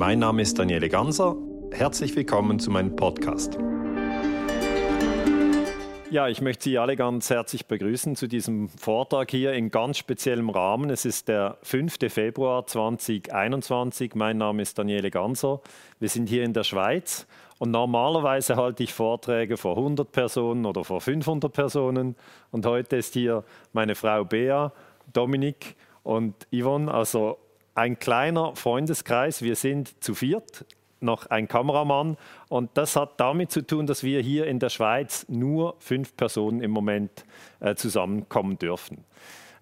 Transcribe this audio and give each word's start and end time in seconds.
Mein 0.00 0.20
Name 0.20 0.40
ist 0.40 0.58
Daniele 0.58 0.88
Ganser. 0.88 1.36
Herzlich 1.72 2.16
willkommen 2.16 2.58
zu 2.58 2.70
meinem 2.70 2.96
Podcast. 2.96 3.58
Ja, 6.10 6.26
ich 6.26 6.40
möchte 6.40 6.64
Sie 6.64 6.78
alle 6.78 6.96
ganz 6.96 7.28
herzlich 7.28 7.66
begrüßen 7.66 8.16
zu 8.16 8.26
diesem 8.26 8.70
Vortrag 8.70 9.30
hier 9.30 9.52
in 9.52 9.70
ganz 9.70 9.98
speziellem 9.98 10.48
Rahmen. 10.48 10.88
Es 10.88 11.04
ist 11.04 11.28
der 11.28 11.58
5. 11.64 11.98
Februar 12.08 12.66
2021. 12.66 14.14
Mein 14.14 14.38
Name 14.38 14.62
ist 14.62 14.78
Daniele 14.78 15.10
Ganser. 15.10 15.60
Wir 15.98 16.08
sind 16.08 16.30
hier 16.30 16.44
in 16.44 16.54
der 16.54 16.64
Schweiz 16.64 17.26
und 17.58 17.70
normalerweise 17.70 18.56
halte 18.56 18.82
ich 18.82 18.94
Vorträge 18.94 19.58
vor 19.58 19.76
100 19.76 20.10
Personen 20.10 20.64
oder 20.64 20.82
vor 20.82 21.02
500 21.02 21.52
Personen. 21.52 22.16
Und 22.52 22.64
heute 22.64 22.96
ist 22.96 23.12
hier 23.12 23.44
meine 23.74 23.94
Frau 23.94 24.24
Bea, 24.24 24.72
Dominik 25.12 25.76
und 26.04 26.46
Yvonne, 26.50 26.90
also 26.90 27.36
ein 27.80 27.98
kleiner 27.98 28.54
Freundeskreis. 28.56 29.40
Wir 29.40 29.56
sind 29.56 30.04
zu 30.04 30.14
viert, 30.14 30.66
noch 31.00 31.26
ein 31.26 31.48
Kameramann. 31.48 32.18
Und 32.48 32.70
das 32.74 32.94
hat 32.94 33.18
damit 33.18 33.50
zu 33.50 33.66
tun, 33.66 33.86
dass 33.86 34.04
wir 34.04 34.20
hier 34.20 34.46
in 34.46 34.58
der 34.58 34.68
Schweiz 34.68 35.24
nur 35.28 35.76
fünf 35.78 36.14
Personen 36.14 36.60
im 36.60 36.72
Moment 36.72 37.24
äh, 37.60 37.74
zusammenkommen 37.74 38.58
dürfen. 38.58 39.04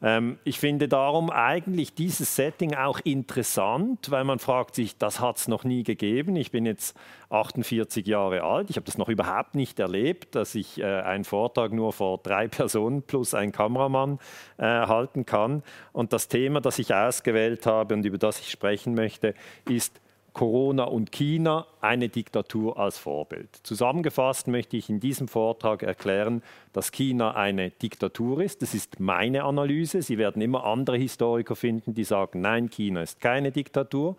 Ähm, 0.01 0.39
ich 0.45 0.61
finde 0.61 0.89
darum 0.89 1.31
eigentlich 1.31 1.95
dieses 1.95 2.37
Setting 2.37 2.75
auch 2.75 3.01
interessant, 3.01 4.11
weil 4.11 4.25
man 4.25 4.39
fragt 4.39 4.75
sich, 4.75 4.97
das 4.97 5.21
hat 5.21 5.39
es 5.39 5.49
noch 5.49 5.65
nie 5.65 5.83
gegeben. 5.83 6.37
Ich 6.37 6.51
bin 6.51 6.67
jetzt 6.67 6.97
48 7.31 8.07
Jahre 8.07 8.43
alt, 8.43 8.71
ich 8.71 8.77
habe 8.77 8.87
das 8.87 8.97
noch 8.97 9.09
überhaupt 9.09 9.55
nicht 9.55 9.79
erlebt, 9.79 10.35
dass 10.35 10.55
ich 10.55 10.79
äh, 10.81 10.85
einen 10.85 11.25
Vortrag 11.25 11.73
nur 11.73 11.93
vor 11.93 12.19
drei 12.19 12.49
Personen 12.49 13.03
plus 13.03 13.35
ein 13.35 13.53
Kameramann 13.53 14.19
äh, 14.57 14.65
halten 14.65 15.27
kann. 15.27 15.63
Und 15.93 16.13
das 16.13 16.29
Thema, 16.29 16.61
das 16.61 16.79
ich 16.79 16.95
ausgewählt 16.95 17.67
habe 17.67 17.95
und 17.95 18.05
über 18.05 18.19
das 18.19 18.39
ich 18.41 18.51
sprechen 18.51 18.95
möchte, 18.95 19.35
ist 19.69 20.01
Corona 20.33 20.85
und 20.85 21.11
China 21.13 21.67
eine 21.81 22.09
Diktatur 22.09 22.79
als 22.79 22.99
Vorbild. 22.99 23.49
Zusammengefasst 23.63 24.47
möchte 24.49 24.77
ich 24.77 24.89
in 24.89 25.01
diesem 25.01 25.29
Vortrag 25.29 25.83
erklären, 25.83 26.43
dass 26.73 26.93
China 26.93 27.35
eine 27.35 27.71
Diktatur 27.71 28.41
ist. 28.41 28.63
Das 28.63 28.75
ist 28.75 29.01
meine 29.01 29.45
Analyse. 29.45 30.03
Sie 30.03 30.19
werden 30.19 30.43
immer 30.43 30.65
andere 30.65 30.97
Historiker 30.97 31.57
finden, 31.57 31.95
die 31.95 32.05
sagen, 32.05 32.41
nein, 32.41 32.71
China 32.71 33.03
ist 33.03 33.21
keine 33.21 33.51
Diktatur. 33.51 34.17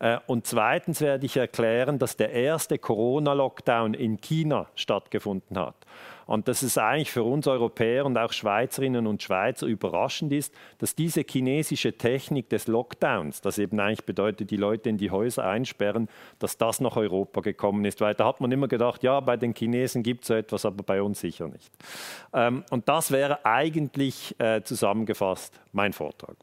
Äh, 0.00 0.18
und 0.26 0.46
zweitens 0.46 1.00
werde 1.00 1.26
ich 1.26 1.36
erklären, 1.36 1.98
dass 1.98 2.16
der 2.16 2.32
erste 2.32 2.78
Corona-Lockdown 2.78 3.94
in 3.94 4.20
China 4.20 4.66
stattgefunden 4.74 5.58
hat. 5.58 5.76
Und 6.26 6.48
dass 6.48 6.62
es 6.62 6.78
eigentlich 6.78 7.10
für 7.10 7.22
uns 7.22 7.46
Europäer 7.46 8.06
und 8.06 8.16
auch 8.16 8.32
Schweizerinnen 8.32 9.06
und 9.06 9.22
Schweizer 9.22 9.66
überraschend 9.66 10.32
ist, 10.32 10.54
dass 10.78 10.94
diese 10.94 11.22
chinesische 11.28 11.96
Technik 11.96 12.48
des 12.48 12.66
Lockdowns, 12.66 13.40
das 13.40 13.58
eben 13.58 13.78
eigentlich 13.80 14.04
bedeutet, 14.04 14.50
die 14.50 14.56
Leute 14.56 14.88
in 14.88 14.98
die 14.98 15.10
Häuser 15.10 15.44
einsperren, 15.44 16.08
dass 16.38 16.58
das 16.58 16.80
nach 16.80 16.96
Europa 16.96 17.40
gekommen 17.40 17.84
ist. 17.84 18.00
Weil 18.00 18.14
da 18.14 18.26
hat 18.26 18.40
man 18.40 18.52
immer 18.52 18.68
gedacht, 18.68 19.02
ja, 19.02 19.20
bei 19.20 19.36
den 19.36 19.54
Chinesen 19.54 20.02
gibt 20.02 20.22
es 20.22 20.28
so 20.28 20.34
etwas, 20.34 20.64
aber 20.64 20.82
bei 20.82 21.02
uns 21.02 21.20
sicher 21.20 21.48
nicht. 21.48 21.70
Ähm, 22.32 22.64
und 22.70 22.88
das 22.88 23.10
wäre 23.10 23.44
eigentlich 23.44 24.34
äh, 24.38 24.62
zusammengefasst 24.62 25.60
mein 25.72 25.92
Vortrag. 25.92 26.36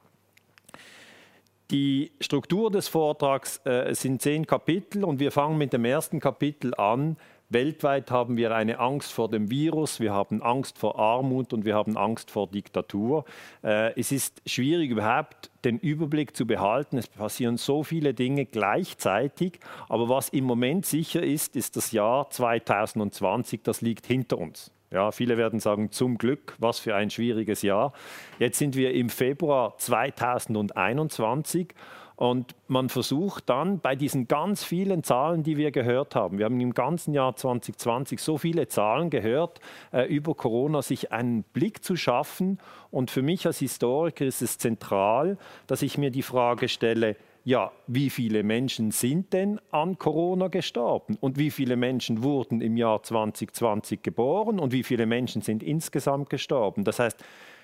Die 1.72 2.12
Struktur 2.20 2.72
des 2.72 2.88
Vortrags 2.88 3.64
äh, 3.64 3.94
sind 3.94 4.24
zehn 4.24 4.48
Kapitel 4.48 5.04
und 5.04 5.20
wir 5.20 5.32
fangen 5.32 5.60
mit 5.60 5.72
dem 5.72 5.86
ersten 5.86 6.20
Kapitel 6.20 6.74
an 6.74 7.16
Weltweit 7.52 8.12
haben 8.12 8.38
wir 8.38 8.56
eine 8.56 8.78
Angst 8.78 9.12
vor 9.12 9.28
dem 9.28 9.50
Virus, 9.50 10.00
wir 10.00 10.14
haben 10.14 10.44
Angst 10.44 10.78
vor 10.78 11.00
Armut 11.00 11.52
und 11.52 11.66
wir 11.66 11.74
haben 11.74 11.98
Angst 11.98 12.30
vor 12.30 12.48
Diktatur. 12.48 13.26
Äh, 13.64 14.00
es 14.00 14.12
ist 14.12 14.42
schwierig 14.46 14.92
überhaupt 14.92 15.50
den 15.66 15.80
Überblick 15.80 16.36
zu 16.36 16.46
behalten. 16.46 16.98
Es 17.00 17.08
passieren 17.08 17.58
so 17.58 17.84
viele 17.84 18.14
Dinge 18.14 18.46
gleichzeitig. 18.46 19.60
Aber 19.88 20.10
was 20.10 20.30
im 20.30 20.44
Moment 20.44 20.86
sicher 20.86 21.24
ist, 21.24 21.56
ist 21.56 21.76
das 21.76 21.92
Jahr 21.92 22.30
2020, 22.30 23.64
das 23.64 23.82
liegt 23.82 24.06
hinter 24.06 24.38
uns. 24.38 24.72
Ja, 24.92 25.12
viele 25.12 25.38
werden 25.38 25.60
sagen, 25.60 25.92
zum 25.92 26.18
Glück, 26.18 26.56
was 26.60 26.80
für 26.80 26.96
ein 26.96 27.10
schwieriges 27.10 27.64
Jahr. 27.64 27.94
Jetzt 28.40 28.58
sind 28.58 28.76
wir 28.76 28.94
im 28.94 29.10
Februar 29.10 29.76
2021 29.78 31.74
und 32.20 32.54
man 32.68 32.90
versucht 32.90 33.50
dann 33.50 33.80
bei 33.80 33.96
diesen 33.96 34.28
ganz 34.28 34.66
vielen 34.66 35.04
Zahlen, 35.04 35.42
die 35.42 35.56
wir 35.56 35.72
gehört 35.72 36.16
haben, 36.16 36.38
wir 36.38 36.44
haben 36.44 36.60
im 36.60 36.74
ganzen 36.74 37.14
Jahr 37.14 37.34
2020 37.34 38.20
so 38.20 38.38
viele 38.38 38.68
Zahlen 38.68 39.10
gehört 39.10 39.62
äh, 39.94 40.04
über 40.04 40.36
Corona, 40.36 40.82
sich 40.82 41.14
einen 41.14 41.44
Blick 41.44 41.82
zu 41.82 41.96
schaffen. 41.96 42.60
Und 42.92 43.10
für 43.10 43.22
mich 43.22 43.48
als 43.48 43.60
Historiker 43.60 44.26
ist 44.26 44.42
es 44.42 44.58
zentral, 44.58 45.38
dass 45.66 45.82
ich 45.82 45.98
mir 45.98 46.12
die 46.12 46.22
Frage 46.22 46.68
stelle, 46.68 47.16
ja, 47.46 47.72
wie 47.88 48.10
viele 48.10 48.44
Menschen 48.44 48.92
sind 48.92 49.32
denn 49.32 49.62
an 49.72 49.98
Corona 49.98 50.50
gestorben 50.50 51.18
und 51.22 51.38
wie 51.38 51.52
viele 51.52 51.78
Menschen 51.78 52.22
wurden 52.22 52.60
im 52.60 52.76
Jahr 52.76 53.02
2020 53.02 54.04
geboren 54.04 54.60
und 54.60 54.74
wie 54.74 54.84
viele 54.84 55.06
Menschen 55.06 55.42
sind 55.42 55.64
insgesamt 55.64 56.30
gestorben. 56.30 56.84
Das 56.84 57.00
heißt, 57.00 57.24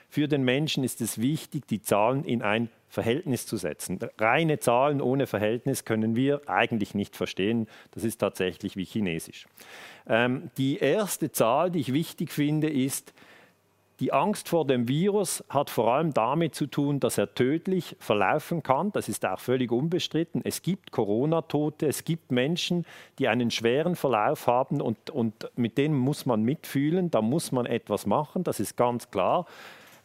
für 0.09 0.27
den 0.27 0.43
Menschen 0.43 0.83
ist 0.83 1.01
es 1.01 1.19
wichtig, 1.19 1.67
die 1.67 1.81
Zahlen 1.81 2.23
in 2.23 2.41
ein 2.41 2.69
Verhältnis 2.89 3.45
zu 3.45 3.57
setzen. 3.57 3.99
Reine 4.17 4.59
Zahlen 4.59 5.01
ohne 5.01 5.27
Verhältnis 5.27 5.83
können 5.83 6.16
wir 6.16 6.41
eigentlich 6.47 6.95
nicht 6.95 7.16
verstehen. 7.16 7.67
Das 7.91 8.03
ist 8.03 8.17
tatsächlich 8.17 8.77
wie 8.77 8.85
Chinesisch. 8.85 9.47
Ähm, 10.07 10.49
die 10.57 10.77
erste 10.77 11.31
Zahl, 11.31 11.71
die 11.71 11.79
ich 11.79 11.94
wichtig 11.94 12.31
finde, 12.31 12.69
ist, 12.69 13.13
die 14.01 14.11
Angst 14.11 14.49
vor 14.49 14.65
dem 14.67 14.89
Virus 14.89 15.44
hat 15.47 15.69
vor 15.69 15.94
allem 15.94 16.13
damit 16.13 16.53
zu 16.53 16.67
tun, 16.67 16.99
dass 16.99 17.17
er 17.17 17.33
tödlich 17.33 17.95
verlaufen 17.99 18.61
kann. 18.61 18.91
Das 18.91 19.07
ist 19.07 19.25
auch 19.25 19.39
völlig 19.39 19.71
unbestritten. 19.71 20.41
Es 20.44 20.61
gibt 20.61 20.91
Corona-Tote, 20.91 21.88
es 21.88 22.03
gibt 22.03 22.31
Menschen, 22.31 22.85
die 23.19 23.29
einen 23.29 23.51
schweren 23.51 23.95
Verlauf 23.95 24.47
haben 24.47 24.81
und, 24.81 25.09
und 25.09 25.49
mit 25.55 25.77
denen 25.77 25.95
muss 25.95 26.25
man 26.25 26.44
mitfühlen, 26.44 27.09
da 27.09 27.21
muss 27.21 27.53
man 27.53 27.65
etwas 27.65 28.05
machen, 28.05 28.44
das 28.44 28.59
ist 28.59 28.75
ganz 28.75 29.11
klar. 29.11 29.45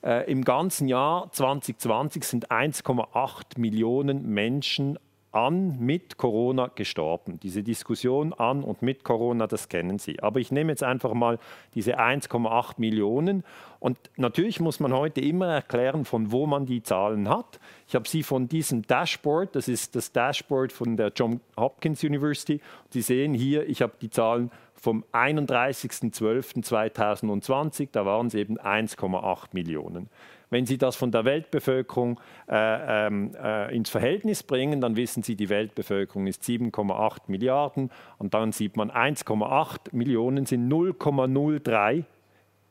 Äh, 0.03 0.31
Im 0.31 0.44
ganzen 0.44 0.88
Jahr 0.88 1.31
2020 1.31 2.25
sind 2.25 2.50
1,8 2.50 3.59
Millionen 3.59 4.28
Menschen 4.28 4.99
an 5.33 5.78
mit 5.78 6.16
Corona 6.16 6.69
gestorben. 6.75 7.38
Diese 7.41 7.62
Diskussion 7.62 8.33
an 8.33 8.65
und 8.65 8.83
mit 8.83 9.05
Corona, 9.05 9.47
das 9.47 9.69
kennen 9.69 9.99
Sie. 9.99 10.21
Aber 10.21 10.41
ich 10.41 10.50
nehme 10.50 10.72
jetzt 10.72 10.83
einfach 10.83 11.15
mal 11.15 11.39
diese 11.75 12.00
1,8 12.00 12.75
Millionen. 12.78 13.44
Und 13.78 13.99
natürlich 14.16 14.60
muss 14.60 14.81
man 14.81 14.93
heute 14.93 15.21
immer 15.21 15.47
erklären, 15.47 16.05
von 16.05 16.33
wo 16.33 16.47
man 16.47 16.66
die 16.66 16.83
Zahlen 16.83 17.28
hat. 17.28 17.60
Ich 17.87 17.94
habe 17.94 18.09
sie 18.09 18.22
von 18.22 18.49
diesem 18.49 18.83
Dashboard, 18.83 19.55
das 19.55 19.69
ist 19.69 19.94
das 19.94 20.12
Dashboard 20.12 20.72
von 20.72 20.97
der 20.97 21.12
John 21.15 21.41
Hopkins 21.56 22.03
University. 22.03 22.60
Sie 22.91 23.03
sehen 23.03 23.33
hier, 23.33 23.69
ich 23.69 23.83
habe 23.83 23.93
die 24.00 24.10
Zahlen 24.10 24.50
vom 24.81 25.05
31.12.2020, 25.13 27.89
da 27.93 28.07
waren 28.07 28.29
es 28.29 28.35
eben 28.35 28.59
1,8 28.59 29.49
Millionen. 29.53 30.09
Wenn 30.49 30.65
Sie 30.67 30.79
das 30.79 30.97
von 30.97 31.13
der 31.13 31.25
Weltbevölkerung 31.25 32.19
äh, 32.49 33.07
ähm, 33.07 33.37
äh, 33.41 33.73
ins 33.75 33.91
Verhältnis 33.91 34.43
bringen, 34.43 34.81
dann 34.81 34.97
wissen 34.97 35.23
Sie, 35.23 35.37
die 35.37 35.49
Weltbevölkerung 35.49 36.27
ist 36.27 36.43
7,8 36.43 37.19
Milliarden 37.29 37.93
und 38.19 38.35
dann 38.35 38.51
sieht 38.51 38.77
man 38.77 38.91
1,8 38.91 39.91
Millionen 39.93 40.47
sind 40.47 40.69
0,03 40.69 42.03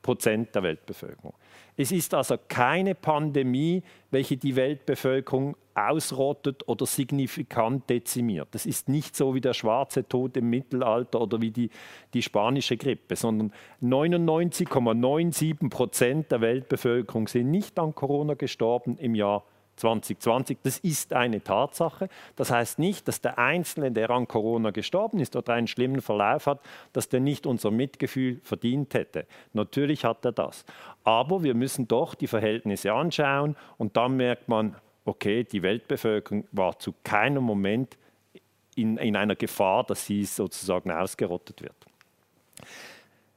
Prozent 0.02 0.54
der 0.54 0.62
Weltbevölkerung. 0.62 1.32
Es 1.80 1.92
ist 1.92 2.12
also 2.12 2.36
keine 2.46 2.94
Pandemie, 2.94 3.82
welche 4.10 4.36
die 4.36 4.54
Weltbevölkerung 4.54 5.56
ausrottet 5.72 6.68
oder 6.68 6.84
signifikant 6.84 7.88
dezimiert. 7.88 8.48
Das 8.50 8.66
ist 8.66 8.90
nicht 8.90 9.16
so 9.16 9.34
wie 9.34 9.40
der 9.40 9.54
schwarze 9.54 10.06
Tod 10.06 10.36
im 10.36 10.50
Mittelalter 10.50 11.22
oder 11.22 11.40
wie 11.40 11.50
die, 11.50 11.70
die 12.12 12.20
spanische 12.20 12.76
Grippe, 12.76 13.16
sondern 13.16 13.50
99,97 13.82 15.70
Prozent 15.70 16.30
der 16.30 16.42
Weltbevölkerung 16.42 17.28
sind 17.28 17.50
nicht 17.50 17.78
an 17.78 17.94
Corona 17.94 18.34
gestorben 18.34 18.98
im 18.98 19.14
Jahr 19.14 19.38
2020. 19.38 19.59
Das 19.80 20.78
ist 20.78 21.12
eine 21.12 21.42
Tatsache. 21.42 22.08
Das 22.36 22.50
heißt 22.50 22.78
nicht, 22.78 23.08
dass 23.08 23.20
der 23.20 23.38
Einzelne, 23.38 23.90
der 23.90 24.10
an 24.10 24.28
Corona 24.28 24.70
gestorben 24.70 25.20
ist 25.20 25.36
oder 25.36 25.54
einen 25.54 25.66
schlimmen 25.66 26.00
Verlauf 26.00 26.46
hat, 26.46 26.60
dass 26.92 27.08
der 27.08 27.20
nicht 27.20 27.46
unser 27.46 27.70
Mitgefühl 27.70 28.40
verdient 28.42 28.94
hätte. 28.94 29.26
Natürlich 29.52 30.04
hat 30.04 30.24
er 30.24 30.32
das. 30.32 30.64
Aber 31.04 31.42
wir 31.42 31.54
müssen 31.54 31.88
doch 31.88 32.14
die 32.14 32.26
Verhältnisse 32.26 32.92
anschauen 32.92 33.56
und 33.78 33.96
dann 33.96 34.16
merkt 34.16 34.48
man, 34.48 34.76
okay, 35.04 35.44
die 35.44 35.62
Weltbevölkerung 35.62 36.44
war 36.52 36.78
zu 36.78 36.94
keinem 37.04 37.42
Moment 37.42 37.96
in, 38.76 38.96
in 38.98 39.16
einer 39.16 39.34
Gefahr, 39.34 39.84
dass 39.84 40.06
sie 40.06 40.24
sozusagen 40.24 40.90
ausgerottet 40.90 41.62
wird. 41.62 41.74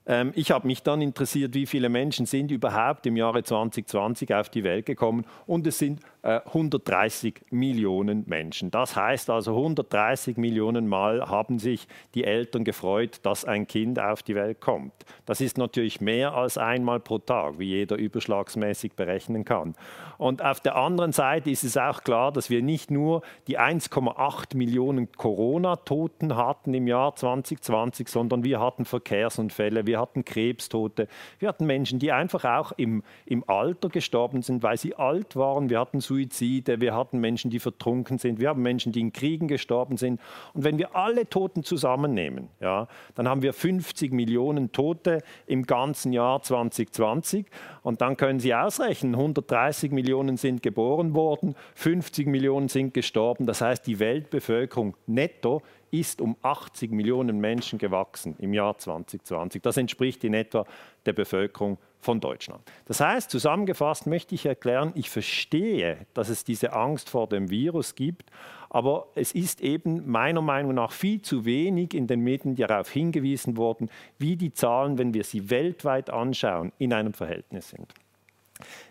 Ähm, 0.06 0.31
ich 0.35 0.51
habe 0.51 0.68
mich 0.68 0.83
dann 0.83 1.01
interessiert, 1.01 1.53
wie 1.53 1.65
viele 1.65 1.89
Menschen 1.89 2.25
sind 2.25 2.51
überhaupt 2.51 3.06
im 3.06 3.15
Jahre 3.15 3.44
2020 3.44 4.33
auf 4.33 4.50
die 4.50 4.63
Welt 4.63 4.85
gekommen 4.85 5.25
und 5.47 5.65
es 5.65 5.79
sind 5.79 6.01
130 6.23 7.35
äh, 7.35 7.55
Millionen 7.55 8.23
Menschen. 8.27 8.71
Das 8.71 8.95
heißt 8.95 9.29
also, 9.29 9.57
130 9.57 10.37
Millionen 10.37 10.87
Mal 10.87 11.29
haben 11.29 11.59
sich 11.59 11.87
die 12.15 12.23
Eltern 12.23 12.63
gefreut, 12.63 13.19
dass 13.23 13.43
ein 13.43 13.67
Kind 13.67 13.99
auf 13.99 14.23
die 14.23 14.35
Welt 14.35 14.61
kommt. 14.61 14.93
Das 15.25 15.41
ist 15.41 15.57
natürlich 15.57 15.99
mehr 15.99 16.33
als 16.33 16.57
einmal 16.57 17.01
pro 17.01 17.17
Tag, 17.17 17.59
wie 17.59 17.65
jeder 17.65 17.97
überschlagsmäßig 17.97 18.93
berechnen 18.93 19.43
kann. 19.43 19.75
Und 20.17 20.41
auf 20.41 20.61
der 20.61 20.77
anderen 20.77 21.11
Seite 21.11 21.49
ist 21.49 21.65
es 21.65 21.75
auch 21.75 22.03
klar, 22.03 22.31
dass 22.31 22.49
wir 22.49 22.61
nicht 22.61 22.89
nur 22.89 23.21
die 23.47 23.59
1,8 23.59 24.55
Millionen 24.55 25.11
Corona-Toten 25.11 26.37
hatten 26.37 26.73
im 26.73 26.87
Jahr 26.87 27.15
2020, 27.15 28.07
sondern 28.07 28.45
wir 28.45 28.61
hatten 28.61 28.85
Verkehrsunfälle, 28.85 29.85
wir 29.85 29.99
hatten 29.99 30.23
Krebstote, 30.23 31.09
wir 31.39 31.49
hatten 31.49 31.65
Menschen, 31.65 31.99
die 31.99 32.13
einfach 32.13 32.45
auch 32.45 32.71
im, 32.77 33.03
im 33.25 33.43
Alter 33.49 33.89
gestorben 33.89 34.41
sind, 34.41 34.63
weil 34.63 34.77
sie 34.77 34.95
alt 34.95 35.35
waren. 35.35 35.69
Wir 35.69 35.79
hatten 35.79 35.99
Suizide, 36.13 36.80
wir 36.80 36.95
hatten 36.95 37.19
Menschen, 37.19 37.50
die 37.50 37.60
vertrunken 37.60 38.18
sind, 38.18 38.39
wir 38.39 38.50
haben 38.50 38.62
Menschen, 38.62 38.92
die 38.92 39.00
in 39.00 39.12
Kriegen 39.12 39.48
gestorben 39.48 39.98
sind. 39.98 40.19
Und 40.54 40.63
wenn 40.63 40.77
wir 40.77 40.95
alle 40.95 41.27
Toten 41.27 41.63
zusammennehmen, 41.63 42.50
ja, 42.60 42.88
dann 43.15 43.27
haben 43.27 43.42
wir 43.42 43.54
50 43.54 44.12
Millionen 44.13 44.71
Tote 44.71 45.24
im 45.48 45.63
ganzen 45.63 46.13
Jahr 46.13 46.42
2020. 46.42 47.48
Und 47.81 48.01
dann 48.01 48.15
können 48.15 48.39
Sie 48.39 48.54
ausrechnen, 48.54 49.15
130 49.15 49.92
Millionen 49.92 50.38
sind 50.38 50.62
geboren 50.62 51.15
worden, 51.15 51.56
50 51.75 52.27
Millionen 52.27 52.69
sind 52.69 52.94
gestorben. 52.94 53.45
Das 53.45 53.62
heißt, 53.62 53.88
die 53.88 54.00
Weltbevölkerung 54.00 54.95
netto 55.07 55.62
ist 55.89 56.21
um 56.21 56.36
80 56.42 56.92
Millionen 56.92 57.39
Menschen 57.39 57.77
gewachsen 57.77 58.36
im 58.39 58.54
Jahr 58.54 58.77
2020. 58.77 59.62
Das 59.62 59.77
entspricht 59.77 60.24
in 60.24 60.33
etwa 60.33 60.66
der 61.06 61.13
Bevölkerung 61.13 61.77
von 62.03 62.19
Deutschland. 62.19 62.61
Das 62.85 63.00
heißt, 63.00 63.29
zusammengefasst 63.29 64.07
möchte 64.07 64.35
ich 64.35 64.45
erklären, 64.45 64.91
ich 64.95 65.09
verstehe, 65.09 66.05
dass 66.13 66.29
es 66.29 66.44
diese 66.44 66.73
Angst 66.73 67.09
vor 67.09 67.27
dem 67.27 67.50
Virus 67.50 67.95
gibt, 67.95 68.29
aber 68.69 69.07
es 69.15 69.33
ist 69.33 69.61
eben 69.61 70.09
meiner 70.09 70.41
Meinung 70.41 70.73
nach 70.73 70.91
viel 70.91 71.21
zu 71.21 71.45
wenig 71.45 71.94
in 71.94 72.07
den 72.07 72.21
Medien 72.21 72.55
darauf 72.55 72.89
hingewiesen 72.89 73.55
worden, 73.55 73.89
wie 74.17 74.35
die 74.35 74.51
Zahlen, 74.51 74.97
wenn 74.97 75.13
wir 75.13 75.23
sie 75.23 75.50
weltweit 75.50 76.09
anschauen, 76.09 76.71
in 76.79 76.94
einem 76.94 77.13
Verhältnis 77.13 77.69
sind. 77.69 77.94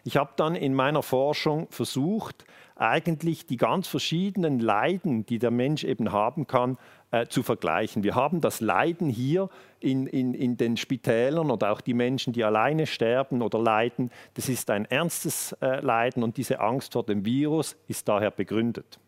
Ich 0.04 0.16
habe 0.16 0.32
dann 0.36 0.54
in 0.54 0.74
meiner 0.74 1.02
Forschung 1.02 1.66
versucht, 1.70 2.44
eigentlich 2.76 3.46
die 3.46 3.56
ganz 3.56 3.86
verschiedenen 3.86 4.58
Leiden, 4.58 5.26
die 5.26 5.38
der 5.38 5.50
Mensch 5.50 5.84
eben 5.84 6.12
haben 6.12 6.46
kann, 6.46 6.78
äh, 7.12 7.26
zu 7.26 7.42
vergleichen. 7.42 8.02
Wir 8.02 8.14
haben 8.14 8.40
das 8.40 8.60
Leiden 8.60 9.08
hier 9.08 9.48
in, 9.80 10.06
in, 10.06 10.34
in 10.34 10.56
den 10.56 10.76
Spitälern 10.76 11.50
oder 11.50 11.70
auch 11.70 11.80
die 11.80 11.94
Menschen, 11.94 12.32
die 12.32 12.42
alleine 12.42 12.86
sterben 12.86 13.42
oder 13.42 13.60
leiden. 13.60 14.10
Das 14.34 14.48
ist 14.48 14.70
ein 14.70 14.86
ernstes 14.86 15.52
äh, 15.60 15.80
Leiden 15.80 16.22
und 16.22 16.36
diese 16.36 16.60
Angst 16.60 16.94
vor 16.94 17.04
dem 17.04 17.24
Virus 17.24 17.76
ist 17.86 18.08
daher 18.08 18.30
begründet. 18.30 18.98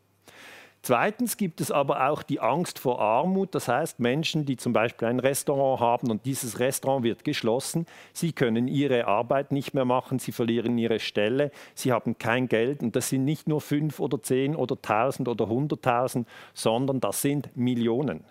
Zweitens 0.85 1.39
gibt 1.39 1.63
es 1.63 1.71
aber 1.71 2.11
auch 2.11 2.23
die 2.23 2.41
Angst 2.41 2.79
vor 2.79 3.01
Armut. 3.01 3.55
Das 3.55 3.69
heißt, 3.69 4.01
Menschen, 4.01 4.45
die 4.45 4.59
zum 4.59 4.75
Beispiel 4.75 5.09
ein 5.09 5.19
Restaurant 5.19 5.81
haben 5.81 6.11
und 6.11 6.27
dieses 6.27 6.59
Restaurant 6.59 7.05
wird 7.05 7.25
geschlossen, 7.25 7.87
sie 8.13 8.33
können 8.33 8.69
ihre 8.69 9.07
Arbeit 9.07 9.51
nicht 9.51 9.73
mehr 9.73 9.87
machen, 9.87 10.19
sie 10.19 10.31
verlieren 10.31 10.77
ihre 10.77 11.01
Stelle, 11.01 11.53
sie 11.75 11.91
haben 11.91 12.19
kein 12.19 12.49
Geld. 12.49 12.83
Und 12.83 12.97
das 12.97 13.09
sind 13.09 13.25
nicht 13.25 13.49
nur 13.49 13.63
fünf 13.63 13.99
oder 13.99 14.21
zehn 14.21 14.55
oder 14.55 14.79
tausend 14.83 15.27
oder 15.27 15.49
hunderttausend, 15.49 16.29
sondern 16.53 17.01
das 17.01 17.23
sind 17.23 17.57
Millionen. 17.57 18.23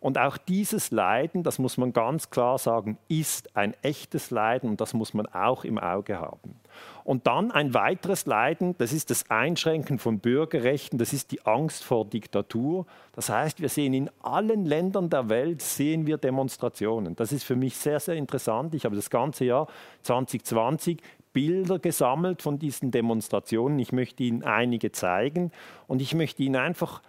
Und 0.00 0.18
auch 0.18 0.36
dieses 0.36 0.90
Leiden, 0.90 1.44
das 1.44 1.60
muss 1.60 1.76
man 1.76 1.92
ganz 1.92 2.30
klar 2.30 2.58
sagen, 2.58 2.98
ist 3.06 3.54
ein 3.54 3.76
echtes 3.82 4.32
Leiden 4.32 4.68
und 4.68 4.80
das 4.80 4.94
muss 4.94 5.14
man 5.14 5.26
auch 5.26 5.62
im 5.62 5.78
Auge 5.78 6.18
haben. 6.18 6.58
Und 7.04 7.26
dann 7.26 7.50
ein 7.50 7.74
weiteres 7.74 8.26
Leiden, 8.26 8.74
das 8.78 8.92
ist 8.92 9.10
das 9.10 9.30
Einschränken 9.30 9.98
von 9.98 10.20
Bürgerrechten, 10.20 10.98
das 10.98 11.12
ist 11.12 11.32
die 11.32 11.44
Angst 11.46 11.82
vor 11.82 12.04
Diktatur. 12.04 12.86
Das 13.12 13.28
heißt, 13.28 13.60
wir 13.60 13.68
sehen 13.68 13.94
in 13.94 14.10
allen 14.22 14.64
Ländern 14.64 15.10
der 15.10 15.28
Welt 15.28 15.62
sehen 15.62 16.06
wir 16.06 16.18
Demonstrationen. 16.18 17.16
Das 17.16 17.32
ist 17.32 17.44
für 17.44 17.56
mich 17.56 17.76
sehr, 17.76 18.00
sehr 18.00 18.14
interessant. 18.14 18.74
Ich 18.74 18.84
habe 18.84 18.96
das 18.96 19.10
ganze 19.10 19.44
Jahr 19.44 19.66
2020 20.02 21.02
Bilder 21.32 21.78
gesammelt 21.78 22.42
von 22.42 22.58
diesen 22.58 22.90
Demonstrationen. 22.90 23.78
Ich 23.78 23.92
möchte 23.92 24.22
Ihnen 24.22 24.42
einige 24.42 24.92
zeigen 24.92 25.52
und 25.86 26.02
ich 26.02 26.14
möchte 26.14 26.42
Ihnen 26.42 26.56
einfach 26.56 27.02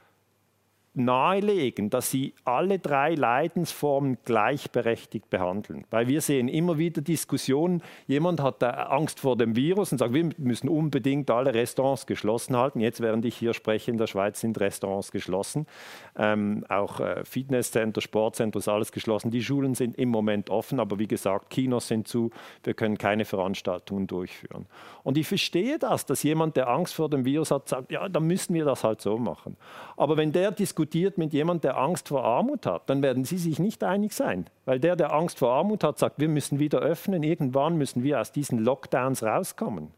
nahelegen, 0.94 1.90
dass 1.90 2.12
sie 2.12 2.34
alle 2.44 2.78
drei 2.78 3.16
Leidensformen 3.16 4.18
gleichberechtigt 4.26 5.30
behandeln. 5.30 5.86
Weil 5.90 6.08
wir 6.08 6.20
sehen 6.20 6.50
immer 6.50 6.78
wieder 6.78 7.02
Diskussionen, 7.02 7.82
jemand 8.08 8.42
hat 8.42 8.62
Angst 8.64 9.22
vor 9.22 9.38
dem 9.38 9.56
Virus 9.56 9.94
und 9.94 10.00
sagt, 10.00 10.14
wir 10.14 10.30
müssen 10.38 10.68
unbedingt 10.68 11.32
alle 11.32 11.54
Restaurants 11.54 12.06
geschlossen 12.06 12.58
halten. 12.58 12.82
Jetzt, 12.82 13.00
während 13.00 13.24
ich 13.24 13.38
hier 13.38 13.54
spreche, 13.54 13.90
in 13.90 13.98
der 13.98 14.08
Schweiz 14.08 14.42
sind 14.42 14.60
Restaurants 14.60 15.12
geschlossen. 15.12 15.66
Ähm, 16.18 16.66
auch 16.68 17.00
äh, 17.00 17.24
Fitnesscenter, 17.24 18.02
Sportcenter 18.02 18.60
ist 18.60 18.68
alles 18.68 18.92
geschlossen. 18.92 19.32
Die 19.32 19.44
Schulen 19.44 19.76
sind 19.76 19.98
im 19.98 20.10
Moment 20.10 20.50
offen, 20.50 20.82
aber 20.82 21.00
wie 21.00 21.08
gesagt, 21.08 21.50
Kinos 21.50 21.88
sind 21.88 22.08
zu. 22.08 22.32
Wir 22.64 22.74
können 22.74 22.98
keine 22.98 23.24
Veranstaltungen 23.24 24.08
durchführen. 24.08 24.66
Und 25.04 25.18
ich 25.18 25.28
verstehe 25.28 25.80
das, 25.80 26.06
dass 26.06 26.24
jemand, 26.24 26.58
der 26.58 26.68
Angst 26.68 26.94
vor 26.94 27.10
dem 27.10 27.24
Virus 27.24 27.50
hat, 27.50 27.70
sagt, 27.70 27.92
ja, 27.92 28.10
dann 28.10 28.28
müssen 28.28 28.54
wir 28.54 28.66
das 28.66 28.84
halt 28.84 29.00
so 29.00 29.18
machen. 29.18 29.56
Aber 29.96 30.18
wenn 30.18 30.34
der 30.34 30.52
diskutiert, 30.52 30.81
diskutiert 30.82 31.18
mit 31.20 31.32
jemandem, 31.32 31.62
der 31.62 31.78
Angst 31.78 32.08
vor 32.08 32.24
Armut 32.24 32.66
hat, 32.66 32.90
dann 32.90 33.04
werden 33.04 33.24
Sie 33.24 33.38
sich 33.38 33.60
nicht 33.60 33.84
einig 33.84 34.14
sein. 34.14 34.48
Weil 34.66 34.80
der, 34.80 34.96
der 34.96 35.14
Angst 35.14 35.38
vor 35.38 35.52
Armut 35.52 35.84
hat, 35.84 36.00
sagt, 36.00 36.20
wir 36.20 36.28
müssen 36.28 36.58
wieder 36.58 36.80
öffnen, 36.80 37.22
irgendwann 37.22 37.78
müssen 37.78 38.04
wir 38.04 38.20
aus 38.20 38.32
diesen 38.32 38.58
Lockdowns 38.58 39.22
rauskommen. 39.22 39.90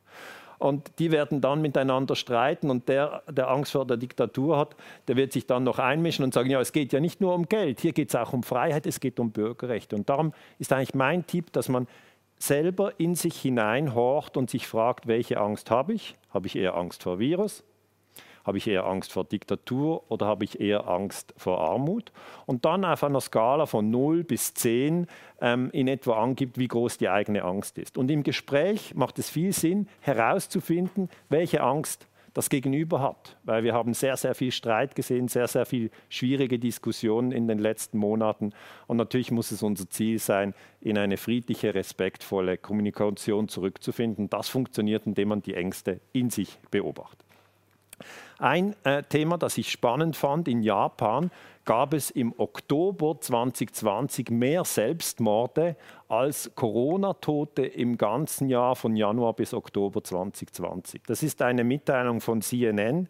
Und 0.59 0.99
die 0.99 1.11
werden 1.11 1.39
dann 1.39 1.61
miteinander 1.61 2.15
streiten 2.15 2.69
und 2.69 2.89
der, 2.89 3.23
der 3.29 3.49
Angst 3.49 3.71
vor 3.71 3.85
der 3.85 3.97
Diktatur 3.97 4.57
hat, 4.57 4.75
der 5.07 5.15
wird 5.15 5.31
sich 5.31 5.47
dann 5.47 5.63
noch 5.63 5.79
einmischen 5.79 6.23
und 6.25 6.33
sagen, 6.33 6.49
ja, 6.49 6.59
es 6.59 6.73
geht 6.73 6.91
ja 6.91 6.99
nicht 6.99 7.21
nur 7.21 7.33
um 7.33 7.47
Geld, 7.47 7.79
hier 7.79 7.93
geht 7.93 8.09
es 8.09 8.15
auch 8.15 8.33
um 8.33 8.43
Freiheit, 8.43 8.85
es 8.85 8.99
geht 8.99 9.19
um 9.19 9.31
Bürgerrechte. 9.31 9.95
Und 9.95 10.09
darum 10.09 10.33
ist 10.59 10.73
eigentlich 10.73 10.95
mein 10.95 11.25
Tipp, 11.25 11.51
dass 11.53 11.69
man 11.69 11.87
selber 12.37 12.93
in 12.97 13.15
sich 13.15 13.39
hineinhorcht 13.41 14.35
und 14.35 14.49
sich 14.49 14.67
fragt, 14.67 15.07
welche 15.07 15.39
Angst 15.39 15.71
habe 15.71 15.93
ich? 15.93 16.15
Habe 16.33 16.47
ich 16.47 16.55
eher 16.57 16.75
Angst 16.75 17.03
vor 17.03 17.19
Virus? 17.19 17.63
Habe 18.43 18.57
ich 18.57 18.67
eher 18.67 18.85
Angst 18.85 19.11
vor 19.11 19.23
Diktatur 19.23 20.03
oder 20.11 20.25
habe 20.25 20.43
ich 20.43 20.59
eher 20.59 20.87
Angst 20.87 21.33
vor 21.37 21.61
Armut? 21.61 22.11
Und 22.45 22.65
dann 22.65 22.83
auf 22.83 23.03
einer 23.03 23.21
Skala 23.21 23.65
von 23.65 23.89
0 23.89 24.23
bis 24.23 24.53
10 24.53 25.07
ähm, 25.41 25.69
in 25.71 25.87
etwa 25.87 26.21
angibt, 26.21 26.57
wie 26.57 26.67
groß 26.67 26.97
die 26.97 27.09
eigene 27.09 27.43
Angst 27.43 27.77
ist. 27.77 27.97
Und 27.97 28.11
im 28.11 28.23
Gespräch 28.23 28.95
macht 28.95 29.19
es 29.19 29.29
viel 29.29 29.53
Sinn, 29.53 29.87
herauszufinden, 30.01 31.09
welche 31.29 31.61
Angst 31.61 32.07
das 32.33 32.49
Gegenüber 32.49 32.99
hat. 32.99 33.37
Weil 33.43 33.63
wir 33.63 33.73
haben 33.73 33.93
sehr, 33.93 34.17
sehr 34.17 34.35
viel 34.35 34.51
Streit 34.51 34.95
gesehen, 34.95 35.27
sehr, 35.27 35.47
sehr 35.47 35.65
viel 35.65 35.91
schwierige 36.09 36.59
Diskussionen 36.59 37.31
in 37.31 37.47
den 37.47 37.59
letzten 37.59 37.97
Monaten. 37.97 38.53
Und 38.87 38.97
natürlich 38.97 39.31
muss 39.31 39.51
es 39.51 39.63
unser 39.63 39.89
Ziel 39.89 40.19
sein, 40.19 40.53
in 40.81 40.97
eine 40.97 41.17
friedliche, 41.17 41.75
respektvolle 41.75 42.57
Kommunikation 42.57 43.47
zurückzufinden. 43.47 44.29
Das 44.29 44.49
funktioniert, 44.49 45.05
indem 45.05 45.29
man 45.29 45.41
die 45.41 45.53
Ängste 45.53 45.99
in 46.11 46.29
sich 46.29 46.57
beobachtet. 46.71 47.22
Ein 48.39 48.75
äh, 48.83 49.03
Thema, 49.03 49.37
das 49.37 49.57
ich 49.57 49.71
spannend 49.71 50.15
fand, 50.15 50.47
in 50.47 50.63
Japan 50.63 51.31
gab 51.65 51.93
es 51.93 52.09
im 52.09 52.33
Oktober 52.37 53.19
2020 53.19 54.29
mehr 54.29 54.65
Selbstmorde 54.65 55.77
als 56.09 56.51
Corona-Tote 56.55 57.65
im 57.65 57.97
ganzen 57.97 58.49
Jahr 58.49 58.75
von 58.75 58.95
Januar 58.95 59.33
bis 59.33 59.53
Oktober 59.53 60.03
2020. 60.03 61.03
Das 61.07 61.23
ist 61.23 61.41
eine 61.41 61.63
Mitteilung 61.63 62.19
von 62.19 62.41
CNN 62.41 63.07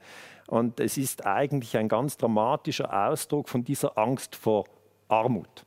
und 0.47 0.79
es 0.79 0.97
ist 0.97 1.25
eigentlich 1.25 1.77
ein 1.77 1.87
ganz 1.87 2.17
dramatischer 2.17 3.09
Ausdruck 3.09 3.49
von 3.49 3.63
dieser 3.63 3.97
Angst 3.97 4.35
vor 4.35 4.65
Armut 5.07 5.65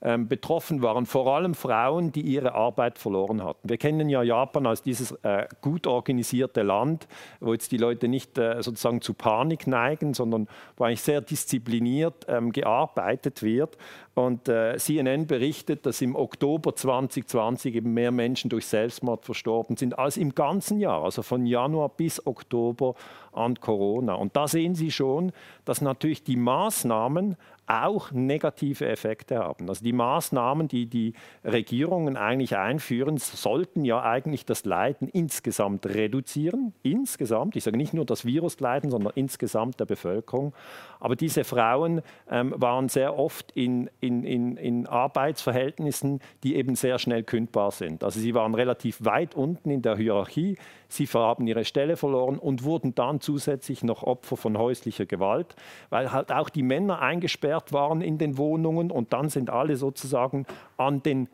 betroffen 0.00 0.80
waren, 0.80 1.06
vor 1.06 1.34
allem 1.34 1.54
Frauen, 1.54 2.12
die 2.12 2.20
ihre 2.20 2.54
Arbeit 2.54 2.98
verloren 2.98 3.42
hatten. 3.42 3.68
Wir 3.68 3.78
kennen 3.78 4.08
ja 4.08 4.22
Japan 4.22 4.66
als 4.66 4.82
dieses 4.82 5.12
äh, 5.22 5.46
gut 5.60 5.86
organisierte 5.88 6.62
Land, 6.62 7.08
wo 7.40 7.52
jetzt 7.52 7.72
die 7.72 7.78
Leute 7.78 8.06
nicht 8.06 8.38
äh, 8.38 8.62
sozusagen 8.62 9.00
zu 9.00 9.14
Panik 9.14 9.66
neigen, 9.66 10.14
sondern 10.14 10.46
wo 10.76 10.84
eigentlich 10.84 11.02
sehr 11.02 11.20
diszipliniert 11.20 12.26
ähm, 12.28 12.52
gearbeitet 12.52 13.42
wird. 13.42 13.76
Und 14.18 14.48
äh, 14.48 14.76
CNN 14.78 15.28
berichtet, 15.28 15.86
dass 15.86 16.02
im 16.02 16.16
Oktober 16.16 16.74
2020 16.74 17.76
eben 17.76 17.94
mehr 17.94 18.10
Menschen 18.10 18.50
durch 18.50 18.66
Selbstmord 18.66 19.24
verstorben 19.24 19.76
sind 19.76 19.96
als 19.96 20.16
im 20.16 20.34
ganzen 20.34 20.80
Jahr. 20.80 21.04
Also 21.04 21.22
von 21.22 21.46
Januar 21.46 21.88
bis 21.90 22.26
Oktober 22.26 22.96
an 23.32 23.60
Corona. 23.60 24.14
Und 24.14 24.34
da 24.34 24.48
sehen 24.48 24.74
Sie 24.74 24.90
schon, 24.90 25.30
dass 25.64 25.82
natürlich 25.82 26.24
die 26.24 26.34
Maßnahmen 26.34 27.36
auch 27.68 28.12
negative 28.12 28.88
Effekte 28.88 29.38
haben. 29.38 29.68
Also 29.68 29.84
die 29.84 29.92
Maßnahmen, 29.92 30.68
die 30.68 30.86
die 30.86 31.12
Regierungen 31.44 32.16
eigentlich 32.16 32.56
einführen, 32.56 33.18
sollten 33.18 33.84
ja 33.84 34.02
eigentlich 34.02 34.46
das 34.46 34.64
Leiden 34.64 35.08
insgesamt 35.08 35.86
reduzieren. 35.86 36.72
Insgesamt, 36.82 37.56
ich 37.56 37.64
sage 37.64 37.76
nicht 37.76 37.92
nur 37.92 38.06
das 38.06 38.24
Virusleiden, 38.24 38.90
sondern 38.90 39.12
insgesamt 39.16 39.80
der 39.80 39.84
Bevölkerung. 39.84 40.54
Aber 40.98 41.14
diese 41.14 41.44
Frauen 41.44 42.00
ähm, 42.30 42.54
waren 42.56 42.88
sehr 42.88 43.18
oft 43.18 43.52
in, 43.52 43.90
in, 44.00 44.07
in, 44.08 44.56
in 44.56 44.86
Arbeitsverhältnissen, 44.86 46.20
die 46.42 46.56
eben 46.56 46.74
sehr 46.74 46.98
schnell 46.98 47.22
kündbar 47.22 47.70
sind. 47.70 48.02
Also 48.04 48.20
sie 48.20 48.34
waren 48.34 48.54
relativ 48.54 49.04
weit 49.04 49.34
unten 49.34 49.70
in 49.70 49.82
der 49.82 49.96
Hierarchie, 49.96 50.56
sie 50.88 51.06
haben 51.06 51.46
ihre 51.46 51.64
Stelle 51.64 51.96
verloren 51.96 52.38
und 52.38 52.64
wurden 52.64 52.94
dann 52.94 53.20
zusätzlich 53.20 53.84
noch 53.84 54.02
Opfer 54.02 54.36
von 54.36 54.58
häuslicher 54.58 55.06
Gewalt, 55.06 55.54
weil 55.90 56.12
halt 56.12 56.32
auch 56.32 56.48
die 56.48 56.62
Männer 56.62 57.00
eingesperrt 57.00 57.72
waren 57.72 58.00
in 58.00 58.18
den 58.18 58.38
Wohnungen 58.38 58.90
und 58.90 59.12
dann 59.12 59.28
sind 59.28 59.50
alle 59.50 59.76
sozusagen 59.76 60.46
an 60.76 61.02
den 61.02 61.28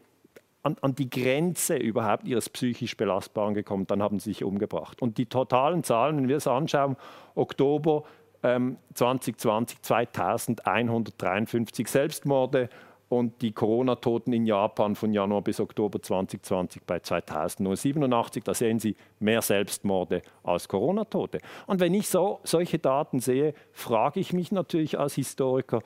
an, 0.64 0.76
an, 0.80 0.94
die 0.94 1.10
Grenze 1.10 1.76
überhaupt 1.76 2.26
ihres 2.26 2.48
psychisch 2.48 2.96
Belastbaren 2.96 3.52
gekommen, 3.54 3.86
dann 3.86 4.02
haben 4.02 4.18
sie 4.18 4.30
sich 4.30 4.44
umgebracht. 4.44 5.02
Und 5.02 5.18
die 5.18 5.26
totalen 5.26 5.84
Zahlen, 5.84 6.16
wenn 6.16 6.28
wir 6.28 6.38
es 6.38 6.46
anschauen, 6.46 6.96
Oktober 7.34 8.04
ähm, 8.44 8.76
2020 8.94 9.82
2153 9.82 11.88
Selbstmorde 11.88 12.68
und 13.08 13.42
die 13.42 13.52
Corona-Toten 13.52 14.32
in 14.32 14.46
Japan 14.46 14.94
von 14.94 15.12
Januar 15.12 15.42
bis 15.42 15.60
Oktober 15.60 16.00
2020 16.00 16.82
bei 16.84 17.00
2087. 17.00 18.44
Da 18.44 18.54
sehen 18.54 18.78
Sie 18.78 18.96
mehr 19.18 19.42
Selbstmorde 19.42 20.22
als 20.42 20.68
Corona-Tote. 20.68 21.40
Und 21.66 21.80
wenn 21.80 21.94
ich 21.94 22.08
so, 22.08 22.40
solche 22.44 22.78
Daten 22.78 23.20
sehe, 23.20 23.54
frage 23.72 24.20
ich 24.20 24.32
mich 24.32 24.52
natürlich 24.52 24.98
als 24.98 25.14
Historiker, 25.14 25.80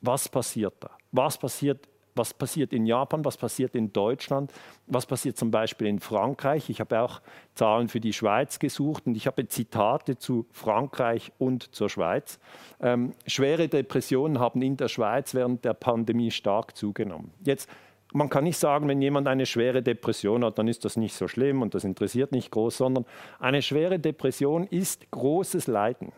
was 0.00 0.28
passiert 0.28 0.74
da? 0.80 0.90
Was 1.12 1.38
passiert 1.38 1.88
was 2.14 2.34
passiert 2.34 2.72
in 2.72 2.86
Japan, 2.86 3.24
was 3.24 3.36
passiert 3.36 3.74
in 3.74 3.92
Deutschland, 3.92 4.52
was 4.86 5.06
passiert 5.06 5.36
zum 5.36 5.50
Beispiel 5.50 5.86
in 5.86 6.00
Frankreich. 6.00 6.70
Ich 6.70 6.80
habe 6.80 7.00
auch 7.00 7.20
Zahlen 7.54 7.88
für 7.88 8.00
die 8.00 8.12
Schweiz 8.12 8.58
gesucht 8.58 9.06
und 9.06 9.16
ich 9.16 9.26
habe 9.26 9.48
Zitate 9.48 10.18
zu 10.18 10.46
Frankreich 10.52 11.32
und 11.38 11.74
zur 11.74 11.88
Schweiz. 11.88 12.38
Ähm, 12.80 13.12
schwere 13.26 13.68
Depressionen 13.68 14.38
haben 14.38 14.62
in 14.62 14.76
der 14.76 14.88
Schweiz 14.88 15.34
während 15.34 15.64
der 15.64 15.74
Pandemie 15.74 16.30
stark 16.30 16.76
zugenommen. 16.76 17.32
Jetzt 17.44 17.68
man 18.14 18.28
kann 18.28 18.44
nicht 18.44 18.58
sagen, 18.58 18.88
wenn 18.88 19.00
jemand 19.00 19.26
eine 19.26 19.46
schwere 19.46 19.82
Depression 19.82 20.44
hat, 20.44 20.58
dann 20.58 20.68
ist 20.68 20.84
das 20.84 20.96
nicht 20.96 21.14
so 21.14 21.28
schlimm 21.28 21.62
und 21.62 21.74
das 21.74 21.84
interessiert 21.84 22.32
nicht 22.32 22.50
groß, 22.50 22.76
sondern 22.76 23.06
eine 23.38 23.62
schwere 23.62 23.98
Depression 23.98 24.66
ist 24.66 25.10
großes 25.10 25.66
Leiden. 25.66 26.12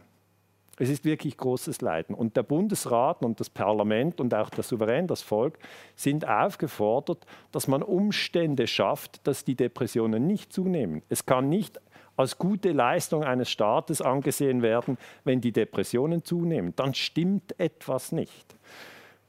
Es 0.79 0.89
ist 0.89 1.05
wirklich 1.05 1.37
großes 1.37 1.81
Leiden. 1.81 2.15
Und 2.15 2.37
der 2.37 2.43
Bundesrat 2.43 3.23
und 3.25 3.39
das 3.39 3.51
Parlament 3.51 4.21
und 4.21 4.35
auch 4.35 4.51
der 4.51 4.65
Souverän, 4.65 5.07
das 5.07 5.23
Volk, 5.23 5.59
sind 5.95 6.27
aufgefordert, 6.27 7.25
dass 7.53 7.69
man 7.69 7.83
Umstände 7.83 8.67
schafft, 8.67 9.27
dass 9.27 9.45
die 9.45 9.55
Depressionen 9.55 10.27
nicht 10.27 10.53
zunehmen. 10.53 11.03
Es 11.09 11.27
kann 11.27 11.49
nicht 11.49 11.81
als 12.17 12.39
gute 12.39 12.73
Leistung 12.73 13.25
eines 13.25 13.51
Staates 13.51 14.01
angesehen 14.01 14.63
werden, 14.63 14.99
wenn 15.25 15.41
die 15.41 15.53
Depressionen 15.53 16.25
zunehmen. 16.25 16.73
Dann 16.77 16.95
stimmt 16.95 17.59
etwas 17.59 18.13
nicht. 18.13 18.55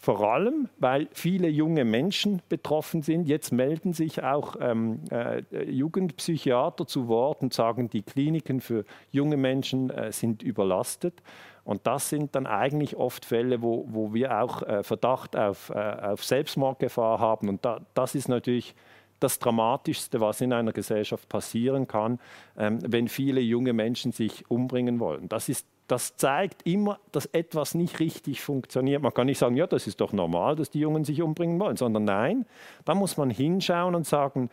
Vor 0.06 0.22
allem, 0.22 0.70
weil 0.78 1.08
viele 1.14 1.48
junge 1.48 1.84
Menschen 1.84 2.44
betroffen 2.48 3.02
sind. 3.02 3.28
Jetzt 3.28 3.52
melden 3.52 3.92
sich 3.92 4.22
auch 4.22 4.56
ähm, 4.62 5.00
äh, 5.10 5.42
Jugendpsychiater 5.68 6.86
zu 6.86 7.08
Wort 7.08 7.42
und 7.42 7.56
sagen, 7.56 7.90
die 7.90 8.04
Kliniken 8.04 8.62
für 8.62 8.86
junge 9.10 9.36
Menschen 9.36 9.90
äh, 9.90 10.12
sind 10.12 10.44
überlastet. 10.44 11.24
Und 11.64 11.88
das 11.88 12.08
sind 12.08 12.36
dann 12.36 12.46
eigentlich 12.46 12.96
oft 12.98 13.26
Fälle, 13.26 13.64
wo, 13.64 13.88
wo 13.90 14.14
wir 14.14 14.40
auch 14.44 14.62
äh, 14.62 14.84
Verdacht 14.84 15.36
auf, 15.36 15.72
äh, 15.72 15.74
auf 15.74 16.24
Selbstmordgefahr 16.24 17.18
haben. 17.18 17.50
Und 17.50 17.66
da, 17.66 17.82
das 17.96 18.14
ist 18.14 18.30
natürlich 18.30 18.76
das 19.20 19.40
Dramatischste, 19.40 20.22
was 20.22 20.40
in 20.40 20.54
einer 20.54 20.72
Gesellschaft 20.72 21.28
passieren 21.30 21.88
kann, 21.88 22.20
ähm, 22.60 22.78
wenn 22.86 23.08
viele 23.08 23.42
junge 23.42 23.74
Menschen 23.74 24.12
sich 24.12 24.52
umbringen 24.52 25.00
wollen. 25.00 25.30
Das 25.30 25.50
ist 25.50 25.66
das 25.88 26.18
zeigt 26.18 26.66
immer, 26.66 27.00
dass 27.12 27.28
etwas 27.28 27.76
nicht 27.76 28.00
richtig 28.00 28.42
funktioniert. 28.42 29.02
Man 29.02 29.14
kann 29.14 29.28
nicht 29.28 29.38
sagen, 29.38 29.56
ja, 29.56 29.68
das 29.68 29.88
ist 29.88 30.02
doch 30.02 30.14
normal, 30.14 30.56
dass 30.56 30.72
die 30.72 30.80
Jungen 30.80 31.06
sich 31.06 31.22
umbringen 31.22 31.60
wollen, 31.60 31.78
sondern 31.78 32.06
nein, 32.06 32.46
da 32.86 32.96
muss 32.96 33.18
man 33.18 33.30
hinschauen 33.30 33.94
und 33.94 34.08
sagen, 34.08 34.50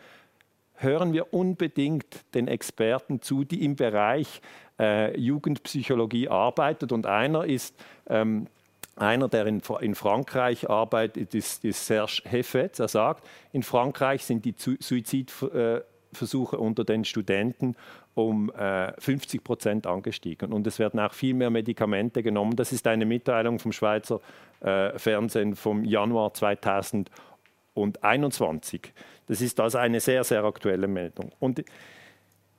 hören 0.74 1.12
wir 1.12 1.32
unbedingt 1.32 2.24
den 2.34 2.48
Experten 2.48 3.22
zu, 3.22 3.44
die 3.44 3.64
im 3.64 3.76
Bereich 3.76 4.42
äh, 4.78 5.18
Jugendpsychologie 5.18 6.28
arbeitet. 6.28 6.92
Und 6.92 7.06
einer 7.06 7.44
ist 7.44 7.74
ähm, 8.08 8.46
einer, 8.96 9.28
der 9.28 9.46
in, 9.46 9.62
in, 9.80 9.94
Frankreich 9.94 10.68
arbeitet, 10.68 11.34
ist, 11.34 11.64
ist 11.64 11.86
Serge 11.86 12.22
Heffet. 12.24 12.78
Er 12.78 12.88
sagt, 12.88 13.26
in 13.52 13.62
Frankreich 13.62 14.24
sind 14.24 14.44
die 14.44 14.54
Suizidversuche 14.56 15.86
unter 16.52 16.84
den 16.84 17.04
Studenten 17.04 17.74
um 18.14 18.50
äh, 18.50 18.92
50 19.00 19.42
Prozent 19.42 19.86
angestiegen. 19.86 20.52
Und 20.52 20.66
es 20.66 20.78
werden 20.78 21.00
auch 21.00 21.14
viel 21.14 21.32
mehr 21.34 21.48
Medikamente 21.50 22.22
genommen. 22.22 22.56
Das 22.56 22.72
ist 22.72 22.86
eine 22.86 23.06
Mitteilung 23.06 23.58
vom 23.58 23.72
Schweizer 23.72 24.20
äh, 24.60 24.98
Fernsehen 24.98 25.56
vom 25.56 25.82
Januar 25.84 26.34
2021. 26.34 28.92
Das 29.26 29.40
ist 29.40 29.58
also 29.60 29.78
eine 29.78 30.00
sehr, 30.00 30.24
sehr 30.24 30.44
aktuelle 30.44 30.88
Meldung. 30.88 31.32
Und 31.40 31.64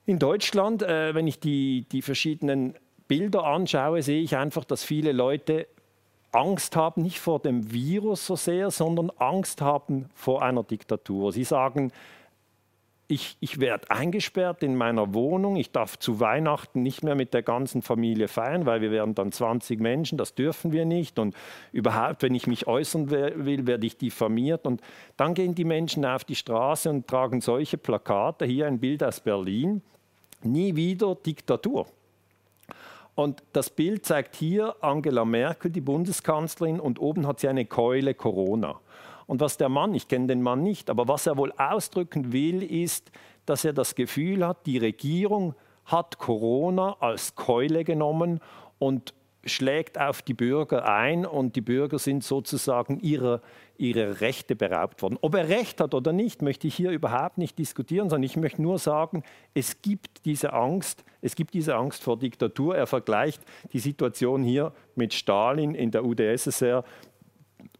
in 0.06 0.18
Deutschland, 0.18 0.82
äh, 0.82 1.14
wenn 1.14 1.26
ich 1.26 1.40
die, 1.40 1.86
die 1.90 2.02
verschiedenen 2.02 2.74
Bilder 3.08 3.44
anschaue, 3.44 4.02
sehe 4.02 4.22
ich 4.22 4.36
einfach, 4.36 4.64
dass 4.64 4.84
viele 4.84 5.12
Leute 5.12 5.66
Angst 6.32 6.74
haben, 6.74 7.02
nicht 7.02 7.20
vor 7.20 7.38
dem 7.38 7.72
Virus 7.72 8.26
so 8.26 8.36
sehr, 8.36 8.70
sondern 8.70 9.10
Angst 9.18 9.60
haben 9.60 10.06
vor 10.14 10.42
einer 10.42 10.64
Diktatur. 10.64 11.32
Sie 11.32 11.44
sagen, 11.44 11.92
ich, 13.06 13.36
ich 13.40 13.60
werde 13.60 13.90
eingesperrt 13.90 14.62
in 14.62 14.76
meiner 14.76 15.12
Wohnung, 15.12 15.56
ich 15.56 15.72
darf 15.72 15.98
zu 15.98 16.20
Weihnachten 16.20 16.82
nicht 16.82 17.02
mehr 17.02 17.14
mit 17.14 17.34
der 17.34 17.42
ganzen 17.42 17.82
Familie 17.82 18.28
feiern, 18.28 18.64
weil 18.64 18.80
wir 18.80 18.90
werden 18.90 19.14
dann 19.14 19.30
20 19.30 19.78
Menschen, 19.78 20.16
das 20.16 20.34
dürfen 20.34 20.72
wir 20.72 20.86
nicht. 20.86 21.18
Und 21.18 21.34
überhaupt, 21.72 22.22
wenn 22.22 22.34
ich 22.34 22.46
mich 22.46 22.66
äußern 22.66 23.10
will, 23.10 23.66
werde 23.66 23.86
ich 23.86 23.98
diffamiert. 23.98 24.66
Und 24.66 24.80
dann 25.18 25.34
gehen 25.34 25.54
die 25.54 25.64
Menschen 25.64 26.06
auf 26.06 26.24
die 26.24 26.34
Straße 26.34 26.88
und 26.88 27.06
tragen 27.06 27.42
solche 27.42 27.76
Plakate, 27.76 28.46
hier 28.46 28.66
ein 28.66 28.80
Bild 28.80 29.04
aus 29.04 29.20
Berlin, 29.20 29.82
nie 30.42 30.74
wieder 30.74 31.14
Diktatur. 31.14 31.86
Und 33.14 33.42
das 33.52 33.70
Bild 33.70 34.06
zeigt 34.06 34.34
hier 34.34 34.74
Angela 34.80 35.24
Merkel, 35.24 35.70
die 35.70 35.82
Bundeskanzlerin, 35.82 36.80
und 36.80 36.98
oben 36.98 37.26
hat 37.26 37.40
sie 37.40 37.48
eine 37.48 37.64
Keule 37.66 38.14
Corona. 38.14 38.80
Und 39.26 39.40
was 39.40 39.56
der 39.56 39.68
Mann, 39.68 39.94
ich 39.94 40.08
kenne 40.08 40.26
den 40.26 40.42
Mann 40.42 40.62
nicht, 40.62 40.90
aber 40.90 41.08
was 41.08 41.26
er 41.26 41.36
wohl 41.36 41.52
ausdrücken 41.52 42.32
will, 42.32 42.62
ist, 42.62 43.10
dass 43.46 43.64
er 43.64 43.72
das 43.72 43.94
Gefühl 43.94 44.46
hat, 44.46 44.66
die 44.66 44.78
Regierung 44.78 45.54
hat 45.84 46.18
Corona 46.18 46.96
als 47.00 47.34
Keule 47.34 47.84
genommen 47.84 48.40
und 48.78 49.14
schlägt 49.46 50.00
auf 50.00 50.22
die 50.22 50.34
Bürger 50.34 50.88
ein 50.88 51.26
und 51.26 51.56
die 51.56 51.60
Bürger 51.60 51.98
sind 51.98 52.24
sozusagen 52.24 53.00
ihrer, 53.00 53.40
ihrer 53.76 54.20
Rechte 54.20 54.56
beraubt 54.56 55.02
worden. 55.02 55.18
Ob 55.20 55.34
er 55.34 55.48
recht 55.48 55.80
hat 55.80 55.94
oder 55.94 56.12
nicht, 56.12 56.42
möchte 56.42 56.66
ich 56.66 56.74
hier 56.74 56.90
überhaupt 56.90 57.38
nicht 57.38 57.58
diskutieren, 57.58 58.08
sondern 58.08 58.24
ich 58.24 58.36
möchte 58.36 58.62
nur 58.62 58.78
sagen, 58.78 59.22
es 59.52 59.82
gibt 59.82 60.24
diese 60.24 60.52
Angst, 60.52 61.04
es 61.20 61.36
gibt 61.36 61.54
diese 61.54 61.76
Angst 61.76 62.02
vor 62.02 62.18
Diktatur. 62.18 62.76
Er 62.76 62.86
vergleicht 62.86 63.42
die 63.72 63.80
Situation 63.80 64.42
hier 64.42 64.72
mit 64.94 65.12
Stalin 65.12 65.74
in 65.74 65.90
der 65.90 66.04
UdSSR 66.04 66.84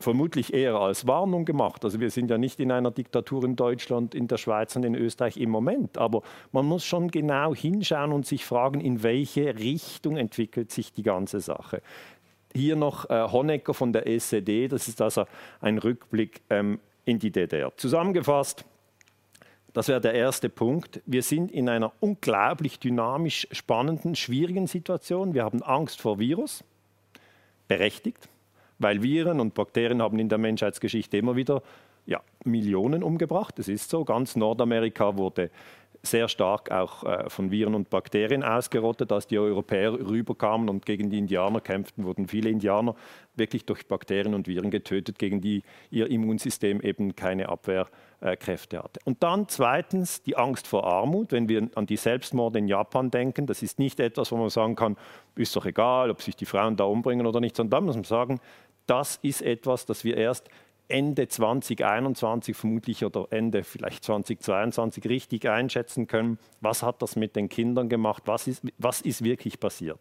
vermutlich 0.04 0.54
eher 0.54 0.76
als 0.76 1.06
Warnung 1.08 1.44
gemacht. 1.44 1.84
Also 1.84 1.98
wir 1.98 2.10
sind 2.10 2.30
ja 2.30 2.38
nicht 2.38 2.60
in 2.60 2.70
einer 2.70 2.92
Diktatur 2.92 3.42
in 3.44 3.56
Deutschland, 3.56 4.14
in 4.14 4.28
der 4.28 4.36
Schweiz 4.36 4.76
und 4.76 4.84
in 4.84 4.94
Österreich 4.94 5.36
im 5.38 5.50
Moment, 5.50 5.98
aber 5.98 6.22
man 6.52 6.66
muss 6.66 6.84
schon 6.84 7.10
genau 7.10 7.54
hinschauen 7.54 8.12
und 8.12 8.26
sich 8.26 8.44
fragen, 8.44 8.80
in 8.80 9.02
welche 9.02 9.58
Richtung 9.58 10.16
entwickelt 10.16 10.70
sich 10.70 10.92
die 10.92 11.02
ganze 11.02 11.40
Sache. 11.40 11.82
Hier 12.54 12.76
noch 12.76 13.10
äh, 13.10 13.26
Honecker 13.32 13.74
von 13.74 13.92
der 13.92 14.06
SED, 14.06 14.68
das 14.68 14.86
ist 14.86 15.00
also 15.00 15.24
ein 15.60 15.78
Rückblick 15.78 16.42
ähm, 16.50 16.78
in 17.04 17.18
die 17.18 17.32
DDR. 17.32 17.72
Zusammengefasst, 17.76 18.64
das 19.72 19.88
wäre 19.88 20.00
der 20.00 20.14
erste 20.14 20.48
Punkt. 20.48 21.00
Wir 21.04 21.22
sind 21.22 21.50
in 21.50 21.68
einer 21.68 21.92
unglaublich 21.98 22.78
dynamisch 22.78 23.48
spannenden, 23.50 24.14
schwierigen 24.14 24.68
Situation. 24.68 25.34
Wir 25.34 25.42
haben 25.42 25.62
Angst 25.62 26.00
vor 26.00 26.20
Virus, 26.20 26.62
berechtigt 27.66 28.28
weil 28.78 29.02
Viren 29.02 29.40
und 29.40 29.54
Bakterien 29.54 30.02
haben 30.02 30.18
in 30.18 30.28
der 30.28 30.38
Menschheitsgeschichte 30.38 31.16
immer 31.16 31.36
wieder 31.36 31.62
ja, 32.06 32.20
Millionen 32.44 33.02
umgebracht. 33.02 33.58
Das 33.58 33.68
ist 33.68 33.88
so. 33.90 34.04
Ganz 34.04 34.36
Nordamerika 34.36 35.16
wurde 35.16 35.50
sehr 36.06 36.28
stark 36.28 36.70
auch 36.70 37.04
äh, 37.04 37.30
von 37.30 37.50
Viren 37.50 37.74
und 37.74 37.90
Bakterien 37.90 38.42
ausgerottet. 38.42 39.12
Als 39.12 39.26
die 39.26 39.38
Europäer 39.38 39.92
rüberkamen 39.92 40.68
und 40.68 40.86
gegen 40.86 41.10
die 41.10 41.18
Indianer 41.18 41.60
kämpften, 41.60 42.04
wurden 42.04 42.28
viele 42.28 42.50
Indianer 42.50 42.94
wirklich 43.36 43.64
durch 43.64 43.86
Bakterien 43.86 44.34
und 44.34 44.46
Viren 44.46 44.70
getötet, 44.70 45.18
gegen 45.18 45.40
die 45.40 45.62
ihr 45.90 46.10
Immunsystem 46.10 46.80
eben 46.80 47.16
keine 47.16 47.48
Abwehrkräfte 47.48 48.78
hatte. 48.78 49.00
Und 49.04 49.22
dann 49.22 49.48
zweitens 49.48 50.22
die 50.22 50.36
Angst 50.36 50.66
vor 50.66 50.84
Armut. 50.84 51.32
Wenn 51.32 51.48
wir 51.48 51.68
an 51.74 51.86
die 51.86 51.96
Selbstmorde 51.96 52.58
in 52.58 52.68
Japan 52.68 53.10
denken, 53.10 53.46
das 53.46 53.62
ist 53.62 53.78
nicht 53.78 53.98
etwas, 54.00 54.30
wo 54.30 54.36
man 54.36 54.50
sagen 54.50 54.76
kann, 54.76 54.96
ist 55.36 55.56
doch 55.56 55.66
egal, 55.66 56.10
ob 56.10 56.22
sich 56.22 56.36
die 56.36 56.46
Frauen 56.46 56.76
da 56.76 56.84
umbringen 56.84 57.26
oder 57.26 57.40
nicht, 57.40 57.56
sondern 57.56 57.80
da 57.80 57.86
muss 57.86 57.96
man 57.96 58.04
sagen, 58.04 58.40
das 58.86 59.18
ist 59.22 59.42
etwas, 59.42 59.86
das 59.86 60.04
wir 60.04 60.16
erst 60.16 60.48
Ende 60.88 61.28
2021 61.28 62.56
vermutlich 62.56 63.04
oder 63.04 63.26
Ende 63.30 63.64
vielleicht 63.64 64.04
2022 64.04 65.08
richtig 65.08 65.48
einschätzen 65.48 66.06
können, 66.06 66.38
was 66.60 66.82
hat 66.82 67.00
das 67.00 67.16
mit 67.16 67.36
den 67.36 67.48
Kindern 67.48 67.88
gemacht, 67.88 68.24
was 68.26 68.46
ist, 68.46 68.62
was 68.78 69.00
ist 69.00 69.24
wirklich 69.24 69.60
passiert. 69.60 70.00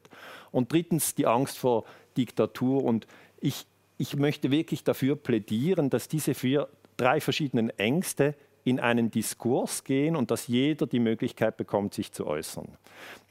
Und 0.52 0.72
drittens 0.72 1.16
die 1.16 1.26
Angst 1.26 1.58
vor 1.58 1.86
Diktatur. 2.18 2.84
Und 2.84 3.08
ich, 3.40 3.66
ich 3.98 4.16
möchte 4.16 4.52
wirklich 4.52 4.84
dafür 4.84 5.16
plädieren, 5.16 5.90
dass 5.90 6.08
diese 6.08 6.34
vier, 6.34 6.68
drei 6.98 7.22
verschiedenen 7.22 7.70
Ängste 7.72 8.36
in 8.66 8.80
einen 8.80 9.12
Diskurs 9.12 9.84
gehen 9.84 10.16
und 10.16 10.32
dass 10.32 10.48
jeder 10.48 10.88
die 10.88 11.00
Möglichkeit 11.00 11.58
bekommt, 11.58 11.94
sich 11.94 12.12
zu 12.12 12.26
äußern. 12.26 12.68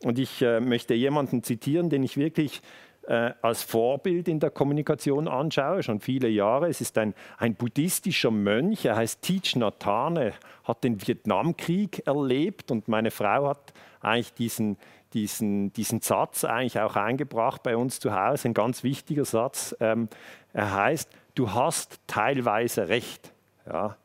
Und 0.02 0.18
ich 0.18 0.42
äh, 0.42 0.60
möchte 0.60 0.94
jemanden 0.94 1.42
zitieren, 1.42 1.88
den 1.88 2.02
ich 2.02 2.16
wirklich 2.16 2.60
äh, 3.06 3.32
als 3.42 3.62
Vorbild 3.62 4.28
in 4.28 4.40
der 4.40 4.50
Kommunikation 4.50 5.28
anschaue, 5.28 5.82
schon 5.82 6.00
viele 6.00 6.28
Jahre. 6.28 6.68
Es 6.68 6.80
ist 6.80 6.96
ein, 6.98 7.14
ein 7.38 7.54
buddhistischer 7.54 8.30
Mönch, 8.30 8.84
er 8.84 8.96
heißt 8.96 9.22
Thich 9.22 9.56
Nhat 9.56 9.84
Hanh, 9.84 10.32
hat 10.64 10.84
den 10.84 11.06
Vietnamkrieg 11.06 12.06
erlebt 12.06 12.70
und 12.70 12.88
meine 12.88 13.10
Frau 13.10 13.48
hat 13.48 13.72
eigentlich 14.00 14.34
diesen, 14.34 14.76
diesen, 15.14 15.72
diesen 15.72 16.00
Satz 16.00 16.44
eigentlich 16.44 16.80
auch 16.80 16.96
eingebracht 16.96 17.62
bei 17.62 17.76
uns 17.76 18.00
zu 18.00 18.14
Hause, 18.14 18.48
ein 18.48 18.54
ganz 18.54 18.82
wichtiger 18.82 19.24
Satz. 19.24 19.76
Ähm, 19.80 20.08
er 20.52 20.74
heißt, 20.74 21.10
du 21.34 21.52
hast 21.52 22.00
teilweise 22.06 22.88
recht. 22.88 23.32
Ja. 23.66 23.96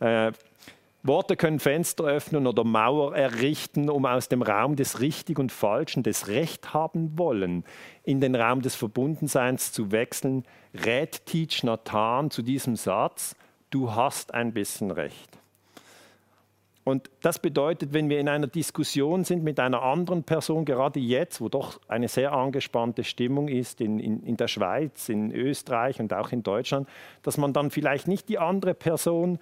Äh, 0.00 0.32
Worte 1.06 1.36
können 1.36 1.60
Fenster 1.60 2.04
öffnen 2.04 2.46
oder 2.46 2.64
Mauer 2.64 3.14
errichten, 3.16 3.88
um 3.88 4.06
aus 4.06 4.28
dem 4.28 4.42
Raum 4.42 4.76
des 4.76 5.00
Richtig 5.00 5.38
und 5.38 5.52
Falschen, 5.52 6.02
des 6.02 6.28
Recht 6.28 6.74
haben 6.74 7.18
wollen, 7.18 7.64
in 8.04 8.20
den 8.20 8.34
Raum 8.34 8.62
des 8.62 8.74
Verbundenseins 8.74 9.72
zu 9.72 9.92
wechseln, 9.92 10.44
rät 10.74 11.26
Teach 11.26 11.62
Nathan 11.62 12.30
zu 12.30 12.42
diesem 12.42 12.76
Satz, 12.76 13.36
du 13.70 13.94
hast 13.94 14.34
ein 14.34 14.52
bisschen 14.52 14.90
Recht. 14.90 15.38
Und 16.86 17.10
das 17.20 17.40
bedeutet, 17.40 17.92
wenn 17.92 18.08
wir 18.08 18.20
in 18.20 18.28
einer 18.28 18.46
Diskussion 18.46 19.24
sind 19.24 19.42
mit 19.42 19.58
einer 19.58 19.82
anderen 19.82 20.22
Person, 20.22 20.64
gerade 20.64 21.00
jetzt, 21.00 21.40
wo 21.40 21.48
doch 21.48 21.80
eine 21.88 22.06
sehr 22.06 22.32
angespannte 22.32 23.02
Stimmung 23.02 23.48
ist 23.48 23.80
in, 23.80 23.98
in, 23.98 24.22
in 24.22 24.36
der 24.36 24.46
Schweiz, 24.46 25.08
in 25.08 25.32
Österreich 25.32 25.98
und 25.98 26.12
auch 26.12 26.30
in 26.30 26.44
Deutschland, 26.44 26.88
dass 27.24 27.38
man 27.38 27.52
dann 27.52 27.72
vielleicht 27.72 28.06
nicht 28.06 28.28
die 28.28 28.38
andere 28.38 28.72
Person 28.72 29.40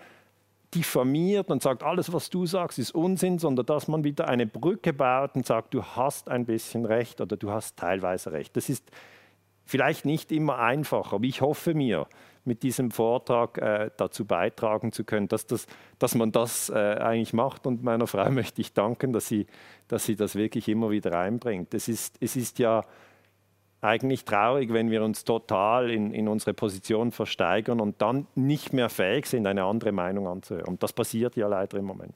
diffamiert 0.75 1.51
und 1.51 1.63
sagt, 1.63 1.83
alles, 1.83 2.13
was 2.13 2.31
du 2.31 2.47
sagst, 2.47 2.79
ist 2.79 2.95
Unsinn, 2.95 3.39
sondern 3.39 3.67
dass 3.67 3.89
man 3.89 4.05
wieder 4.05 4.29
eine 4.29 4.47
Brücke 4.47 4.93
baut 4.93 5.35
und 5.35 5.47
sagt, 5.47 5.75
du 5.75 5.83
hast 5.83 6.29
ein 6.29 6.45
bisschen 6.45 6.85
recht 6.85 7.21
oder 7.21 7.37
du 7.37 7.51
hast 7.51 7.77
teilweise 7.77 8.33
recht. 8.33 8.57
Das 8.57 8.69
ist 8.69 8.91
vielleicht 9.65 10.05
nicht 10.05 10.33
immer 10.33 10.59
einfach, 10.59 11.13
aber 11.13 11.25
ich 11.25 11.41
hoffe 11.41 11.75
mir, 11.75 12.07
mit 12.45 12.63
diesem 12.63 12.91
Vortrag 12.91 13.59
äh, 13.59 13.91
dazu 13.97 14.25
beitragen 14.25 14.93
zu 14.93 15.05
können, 15.05 15.29
dass, 15.29 15.47
das, 15.47 15.67
dass 15.99 16.15
man 16.15 16.31
das 16.31 16.69
äh, 16.69 16.75
eigentlich 16.75 17.33
macht. 17.33 17.67
Und 17.67 17.83
meiner 17.83 18.07
Frau 18.07 18.31
möchte 18.31 18.61
ich 18.61 18.73
danken, 18.73 19.13
dass 19.13 19.27
sie, 19.29 19.47
dass 19.89 20.05
sie 20.05 20.17
das 20.17 20.35
wirklich 20.35 20.69
immer 20.69 20.91
wieder 20.91 21.19
einbringt. 21.19 21.75
Es 21.75 21.89
ist, 21.89 22.17
es 22.21 22.37
ist 22.37 22.59
ja 22.59 22.83
eigentlich 23.85 24.25
traurig, 24.25 24.73
wenn 24.73 24.91
wir 24.91 25.03
uns 25.05 25.25
total 25.25 25.91
in, 25.91 26.13
in 26.13 26.29
unsere 26.29 26.55
Position 26.55 27.13
versteigern 27.13 27.81
und 27.81 28.01
dann 28.01 28.27
nicht 28.35 28.73
mehr 28.73 28.89
fähig 28.89 29.27
sind, 29.27 29.47
eine 29.47 29.65
andere 29.65 29.93
Meinung 29.93 30.27
anzuhören. 30.27 30.69
Und 30.69 30.83
das 30.83 30.93
passiert 30.93 31.37
ja 31.37 31.47
leider 31.47 31.79
im 31.79 31.85
Moment. 31.85 32.15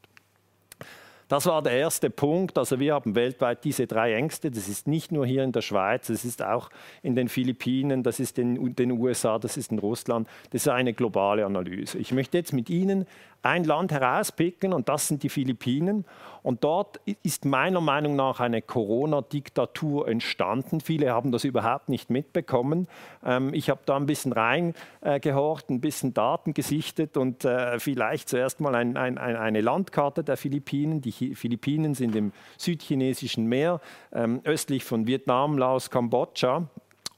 Das 1.29 1.45
war 1.45 1.63
der 1.63 1.73
erste 1.73 2.09
Punkt. 2.09 2.57
Also 2.57 2.81
wir 2.81 2.95
haben 2.95 3.15
weltweit 3.15 3.63
diese 3.65 3.87
drei 3.87 4.15
Ängste. 4.15 4.51
Das 4.51 4.67
ist 4.67 4.89
nicht 4.89 5.13
nur 5.13 5.27
hier 5.27 5.45
in 5.45 5.53
der 5.53 5.61
Schweiz, 5.61 6.07
das 6.07 6.25
ist 6.25 6.43
auch 6.43 6.71
in 7.03 7.15
den 7.15 7.29
Philippinen, 7.29 8.03
das 8.03 8.19
ist 8.19 8.39
in 8.39 8.75
den 8.75 8.93
USA, 8.93 9.39
das 9.39 9.59
ist 9.59 9.71
in 9.71 9.79
Russland. 9.79 10.27
Das 10.51 10.63
ist 10.63 10.69
eine 10.69 10.95
globale 10.95 11.45
Analyse. 11.45 11.99
Ich 11.99 12.13
möchte 12.13 12.39
jetzt 12.39 12.55
mit 12.55 12.71
Ihnen 12.71 13.07
ein 13.43 13.65
Land 13.65 13.93
herauspicken 13.93 14.73
und 14.73 14.89
das 14.89 15.07
sind 15.07 15.23
die 15.23 15.29
Philippinen. 15.29 16.05
Und 16.43 16.65
dort 16.65 17.01
ist 17.23 17.45
meiner 17.45 17.81
Meinung 17.81 18.17
nach 18.17 18.41
eine 18.41 18.63
Corona-Diktatur 18.63 20.09
entstanden. 20.09 20.81
Viele 20.81 21.13
haben 21.13 21.31
das 21.31 21.45
überhaupt 21.45 21.89
nicht 21.89 22.11
mitbekommen. 22.11 22.89
Ähm, 23.25 23.53
ich 23.53 23.71
habe 23.71 23.81
da 23.85 23.97
ein 23.97 24.07
bisschen 24.07 24.33
reingehorcht, 24.33 25.71
ein 25.71 25.81
bisschen 25.81 26.15
Daten 26.15 26.55
gesichtet 26.55 27.17
und 27.17 27.45
äh, 27.45 27.79
vielleicht 27.79 28.29
zuerst 28.29 28.61
mal 28.61 28.75
ein, 28.75 28.97
ein, 28.97 29.19
eine 29.19 29.61
Landkarte 29.61 30.25
der 30.25 30.37
Philippinen. 30.37 31.01
Die 31.01 31.13
Philippinen 31.35 31.95
sind 31.95 32.15
im 32.17 32.33
südchinesischen 32.57 33.47
Meer, 33.47 33.81
ähm, 34.13 34.41
östlich 34.45 34.85
von 34.85 35.07
Vietnam, 35.07 35.59
Laos, 35.59 35.91
Kambodscha. 35.91 36.69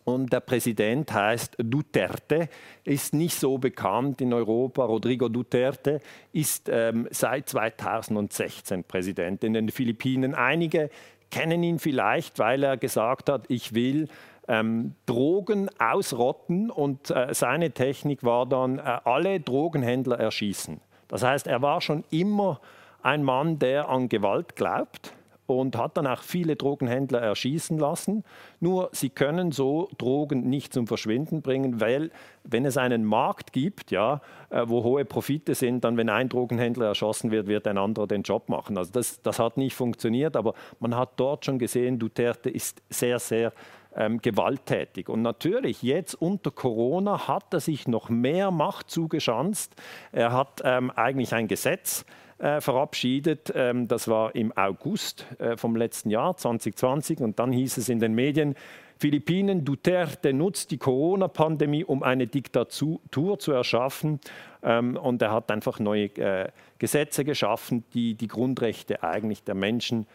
Und 0.05 0.33
der 0.33 0.41
Präsident 0.41 1.13
heißt 1.13 1.57
Duterte, 1.59 2.49
ist 2.85 3.15
nicht 3.15 3.39
so 3.39 3.59
bekannt 3.59 4.21
in 4.21 4.33
Europa. 4.33 4.85
Rodrigo 4.85 5.29
Duterte 5.29 6.01
ist 6.33 6.69
ähm, 6.69 7.07
seit 7.11 7.49
2016 7.49 8.85
Präsident 8.85 9.45
in 9.45 9.53
den 9.53 9.69
Philippinen. 9.69 10.35
Einige 10.35 10.91
kennen 11.31 11.63
ihn 11.63 11.79
vielleicht, 11.79 12.39
weil 12.39 12.63
er 12.63 12.77
gesagt 12.77 13.29
hat, 13.29 13.45
ich 13.49 13.75
will 13.75 14.09
ähm, 14.49 14.95
Drogen 15.07 15.71
ausrotten 15.79 16.71
und 16.71 17.11
äh, 17.11 17.33
seine 17.33 17.71
Technik 17.71 18.25
war 18.25 18.47
dann, 18.47 18.79
äh, 18.79 18.99
alle 19.05 19.39
Drogenhändler 19.39 20.19
erschießen. 20.19 20.81
Das 21.09 21.23
heißt, 21.23 21.47
er 21.47 21.63
war 21.63 21.81
schon 21.81 22.05
immer 22.11 22.61
ein 23.03 23.23
Mann, 23.23 23.59
der 23.59 23.89
an 23.89 24.09
Gewalt 24.09 24.57
glaubt 24.57 25.13
und 25.59 25.77
hat 25.77 25.97
dann 25.97 26.07
auch 26.07 26.23
viele 26.23 26.57
Drogenhändler 26.57 27.21
erschießen 27.21 27.79
lassen. 27.79 28.25
Nur 28.61 28.89
sie 28.93 29.11
können 29.11 29.53
so 29.53 29.89
Drogen 29.99 30.49
nicht 30.49 30.73
zum 30.73 30.87
Verschwinden 30.87 31.43
bringen, 31.43 31.81
weil 31.81 32.11
wenn 32.45 32.65
es 32.65 32.77
einen 32.77 33.05
Markt 33.05 33.53
gibt, 33.53 33.91
ja, 33.91 34.21
äh, 34.51 34.63
wo 34.67 34.85
hohe 34.85 35.05
Profite 35.05 35.55
sind, 35.55 35.85
dann 35.85 35.97
wenn 35.97 36.09
ein 36.09 36.29
Drogenhändler 36.29 36.87
erschossen 36.87 37.31
wird, 37.31 37.49
wird 37.49 37.67
ein 37.67 37.79
anderer 37.79 38.07
den 38.07 38.23
Job 38.23 38.49
machen. 38.49 38.79
Also 38.79 38.93
das, 38.93 39.21
das 39.23 39.39
hat 39.39 39.57
nicht 39.57 39.75
funktioniert, 39.75 40.37
aber 40.37 40.55
man 40.79 40.97
hat 40.97 41.11
dort 41.17 41.45
schon 41.45 41.59
gesehen, 41.59 41.99
Duterte 41.99 42.51
ist 42.51 42.83
sehr, 42.89 43.19
sehr 43.19 43.53
ähm, 43.97 44.23
gewalttätig. 44.23 45.09
Und 45.09 45.23
natürlich, 45.23 45.83
jetzt 45.83 46.15
unter 46.15 46.53
Corona 46.53 47.27
hat 47.27 47.53
er 47.53 47.61
sich 47.61 47.89
noch 47.89 48.09
mehr 48.09 48.53
Macht 48.53 48.91
zugeschanzt. 48.91 49.75
Er 50.13 50.33
hat 50.33 50.63
ähm, 50.65 50.93
eigentlich 50.93 51.35
ein 51.35 51.49
Gesetz 51.49 52.05
äh, 52.41 52.61
verabschiedet. 52.61 53.53
Ähm, 53.55 53.87
das 53.87 54.09
war 54.09 54.35
im 54.35 54.57
August 54.57 55.27
äh, 55.39 55.57
vom 55.57 55.77
letzten 55.77 56.11
Jahr, 56.11 56.37
2020. 56.37 57.21
Und 57.21 57.39
dann 57.39 57.53
hieß 57.53 57.77
es 57.77 57.89
in 57.89 58.01
den 58.01 58.15
Medien, 58.15 58.55
Philippinen, 58.99 59.65
Duterte 59.65 60.35
nutzt 60.35 60.71
die 60.71 60.77
Corona-Pandemie, 60.77 61.85
um 61.85 62.03
eine 62.03 62.27
Diktatur 62.27 63.39
zu 63.39 63.53
erschaffen. 63.53 64.21
Ähm, 64.63 64.97
und 64.97 65.23
er 65.23 65.33
hat 65.33 65.51
einfach 65.51 65.79
neue 65.79 66.07
äh, 66.17 66.49
Gesetze 66.79 67.25
geschaffen, 67.25 67.85
die 67.95 68.15
die 68.15 68.29
Grundrechte 68.29 69.03
eigentlich 69.03 69.43
der 69.43 69.55
Menschen 69.55 70.07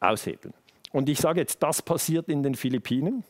aushebeln. 0.00 0.54
Und 0.92 1.08
ich 1.08 1.18
sage 1.18 1.40
jetzt, 1.40 1.62
das 1.62 1.82
passiert 1.82 2.28
in 2.28 2.42
den 2.42 2.54
Philippinen. 2.54 3.24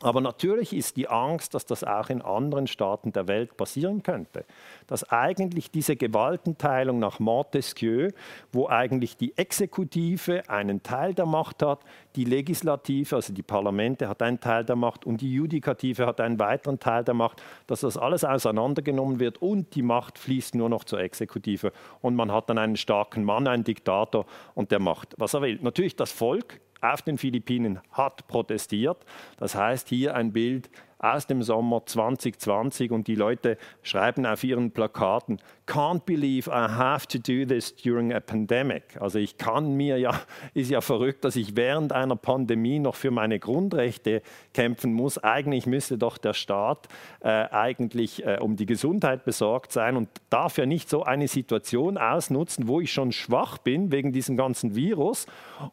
Aber 0.00 0.20
natürlich 0.20 0.72
ist 0.72 0.96
die 0.96 1.08
Angst, 1.08 1.54
dass 1.54 1.66
das 1.66 1.82
auch 1.82 2.08
in 2.08 2.22
anderen 2.22 2.68
Staaten 2.68 3.12
der 3.12 3.26
Welt 3.26 3.56
passieren 3.56 4.04
könnte. 4.04 4.44
Dass 4.86 5.10
eigentlich 5.10 5.72
diese 5.72 5.96
Gewaltenteilung 5.96 7.00
nach 7.00 7.18
Montesquieu, 7.18 8.12
wo 8.52 8.68
eigentlich 8.68 9.16
die 9.16 9.36
Exekutive 9.36 10.48
einen 10.48 10.84
Teil 10.84 11.14
der 11.14 11.26
Macht 11.26 11.64
hat, 11.64 11.80
die 12.14 12.24
Legislative, 12.24 13.16
also 13.16 13.32
die 13.32 13.42
Parlamente, 13.42 14.08
hat 14.08 14.22
einen 14.22 14.38
Teil 14.38 14.64
der 14.64 14.76
Macht 14.76 15.04
und 15.04 15.20
die 15.20 15.32
Judikative 15.32 16.06
hat 16.06 16.20
einen 16.20 16.38
weiteren 16.38 16.78
Teil 16.78 17.02
der 17.02 17.14
Macht, 17.14 17.42
dass 17.66 17.80
das 17.80 17.96
alles 17.96 18.22
auseinandergenommen 18.22 19.18
wird 19.18 19.42
und 19.42 19.74
die 19.74 19.82
Macht 19.82 20.16
fließt 20.16 20.54
nur 20.54 20.68
noch 20.68 20.84
zur 20.84 21.00
Exekutive. 21.00 21.72
Und 22.02 22.14
man 22.14 22.30
hat 22.30 22.48
dann 22.50 22.58
einen 22.58 22.76
starken 22.76 23.24
Mann, 23.24 23.48
einen 23.48 23.64
Diktator 23.64 24.26
und 24.54 24.70
der 24.70 24.78
macht, 24.78 25.16
was 25.18 25.34
er 25.34 25.42
will. 25.42 25.58
Natürlich 25.60 25.96
das 25.96 26.12
Volk 26.12 26.60
auf 26.80 27.02
den 27.02 27.18
Philippinen 27.18 27.80
hat 27.92 28.26
protestiert. 28.28 29.04
Das 29.38 29.54
heißt 29.54 29.88
hier 29.88 30.14
ein 30.14 30.32
Bild 30.32 30.70
aus 30.98 31.26
dem 31.26 31.42
Sommer 31.42 31.84
2020 31.86 32.90
und 32.90 33.06
die 33.06 33.14
Leute 33.14 33.56
schreiben 33.82 34.26
auf 34.26 34.42
ihren 34.42 34.72
Plakaten, 34.72 35.40
can't 35.66 36.04
believe 36.04 36.50
I 36.50 36.68
have 36.68 37.06
to 37.08 37.18
do 37.18 37.44
this 37.46 37.74
during 37.76 38.12
a 38.12 38.20
pandemic. 38.20 39.00
Also 39.00 39.18
ich 39.18 39.38
kann 39.38 39.74
mir 39.74 39.98
ja, 39.98 40.20
ist 40.54 40.70
ja 40.70 40.80
verrückt, 40.80 41.24
dass 41.24 41.36
ich 41.36 41.56
während 41.56 41.92
einer 41.92 42.16
Pandemie 42.16 42.78
noch 42.78 42.96
für 42.96 43.10
meine 43.10 43.38
Grundrechte 43.38 44.22
kämpfen 44.54 44.92
muss. 44.92 45.18
Eigentlich 45.18 45.66
müsste 45.66 45.98
doch 45.98 46.18
der 46.18 46.32
Staat 46.32 46.88
äh, 47.20 47.28
eigentlich 47.28 48.24
äh, 48.24 48.38
um 48.40 48.56
die 48.56 48.66
Gesundheit 48.66 49.24
besorgt 49.24 49.72
sein 49.72 49.96
und 49.96 50.08
darf 50.30 50.58
ja 50.58 50.66
nicht 50.66 50.88
so 50.88 51.04
eine 51.04 51.28
Situation 51.28 51.98
ausnutzen, 51.98 52.66
wo 52.66 52.80
ich 52.80 52.92
schon 52.92 53.12
schwach 53.12 53.58
bin 53.58 53.92
wegen 53.92 54.12
diesem 54.12 54.36
ganzen 54.36 54.74
Virus 54.74 55.26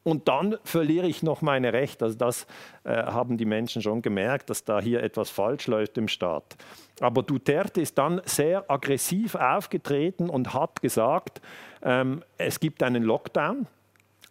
und 0.03 0.27
dann 0.27 0.57
verliere 0.63 1.07
ich 1.07 1.23
noch 1.23 1.41
meine 1.41 1.73
Rechte. 1.73 2.05
Also 2.05 2.17
das 2.17 2.47
äh, 2.83 2.91
haben 2.91 3.37
die 3.37 3.45
Menschen 3.45 3.81
schon 3.81 4.01
gemerkt, 4.01 4.49
dass 4.49 4.63
da 4.63 4.81
hier 4.81 5.01
etwas 5.01 5.14
falsch 5.23 5.67
läuft 5.67 5.97
im 5.97 6.07
Staat. 6.07 6.55
Aber 7.01 7.23
Duterte 7.23 7.81
ist 7.81 7.97
dann 7.97 8.21
sehr 8.25 8.69
aggressiv 8.69 9.35
aufgetreten 9.35 10.29
und 10.29 10.53
hat 10.53 10.81
gesagt, 10.81 11.41
ähm, 11.83 12.23
es 12.37 12.59
gibt 12.59 12.83
einen 12.83 13.03
Lockdown. 13.03 13.67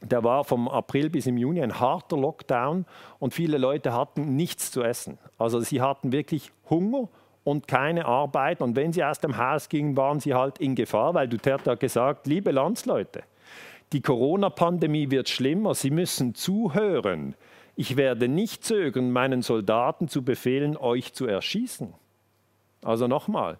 Der 0.01 0.23
war 0.23 0.45
vom 0.45 0.69
April 0.69 1.11
bis 1.11 1.27
im 1.27 1.37
Juni 1.39 1.63
ein 1.63 1.81
harter 1.81 2.17
Lockdown 2.17 2.85
und 3.19 3.33
viele 3.33 3.59
Leute 3.59 3.93
hatten 3.93 4.37
nichts 4.37 4.71
zu 4.71 4.83
essen. 4.83 5.19
Also 5.39 5.61
sie 5.61 5.81
hatten 5.81 6.13
wirklich 6.13 6.53
Hunger 6.69 7.09
und 7.43 7.69
keine 7.69 8.07
Arbeit. 8.07 8.61
Und 8.61 8.77
wenn 8.77 8.93
sie 8.93 9.05
aus 9.05 9.21
dem 9.21 9.37
Haus 9.37 9.69
gingen, 9.69 9.97
waren 9.97 10.21
sie 10.21 10.35
halt 10.35 10.59
in 10.59 10.75
Gefahr, 10.75 11.15
weil 11.15 11.29
Duterte 11.29 11.71
hat 11.71 11.81
gesagt, 11.81 12.27
liebe 12.27 12.51
Landsleute, 12.51 13.23
die 13.93 14.01
Corona-Pandemie 14.01 15.11
wird 15.11 15.29
schlimmer, 15.29 15.75
Sie 15.75 15.91
müssen 15.91 16.35
zuhören. 16.35 17.37
Ich 17.77 17.97
werde 17.97 18.29
nicht 18.29 18.65
zögern, 18.65 19.11
meinen 19.11 19.43
Soldaten 19.43 20.09
zu 20.09 20.23
befehlen, 20.23 20.77
euch 20.77 21.13
zu 21.13 21.27
erschießen. 21.27 21.93
Also 22.83 23.07
nochmal, 23.09 23.59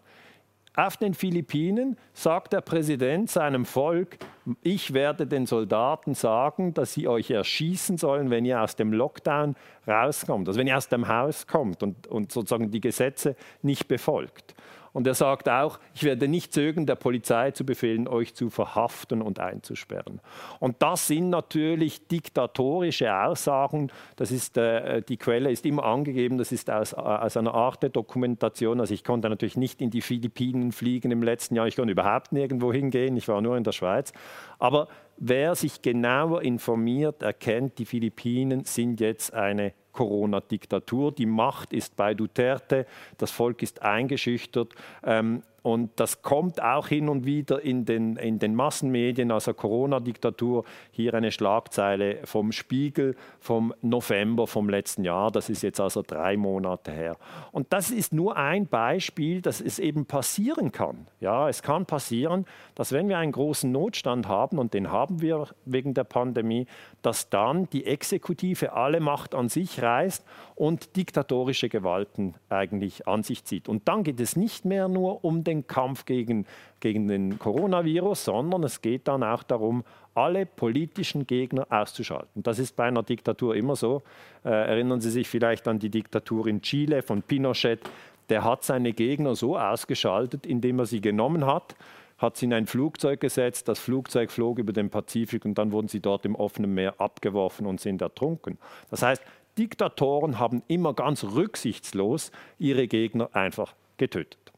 auf 0.77 0.97
den 0.97 1.15
Philippinen 1.15 1.97
sagt 2.15 2.53
der 2.53 2.61
Präsident 2.61 3.31
seinem 3.31 3.65
Volk, 3.65 4.19
ich 4.61 4.93
werde 4.93 5.25
den 5.25 5.47
Soldaten 5.47 6.15
sagen, 6.15 6.75
dass 6.75 6.93
sie 6.93 7.07
euch 7.07 7.31
erschießen 7.31 7.97
sollen, 7.97 8.31
wenn 8.31 8.45
ihr 8.45 8.61
aus 8.61 8.75
dem 8.75 8.93
Lockdown 8.93 9.55
rauskommt, 9.87 10.49
also 10.49 10.59
wenn 10.59 10.67
ihr 10.67 10.77
aus 10.77 10.89
dem 10.89 11.07
Haus 11.07 11.47
kommt 11.47 11.85
und, 11.85 12.09
und 12.09 12.33
sozusagen 12.33 12.73
die 12.73 12.81
Gesetze 12.81 13.37
nicht 13.63 13.87
befolgt. 13.87 14.57
Und 14.95 15.09
er 15.09 15.15
sagt 15.15 15.49
auch, 15.49 15.81
ich 15.93 16.05
werde 16.05 16.29
nicht 16.29 16.55
zögern, 16.55 16.87
der 16.87 16.95
Polizei 16.95 17.51
zu 17.51 17.67
befehlen, 17.67 18.07
euch 18.07 18.35
zu 18.35 18.49
verhaften 18.49 19.23
und 19.23 19.41
einzusperren. 19.41 20.21
Und 20.61 20.77
das 20.83 21.09
sind 21.09 21.31
natürlich 21.31 22.07
diktatorische 22.07 23.13
Aussagen. 23.13 23.91
Das 24.15 24.31
ist, 24.31 24.57
äh, 24.57 25.03
die 25.03 25.17
Quelle 25.17 25.51
ist 25.51 25.67
immer 25.67 25.85
angegeben, 25.85 26.39
das 26.39 26.53
ist 26.53 26.71
aus, 26.71 26.95
aus 26.95 27.37
einer 27.37 27.55
Art 27.55 27.83
der 27.83 27.91
Dokumentation. 27.91 28.79
Also 28.79 28.95
ich 28.95 29.03
konnte 29.03 29.29
natürlich 29.29 29.57
nicht 29.57 29.83
in 29.83 29.91
die 29.91 30.01
Philippinen 30.01 30.71
fliegen 30.71 31.11
im 31.11 31.25
letzten 31.25 31.57
Jahr, 31.57 31.67
ich 31.67 31.75
konnte 31.75 31.91
überhaupt 31.91 32.31
nirgendwo 32.31 32.73
hingehen, 32.73 33.17
ich 33.17 33.27
war 33.27 33.41
nur 33.41 33.57
in 33.57 33.65
der 33.65 33.73
Schweiz. 33.73 34.13
Aber 34.61 34.87
wer 35.17 35.57
sich 35.57 35.83
genauer 35.83 36.43
informiert, 36.43 37.21
erkennt, 37.21 37.79
die 37.79 37.85
Philippinen 37.85 38.65
sind 38.65 39.01
jetzt 39.01 39.35
eine 39.35 39.73
Corona-Diktatur. 39.95 41.13
Die 41.13 41.27
Macht 41.27 41.73
ist 41.73 41.97
bei 41.97 42.13
Duterte, 42.13 42.87
das 43.17 43.31
Volk 43.31 43.63
ist 43.63 43.81
eingeschüchtert. 43.81 44.75
Ähm, 45.03 45.43
und 45.65 45.99
das 45.99 46.21
kommt 46.21 46.63
auch 46.63 46.89
hin 46.89 47.09
und 47.09 47.25
wieder 47.25 47.63
in 47.63 47.87
den, 47.87 48.17
in 48.17 48.39
den 48.39 48.55
Massenmedien, 48.55 49.31
also 49.31 49.55
Corona-Diktatur. 49.55 50.63
Hier 50.91 51.15
eine 51.15 51.33
Schlagzeile 51.33 52.19
vom 52.25 52.53
Spiegel 52.53 53.17
vom 53.41 53.73
November 53.81 54.47
vom 54.47 54.69
letzten 54.69 55.05
Jahr. 55.05 55.31
Das 55.31 55.49
ist 55.49 55.63
jetzt 55.63 55.81
also 55.81 56.03
drei 56.07 56.37
Monate 56.37 56.93
her. 56.93 57.17
Und 57.51 57.73
das 57.73 57.91
ist 57.91 58.13
nur 58.13 58.37
ein 58.37 58.67
Beispiel, 58.67 59.41
dass 59.41 59.63
es 59.63 59.79
eben 59.79 60.05
passieren 60.05 60.71
kann. 60.71 61.07
Ja, 61.19 61.49
es 61.49 61.63
kann 61.63 61.87
passieren, 61.87 62.45
dass 62.75 62.93
wenn 62.93 63.09
wir 63.09 63.17
einen 63.17 63.33
großen 63.33 63.73
Notstand 63.73 64.29
haben, 64.29 64.59
und 64.59 64.75
den 64.75 64.93
haben 64.93 65.23
wir 65.23 65.47
wegen 65.65 65.95
der 65.95 66.05
Pandemie, 66.05 66.67
dass 67.01 67.31
dann 67.31 67.71
die 67.71 67.87
Exekutive 67.87 68.75
alle 68.75 69.01
Macht 69.01 69.35
an 69.35 69.49
sich 69.49 69.81
reißt 69.81 70.27
und 70.57 70.97
diktatorische 70.97 71.69
Gewalten 71.69 72.35
eigentlich 72.49 73.09
an 73.09 73.23
sich 73.23 73.45
zieht. 73.45 73.69
Und 73.69 73.89
dann 73.89 74.05
geht 74.05 74.21
es 74.21 74.37
nicht 74.37 74.65
mehr 74.65 74.89
nur 74.89 75.25
um 75.25 75.43
den 75.43 75.67
Kampf 75.67 76.05
gegen, 76.05 76.47
gegen 76.81 77.09
den 77.09 77.39
Coronavirus, 77.39 78.27
sondern 78.27 78.63
es 78.63 78.81
geht 78.81 79.09
dann 79.09 79.23
auch 79.23 79.43
darum, 79.43 79.85
alle 80.15 80.47
politischen 80.47 81.27
Gegner 81.27 81.67
auszuschalten. 81.71 82.43
Das 82.43 82.61
ist 82.61 82.77
bei 82.77 82.85
einer 82.85 83.03
Diktatur 83.03 83.57
immer 83.57 83.75
so. 83.75 84.03
Äh, 84.45 84.51
erinnern 84.51 85.01
Sie 85.01 85.11
sich 85.11 85.29
vielleicht 85.29 85.67
an 85.67 85.81
die 85.81 85.91
Diktatur 85.91 86.47
in 86.47 86.63
Chile 86.63 87.03
von 87.03 87.23
Pinochet. 87.23 87.81
Der 88.29 88.45
hat 88.45 88.63
seine 88.63 88.93
Gegner 88.93 89.35
so 89.35 89.59
ausgeschaltet, 89.59 90.47
indem 90.47 90.79
er 90.79 90.87
sie 90.87 91.01
genommen 91.01 91.45
hat, 91.45 91.75
hat 92.17 92.37
sie 92.37 92.47
in 92.47 92.55
ein 92.55 92.67
Flugzeug 92.67 93.21
gesetzt, 93.21 93.69
das 93.69 93.79
Flugzeug 93.79 94.31
flog 94.31 94.59
über 94.59 94.73
den 94.73 94.89
Pazifik 94.89 95.45
und 95.45 95.59
dann 95.59 95.73
wurden 95.73 95.89
sie 95.89 96.01
dort 96.01 96.25
im 96.25 96.37
offenen 96.37 96.73
Meer 96.73 97.01
abgeworfen 97.01 97.67
und 97.67 97.81
sind 97.81 98.01
ertrunken. 98.01 98.57
Das 98.91 99.03
heißt, 99.03 99.23
Diktatoren 99.59 100.39
haben 100.39 100.63
immer 100.67 100.95
ganz 100.95 101.25
rücksichtslos 101.25 102.31
ihre 102.59 102.89
Gegner 102.89 103.31
einfach 103.33 103.75
getötet. 103.97 104.53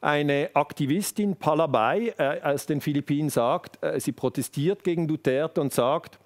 Eine 0.00 0.50
Aktivistin, 0.54 1.34
Palabay, 1.34 2.14
äh, 2.18 2.40
aus 2.42 2.66
den 2.66 2.80
Philippinen 2.80 3.30
sagt, 3.30 3.82
äh, 3.82 3.98
sie 3.98 4.12
protestiert 4.12 4.84
gegen 4.84 5.08
Duterte 5.08 5.60
und 5.60 5.72
sagt, 5.72 6.20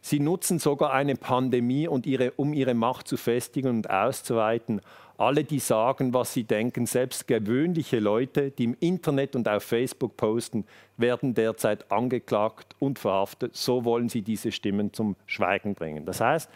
sie 0.00 0.18
nutzen 0.18 0.58
sogar 0.58 0.92
eine 0.92 1.14
Pandemie, 1.14 1.86
um 1.86 2.52
ihre 2.52 2.74
Macht 2.74 3.06
zu 3.06 3.16
festigen 3.16 3.68
und 3.68 3.88
auszuweiten. 3.90 4.80
Alle, 5.22 5.44
die 5.44 5.60
sagen, 5.60 6.12
was 6.12 6.34
sie 6.34 6.42
denken, 6.42 6.84
selbst 6.84 7.28
gewöhnliche 7.28 8.00
Leute, 8.00 8.50
die 8.50 8.64
im 8.64 8.76
Internet 8.80 9.36
und 9.36 9.48
auf 9.48 9.62
Facebook 9.62 10.16
posten, 10.16 10.64
werden 10.96 11.32
derzeit 11.32 11.92
angeklagt 11.92 12.74
und 12.80 12.98
verhaftet. 12.98 13.54
So 13.54 13.84
wollen 13.84 14.08
sie 14.08 14.22
diese 14.22 14.50
Stimmen 14.50 14.92
zum 14.92 15.14
Schweigen 15.26 15.76
bringen. 15.76 16.04
Das 16.06 16.20
heißt, 16.20 16.50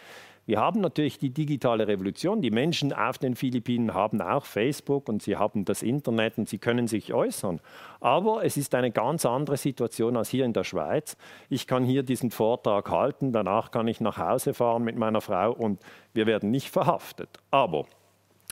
wir 0.46 0.58
haben 0.58 0.80
natürlich 0.80 1.20
die 1.20 1.30
digitale 1.30 1.86
Revolution. 1.86 2.42
Die 2.42 2.50
Menschen 2.50 2.92
auf 2.92 3.18
den 3.18 3.36
Philippinen 3.36 3.94
haben 3.94 4.20
auch 4.20 4.44
Facebook 4.44 5.08
und 5.08 5.22
sie 5.22 5.36
haben 5.36 5.64
das 5.64 5.84
Internet 5.84 6.36
und 6.36 6.48
sie 6.48 6.58
können 6.58 6.88
sich 6.88 7.14
äußern. 7.14 7.60
Aber 8.00 8.44
es 8.44 8.56
ist 8.56 8.74
eine 8.74 8.90
ganz 8.90 9.24
andere 9.26 9.58
Situation 9.58 10.16
als 10.16 10.30
hier 10.30 10.44
in 10.44 10.54
der 10.54 10.64
Schweiz. 10.64 11.16
Ich 11.50 11.68
kann 11.68 11.84
hier 11.84 12.02
diesen 12.02 12.32
Vortrag 12.32 12.90
halten, 12.90 13.30
danach 13.30 13.70
kann 13.70 13.86
ich 13.86 14.00
nach 14.00 14.18
Hause 14.18 14.54
fahren 14.54 14.82
mit 14.82 14.96
meiner 14.96 15.20
Frau 15.20 15.52
und 15.52 15.80
wir 16.14 16.26
werden 16.26 16.50
nicht 16.50 16.70
verhaftet. 16.70 17.28
Aber 17.52 17.86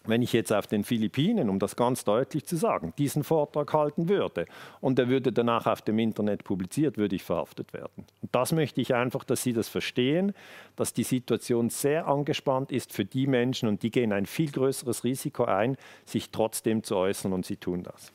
wenn 0.06 0.22
ich 0.22 0.32
jetzt 0.32 0.52
auf 0.52 0.66
den 0.66 0.84
Philippinen, 0.84 1.48
um 1.48 1.58
das 1.58 1.76
ganz 1.76 2.04
deutlich 2.04 2.44
zu 2.44 2.56
sagen, 2.56 2.92
diesen 2.98 3.24
Vortrag 3.24 3.72
halten 3.72 4.08
würde 4.08 4.46
und 4.80 4.98
er 4.98 5.08
würde 5.08 5.32
danach 5.32 5.66
auf 5.66 5.82
dem 5.82 5.98
Internet 5.98 6.44
publiziert, 6.44 6.98
würde 6.98 7.16
ich 7.16 7.22
verhaftet 7.22 7.72
werden. 7.72 8.04
Und 8.22 8.34
das 8.34 8.52
möchte 8.52 8.80
ich 8.80 8.94
einfach, 8.94 9.24
dass 9.24 9.42
Sie 9.42 9.52
das 9.52 9.68
verstehen, 9.68 10.34
dass 10.76 10.92
die 10.92 11.04
Situation 11.04 11.70
sehr 11.70 12.06
angespannt 12.06 12.72
ist 12.72 12.92
für 12.92 13.04
die 13.04 13.26
Menschen 13.26 13.68
und 13.68 13.82
die 13.82 13.90
gehen 13.90 14.12
ein 14.12 14.26
viel 14.26 14.50
größeres 14.50 15.04
Risiko 15.04 15.44
ein, 15.44 15.76
sich 16.04 16.30
trotzdem 16.30 16.82
zu 16.82 16.96
äußern 16.96 17.32
und 17.32 17.46
sie 17.46 17.56
tun 17.56 17.82
das. 17.82 18.12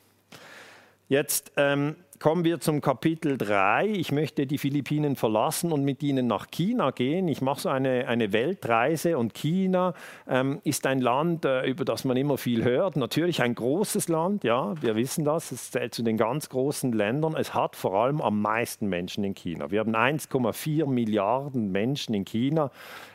Jetzt 1.10 1.50
ähm, 1.56 1.96
kommen 2.20 2.44
wir 2.44 2.60
zum 2.60 2.80
Kapitel 2.80 3.36
3. 3.36 3.88
Ich 3.88 4.12
möchte 4.12 4.46
die 4.46 4.58
Philippinen 4.58 5.16
verlassen 5.16 5.72
und 5.72 5.82
mit 5.82 6.04
Ihnen 6.04 6.28
nach 6.28 6.52
China 6.52 6.92
gehen. 6.92 7.26
Ich 7.26 7.40
mache 7.40 7.62
so 7.62 7.68
eine, 7.68 8.06
eine 8.06 8.32
Weltreise 8.32 9.18
und 9.18 9.34
China 9.34 9.94
ähm, 10.28 10.60
ist 10.62 10.86
ein 10.86 11.00
Land, 11.00 11.44
äh, 11.44 11.66
über 11.66 11.84
das 11.84 12.04
man 12.04 12.16
immer 12.16 12.38
viel 12.38 12.62
hört. 12.62 12.94
Natürlich 12.94 13.42
ein 13.42 13.56
großes 13.56 14.08
Land, 14.08 14.44
ja, 14.44 14.80
wir 14.80 14.94
wissen 14.94 15.24
das. 15.24 15.50
Es 15.50 15.72
zählt 15.72 15.94
zu 15.94 16.04
den 16.04 16.16
ganz 16.16 16.48
großen 16.48 16.92
Ländern. 16.92 17.34
Es 17.36 17.54
hat 17.54 17.74
vor 17.74 17.94
allem 17.94 18.20
am 18.20 18.40
meisten 18.40 18.86
Menschen 18.86 19.24
in 19.24 19.34
China. 19.34 19.72
Wir 19.72 19.80
haben 19.80 19.96
1,4 19.96 20.86
Milliarden 20.86 21.72
Menschen 21.72 22.14
in 22.14 22.24
China. 22.24 22.70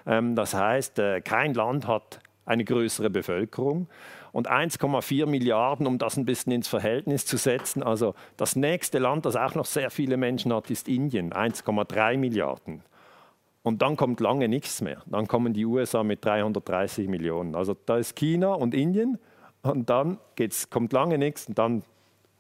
Ähm, 0.06 0.36
das 0.36 0.54
heißt, 0.54 1.00
äh, 1.00 1.22
kein 1.22 1.54
Land 1.54 1.88
hat 1.88 2.20
eine 2.46 2.66
größere 2.66 3.10
Bevölkerung 3.10 3.88
und 4.36 4.52
1,4 4.52 5.28
Milliarden, 5.28 5.88
um 5.88 5.98
das 5.98 6.18
ein 6.18 6.26
bisschen 6.26 6.52
ins 6.52 6.68
Verhältnis 6.68 7.26
zu 7.26 7.38
setzen. 7.38 7.82
Also 7.82 8.16
das 8.36 8.58
nächste 8.58 9.00
Land, 9.00 9.26
das 9.26 9.38
auch 9.38 9.56
noch 9.56 9.64
sehr 9.64 9.90
viele 9.90 10.18
Menschen 10.18 10.54
hat, 10.54 10.70
ist 10.70 10.90
Indien, 10.90 11.32
1,3 11.32 12.18
Milliarden. 12.18 12.84
Und 13.64 13.82
dann 13.82 13.96
kommt 13.96 14.20
lange 14.20 14.50
nichts 14.50 14.82
mehr. 14.82 15.02
Dann 15.06 15.30
kommen 15.30 15.54
die 15.54 15.64
USA 15.64 16.04
mit 16.04 16.26
330 16.26 17.08
Millionen. 17.08 17.56
Also 17.56 17.78
da 17.86 17.96
ist 17.96 18.18
China 18.18 18.56
und 18.56 18.76
Indien 18.76 19.20
und 19.62 19.90
dann 19.90 20.18
geht's, 20.36 20.70
kommt 20.70 20.92
lange 20.92 21.18
nichts 21.18 21.48
und 21.48 21.58
dann 21.58 21.84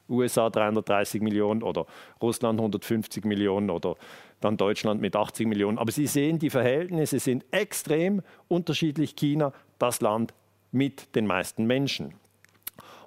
USA 0.09 0.49
330 0.49 1.21
Millionen 1.21 1.63
oder 1.63 1.85
Russland 2.21 2.59
150 2.59 3.23
Millionen 3.23 3.69
oder 3.69 3.95
dann 4.41 4.57
Deutschland 4.57 4.99
mit 4.99 5.15
80 5.15 5.47
Millionen. 5.47 5.77
Aber 5.77 5.93
Sie 5.93 6.07
sehen, 6.07 6.39
die 6.39 6.49
Verhältnisse 6.49 7.19
sind 7.19 7.45
extrem 7.51 8.21
unterschiedlich. 8.49 9.15
China, 9.15 9.53
das 9.79 10.01
Land 10.01 10.33
mit 10.75 11.15
den 11.15 11.25
meisten 11.25 11.65
Menschen. 11.65 12.13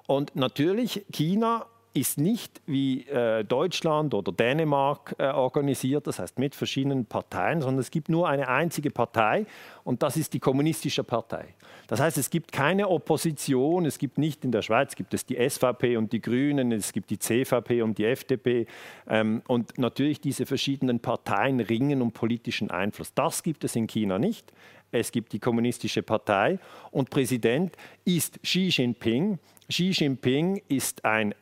Und 0.07 0.35
natürlich, 0.35 1.05
China 1.11 1.67
ist 1.93 2.19
nicht 2.19 2.61
wie 2.67 3.07
äh, 3.07 3.43
Deutschland 3.43 4.13
oder 4.13 4.31
Dänemark 4.31 5.15
äh, 5.17 5.27
organisiert, 5.27 6.05
das 6.05 6.19
heißt 6.19 6.37
mit 6.37 6.53
verschiedenen 6.53 7.05
Parteien, 7.05 7.61
sondern 7.61 7.79
es 7.79 7.89
gibt 7.89 8.09
nur 8.09 8.29
eine 8.29 8.47
einzige 8.47 8.91
Partei 8.91 9.45
und 9.83 10.03
das 10.03 10.15
ist 10.15 10.33
die 10.33 10.39
kommunistische 10.39 11.03
Partei. 11.03 11.55
Das 11.87 11.99
heißt, 11.99 12.19
es 12.19 12.29
gibt 12.29 12.51
keine 12.51 12.89
Opposition, 12.89 13.85
es 13.85 13.97
gibt 13.97 14.19
nicht 14.19 14.45
in 14.45 14.51
der 14.51 14.61
Schweiz, 14.61 14.95
gibt 14.95 15.15
es 15.15 15.25
die 15.25 15.37
SVP 15.49 15.97
und 15.97 16.13
die 16.13 16.21
Grünen, 16.21 16.71
es 16.71 16.93
gibt 16.93 17.09
die 17.09 17.17
CVP 17.17 17.81
und 17.81 17.97
die 17.97 18.05
FDP 18.05 18.67
ähm, 19.07 19.41
und 19.47 19.79
natürlich 19.79 20.21
diese 20.21 20.45
verschiedenen 20.45 20.99
Parteien 20.99 21.59
ringen 21.59 22.03
um 22.03 22.11
politischen 22.11 22.69
Einfluss. 22.69 23.13
Das 23.15 23.41
gibt 23.41 23.63
es 23.63 23.75
in 23.75 23.87
China 23.87 24.19
nicht. 24.19 24.53
Es 24.91 25.11
gibt 25.11 25.33
die 25.33 25.39
kommunistische 25.39 26.03
Partei 26.03 26.59
und 26.91 27.09
Präsident 27.09 27.75
ist 28.05 28.41
Xi 28.41 28.69
Jinping. 28.69 29.39
Xi 29.69 29.91
Jinping 29.91 30.61
ist 30.67 31.05
ein 31.05 31.35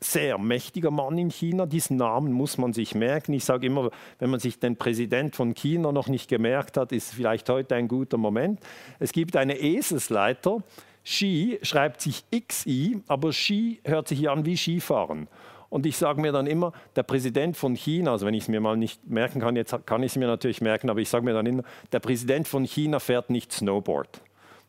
sehr 0.00 0.38
mächtiger 0.38 0.90
Mann 0.90 1.16
in 1.18 1.30
China. 1.30 1.66
Diesen 1.66 1.96
Namen 1.96 2.32
muss 2.32 2.58
man 2.58 2.72
sich 2.72 2.94
merken. 2.94 3.32
Ich 3.32 3.44
sage 3.44 3.66
immer, 3.66 3.90
wenn 4.18 4.30
man 4.30 4.38
sich 4.38 4.58
den 4.58 4.76
Präsident 4.76 5.34
von 5.34 5.54
China 5.54 5.92
noch 5.92 6.08
nicht 6.08 6.28
gemerkt 6.28 6.76
hat, 6.76 6.92
ist 6.92 7.14
vielleicht 7.14 7.48
heute 7.48 7.74
ein 7.74 7.88
guter 7.88 8.18
Moment. 8.18 8.60
Es 8.98 9.12
gibt 9.12 9.36
eine 9.36 9.58
Eselsleiter. 9.58 10.62
Xi 11.04 11.58
schreibt 11.62 12.00
sich 12.00 12.24
XI, 12.30 13.02
aber 13.08 13.30
Xi 13.30 13.80
hört 13.84 14.08
sich 14.08 14.28
an 14.28 14.46
wie 14.46 14.56
Skifahren. 14.56 15.28
Und 15.74 15.86
ich 15.86 15.96
sage 15.96 16.20
mir 16.20 16.30
dann 16.30 16.46
immer, 16.46 16.72
der 16.94 17.02
Präsident 17.02 17.56
von 17.56 17.74
China, 17.74 18.12
also 18.12 18.26
wenn 18.26 18.34
ich 18.34 18.44
es 18.44 18.48
mir 18.48 18.60
mal 18.60 18.76
nicht 18.76 19.10
merken 19.10 19.40
kann, 19.40 19.56
jetzt 19.56 19.74
kann 19.86 20.04
ich 20.04 20.12
es 20.12 20.16
mir 20.16 20.28
natürlich 20.28 20.60
merken, 20.60 20.88
aber 20.88 21.00
ich 21.00 21.08
sage 21.08 21.24
mir 21.24 21.34
dann 21.34 21.46
immer, 21.46 21.64
der 21.90 21.98
Präsident 21.98 22.46
von 22.46 22.64
China 22.64 23.00
fährt 23.00 23.28
nicht 23.28 23.52
Snowboard. 23.52 24.20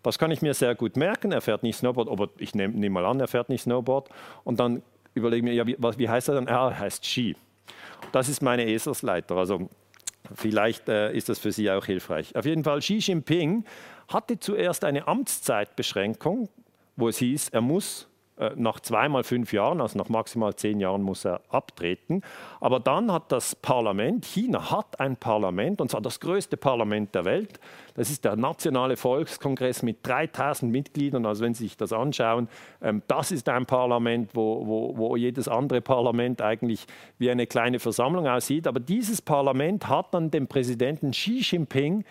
Das 0.02 0.18
kann 0.18 0.32
ich 0.32 0.42
mir 0.42 0.56
sehr 0.56 0.74
gut 0.74 0.98
merken, 0.98 1.32
er 1.32 1.42
fährt 1.42 1.62
nicht 1.62 1.78
Snowboard, 1.78 2.10
aber 2.10 2.30
ich 2.40 2.56
nehme 2.56 2.74
nehm 2.76 2.94
mal 2.94 3.06
an, 3.06 3.20
er 3.20 3.28
fährt 3.28 3.50
nicht 3.50 3.62
Snowboard. 3.62 4.10
Und 4.46 4.60
dann 4.60 4.82
überlege 5.14 5.44
mir, 5.44 5.54
ja, 5.54 5.68
wie, 5.68 5.76
was, 5.78 6.00
wie 6.00 6.10
heißt 6.10 6.28
er 6.30 6.34
dann? 6.34 6.48
Er 6.48 6.80
heißt 6.80 7.06
Ski. 7.06 7.36
Das 8.12 8.28
ist 8.28 8.42
meine 8.42 8.66
Eselsleiter. 8.66 9.36
Also 9.36 9.70
vielleicht 10.34 10.90
äh, 10.90 11.14
ist 11.14 11.30
das 11.30 11.38
für 11.38 11.52
Sie 11.52 11.70
auch 11.70 11.86
hilfreich. 11.86 12.36
Auf 12.36 12.48
jeden 12.48 12.64
Fall, 12.64 12.80
Xi 12.80 12.96
Jinping 12.96 13.64
hatte 14.08 14.40
zuerst 14.40 14.84
eine 14.84 15.08
Amtszeitbeschränkung, 15.08 16.50
wo 16.96 17.10
es 17.10 17.20
hieß, 17.20 17.50
er 17.50 17.62
muss 17.62 18.08
nach 18.56 18.80
zweimal 18.82 19.24
fünf 19.24 19.54
Jahren, 19.54 19.80
also 19.80 19.98
nach 19.98 20.10
maximal 20.10 20.56
zehn 20.56 20.80
Jahren, 20.80 21.02
muss 21.02 21.26
er 21.26 21.42
abtreten. 21.50 22.22
Aber 22.60 22.80
dann 22.80 23.12
hat 23.12 23.32
das 23.32 23.56
Parlament, 23.56 24.26
China 24.26 24.72
hat 24.72 25.00
ein 25.00 25.16
Parlament, 25.16 25.80
und 25.80 25.90
zwar 25.90 26.02
das 26.02 26.20
größte 26.20 26.58
Parlament 26.58 27.16
der 27.16 27.26
Welt. 27.26 27.60
Das 27.96 28.10
ist 28.10 28.26
der 28.26 28.36
Nationale 28.36 28.98
Volkskongress 28.98 29.82
mit 29.84 30.06
3000 30.06 30.70
Mitgliedern. 30.70 31.26
Also 31.26 31.46
wenn 31.46 31.54
Sie 31.54 31.64
sich 31.64 31.78
das 31.78 31.94
anschauen, 31.94 32.50
ähm, 32.82 33.02
das 33.08 33.32
ist 33.32 33.48
ein 33.48 33.66
Parlament, 33.66 34.32
wo, 34.34 34.68
wo, 34.68 34.98
wo 34.98 35.16
jedes 35.16 35.48
andere 35.48 35.82
Parlament 35.82 36.42
eigentlich 36.42 36.86
wie 37.18 37.32
eine 37.32 37.48
kleine 37.48 37.80
Versammlung 37.80 38.28
aussieht. 38.28 38.68
Aber 38.68 38.82
dieses 38.82 39.22
Parlament 39.22 39.88
hat 39.88 40.14
dann 40.14 40.30
dem 40.30 40.48
Präsidenten 40.48 41.12
Xi 41.12 41.40
Jinping 41.40 42.04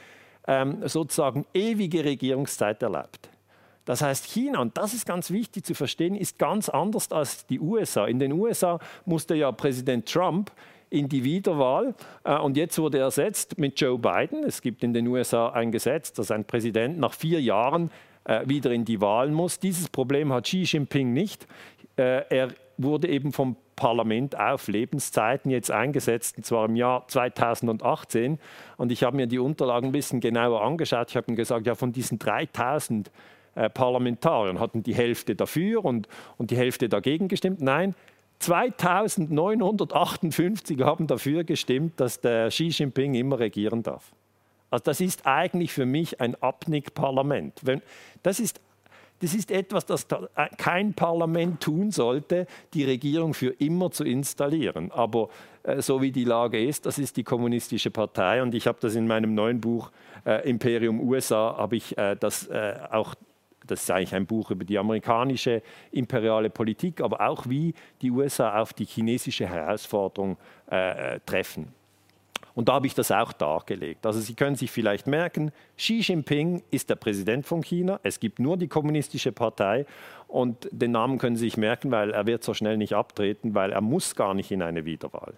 ähm, 0.47 0.89
sozusagen 0.89 1.45
ewige 1.53 2.05
Regierungszeit 2.05 2.83
erlaubt. 2.83 3.29
Das 3.85 4.03
heißt, 4.03 4.27
China, 4.27 4.61
und 4.61 4.79
das 4.79 4.95
ist 4.95 5.07
ganz 5.07 5.31
wichtig 5.31 5.65
zu 5.65 5.75
verstehen, 5.75 6.15
ist 6.15 6.39
ganz 6.39 6.69
anders 6.69 7.13
als 7.13 7.47
die 7.47 7.61
USA. 7.61 8.07
In 8.07 8.19
den 8.19 8.33
USA 8.33 8.79
musste 9.05 9.35
ja 9.35 9.53
Präsident 9.53 10.11
Trump 10.11 10.51
in 10.91 11.09
die 11.09 11.25
Wiederwahl 11.25 11.95
äh, 12.25 12.39
und 12.39 12.57
jetzt 12.57 12.79
wurde 12.79 12.99
er 12.99 13.05
ersetzt 13.05 13.59
mit 13.59 13.81
Joe 13.81 13.99
Biden. 13.99 14.45
Es 14.45 14.63
gibt 14.63 14.85
in 14.85 14.95
den 14.95 15.07
USA 15.09 15.49
ein 15.51 15.73
Gesetz, 15.73 16.13
dass 16.13 16.31
ein 16.31 16.45
Präsident 16.45 16.99
nach 16.99 17.13
vier 17.13 17.41
Jahren 17.41 17.91
äh, 18.25 18.43
wieder 18.47 18.71
in 18.71 18.85
die 18.85 19.01
Wahlen 19.01 19.35
muss. 19.35 19.59
Dieses 19.59 19.89
Problem 19.89 20.33
hat 20.33 20.45
Xi 20.45 20.63
Jinping 20.63 21.13
nicht. 21.13 21.47
Äh, 21.97 22.23
er 22.29 22.49
wurde 22.77 23.09
eben 23.09 23.33
vom 23.33 23.57
Parlament 23.77 24.39
auf 24.39 24.69
Lebenszeiten 24.69 25.51
jetzt 25.51 25.71
eingesetzt, 25.71 26.37
und 26.39 26.47
zwar 26.47 26.67
im 26.67 26.77
Jahr 26.77 27.07
2018. 27.09 28.39
Und 28.77 28.93
ich 28.93 29.03
habe 29.03 29.17
mir 29.17 29.27
die 29.27 29.39
Unterlagen 29.39 29.87
ein 29.87 29.93
bisschen 29.93 30.21
genauer 30.21 30.63
angeschaut. 30.63 31.11
Ich 31.11 31.17
habe 31.17 31.33
ihm 31.33 31.37
gesagt, 31.37 31.67
ja, 31.67 31.75
von 31.75 31.93
diesen 31.93 32.19
3000 32.19 33.11
äh, 33.55 33.71
Parlamentariern 33.71 34.61
hatten 34.61 34.83
die 34.83 34.95
Hälfte 34.95 35.35
dafür 35.35 35.85
und, 35.85 36.09
und 36.39 36.51
die 36.51 36.57
Hälfte 36.57 36.89
dagegen 36.89 37.29
gestimmt. 37.29 37.61
Nein, 37.61 37.95
2958 38.41 40.81
haben 40.83 41.07
dafür 41.07 41.45
gestimmt, 41.45 42.01
dass 42.01 42.21
der 42.21 42.49
Xi 42.49 42.69
Jinping 42.69 43.15
immer 43.15 43.39
regieren 43.39 43.83
darf. 43.83 44.13
Also 44.71 44.85
das 44.85 45.01
ist 45.01 45.27
eigentlich 45.27 45.73
für 45.73 45.87
mich 45.87 46.21
ein 46.21 46.35
Abnick-Parlament. 46.35 47.63
Das 48.23 48.41
ist, 48.41 48.61
das 49.21 49.33
ist 49.35 49.53
etwas, 49.53 49.87
das 49.87 50.09
kein 50.59 50.93
Parlament 50.95 51.63
tun 51.63 51.93
sollte, 51.93 52.49
die 52.75 52.85
Regierung 52.85 53.33
für 53.35 53.51
immer 53.51 53.93
zu 53.93 54.05
installieren. 54.05 54.91
Aber 54.91 55.29
äh, 55.63 55.81
so 55.81 56.03
wie 56.03 56.11
die 56.11 56.25
Lage 56.25 56.61
ist, 56.63 56.85
das 56.87 56.99
ist 56.99 57.17
die 57.17 57.23
kommunistische 57.23 57.91
Partei. 57.91 58.43
Und 58.43 58.55
ich 58.55 58.67
habe 58.67 58.79
das 58.81 58.97
in 58.97 59.07
meinem 59.07 59.35
neuen 59.35 59.61
Buch 59.61 59.93
äh, 60.27 60.49
Imperium 60.49 61.01
USA, 61.01 61.55
habe 61.57 61.77
ich 61.77 61.97
äh, 61.97 62.17
das 62.17 62.49
äh, 62.49 62.75
auch 62.91 63.15
das 63.67 63.83
ist 63.83 63.91
eigentlich 63.91 64.15
ein 64.15 64.27
Buch 64.27 64.51
über 64.51 64.65
die 64.65 64.79
amerikanische 64.79 65.63
imperiale 65.91 66.51
Politik, 66.51 67.01
aber 67.01 67.27
auch 67.29 67.49
wie 67.49 67.75
die 68.03 68.11
USA 68.11 68.61
auf 68.61 68.73
die 68.73 68.85
chinesische 68.85 69.47
Herausforderung 69.47 70.37
äh, 70.67 71.21
treffen. 71.27 71.73
Und 72.55 72.69
da 72.69 72.75
habe 72.75 72.87
ich 72.87 72.95
das 72.95 73.11
auch 73.11 73.33
dargelegt. 73.33 74.07
Also 74.07 74.21
Sie 74.21 74.35
können 74.35 74.55
sich 74.55 74.71
vielleicht 74.71 75.07
merken, 75.07 75.51
Xi 75.77 76.01
Jinping 76.01 76.63
ist 76.71 76.89
der 76.89 76.95
Präsident 76.95 77.47
von 77.47 77.63
China. 77.63 77.99
Es 78.05 78.21
gibt 78.21 78.39
nur 78.39 78.57
die 78.57 78.69
kommunistische 78.69 79.33
Partei 79.33 79.87
und 80.29 80.69
den 80.71 80.93
Namen 80.93 81.19
können 81.19 81.37
Sie 81.37 81.47
sich 81.47 81.57
merken, 81.57 81.91
weil 81.91 82.11
er 82.11 82.27
wird 82.27 82.45
so 82.45 82.55
schnell 82.55 82.77
nicht 82.77 82.95
abtreten, 82.95 83.55
weil 83.55 83.73
er 83.73 83.81
muss 83.81 84.15
gar 84.15 84.35
nicht 84.35 84.53
in 84.53 84.63
eine 84.63 84.85
Wiederwahl. 84.85 85.35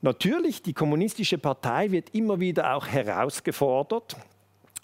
Natürlich, 0.00 0.62
die 0.62 0.74
kommunistische 0.74 1.38
Partei 1.38 1.90
wird 1.90 2.14
immer 2.14 2.40
wieder 2.40 2.74
auch 2.74 2.86
herausgefordert. 2.86 4.16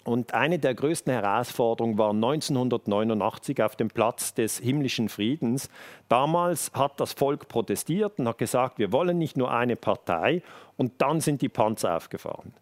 Und 0.05 0.35
eine 0.35 0.59
der 0.59 0.75
größten 0.75 1.11
Herausforderungen 1.11 1.97
war 1.97 2.11
1989 2.11 3.63
auf 3.63 3.75
dem 3.75 3.87
Platz 3.89 4.35
des 4.35 4.59
himmlischen 4.59 5.09
Friedens. 5.09 5.67
Damals 6.09 6.71
hat 6.75 6.99
das 6.99 7.13
Volk 7.13 7.47
protestiert 7.47 8.19
und 8.19 8.27
hat 8.27 8.37
gesagt, 8.37 8.77
wir 8.77 8.91
wollen 8.91 9.17
nicht 9.17 9.35
nur 9.35 9.51
eine 9.51 9.75
Partei. 9.75 10.43
Und 10.77 10.93
dann 10.99 11.21
sind 11.21 11.41
die 11.41 11.49
Panzer 11.49 11.97
aufgefahren. 11.97 12.53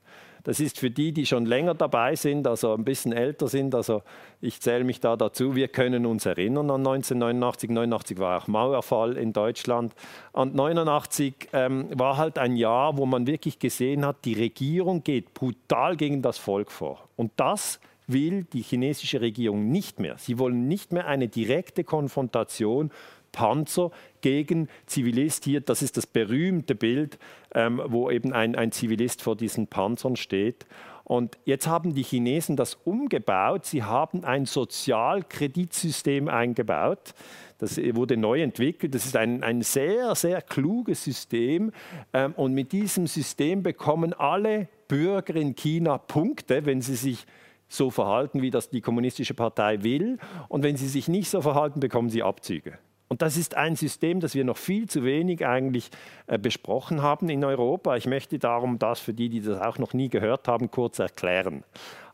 Das 0.44 0.60
ist 0.60 0.78
für 0.78 0.92
die, 0.92 1.14
die 1.14 1.26
schon 1.26 1.46
länger 1.46 1.74
dabei 1.74 2.16
sind, 2.16 2.48
also 2.48 2.74
ein 2.74 2.84
bisschen 2.84 3.14
älter 3.14 3.48
sind, 3.48 3.74
also 3.74 4.04
ich 4.42 4.60
zähle 4.60 4.84
mich 4.84 5.00
da 5.00 5.16
dazu, 5.16 5.56
wir 5.56 5.70
können 5.70 6.06
uns 6.06 6.26
erinnern 6.26 6.70
an 6.70 6.82
1989. 6.82 7.70
89 7.70 8.20
war 8.20 8.44
auch 8.44 8.48
Mauerfall 8.48 9.18
in 9.18 9.32
Deutschland. 9.32 9.94
Und 10.34 10.54
89 10.54 11.50
ähm, 11.54 11.88
war 11.94 12.18
halt 12.18 12.38
ein 12.38 12.58
Jahr, 12.58 12.98
wo 12.98 13.06
man 13.06 13.26
wirklich 13.26 13.58
gesehen 13.58 14.06
hat, 14.06 14.26
die 14.26 14.34
Regierung 14.34 15.04
geht 15.04 15.34
brutal 15.34 15.96
gegen 15.96 16.22
das 16.22 16.38
Volk 16.38 16.72
vor. 16.72 17.08
Und 17.16 17.32
das 17.38 17.80
will 18.08 18.46
die 18.52 18.62
chinesische 18.62 19.22
Regierung 19.22 19.70
nicht 19.70 20.00
mehr. 20.00 20.18
Sie 20.18 20.40
wollen 20.40 20.68
nicht 20.68 20.92
mehr 20.92 21.08
eine 21.08 21.30
direkte 21.30 21.86
Konfrontation 21.86 22.92
Panzer 23.34 23.92
gegen 24.22 24.70
Zivilist. 24.86 25.44
Hier, 25.44 25.60
das 25.60 25.82
ist 25.82 25.98
das 25.98 26.08
berühmte 26.08 26.76
Bild, 26.76 27.20
ähm, 27.54 27.82
wo 27.86 28.10
eben 28.10 28.32
ein, 28.32 28.56
ein 28.56 28.72
Zivilist 28.72 29.22
vor 29.22 29.36
diesen 29.36 29.68
Panzern 29.68 30.16
steht. 30.16 30.66
Und 31.04 31.38
jetzt 31.44 31.68
haben 31.68 31.94
die 31.94 32.04
Chinesen 32.04 32.56
das 32.56 32.76
umgebaut. 32.86 33.66
Sie 33.66 33.84
haben 33.84 34.24
ein 34.24 34.46
Sozialkreditsystem 34.46 36.30
eingebaut. 36.30 37.14
Das 37.58 37.78
wurde 37.78 38.16
neu 38.16 38.42
entwickelt. 38.42 38.96
Das 38.96 39.06
ist 39.06 39.18
ein, 39.18 39.44
ein 39.44 39.62
sehr, 39.62 40.16
sehr 40.16 40.42
kluges 40.42 41.04
System. 41.04 41.72
Ähm, 42.14 42.34
und 42.38 42.54
mit 42.54 42.72
diesem 42.72 43.08
System 43.08 43.64
bekommen 43.64 44.14
alle 44.14 44.70
Bürger 44.88 45.36
in 45.36 45.56
China 45.56 45.98
Punkte, 45.98 46.66
wenn 46.66 46.82
sie 46.82 46.96
sich 46.96 47.26
so 47.68 47.90
verhalten, 47.90 48.42
wie 48.42 48.52
das 48.52 48.70
die 48.70 48.82
Kommunistische 48.82 49.34
Partei 49.34 49.84
will. 49.84 50.20
Und 50.48 50.64
wenn 50.64 50.78
sie 50.78 50.88
sich 50.88 51.08
nicht 51.08 51.30
so 51.30 51.42
verhalten, 51.42 51.80
bekommen 51.80 52.10
sie 52.10 52.24
Abzüge. 52.24 52.78
Und 53.14 53.22
das 53.22 53.38
ist 53.38 53.56
ein 53.56 53.76
System, 53.76 54.22
das 54.22 54.34
wir 54.34 54.44
noch 54.44 54.58
viel 54.58 54.90
zu 54.90 55.04
wenig 55.04 55.46
eigentlich 55.46 55.92
äh, 56.26 56.40
besprochen 56.40 57.04
haben 57.04 57.30
in 57.30 57.46
Europa. 57.46 57.96
Ich 57.96 58.08
möchte 58.08 58.40
darum 58.40 58.80
das 58.80 59.00
für 59.00 59.14
die, 59.14 59.30
die 59.30 59.40
das 59.40 59.62
auch 59.62 59.78
noch 59.78 59.94
nie 59.94 60.10
gehört 60.10 60.48
haben, 60.48 60.72
kurz 60.72 60.98
erklären. 60.98 61.64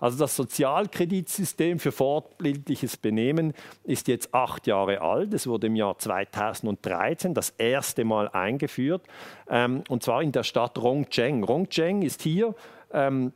Also 0.01 0.17
das 0.17 0.35
Sozialkreditsystem 0.35 1.79
für 1.79 1.93
fortbildliches 1.93 2.97
Benehmen 2.97 3.53
ist 3.85 4.09
jetzt 4.09 4.33
acht 4.33 4.67
Jahre 4.67 4.99
alt. 4.99 5.33
Es 5.33 5.47
wurde 5.47 5.67
im 5.67 5.77
Jahr 5.77 5.97
2013 5.97 7.33
das 7.33 7.51
erste 7.51 8.03
Mal 8.03 8.27
eingeführt, 8.27 9.03
ähm, 9.49 9.85
und 9.88 10.03
zwar 10.03 10.21
in 10.21 10.33
der 10.33 10.43
Stadt 10.43 10.77
Rongcheng. 10.77 11.45
Rongcheng 11.45 12.01
ist 12.01 12.21
hier 12.23 12.55
ähm, 12.91 13.31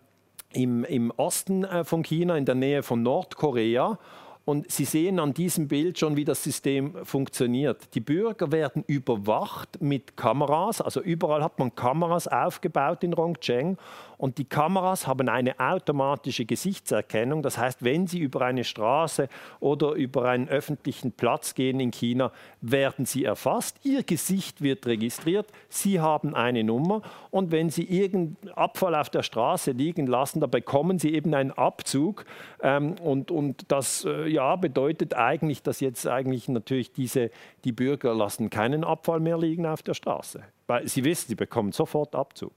im, 0.51 1.13
Osten 1.15 1.63
äh, 1.63 1.85
von 1.85 2.03
China, 2.03 2.35
in 2.35 2.43
der 2.43 2.55
Nähe 2.55 2.83
von 2.83 3.03
Nordkorea. 3.03 3.99
Und 4.45 4.69
Sie 4.69 4.83
sehen 4.83 5.19
an 5.19 5.33
diesem 5.33 5.69
Bild 5.69 5.97
schon, 5.97 6.17
wie 6.17 6.25
das 6.25 6.43
System 6.43 7.05
funktioniert. 7.05 7.95
Die 7.95 8.01
Bürger 8.01 8.51
werden 8.51 8.83
überwacht 8.87 9.81
mit 9.81 10.17
Kameras, 10.17 10.81
also 10.81 11.01
überall 11.01 11.43
hat 11.43 11.59
man 11.59 11.73
Kameras 11.75 12.27
aufgebaut 12.27 13.03
in 13.03 13.13
Rongcheng 13.13 13.77
und 14.23 14.37
die 14.37 14.45
Kameras 14.45 15.05
haben 15.05 15.27
eine 15.27 15.59
automatische 15.59 16.45
Gesichtserkennung. 16.45 17.41
Das 17.41 17.57
heißt, 17.57 17.83
wenn 17.83 18.07
Sie 18.07 18.19
über 18.19 18.39
eine 18.39 18.63
Straße 18.63 19.27
oder 19.59 19.91
über 19.95 20.29
einen 20.29 20.47
öffentlichen 20.47 21.11
Platz 21.11 21.55
gehen 21.55 21.81
in 21.81 21.91
China, 21.91 22.31
werden 22.61 23.05
Sie 23.05 23.25
erfasst. 23.25 23.77
Ihr 23.83 24.03
Gesicht 24.03 24.61
wird 24.61 24.85
registriert. 24.85 25.47
Sie 25.67 25.99
haben 25.99 26.35
eine 26.35 26.63
Nummer. 26.63 27.01
Und 27.31 27.51
wenn 27.51 27.69
Sie 27.69 27.83
irgendeinen 27.83 28.53
Abfall 28.53 28.95
auf 28.95 29.09
der 29.09 29.23
Straße 29.23 29.71
liegen 29.71 30.07
lassen, 30.07 30.39
da 30.39 30.47
bekommen 30.47 30.99
Sie 30.99 31.13
eben 31.13 31.33
einen 31.33 31.51
Abzug. 31.51 32.23
Ähm, 32.61 32.95
und, 33.03 33.29
und 33.29 33.69
das 33.73 34.05
äh, 34.05 34.27
ja, 34.33 34.55
bedeutet 34.55 35.13
eigentlich, 35.13 35.63
dass 35.63 35.79
jetzt 35.79 36.07
eigentlich 36.07 36.47
natürlich 36.49 36.91
diese, 36.91 37.31
die 37.63 37.71
Bürger 37.71 38.13
lassen 38.13 38.49
keinen 38.49 38.83
Abfall 38.83 39.19
mehr 39.19 39.37
liegen 39.37 39.65
auf 39.65 39.83
der 39.83 39.93
Straße. 39.93 40.43
Weil 40.67 40.87
sie 40.87 41.03
wissen, 41.03 41.29
sie 41.29 41.35
bekommen 41.35 41.71
sofort 41.71 42.15
Abzug. 42.15 42.53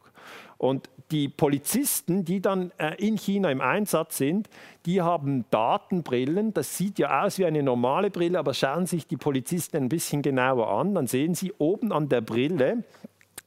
Und 0.59 0.89
die 1.11 1.29
Polizisten, 1.29 2.25
die 2.25 2.41
dann 2.41 2.73
äh, 2.79 2.95
in 2.97 3.17
China 3.17 3.51
im 3.51 3.61
Einsatz 3.61 4.17
sind, 4.17 4.49
die 4.87 5.03
haben 5.03 5.45
Datenbrillen. 5.51 6.55
Das 6.55 6.77
sieht 6.77 6.99
ja 6.99 7.25
aus 7.25 7.39
wie 7.39 7.47
eine 7.47 7.63
normale 7.63 8.11
Brille, 8.11 8.39
aber 8.39 8.55
schauen 8.55 8.87
sich 8.87 9.07
die 9.07 9.17
Polizisten 9.17 9.77
ein 9.77 9.89
bisschen 9.89 10.23
genauer 10.23 10.69
an. 10.69 10.95
Dann 10.95 11.07
sehen 11.07 11.35
sie 11.35 11.53
oben 11.59 11.93
an 11.93 12.09
der 12.09 12.23
Brille 12.23 12.85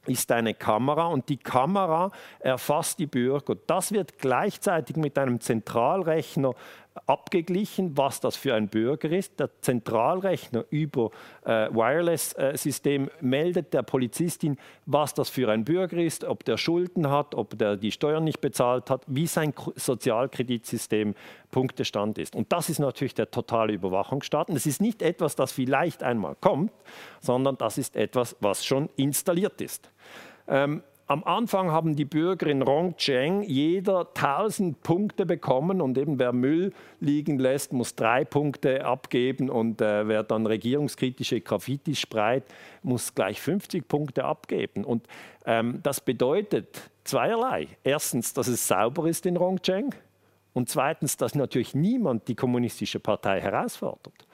ist 0.06 0.32
eine 0.32 0.54
Kamera 0.54 1.06
und 1.06 1.28
die 1.28 1.36
Kamera 1.36 2.10
erfasst 2.38 2.98
die 2.98 3.06
Bürger. 3.06 3.56
Das 3.66 3.92
wird 3.92 4.18
gleichzeitig 4.18 4.96
mit 4.96 5.18
einem 5.18 5.40
Zentralrechner 5.40 6.54
abgeglichen, 7.06 7.96
was 7.96 8.20
das 8.20 8.36
für 8.36 8.54
ein 8.54 8.68
Bürger 8.68 9.10
ist. 9.10 9.38
Der 9.38 9.50
Zentralrechner 9.60 10.64
über 10.70 11.10
äh, 11.44 11.68
Wireless-System 11.70 13.08
äh, 13.08 13.10
meldet 13.20 13.72
der 13.72 13.82
Polizistin, 13.82 14.58
was 14.86 15.14
das 15.14 15.28
für 15.28 15.50
ein 15.50 15.64
Bürger 15.64 15.98
ist, 15.98 16.24
ob 16.24 16.44
der 16.44 16.56
Schulden 16.56 17.08
hat, 17.08 17.34
ob 17.34 17.56
der 17.58 17.76
die 17.76 17.92
Steuern 17.92 18.24
nicht 18.24 18.40
bezahlt 18.40 18.90
hat, 18.90 19.02
wie 19.06 19.26
sein 19.26 19.54
Sozialkreditsystem 19.76 21.14
Punktestand 21.50 22.18
ist. 22.18 22.34
Und 22.34 22.52
das 22.52 22.68
ist 22.68 22.78
natürlich 22.78 23.14
der 23.14 23.30
totale 23.30 23.72
Überwachungsstaat. 23.72 24.50
Und 24.50 24.56
es 24.56 24.66
ist 24.66 24.80
nicht 24.80 25.02
etwas, 25.02 25.36
das 25.36 25.52
vielleicht 25.52 26.02
einmal 26.02 26.36
kommt, 26.40 26.72
sondern 27.20 27.56
das 27.56 27.78
ist 27.78 27.96
etwas, 27.96 28.36
was 28.40 28.64
schon 28.64 28.88
installiert 28.96 29.60
ist. 29.60 29.90
Ähm, 30.48 30.82
am 31.10 31.24
Anfang 31.24 31.72
haben 31.72 31.96
die 31.96 32.04
Bürger 32.04 32.46
in 32.46 32.62
Rongcheng 32.62 33.42
jeder 33.42 34.06
1000 34.14 34.80
Punkte 34.80 35.26
bekommen 35.26 35.80
und 35.80 35.98
eben 35.98 36.20
wer 36.20 36.32
Müll 36.32 36.72
liegen 37.00 37.40
lässt, 37.40 37.72
muss 37.72 37.96
drei 37.96 38.24
Punkte 38.24 38.84
abgeben 38.84 39.50
und 39.50 39.80
äh, 39.80 40.06
wer 40.06 40.22
dann 40.22 40.46
regierungskritische 40.46 41.40
Graffitis 41.40 41.98
spreit, 41.98 42.44
muss 42.84 43.12
gleich 43.12 43.40
50 43.40 43.88
Punkte 43.88 44.24
abgeben. 44.24 44.84
Und 44.84 45.04
ähm, 45.46 45.80
das 45.82 46.00
bedeutet 46.00 46.80
zweierlei. 47.02 47.66
Erstens, 47.82 48.32
dass 48.32 48.46
es 48.46 48.68
sauber 48.68 49.08
ist 49.08 49.26
in 49.26 49.36
Rongcheng 49.36 49.92
und 50.52 50.68
zweitens, 50.68 51.16
dass 51.16 51.34
natürlich 51.34 51.74
niemand 51.74 52.28
die 52.28 52.36
kommunistische 52.36 53.00
Partei 53.00 53.40
herausfordert. 53.40 54.28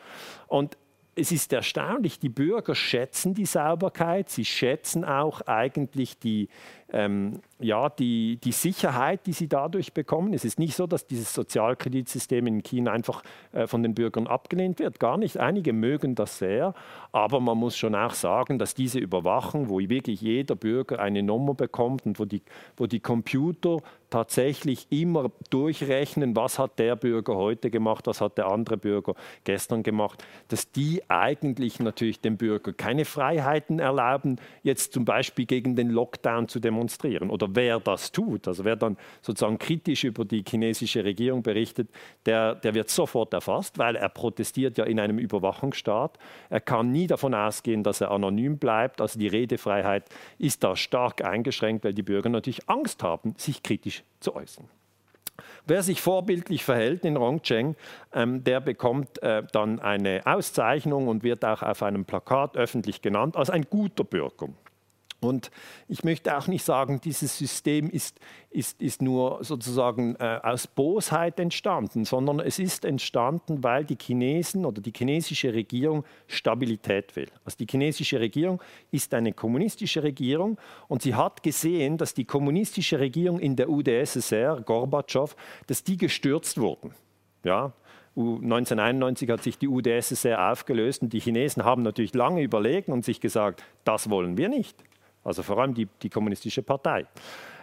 Und 0.46 0.76
es 1.16 1.32
ist 1.32 1.52
erstaunlich, 1.52 2.18
die 2.18 2.28
Bürger 2.28 2.74
schätzen 2.74 3.32
die 3.32 3.46
Sauberkeit, 3.46 4.28
sie 4.28 4.44
schätzen 4.44 5.04
auch 5.04 5.40
eigentlich 5.40 6.18
die, 6.18 6.48
ähm, 6.92 7.40
ja, 7.58 7.88
die, 7.88 8.36
die 8.36 8.52
Sicherheit, 8.52 9.26
die 9.26 9.32
sie 9.32 9.48
dadurch 9.48 9.92
bekommen. 9.92 10.34
Es 10.34 10.44
ist 10.44 10.58
nicht 10.58 10.76
so, 10.76 10.86
dass 10.86 11.06
dieses 11.06 11.32
Sozialkreditsystem 11.32 12.46
in 12.46 12.62
China 12.62 12.92
einfach 12.92 13.22
äh, 13.52 13.66
von 13.66 13.82
den 13.82 13.94
Bürgern 13.94 14.26
abgelehnt 14.26 14.78
wird. 14.78 15.00
Gar 15.00 15.16
nicht. 15.16 15.38
Einige 15.38 15.72
mögen 15.72 16.14
das 16.14 16.38
sehr. 16.38 16.74
Aber 17.12 17.40
man 17.40 17.58
muss 17.58 17.76
schon 17.76 17.94
auch 17.94 18.14
sagen, 18.14 18.58
dass 18.58 18.74
diese 18.74 18.98
Überwachung, 18.98 19.68
wo 19.68 19.80
wirklich 19.80 20.20
jeder 20.20 20.54
Bürger 20.54 20.98
eine 20.98 21.22
Nummer 21.22 21.54
bekommt 21.54 22.06
und 22.06 22.18
wo 22.18 22.24
die, 22.24 22.42
wo 22.76 22.86
die 22.86 23.00
Computer 23.00 23.78
tatsächlich 24.10 24.86
immer 24.90 25.30
durchrechnen, 25.50 26.36
was 26.36 26.58
hat 26.58 26.78
der 26.78 26.94
Bürger 26.94 27.34
heute 27.34 27.70
gemacht, 27.70 28.06
was 28.06 28.20
hat 28.20 28.38
der 28.38 28.46
andere 28.46 28.76
Bürger 28.76 29.14
gestern 29.44 29.82
gemacht, 29.82 30.24
dass 30.48 30.70
die 30.70 31.02
eigentlich 31.08 31.80
natürlich 31.80 32.20
dem 32.20 32.36
Bürger 32.36 32.72
keine 32.72 33.04
Freiheiten 33.04 33.78
erlauben, 33.78 34.36
jetzt 34.62 34.92
zum 34.92 35.04
Beispiel 35.04 35.46
gegen 35.46 35.74
den 35.74 35.90
Lockdown 35.90 36.48
zu 36.48 36.60
demonstrieren. 36.60 36.75
Oder 36.78 37.48
wer 37.50 37.80
das 37.80 38.12
tut, 38.12 38.48
also 38.48 38.64
wer 38.64 38.76
dann 38.76 38.96
sozusagen 39.22 39.58
kritisch 39.58 40.04
über 40.04 40.24
die 40.24 40.44
chinesische 40.46 41.04
Regierung 41.04 41.42
berichtet, 41.42 41.88
der, 42.24 42.54
der 42.54 42.74
wird 42.74 42.90
sofort 42.90 43.32
erfasst, 43.32 43.78
weil 43.78 43.96
er 43.96 44.08
protestiert 44.08 44.78
ja 44.78 44.84
in 44.84 45.00
einem 45.00 45.18
Überwachungsstaat. 45.18 46.18
Er 46.50 46.60
kann 46.60 46.92
nie 46.92 47.06
davon 47.06 47.34
ausgehen, 47.34 47.82
dass 47.82 48.00
er 48.00 48.10
anonym 48.10 48.58
bleibt. 48.58 49.00
Also 49.00 49.18
die 49.18 49.28
Redefreiheit 49.28 50.04
ist 50.38 50.62
da 50.64 50.76
stark 50.76 51.24
eingeschränkt, 51.24 51.84
weil 51.84 51.94
die 51.94 52.02
Bürger 52.02 52.28
natürlich 52.28 52.68
Angst 52.68 53.02
haben, 53.02 53.34
sich 53.36 53.62
kritisch 53.62 54.02
zu 54.20 54.34
äußern. 54.34 54.68
Wer 55.66 55.82
sich 55.82 56.00
vorbildlich 56.00 56.64
verhält 56.64 57.04
in 57.04 57.16
Rongcheng, 57.16 57.76
ähm, 58.12 58.44
der 58.44 58.60
bekommt 58.60 59.22
äh, 59.22 59.42
dann 59.52 59.80
eine 59.80 60.22
Auszeichnung 60.24 61.08
und 61.08 61.22
wird 61.22 61.44
auch 61.44 61.62
auf 61.62 61.82
einem 61.82 62.04
Plakat 62.04 62.56
öffentlich 62.56 63.02
genannt 63.02 63.36
als 63.36 63.50
ein 63.50 63.66
guter 63.68 64.04
Bürger. 64.04 64.48
Und 65.20 65.50
ich 65.88 66.04
möchte 66.04 66.36
auch 66.36 66.46
nicht 66.46 66.64
sagen, 66.64 67.00
dieses 67.02 67.38
System 67.38 67.88
ist, 67.88 68.20
ist, 68.50 68.82
ist 68.82 69.00
nur 69.00 69.42
sozusagen 69.42 70.14
äh, 70.16 70.40
aus 70.42 70.66
Bosheit 70.66 71.40
entstanden, 71.40 72.04
sondern 72.04 72.40
es 72.40 72.58
ist 72.58 72.84
entstanden, 72.84 73.64
weil 73.64 73.84
die 73.84 73.96
Chinesen 74.00 74.66
oder 74.66 74.82
die 74.82 74.92
chinesische 74.94 75.54
Regierung 75.54 76.04
Stabilität 76.26 77.16
will. 77.16 77.28
Also 77.44 77.56
die 77.56 77.66
chinesische 77.68 78.20
Regierung 78.20 78.62
ist 78.90 79.14
eine 79.14 79.32
kommunistische 79.32 80.02
Regierung 80.02 80.58
und 80.86 81.00
sie 81.00 81.14
hat 81.14 81.42
gesehen, 81.42 81.96
dass 81.96 82.12
die 82.12 82.24
kommunistische 82.24 82.98
Regierung 82.98 83.40
in 83.40 83.56
der 83.56 83.70
UdSSR, 83.70 84.60
Gorbatschow, 84.60 85.34
dass 85.66 85.82
die 85.82 85.96
gestürzt 85.96 86.58
wurden. 86.58 86.94
Ja, 87.42 87.72
1991 88.16 89.28
hat 89.28 89.42
sich 89.42 89.58
die 89.58 89.68
UdSSR 89.68 90.50
aufgelöst 90.50 91.02
und 91.02 91.12
die 91.12 91.20
Chinesen 91.20 91.64
haben 91.64 91.82
natürlich 91.82 92.14
lange 92.14 92.42
überlegt 92.42 92.88
und 92.88 93.04
sich 93.04 93.20
gesagt, 93.20 93.62
das 93.84 94.08
wollen 94.08 94.36
wir 94.36 94.48
nicht 94.48 94.76
also 95.26 95.42
vor 95.42 95.58
allem 95.58 95.74
die, 95.74 95.88
die 96.02 96.08
Kommunistische 96.08 96.62
Partei. 96.62 97.06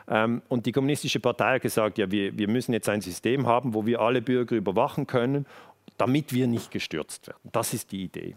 Ähm, 0.08 0.42
und 0.50 0.66
die 0.66 0.72
Kommunistische 0.72 1.20
Partei 1.20 1.56
hat 1.56 1.62
gesagt, 1.62 1.98
ja, 1.98 2.10
wir, 2.12 2.38
wir 2.38 2.50
müssen 2.50 2.74
jetzt 2.74 2.90
ein 2.90 3.02
System 3.02 3.48
haben, 3.48 3.74
wo 3.74 3.86
wir 3.86 4.02
alle 4.02 4.22
Bürger 4.22 4.56
überwachen 4.56 5.08
können, 5.08 5.46
damit 5.98 6.34
wir 6.34 6.48
nicht 6.48 6.72
gestürzt 6.72 7.28
werden. 7.28 7.50
Das 7.52 7.74
ist 7.74 7.92
die 7.92 8.04
Idee. 8.04 8.36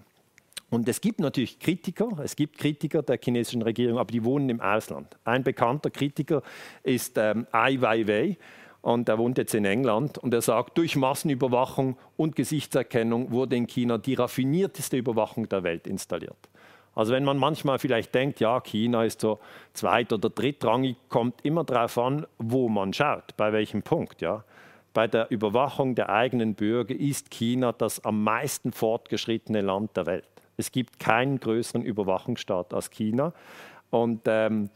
Und 0.68 0.88
es 0.88 1.00
gibt 1.00 1.20
natürlich 1.20 1.58
Kritiker, 1.60 2.08
es 2.22 2.34
gibt 2.34 2.58
Kritiker 2.58 3.02
der 3.02 3.18
chinesischen 3.22 3.62
Regierung, 3.62 3.98
aber 3.98 4.10
die 4.10 4.24
wohnen 4.24 4.48
im 4.48 4.60
Ausland. 4.60 5.16
Ein 5.24 5.44
bekannter 5.44 5.90
Kritiker 5.90 6.42
ist 6.82 7.16
ähm, 7.18 7.46
Ai 7.52 7.80
Weiwei 7.80 8.36
und 8.82 9.08
er 9.08 9.18
wohnt 9.18 9.38
jetzt 9.38 9.54
in 9.54 9.64
England 9.64 10.18
und 10.18 10.34
er 10.34 10.42
sagt, 10.42 10.76
durch 10.76 10.96
Massenüberwachung 10.96 11.96
und 12.16 12.34
Gesichtserkennung 12.34 13.30
wurde 13.30 13.56
in 13.56 13.68
China 13.68 13.96
die 13.98 14.14
raffinierteste 14.14 14.96
Überwachung 14.96 15.48
der 15.48 15.62
Welt 15.62 15.86
installiert. 15.86 16.48
Also 16.96 17.12
wenn 17.12 17.24
man 17.24 17.36
manchmal 17.36 17.78
vielleicht 17.78 18.14
denkt, 18.14 18.40
ja, 18.40 18.58
China 18.60 19.04
ist 19.04 19.20
so 19.20 19.38
zweit- 19.74 20.14
oder 20.14 20.30
drittrangig, 20.30 20.96
kommt 21.10 21.44
immer 21.44 21.62
darauf 21.62 21.98
an, 21.98 22.26
wo 22.38 22.70
man 22.70 22.94
schaut, 22.94 23.36
bei 23.36 23.52
welchem 23.52 23.82
Punkt. 23.82 24.22
Ja. 24.22 24.44
Bei 24.94 25.06
der 25.06 25.30
Überwachung 25.30 25.94
der 25.94 26.08
eigenen 26.08 26.54
Bürger 26.54 26.94
ist 26.94 27.30
China 27.30 27.72
das 27.72 28.02
am 28.02 28.24
meisten 28.24 28.72
fortgeschrittene 28.72 29.60
Land 29.60 29.94
der 29.94 30.06
Welt. 30.06 30.24
Es 30.56 30.72
gibt 30.72 30.98
keinen 30.98 31.38
größeren 31.38 31.82
Überwachungsstaat 31.82 32.72
als 32.72 32.90
China. 32.90 33.34
Und 33.90 34.22
ähm, 34.24 34.70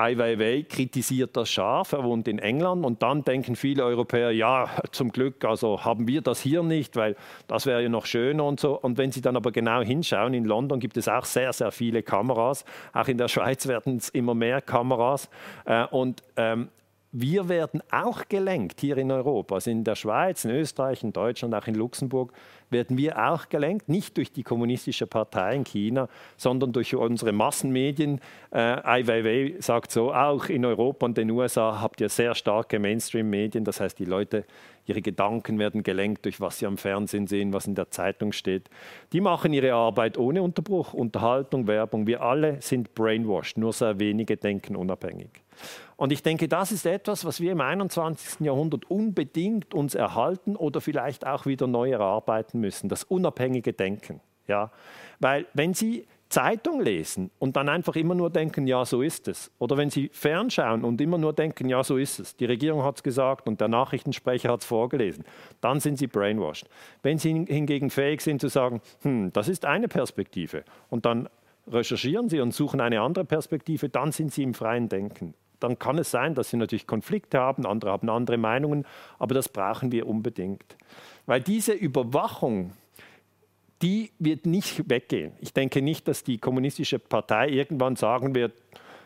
Ai 0.00 0.16
Weiwei 0.16 0.64
kritisiert 0.66 1.36
das 1.36 1.50
scharf, 1.50 1.92
er 1.92 2.02
wohnt 2.04 2.26
in 2.26 2.38
England 2.38 2.86
und 2.86 3.02
dann 3.02 3.22
denken 3.22 3.54
viele 3.54 3.84
Europäer, 3.84 4.30
ja, 4.30 4.70
zum 4.92 5.12
Glück, 5.12 5.44
also 5.44 5.84
haben 5.84 6.08
wir 6.08 6.22
das 6.22 6.40
hier 6.40 6.62
nicht, 6.62 6.96
weil 6.96 7.16
das 7.48 7.66
wäre 7.66 7.82
ja 7.82 7.88
noch 7.90 8.06
schöner 8.06 8.46
und 8.46 8.58
so. 8.58 8.80
Und 8.80 8.96
wenn 8.96 9.12
Sie 9.12 9.20
dann 9.20 9.36
aber 9.36 9.52
genau 9.52 9.82
hinschauen, 9.82 10.32
in 10.32 10.46
London 10.46 10.80
gibt 10.80 10.96
es 10.96 11.06
auch 11.06 11.26
sehr, 11.26 11.52
sehr 11.52 11.70
viele 11.70 12.02
Kameras, 12.02 12.64
auch 12.94 13.08
in 13.08 13.18
der 13.18 13.28
Schweiz 13.28 13.68
werden 13.68 13.98
es 13.98 14.08
immer 14.08 14.34
mehr 14.34 14.62
Kameras 14.62 15.28
äh, 15.66 15.84
und 15.84 16.22
ähm, 16.36 16.70
wir 17.12 17.48
werden 17.48 17.82
auch 17.90 18.28
gelenkt 18.28 18.80
hier 18.80 18.96
in 18.96 19.10
Europa, 19.10 19.56
also 19.56 19.70
in 19.70 19.82
der 19.82 19.96
Schweiz, 19.96 20.44
in 20.44 20.52
Österreich, 20.52 21.02
in 21.02 21.12
Deutschland, 21.12 21.54
auch 21.54 21.66
in 21.66 21.74
Luxemburg, 21.74 22.32
werden 22.70 22.96
wir 22.96 23.18
auch 23.30 23.48
gelenkt, 23.48 23.88
nicht 23.88 24.16
durch 24.16 24.30
die 24.30 24.44
kommunistische 24.44 25.08
Partei 25.08 25.56
in 25.56 25.64
China, 25.64 26.08
sondern 26.36 26.72
durch 26.72 26.94
unsere 26.94 27.32
Massenmedien. 27.32 28.20
Äh, 28.52 28.58
Ai 28.58 29.06
Weiwei 29.08 29.56
sagt 29.58 29.90
so, 29.90 30.14
auch 30.14 30.46
in 30.46 30.64
Europa 30.64 31.04
und 31.06 31.18
den 31.18 31.32
USA 31.32 31.80
habt 31.80 32.00
ihr 32.00 32.08
sehr 32.08 32.36
starke 32.36 32.78
Mainstream-Medien, 32.78 33.64
das 33.64 33.80
heißt, 33.80 33.98
die 33.98 34.04
Leute, 34.04 34.44
ihre 34.86 35.02
Gedanken 35.02 35.58
werden 35.58 35.82
gelenkt 35.82 36.24
durch 36.24 36.40
was 36.40 36.58
sie 36.58 36.66
am 36.66 36.76
Fernsehen 36.76 37.26
sehen, 37.26 37.52
was 37.52 37.66
in 37.66 37.74
der 37.74 37.90
Zeitung 37.90 38.32
steht. 38.32 38.70
Die 39.12 39.20
machen 39.20 39.52
ihre 39.52 39.72
Arbeit 39.72 40.16
ohne 40.16 40.42
Unterbruch, 40.42 40.94
Unterhaltung, 40.94 41.66
Werbung. 41.66 42.06
Wir 42.06 42.22
alle 42.22 42.62
sind 42.62 42.94
brainwashed, 42.94 43.58
nur 43.58 43.72
sehr 43.72 43.98
wenige 43.98 44.36
denken 44.36 44.76
unabhängig. 44.76 45.30
Und 45.96 46.12
ich 46.12 46.22
denke, 46.22 46.48
das 46.48 46.72
ist 46.72 46.86
etwas, 46.86 47.24
was 47.24 47.40
wir 47.40 47.52
im 47.52 47.60
21. 47.60 48.40
Jahrhundert 48.40 48.90
unbedingt 48.90 49.74
uns 49.74 49.94
erhalten 49.94 50.56
oder 50.56 50.80
vielleicht 50.80 51.26
auch 51.26 51.46
wieder 51.46 51.66
neu 51.66 51.90
erarbeiten 51.90 52.60
müssen, 52.60 52.88
das 52.88 53.04
unabhängige 53.04 53.72
Denken. 53.72 54.20
Ja? 54.46 54.70
Weil 55.18 55.46
wenn 55.54 55.74
Sie 55.74 56.06
Zeitung 56.30 56.80
lesen 56.80 57.30
und 57.40 57.56
dann 57.56 57.68
einfach 57.68 57.96
immer 57.96 58.14
nur 58.14 58.30
denken, 58.30 58.66
ja, 58.68 58.84
so 58.84 59.02
ist 59.02 59.26
es. 59.26 59.50
Oder 59.58 59.76
wenn 59.76 59.90
Sie 59.90 60.10
fernschauen 60.12 60.84
und 60.84 61.00
immer 61.00 61.18
nur 61.18 61.32
denken, 61.32 61.68
ja, 61.68 61.82
so 61.82 61.96
ist 61.96 62.20
es. 62.20 62.36
Die 62.36 62.44
Regierung 62.44 62.84
hat 62.84 62.96
es 62.96 63.02
gesagt 63.02 63.48
und 63.48 63.60
der 63.60 63.66
Nachrichtensprecher 63.66 64.50
hat 64.50 64.60
es 64.60 64.66
vorgelesen. 64.66 65.24
Dann 65.60 65.80
sind 65.80 65.98
Sie 65.98 66.06
brainwashed. 66.06 66.68
Wenn 67.02 67.18
Sie 67.18 67.44
hingegen 67.46 67.90
fähig 67.90 68.20
sind 68.20 68.40
zu 68.40 68.48
sagen, 68.48 68.80
hm, 69.02 69.32
das 69.32 69.48
ist 69.48 69.64
eine 69.64 69.88
Perspektive 69.88 70.64
und 70.88 71.04
dann 71.04 71.28
recherchieren 71.66 72.28
Sie 72.28 72.40
und 72.40 72.54
suchen 72.54 72.80
eine 72.80 73.00
andere 73.00 73.24
Perspektive, 73.24 73.88
dann 73.88 74.12
sind 74.12 74.32
Sie 74.32 74.44
im 74.44 74.54
freien 74.54 74.88
Denken. 74.88 75.34
Dann 75.60 75.78
kann 75.78 75.98
es 75.98 76.10
sein, 76.10 76.34
dass 76.34 76.50
Sie 76.50 76.56
natürlich 76.56 76.86
Konflikte 76.86 77.38
haben, 77.38 77.66
andere 77.66 77.92
haben 77.92 78.08
andere 78.08 78.38
Meinungen, 78.38 78.86
aber 79.18 79.34
das 79.34 79.48
brauchen 79.48 79.92
wir 79.92 80.06
unbedingt. 80.06 80.76
Weil 81.26 81.40
diese 81.40 81.72
Überwachung 81.72 82.72
die 83.82 84.10
wird 84.18 84.46
nicht 84.46 84.88
weggehen. 84.90 85.32
Ich 85.40 85.52
denke 85.52 85.80
nicht, 85.80 86.06
dass 86.06 86.22
die 86.22 86.38
kommunistische 86.38 86.98
Partei 86.98 87.48
irgendwann 87.48 87.96
sagen 87.96 88.34
wird, 88.34 88.52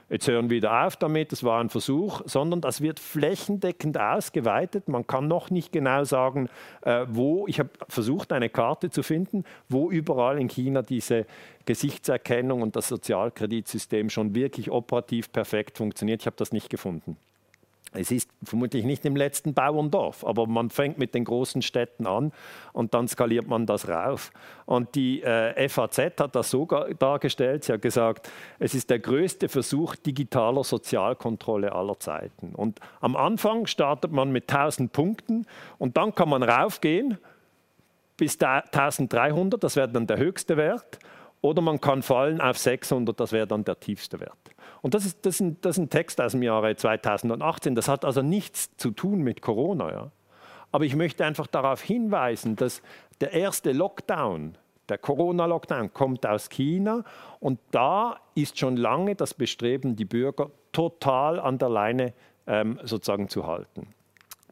jetzt 0.08 0.28
hören 0.28 0.50
wir 0.50 0.56
wieder 0.56 0.86
auf 0.86 0.96
damit, 0.96 1.32
das 1.32 1.42
war 1.44 1.60
ein 1.60 1.70
Versuch, 1.70 2.22
sondern 2.24 2.60
das 2.60 2.80
wird 2.80 3.00
flächendeckend 3.00 3.98
ausgeweitet. 3.98 4.88
Man 4.88 5.06
kann 5.06 5.28
noch 5.28 5.50
nicht 5.50 5.72
genau 5.72 6.04
sagen, 6.04 6.48
äh, 6.82 7.06
wo, 7.08 7.46
ich 7.46 7.58
habe 7.58 7.70
versucht, 7.88 8.32
eine 8.32 8.48
Karte 8.48 8.90
zu 8.90 9.02
finden, 9.02 9.44
wo 9.68 9.90
überall 9.90 10.38
in 10.38 10.48
China 10.48 10.82
diese 10.82 11.26
Gesichtserkennung 11.66 12.62
und 12.62 12.76
das 12.76 12.88
Sozialkreditsystem 12.88 14.10
schon 14.10 14.34
wirklich 14.34 14.70
operativ 14.70 15.32
perfekt 15.32 15.78
funktioniert. 15.78 16.22
Ich 16.22 16.26
habe 16.26 16.36
das 16.36 16.52
nicht 16.52 16.70
gefunden. 16.70 17.16
Es 17.94 18.10
ist 18.10 18.28
vermutlich 18.42 18.84
nicht 18.84 19.04
im 19.04 19.16
letzten 19.16 19.54
Bauerndorf, 19.54 20.24
aber 20.24 20.46
man 20.46 20.70
fängt 20.70 20.98
mit 20.98 21.14
den 21.14 21.24
großen 21.24 21.62
Städten 21.62 22.06
an 22.06 22.32
und 22.72 22.92
dann 22.92 23.08
skaliert 23.08 23.46
man 23.46 23.66
das 23.66 23.88
rauf. 23.88 24.32
Und 24.66 24.94
die 24.94 25.22
äh, 25.22 25.68
FAZ 25.68 25.98
hat 26.18 26.34
das 26.34 26.50
so 26.50 26.66
dargestellt, 26.98 27.64
sie 27.64 27.72
hat 27.72 27.82
gesagt, 27.82 28.30
es 28.58 28.74
ist 28.74 28.90
der 28.90 28.98
größte 28.98 29.48
Versuch 29.48 29.96
digitaler 29.96 30.64
Sozialkontrolle 30.64 31.72
aller 31.72 31.98
Zeiten. 32.00 32.54
Und 32.54 32.80
am 33.00 33.16
Anfang 33.16 33.66
startet 33.66 34.12
man 34.12 34.32
mit 34.32 34.52
1000 34.52 34.92
Punkten 34.92 35.46
und 35.78 35.96
dann 35.96 36.14
kann 36.14 36.28
man 36.28 36.42
raufgehen 36.42 37.18
bis 38.16 38.40
1300, 38.40 39.62
das 39.62 39.76
wäre 39.76 39.88
dann 39.88 40.06
der 40.06 40.18
höchste 40.18 40.56
Wert, 40.56 40.98
oder 41.40 41.60
man 41.60 41.80
kann 41.80 42.02
fallen 42.02 42.40
auf 42.40 42.58
600, 42.58 43.18
das 43.18 43.32
wäre 43.32 43.46
dann 43.46 43.64
der 43.64 43.78
tiefste 43.78 44.20
Wert. 44.20 44.53
Und 44.84 44.92
das 44.92 45.06
ist, 45.06 45.24
das, 45.24 45.36
ist 45.36 45.40
ein, 45.40 45.56
das 45.62 45.78
ist 45.78 45.84
ein 45.84 45.88
Text 45.88 46.20
aus 46.20 46.32
dem 46.32 46.42
Jahre 46.42 46.76
2018. 46.76 47.74
Das 47.74 47.88
hat 47.88 48.04
also 48.04 48.20
nichts 48.20 48.76
zu 48.76 48.90
tun 48.90 49.22
mit 49.22 49.40
Corona. 49.40 49.90
Ja. 49.90 50.10
Aber 50.72 50.84
ich 50.84 50.94
möchte 50.94 51.24
einfach 51.24 51.46
darauf 51.46 51.80
hinweisen, 51.80 52.54
dass 52.54 52.82
der 53.22 53.32
erste 53.32 53.72
Lockdown, 53.72 54.58
der 54.90 54.98
Corona-Lockdown, 54.98 55.94
kommt 55.94 56.26
aus 56.26 56.50
China. 56.50 57.02
Und 57.40 57.60
da 57.70 58.20
ist 58.34 58.58
schon 58.58 58.76
lange 58.76 59.14
das 59.14 59.32
Bestreben, 59.32 59.96
die 59.96 60.04
Bürger 60.04 60.50
total 60.70 61.40
an 61.40 61.56
der 61.56 61.70
Leine 61.70 62.12
ähm, 62.46 62.78
sozusagen 62.82 63.30
zu 63.30 63.46
halten. 63.46 63.93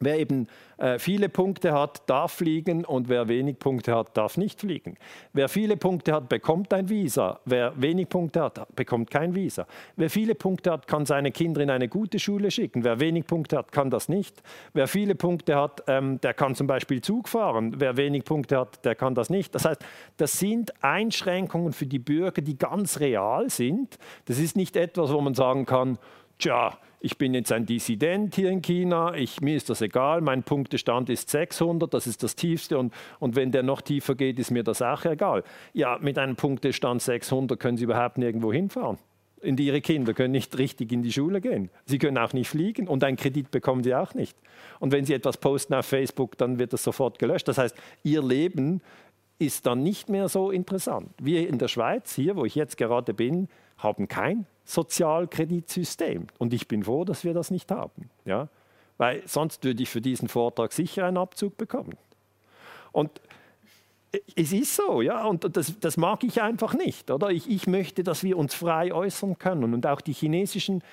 Wer 0.03 0.19
eben 0.19 0.47
äh, 0.77 0.99
viele 0.99 1.29
Punkte 1.29 1.73
hat, 1.73 2.03
darf 2.07 2.33
fliegen 2.33 2.85
und 2.85 3.09
wer 3.09 3.27
wenig 3.27 3.59
Punkte 3.59 3.95
hat, 3.95 4.17
darf 4.17 4.37
nicht 4.37 4.59
fliegen. 4.59 4.97
Wer 5.33 5.49
viele 5.49 5.77
Punkte 5.77 6.13
hat, 6.13 6.29
bekommt 6.29 6.73
ein 6.73 6.89
Visa. 6.89 7.39
Wer 7.45 7.73
wenig 7.81 8.09
Punkte 8.09 8.41
hat, 8.41 8.75
bekommt 8.75 9.09
kein 9.09 9.35
Visa. 9.35 9.65
Wer 9.95 10.09
viele 10.09 10.35
Punkte 10.35 10.71
hat, 10.71 10.87
kann 10.87 11.05
seine 11.05 11.31
Kinder 11.31 11.61
in 11.61 11.69
eine 11.69 11.87
gute 11.87 12.19
Schule 12.19 12.51
schicken. 12.51 12.83
Wer 12.83 12.99
wenig 12.99 13.25
Punkte 13.25 13.57
hat, 13.57 13.71
kann 13.71 13.89
das 13.89 14.09
nicht. 14.09 14.41
Wer 14.73 14.87
viele 14.87 15.15
Punkte 15.15 15.55
hat, 15.55 15.83
ähm, 15.87 16.19
der 16.21 16.33
kann 16.33 16.55
zum 16.55 16.67
Beispiel 16.67 17.01
Zug 17.01 17.29
fahren. 17.29 17.75
Wer 17.77 17.97
wenig 17.97 18.25
Punkte 18.25 18.57
hat, 18.57 18.83
der 18.85 18.95
kann 18.95 19.15
das 19.15 19.29
nicht. 19.29 19.55
Das 19.55 19.65
heißt, 19.65 19.81
das 20.17 20.39
sind 20.39 20.73
Einschränkungen 20.83 21.73
für 21.73 21.85
die 21.85 21.99
Bürger, 21.99 22.41
die 22.41 22.57
ganz 22.57 22.99
real 22.99 23.49
sind. 23.49 23.97
Das 24.25 24.39
ist 24.39 24.55
nicht 24.55 24.75
etwas, 24.75 25.11
wo 25.11 25.21
man 25.21 25.33
sagen 25.33 25.65
kann, 25.65 25.97
tja, 26.37 26.77
ich 26.99 27.17
bin 27.17 27.33
jetzt 27.33 27.51
ein 27.51 27.65
Dissident 27.65 28.33
hier 28.33 28.49
in 28.49 28.61
China, 28.61 29.13
ich, 29.13 29.41
mir 29.41 29.57
ist 29.57 29.69
das 29.69 29.81
egal, 29.81 30.21
mein 30.21 30.43
Punktestand 30.43 31.09
ist 31.09 31.29
600, 31.29 31.93
das 31.93 32.07
ist 32.07 32.23
das 32.23 32.37
tiefste 32.37 32.77
und, 32.77 32.93
und 33.19 33.35
wenn 33.35 33.51
der 33.51 33.61
noch 33.61 33.81
tiefer 33.81 34.15
geht, 34.15 34.39
ist 34.39 34.51
mir 34.51 34.63
das 34.63 34.81
auch 34.81 35.03
egal. 35.03 35.43
Ja, 35.73 35.97
mit 36.01 36.17
einem 36.17 36.37
Punktestand 36.37 37.01
600 37.01 37.59
können 37.59 37.77
Sie 37.77 37.83
überhaupt 37.83 38.17
nirgendwo 38.17 38.53
hinfahren. 38.53 38.97
Und 39.41 39.59
Ihre 39.59 39.81
Kinder 39.81 40.13
können 40.13 40.31
nicht 40.31 40.57
richtig 40.57 40.93
in 40.93 41.01
die 41.01 41.11
Schule 41.11 41.41
gehen. 41.41 41.69
Sie 41.85 41.97
können 41.97 42.17
auch 42.17 42.31
nicht 42.31 42.47
fliegen 42.47 42.87
und 42.87 43.03
einen 43.03 43.17
Kredit 43.17 43.51
bekommen 43.51 43.83
Sie 43.83 43.93
auch 43.93 44.13
nicht. 44.13 44.37
Und 44.79 44.93
wenn 44.93 45.03
Sie 45.03 45.13
etwas 45.13 45.35
posten 45.35 45.73
auf 45.73 45.85
Facebook, 45.85 46.37
dann 46.37 46.57
wird 46.57 46.71
das 46.71 46.83
sofort 46.83 47.19
gelöscht. 47.19 47.49
Das 47.49 47.57
heißt, 47.57 47.75
Ihr 48.03 48.23
Leben 48.23 48.81
ist 49.39 49.65
dann 49.65 49.83
nicht 49.83 50.07
mehr 50.07 50.29
so 50.29 50.51
interessant. 50.51 51.09
Wir 51.21 51.49
in 51.49 51.57
der 51.57 51.67
Schweiz, 51.67 52.15
hier, 52.15 52.37
wo 52.37 52.45
ich 52.45 52.55
jetzt 52.55 52.77
gerade 52.77 53.13
bin, 53.13 53.49
haben 53.83 54.07
kein 54.07 54.45
Sozialkreditsystem. 54.65 56.27
Und 56.37 56.53
ich 56.53 56.67
bin 56.67 56.83
froh, 56.83 57.03
dass 57.03 57.23
wir 57.23 57.33
das 57.33 57.51
nicht 57.51 57.69
haben. 57.71 58.09
Ja? 58.25 58.47
Weil 58.97 59.23
sonst 59.27 59.63
würde 59.63 59.83
ich 59.83 59.89
für 59.89 60.01
diesen 60.01 60.29
Vortrag 60.29 60.71
sicher 60.71 61.05
einen 61.05 61.17
Abzug 61.17 61.57
bekommen. 61.57 61.97
Und 62.91 63.21
es 64.35 64.53
ist 64.53 64.75
so, 64.75 65.01
ja, 65.01 65.25
und 65.25 65.57
das, 65.57 65.79
das 65.79 65.97
mag 65.97 66.23
ich 66.23 66.41
einfach 66.41 66.73
nicht. 66.75 67.09
Oder? 67.09 67.29
Ich, 67.29 67.49
ich 67.49 67.67
möchte, 67.67 68.03
dass 68.03 68.23
wir 68.23 68.37
uns 68.37 68.53
frei 68.53 68.93
äußern 68.93 69.37
können. 69.37 69.73
Und 69.73 69.87
auch 69.87 70.01
die 70.01 70.13
chinesischen 70.13 70.83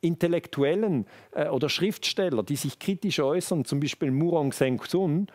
Intellektuellen 0.00 1.06
äh, 1.32 1.48
oder 1.48 1.68
Schriftsteller, 1.68 2.44
die 2.44 2.56
sich 2.56 2.78
kritisch 2.78 3.18
äußern, 3.18 3.64
zum 3.64 3.80
Beispiel 3.80 4.12
Murong 4.12 4.52
Seng-Sun, 4.52 5.26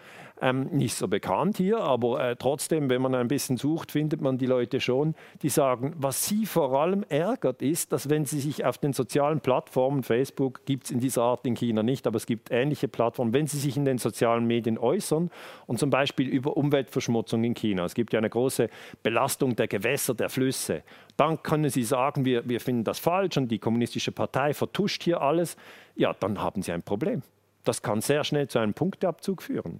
ähm, 0.43 0.67
nicht 0.71 0.95
so 0.95 1.07
bekannt 1.07 1.55
hier, 1.55 1.79
aber 1.79 2.19
äh, 2.19 2.35
trotzdem, 2.35 2.89
wenn 2.89 3.01
man 3.01 3.15
ein 3.15 3.29
bisschen 3.29 3.55
sucht, 3.55 3.91
findet 3.91 4.19
man 4.21 4.37
die 4.37 4.45
Leute 4.45 4.81
schon, 4.81 5.15
die 5.41 5.47
sagen, 5.47 5.95
was 5.97 6.25
sie 6.25 6.45
vor 6.45 6.77
allem 6.77 7.05
ärgert, 7.07 7.61
ist, 7.61 7.93
dass 7.93 8.09
wenn 8.09 8.25
sie 8.25 8.41
sich 8.41 8.65
auf 8.65 8.77
den 8.77 8.91
sozialen 8.91 9.39
Plattformen, 9.39 10.03
Facebook 10.03 10.65
gibt 10.65 10.85
es 10.85 10.91
in 10.91 10.99
dieser 10.99 11.23
Art 11.23 11.47
in 11.47 11.55
China 11.55 11.81
nicht, 11.81 12.05
aber 12.07 12.17
es 12.17 12.25
gibt 12.25 12.51
ähnliche 12.51 12.89
Plattformen, 12.89 13.33
wenn 13.33 13.47
sie 13.47 13.57
sich 13.57 13.77
in 13.77 13.85
den 13.85 13.99
sozialen 13.99 14.45
Medien 14.45 14.77
äußern 14.77 15.31
und 15.65 15.79
zum 15.79 15.89
Beispiel 15.89 16.27
über 16.27 16.57
Umweltverschmutzung 16.57 17.41
in 17.45 17.53
China, 17.53 17.85
es 17.85 17.93
gibt 17.93 18.11
ja 18.11 18.19
eine 18.19 18.29
große 18.29 18.69
Belastung 19.01 19.55
der 19.55 19.69
Gewässer, 19.69 20.13
der 20.13 20.29
Flüsse, 20.29 20.83
dann 21.15 21.41
können 21.41 21.69
sie 21.69 21.83
sagen, 21.83 22.25
wir, 22.25 22.47
wir 22.49 22.59
finden 22.59 22.83
das 22.83 22.99
falsch 22.99 23.37
und 23.37 23.47
die 23.47 23.59
kommunistische 23.59 24.11
Partei 24.11 24.53
vertuscht 24.53 25.03
hier 25.03 25.21
alles, 25.21 25.55
ja, 25.95 26.13
dann 26.13 26.41
haben 26.41 26.61
sie 26.61 26.73
ein 26.73 26.83
Problem. 26.83 27.21
Das 27.63 27.81
kann 27.81 28.01
sehr 28.01 28.25
schnell 28.25 28.49
zu 28.49 28.59
einem 28.59 28.73
Punkteabzug 28.73 29.41
führen. 29.41 29.79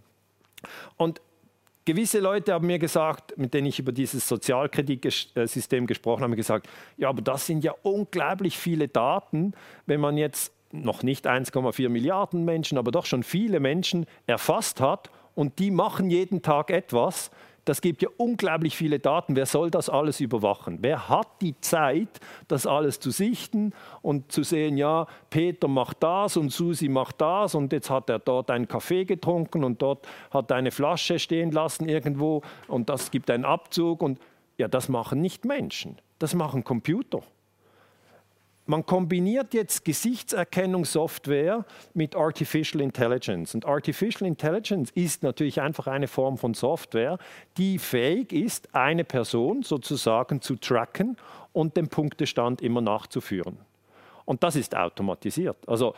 Und 0.97 1.22
gewisse 1.86 2.20
Leute 2.20 2.53
haben 2.53 2.68
mir 2.68 2.80
gesagt, 2.80 3.38
mit 3.38 3.53
denen 3.53 3.68
ich 3.68 3.80
über 3.80 3.91
dieses 3.91 4.28
Sozialkreditsystem 4.28 5.88
gesprochen 5.88 6.24
habe, 6.24 6.36
gesagt, 6.36 6.68
ja, 6.97 7.09
aber 7.09 7.22
das 7.22 7.45
sind 7.45 7.64
ja 7.64 7.74
unglaublich 7.84 8.57
viele 8.57 8.88
Daten, 8.88 9.53
wenn 9.86 9.99
man 9.99 10.18
jetzt 10.18 10.53
noch 10.72 11.03
nicht 11.03 11.28
1,4 11.28 11.89
Milliarden 11.89 12.45
Menschen, 12.45 12.78
aber 12.78 12.91
doch 12.91 13.05
schon 13.05 13.24
viele 13.24 13.59
Menschen 13.59 14.05
erfasst 14.26 14.82
hat 14.82 15.11
und 15.36 15.59
die 15.59 15.72
machen 15.72 16.09
jeden 16.09 16.41
Tag 16.41 16.72
etwas, 16.72 17.32
das 17.66 17.82
gibt 17.82 18.01
ja 18.01 18.09
unglaublich 18.18 18.76
viele 18.76 18.99
Daten. 18.99 19.36
Wer 19.36 19.45
soll 19.45 19.72
das 19.72 19.89
alles 19.89 20.20
überwachen? 20.20 20.80
Wer 20.82 21.09
hat 21.09 21.28
die 21.41 21.59
Zeit, 21.61 22.20
das 22.47 22.68
alles 22.68 22.99
zu 22.99 23.11
sichten 23.11 23.74
und 24.01 24.32
zu 24.32 24.43
sehen, 24.43 24.78
ja, 24.78 25.07
Peter 25.30 25.68
macht 25.68 26.03
das 26.03 26.38
und 26.38 26.51
Susi 26.51 26.89
macht 26.89 27.22
das 27.22 27.55
und 27.55 27.72
jetzt 27.72 27.89
hat 27.89 28.09
er 28.09 28.20
dort 28.20 28.51
einen 28.51 28.68
Kaffee 28.68 29.05
getrunken 29.05 29.64
und 29.64 29.82
dort 29.82 30.07
hat 30.32 30.51
eine 30.51 30.72
Flasche 30.72 31.20
stehen 31.20 31.51
lassen 31.51 31.88
irgendwo 31.88 32.41
und 32.68 32.89
das 32.89 33.11
gibt 33.11 33.30
einen 33.30 33.45
Abzug 33.45 34.01
und 34.01 34.20
ja, 34.57 34.68
das 34.68 34.89
machen 34.89 35.22
nicht 35.22 35.45
Menschen, 35.45 35.97
das 36.20 36.34
machen 36.36 36.64
Computer 36.64 37.22
man 38.66 38.86
kombiniert 38.86 39.53
jetzt 39.53 39.84
Gesichtserkennungssoftware 39.84 41.66
mit 41.93 42.16
Artificial 42.16 42.82
Intelligence. 42.82 43.55
Und 43.55 43.66
Artificial 43.66 44.28
Intelligence 44.28 44.91
ist 44.91 45.24
natürlich 45.24 45.59
einfach 45.61 45.88
eine 45.88 46.07
Form 46.07 46.38
von 46.38 46.53
Software, 46.53 47.18
die 47.57 47.78
fähig 47.78 48.32
ist, 48.32 48.74
eine 48.74 49.03
Person 49.03 49.64
sozusagen 49.64 50.41
zu 50.41 50.55
tracken 50.55 51.18
und 51.51 51.76
den 51.76 51.89
Punktestand 51.89 52.61
immer 52.61 52.82
nachzuführen. 52.82 53.57
Und 54.26 54.43
das 54.43 54.55
ist 54.55 54.76
automatisiert. 54.76 55.57
Also 55.68 55.93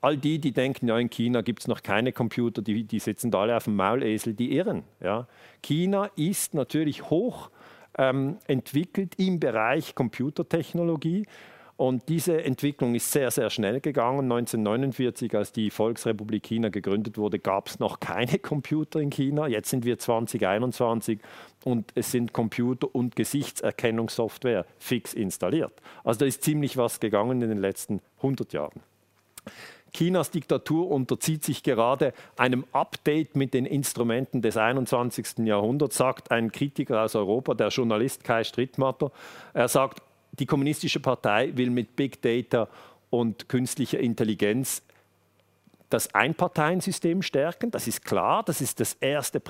all 0.00 0.16
die, 0.16 0.38
die 0.38 0.52
denken, 0.52 0.88
ja, 0.88 0.98
in 0.98 1.10
China 1.10 1.42
gibt 1.42 1.60
es 1.60 1.68
noch 1.68 1.82
keine 1.82 2.12
Computer, 2.12 2.62
die, 2.62 2.84
die 2.84 2.98
sitzen 2.98 3.30
da 3.30 3.42
alle 3.42 3.56
auf 3.56 3.64
dem 3.64 3.76
Maulesel, 3.76 4.32
die 4.32 4.56
irren. 4.56 4.84
Ja. 5.00 5.26
China 5.62 6.10
ist 6.16 6.54
natürlich 6.54 7.10
hoch 7.10 7.50
ähm, 7.98 8.38
entwickelt 8.46 9.14
im 9.18 9.38
Bereich 9.40 9.94
Computertechnologie. 9.94 11.26
Und 11.80 12.10
diese 12.10 12.44
Entwicklung 12.44 12.94
ist 12.94 13.10
sehr, 13.10 13.30
sehr 13.30 13.48
schnell 13.48 13.80
gegangen. 13.80 14.30
1949, 14.30 15.34
als 15.34 15.50
die 15.50 15.70
Volksrepublik 15.70 16.42
China 16.42 16.68
gegründet 16.68 17.16
wurde, 17.16 17.38
gab 17.38 17.68
es 17.68 17.78
noch 17.78 18.00
keine 18.00 18.38
Computer 18.38 19.00
in 19.00 19.08
China. 19.08 19.46
Jetzt 19.46 19.70
sind 19.70 19.86
wir 19.86 19.98
2021 19.98 21.20
und 21.64 21.90
es 21.94 22.10
sind 22.10 22.34
Computer 22.34 22.94
und 22.94 23.16
Gesichtserkennungssoftware 23.16 24.66
fix 24.78 25.14
installiert. 25.14 25.72
Also 26.04 26.20
da 26.20 26.26
ist 26.26 26.44
ziemlich 26.44 26.76
was 26.76 27.00
gegangen 27.00 27.40
in 27.40 27.48
den 27.48 27.60
letzten 27.60 28.02
100 28.18 28.52
Jahren. 28.52 28.82
Chinas 29.94 30.30
Diktatur 30.30 30.90
unterzieht 30.90 31.44
sich 31.44 31.62
gerade 31.62 32.12
einem 32.36 32.66
Update 32.72 33.36
mit 33.36 33.54
den 33.54 33.64
Instrumenten 33.64 34.42
des 34.42 34.58
21. 34.58 35.46
Jahrhunderts, 35.46 35.96
sagt 35.96 36.30
ein 36.30 36.52
Kritiker 36.52 37.02
aus 37.02 37.16
Europa, 37.16 37.54
der 37.54 37.68
Journalist 37.68 38.22
Kai 38.22 38.44
Strittmatter. 38.44 39.10
Er 39.54 39.68
sagt, 39.68 40.02
die 40.40 40.46
Kommunistische 40.46 41.00
Partei 41.00 41.52
will 41.54 41.70
mit 41.70 41.94
Big 41.96 42.20
Data 42.22 42.68
und 43.10 43.48
künstlicher 43.48 44.00
Intelligenz 44.00 44.82
das 45.90 46.14
Einparteiensystem 46.14 47.20
stärken. 47.20 47.72
Das 47.72 47.88
ist 47.88 48.04
klar, 48.04 48.44
das 48.44 48.60
ist 48.60 48.78
das 48.80 48.94
erste, 48.94 49.42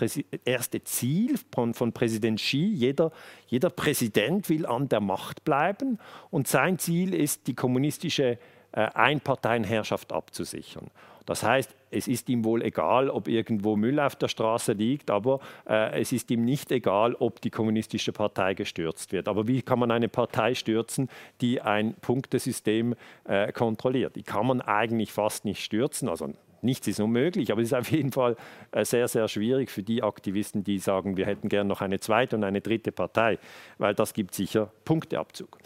erste 0.44 0.82
Ziel 0.82 1.38
von, 1.52 1.74
von, 1.74 1.92
Präsident 1.92 2.40
Xi. 2.40 2.64
Jeder, 2.64 3.12
jeder 3.46 3.68
Präsident 3.68 4.48
will 4.48 4.66
an 4.66 4.88
der 4.88 5.00
Macht 5.00 5.44
bleiben 5.44 5.98
und 6.30 6.48
sein 6.48 6.78
Ziel 6.78 7.14
ist, 7.14 7.46
die 7.46 7.54
kommunistische 7.54 8.38
äh, 8.72 8.80
Einparteienherrschaft 8.94 10.12
abzusichern. 10.12 10.90
Das 11.30 11.44
heißt, 11.44 11.76
es 11.92 12.08
ist 12.08 12.28
ihm 12.28 12.44
wohl 12.44 12.60
egal, 12.60 13.08
ob 13.08 13.28
irgendwo 13.28 13.76
Müll 13.76 14.00
auf 14.00 14.16
der 14.16 14.26
Straße 14.26 14.72
liegt, 14.72 15.12
aber 15.12 15.38
äh, 15.64 16.00
es 16.00 16.10
ist 16.10 16.28
ihm 16.32 16.44
nicht 16.44 16.72
egal, 16.72 17.14
ob 17.14 17.40
die 17.40 17.50
kommunistische 17.50 18.10
Partei 18.10 18.54
gestürzt 18.54 19.12
wird. 19.12 19.28
Aber 19.28 19.46
wie 19.46 19.62
kann 19.62 19.78
man 19.78 19.92
eine 19.92 20.08
Partei 20.08 20.56
stürzen, 20.56 21.08
die 21.40 21.60
ein 21.60 21.94
Punktesystem 22.00 22.96
äh, 23.28 23.52
kontrolliert? 23.52 24.16
Die 24.16 24.24
kann 24.24 24.44
man 24.44 24.60
eigentlich 24.60 25.12
fast 25.12 25.44
nicht 25.44 25.62
stürzen. 25.62 26.08
Also 26.08 26.34
nichts 26.62 26.88
ist 26.88 26.98
unmöglich, 26.98 27.52
aber 27.52 27.60
es 27.60 27.68
ist 27.68 27.74
auf 27.74 27.92
jeden 27.92 28.10
Fall 28.10 28.34
äh, 28.72 28.84
sehr, 28.84 29.06
sehr 29.06 29.28
schwierig 29.28 29.70
für 29.70 29.84
die 29.84 30.02
Aktivisten, 30.02 30.64
die 30.64 30.80
sagen, 30.80 31.16
wir 31.16 31.26
hätten 31.26 31.48
gern 31.48 31.68
noch 31.68 31.80
eine 31.80 32.00
zweite 32.00 32.34
und 32.34 32.42
eine 32.42 32.60
dritte 32.60 32.90
Partei, 32.90 33.38
weil 33.78 33.94
das 33.94 34.14
gibt 34.14 34.34
sicher 34.34 34.72
Punkteabzug. 34.84 35.58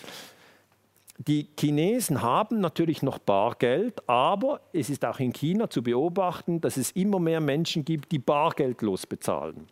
Die 1.18 1.48
Chinesen 1.58 2.22
haben 2.22 2.60
natürlich 2.60 3.02
noch 3.02 3.18
Bargeld, 3.18 4.08
aber 4.08 4.60
es 4.72 4.90
ist 4.90 5.04
auch 5.04 5.20
in 5.20 5.32
China 5.32 5.70
zu 5.70 5.82
beobachten, 5.82 6.60
dass 6.60 6.76
es 6.76 6.90
immer 6.90 7.20
mehr 7.20 7.40
Menschen 7.40 7.84
gibt, 7.84 8.10
die 8.10 8.18
bargeldlos 8.18 9.06
bezahlen. 9.06 9.68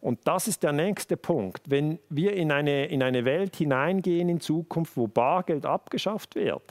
Und 0.00 0.20
das 0.24 0.46
ist 0.46 0.62
der 0.62 0.72
nächste 0.72 1.16
Punkt. 1.16 1.68
Wenn 1.68 1.98
wir 2.08 2.34
in 2.34 2.52
eine, 2.52 2.86
in 2.86 3.02
eine 3.02 3.24
Welt 3.24 3.56
hineingehen 3.56 4.28
in 4.28 4.40
Zukunft, 4.40 4.96
wo 4.96 5.06
Bargeld 5.06 5.66
abgeschafft 5.66 6.34
wird, 6.34 6.62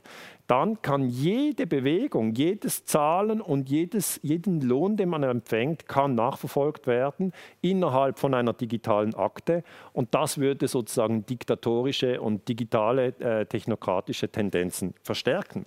dann 0.48 0.82
kann 0.82 1.10
jede 1.10 1.66
Bewegung, 1.66 2.36
jedes 2.36 2.86
Zahlen 2.86 3.42
und 3.42 3.70
jedes, 3.70 4.20
jeden 4.22 4.62
Lohn, 4.62 4.96
den 4.96 5.10
man 5.10 5.24
empfängt, 5.24 5.88
kann 5.88 6.14
nachverfolgt 6.16 6.86
werden 6.86 7.34
innerhalb 7.62 8.20
von 8.20 8.34
einer 8.34 8.54
digitalen 8.54 9.16
Akte. 9.16 9.64
Und 9.94 10.14
das 10.14 10.38
würde 10.38 10.68
sozusagen 10.68 11.26
diktatorische 11.26 12.22
und 12.22 12.48
digitale 12.48 13.08
äh, 13.20 13.46
technokratische 13.46 14.30
Tendenzen 14.30 14.94
verstärken. 15.02 15.66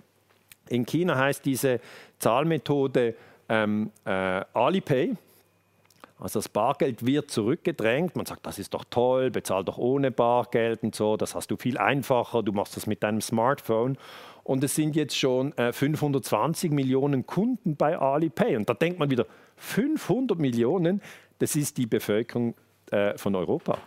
In 0.69 0.85
China 0.85 1.17
heißt 1.17 1.45
diese 1.45 1.81
Zahlmethode 2.19 3.15
ähm, 3.49 3.91
äh, 4.05 4.11
Alipay. 4.53 5.15
Also 6.19 6.39
das 6.39 6.49
Bargeld 6.49 7.05
wird 7.05 7.31
zurückgedrängt. 7.31 8.15
Man 8.15 8.25
sagt, 8.25 8.45
das 8.45 8.59
ist 8.59 8.73
doch 8.73 8.83
toll, 8.89 9.31
bezahl 9.31 9.63
doch 9.63 9.77
ohne 9.77 10.11
Bargeld 10.11 10.83
und 10.83 10.93
so. 10.93 11.15
Das 11.15 11.33
hast 11.33 11.49
du 11.49 11.55
viel 11.55 11.77
einfacher. 11.77 12.43
Du 12.43 12.51
machst 12.51 12.75
das 12.75 12.87
mit 12.87 13.03
deinem 13.03 13.21
Smartphone. 13.21 13.97
Und 14.49 14.63
es 14.63 14.73
sind 14.73 14.95
jetzt 14.95 15.15
schon 15.15 15.55
äh, 15.59 15.71
520 15.71 16.71
Millionen 16.71 17.27
Kunden 17.27 17.75
bei 17.75 17.95
Alipay. 17.95 18.55
Und 18.55 18.67
da 18.67 18.73
denkt 18.73 18.97
man 18.97 19.11
wieder, 19.11 19.27
500 19.57 20.39
Millionen, 20.39 21.03
das 21.37 21.55
ist 21.55 21.77
die 21.77 21.85
Bevölkerung 21.85 22.55
äh, 22.89 23.15
von 23.15 23.35
Europa. 23.35 23.77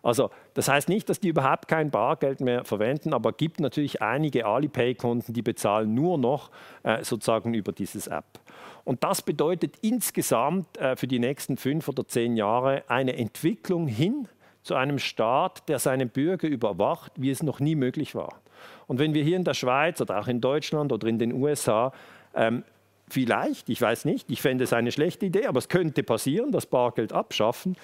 Also 0.00 0.30
das 0.54 0.68
heißt 0.68 0.88
nicht, 0.88 1.08
dass 1.08 1.18
die 1.18 1.26
überhaupt 1.26 1.66
kein 1.66 1.90
Bargeld 1.90 2.40
mehr 2.40 2.64
verwenden, 2.64 3.14
aber 3.14 3.30
es 3.30 3.36
gibt 3.36 3.58
natürlich 3.58 4.00
einige 4.00 4.46
Alipay-Kunden, 4.46 5.32
die 5.32 5.42
bezahlen 5.42 5.92
nur 5.92 6.18
noch 6.18 6.52
äh, 6.84 7.02
sozusagen 7.02 7.52
über 7.52 7.72
dieses 7.72 8.06
App. 8.06 8.38
Und 8.84 9.02
das 9.02 9.22
bedeutet 9.22 9.74
insgesamt 9.80 10.78
äh, 10.78 10.94
für 10.94 11.08
die 11.08 11.18
nächsten 11.18 11.56
fünf 11.56 11.88
oder 11.88 12.06
zehn 12.06 12.36
Jahre 12.36 12.84
eine 12.86 13.16
Entwicklung 13.16 13.88
hin 13.88 14.28
zu 14.62 14.76
einem 14.76 15.00
Staat, 15.00 15.68
der 15.68 15.80
seine 15.80 16.06
Bürger 16.06 16.46
überwacht, 16.46 17.10
wie 17.16 17.30
es 17.30 17.42
noch 17.42 17.58
nie 17.58 17.74
möglich 17.74 18.14
war. 18.14 18.41
Und 18.86 18.98
wenn 18.98 19.14
wir 19.14 19.22
hier 19.22 19.36
in 19.36 19.44
der 19.44 19.54
Schweiz 19.54 20.00
oder 20.00 20.20
auch 20.20 20.28
in 20.28 20.40
Deutschland 20.40 20.92
oder 20.92 21.06
in 21.08 21.18
den 21.18 21.32
USA 21.32 21.92
ähm, 22.34 22.64
vielleicht, 23.08 23.68
ich 23.68 23.80
weiß 23.80 24.04
nicht, 24.04 24.30
ich 24.30 24.40
fände 24.42 24.64
es 24.64 24.72
eine 24.72 24.92
schlechte 24.92 25.26
Idee, 25.26 25.46
aber 25.46 25.58
es 25.58 25.68
könnte 25.68 26.02
passieren, 26.02 26.50
das 26.50 26.66
Bargeld 26.66 27.12
abschaffen, 27.12 27.76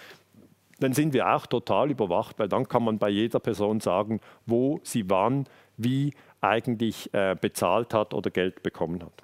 dann 0.81 0.93
sind 0.93 1.13
wir 1.13 1.35
auch 1.35 1.47
total 1.47 1.91
überwacht, 1.91 2.39
weil 2.39 2.49
dann 2.49 2.69
kann 2.69 2.85
man 2.85 2.99
bei 2.99 3.09
jeder 3.09 3.41
Person 3.41 3.81
sagen, 3.81 4.21
wo 4.47 4.81
sie 4.83 5.11
wann, 5.11 5.47
wie 5.77 6.15
eigentlich 6.41 7.13
äh, 7.13 7.37
bezahlt 7.41 7.95
hat 7.95 8.15
oder 8.15 8.31
Geld 8.31 8.63
bekommen 8.63 9.03
hat. 9.03 9.23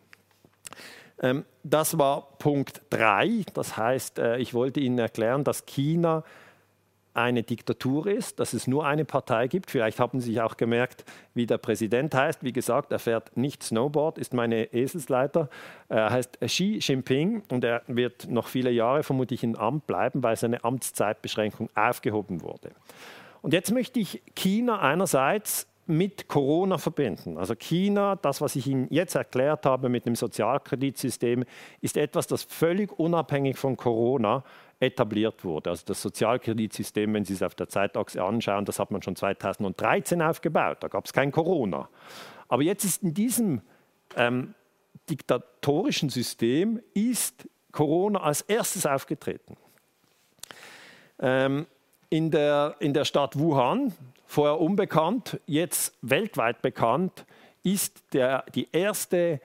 Ähm, 1.23 1.45
das 1.63 1.97
war 1.97 2.37
Punkt 2.39 2.83
3. 2.91 3.45
Das 3.55 3.77
heißt, 3.77 4.19
äh, 4.19 4.39
ich 4.39 4.53
wollte 4.53 4.81
Ihnen 4.81 4.99
erklären, 4.99 5.45
dass 5.45 5.65
China 5.65 6.25
eine 7.15 7.45
Diktatur 7.45 8.09
ist, 8.09 8.41
dass 8.41 8.53
es 8.53 8.67
nur 8.67 8.85
eine 8.87 9.05
Partei 9.05 9.47
gibt. 9.47 9.71
Vielleicht 9.71 10.01
haben 10.01 10.21
Sie 10.21 10.33
sich 10.33 10.41
auch 10.41 10.57
gemerkt, 10.57 11.05
wie 11.33 11.47
der 11.47 11.59
Präsident 11.59 12.15
heißt. 12.15 12.43
Wie 12.43 12.53
gesagt, 12.53 12.93
er 12.93 12.99
fährt 12.99 13.37
nicht 13.37 13.63
Snowboard, 13.63 14.19
ist 14.19 14.35
meine 14.35 14.73
Eselsleiter. 14.73 15.49
Er 15.89 16.11
heißt 16.11 16.41
Xi 16.41 16.81
Jinping 16.81 17.43
und 17.51 17.65
er 17.65 17.83
wird 17.87 18.29
noch 18.29 18.49
viele 18.49 18.71
Jahre 18.71 19.05
vermutlich 19.05 19.45
im 19.45 19.55
Amt 19.55 19.87
bleiben, 19.87 20.23
weil 20.23 20.37
seine 20.37 20.65
Amtszeitbeschränkung 20.65 21.71
aufgehoben 21.75 22.43
wurde. 22.43 22.73
Und 23.43 23.53
jetzt 23.53 23.73
möchte 23.73 24.01
ich 24.01 24.23
China 24.35 24.81
einerseits 24.81 25.69
mit 25.87 26.29
Corona 26.29 26.79
verbinden. 26.79 27.37
Also 27.37 27.55
China, 27.55 28.17
das, 28.17 28.41
was 28.41 28.57
ich 28.57 28.67
Ihnen 28.67 28.87
jetzt 28.91 29.15
erklärt 29.15 29.67
habe 29.67 29.89
mit 29.89 30.07
dem 30.07 30.17
Sozialkreditsystem, 30.17 31.45
ist 31.81 31.97
etwas, 31.97 32.27
das 32.27 32.43
völlig 32.43 32.99
unabhängig 32.99 33.59
von 33.59 33.77
Corona 33.77 34.45
etabliert 34.85 35.45
wurde. 35.45 35.71
Also 35.71 35.85
das 35.87 36.01
Sozialkreditsystem, 36.03 37.13
wenn 37.15 37.25
Sie 37.25 37.35
es 37.35 37.43
auf 37.43 37.55
der 37.55 37.69
Zeitachse 37.69 38.23
anschauen, 38.23 38.65
das 38.65 38.79
hat 38.79 38.91
man 38.91 39.03
schon 39.03 39.17
2013 39.17 40.23
aufgebaut. 40.23 40.79
Da 40.81 40.89
gab 40.89 41.07
es 41.07 41.13
kein 41.13 41.33
Corona. 41.33 41.89
Aber 42.49 42.63
jetzt 42.63 42.85
ist 42.85 43.03
in 43.03 43.15
diesem 43.15 43.63
ähm, 44.17 44.55
diktatorischen 45.09 46.09
System 46.09 46.81
ist 46.95 47.49
Corona 47.73 48.21
als 48.21 48.43
erstes 48.43 48.87
aufgetreten. 48.87 49.57
Ähm, 51.19 51.67
in, 52.11 52.31
der, 52.31 52.77
in 52.79 52.95
der 52.95 53.05
Stadt 53.05 53.39
Wuhan, 53.39 53.93
vorher 54.27 54.61
unbekannt, 54.61 55.41
jetzt 55.47 55.97
weltweit 56.03 56.63
bekannt, 56.63 57.25
ist 57.63 58.03
der, 58.13 58.45
die 58.55 58.69
erste, 58.73 59.41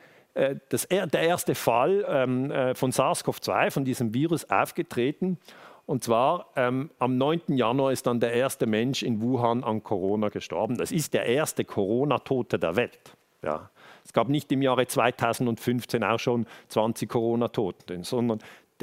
das, 0.70 0.88
der 0.88 1.22
erste 1.22 1.56
Fall 1.56 2.06
ähm, 2.08 2.52
äh, 2.52 2.76
von 2.76 2.92
SARS-CoV-2, 2.92 3.72
von 3.72 3.86
diesem 3.86 4.14
Virus, 4.14 4.50
aufgetreten. 4.50 5.38
Und 5.86 6.04
zwar 6.04 6.48
ähm, 6.56 6.92
am 7.00 7.18
9. 7.18 7.42
Januar 7.48 7.92
ist 7.92 8.06
dann 8.06 8.20
der 8.20 8.34
erste 8.34 8.68
Mensch 8.68 9.02
in 9.02 9.22
Wuhan 9.22 9.64
an 9.64 9.84
Corona 9.84 10.30
gestorben. 10.30 10.78
Das 10.78 10.92
ist 10.92 11.14
der 11.14 11.26
erste 11.26 11.66
Corona-Tote 11.66 12.60
der 12.60 12.76
Welt. 12.76 13.16
Ja. 13.42 13.72
Es 14.06 14.14
gab 14.14 14.30
nicht 14.30 14.52
im 14.52 14.62
Jahre 14.62 14.86
2015 14.86 16.04
auch 16.04 16.20
schon 16.20 16.46
20 16.68 17.10
Corona-Tote, 17.10 18.04
sondern 18.04 18.40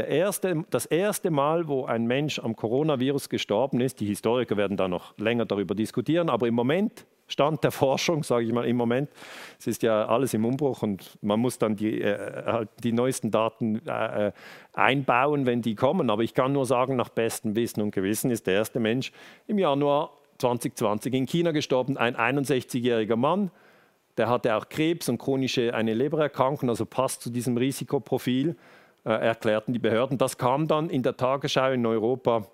erste, 0.08 0.64
das 0.70 0.86
erste 0.86 1.30
Mal, 1.30 1.68
wo 1.68 1.84
ein 1.86 2.06
Mensch 2.06 2.38
am 2.38 2.54
Coronavirus 2.54 3.28
gestorben 3.28 3.80
ist, 3.80 4.00
die 4.00 4.06
Historiker 4.06 4.56
werden 4.56 4.76
da 4.76 4.88
noch 4.88 5.16
länger 5.18 5.46
darüber 5.46 5.74
diskutieren, 5.74 6.28
aber 6.28 6.46
im 6.46 6.54
Moment, 6.54 7.06
Stand 7.28 7.64
der 7.64 7.72
Forschung, 7.72 8.22
sage 8.22 8.44
ich 8.46 8.52
mal, 8.52 8.66
im 8.66 8.76
Moment, 8.76 9.10
es 9.58 9.66
ist 9.66 9.82
ja 9.82 10.06
alles 10.06 10.32
im 10.34 10.44
Umbruch 10.44 10.82
und 10.82 11.18
man 11.22 11.40
muss 11.40 11.58
dann 11.58 11.74
die, 11.74 12.00
äh, 12.00 12.44
halt 12.46 12.68
die 12.84 12.92
neuesten 12.92 13.30
Daten 13.30 13.86
äh, 13.86 14.32
einbauen, 14.72 15.46
wenn 15.46 15.62
die 15.62 15.74
kommen. 15.74 16.10
Aber 16.10 16.22
ich 16.22 16.34
kann 16.34 16.52
nur 16.52 16.66
sagen, 16.66 16.96
nach 16.96 17.08
bestem 17.08 17.56
Wissen 17.56 17.82
und 17.82 17.90
Gewissen 17.90 18.30
ist 18.30 18.46
der 18.46 18.54
erste 18.54 18.78
Mensch 18.78 19.12
im 19.46 19.58
Januar 19.58 20.12
2020 20.38 21.14
in 21.14 21.26
China 21.26 21.50
gestorben, 21.50 21.96
ein 21.96 22.16
61-jähriger 22.16 23.16
Mann. 23.16 23.50
Der 24.16 24.28
hatte 24.28 24.54
auch 24.56 24.68
Krebs 24.68 25.08
und 25.08 25.18
chronische 25.18 25.74
eine 25.74 25.94
Lebererkrankung, 25.94 26.68
also 26.68 26.86
passt 26.86 27.22
zu 27.22 27.30
diesem 27.30 27.56
Risikoprofil. 27.56 28.56
Äh, 29.06 29.10
erklärten 29.10 29.72
die 29.72 29.78
Behörden. 29.78 30.18
Das 30.18 30.36
kam 30.36 30.66
dann 30.66 30.90
in 30.90 31.04
der 31.04 31.16
Tagesschau 31.16 31.70
in 31.70 31.86
Europa 31.86 32.44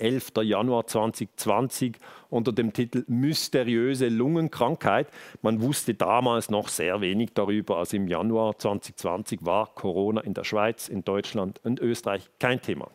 11. 0.00 0.32
Januar 0.42 0.86
2020 0.86 1.96
unter 2.30 2.52
dem 2.52 2.72
Titel 2.72 3.04
Mysteriöse 3.08 4.08
Lungenkrankheit. 4.08 5.08
Man 5.42 5.60
wusste 5.62 5.94
damals 5.94 6.50
noch 6.50 6.68
sehr 6.68 7.00
wenig 7.00 7.30
darüber. 7.34 7.78
Also 7.78 7.96
im 7.96 8.08
Januar 8.08 8.58
2020 8.58 9.44
war 9.44 9.74
Corona 9.74 10.20
in 10.20 10.34
der 10.34 10.44
Schweiz, 10.44 10.88
in 10.88 11.04
Deutschland 11.04 11.60
und 11.64 11.80
Österreich 11.80 12.28
kein 12.38 12.60
Thema. 12.60 12.88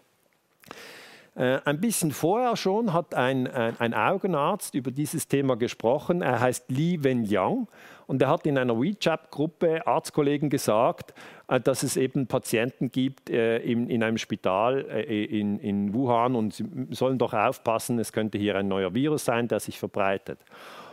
Äh, 1.33 1.59
ein 1.63 1.79
bisschen 1.79 2.11
vorher 2.11 2.57
schon 2.57 2.91
hat 2.91 3.15
ein, 3.15 3.47
ein, 3.47 3.79
ein, 3.79 3.93
Augenarzt 3.93 4.75
über 4.75 4.91
dieses 4.91 5.29
Thema 5.29 5.55
gesprochen. 5.55 6.21
Er 6.21 6.41
heißt 6.41 6.69
Li 6.69 7.01
Wenliang 7.03 7.69
und 8.07 8.21
er 8.21 8.27
hat 8.27 8.45
in 8.45 8.57
einer 8.57 8.77
WeChat-Gruppe 8.77 9.87
Arztkollegen 9.87 10.49
gesagt, 10.49 11.13
dass 11.59 11.83
es 11.83 11.97
eben 11.97 12.27
Patienten 12.27 12.91
gibt 12.91 13.29
äh, 13.29 13.57
in, 13.57 13.89
in, 13.89 14.03
einem 14.03 14.17
Spital 14.17 14.79
in, 14.81 15.59
in 15.59 15.93
Wuhan 15.93 16.35
und 16.35 16.53
sie 16.53 16.65
sollen 16.91 17.17
doch 17.17 17.33
aufpassen, 17.33 17.99
es 17.99 18.13
könnte 18.13 18.37
hier 18.37 18.55
ein 18.55 18.67
neuer 18.67 18.93
Virus 18.93 19.25
sein, 19.25 19.47
der 19.47 19.59
sich 19.59 19.77
verbreitet. 19.77 20.39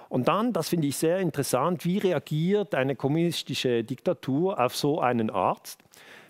Und 0.08 0.28
dann, 0.28 0.52
das 0.52 0.70
finde 0.70 0.86
ich 0.86 0.96
sehr 0.96 1.18
interessant, 1.18 1.84
wie 1.84 1.98
reagiert 1.98 2.74
eine 2.74 2.96
kommunistische 2.96 3.84
Diktatur 3.84 4.58
auf 4.58 4.74
so 4.74 5.00
einen 5.00 5.30
Arzt? 5.30 5.80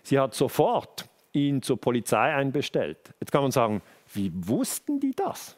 Sie 0.03 0.19
hat 0.19 0.33
sofort 0.33 1.05
ihn 1.31 1.61
zur 1.61 1.79
Polizei 1.79 2.33
einbestellt. 2.33 2.97
Jetzt 3.19 3.31
kann 3.31 3.41
man 3.41 3.51
sagen, 3.51 3.81
wie 4.13 4.31
wussten 4.35 4.99
die 4.99 5.13
das? 5.15 5.55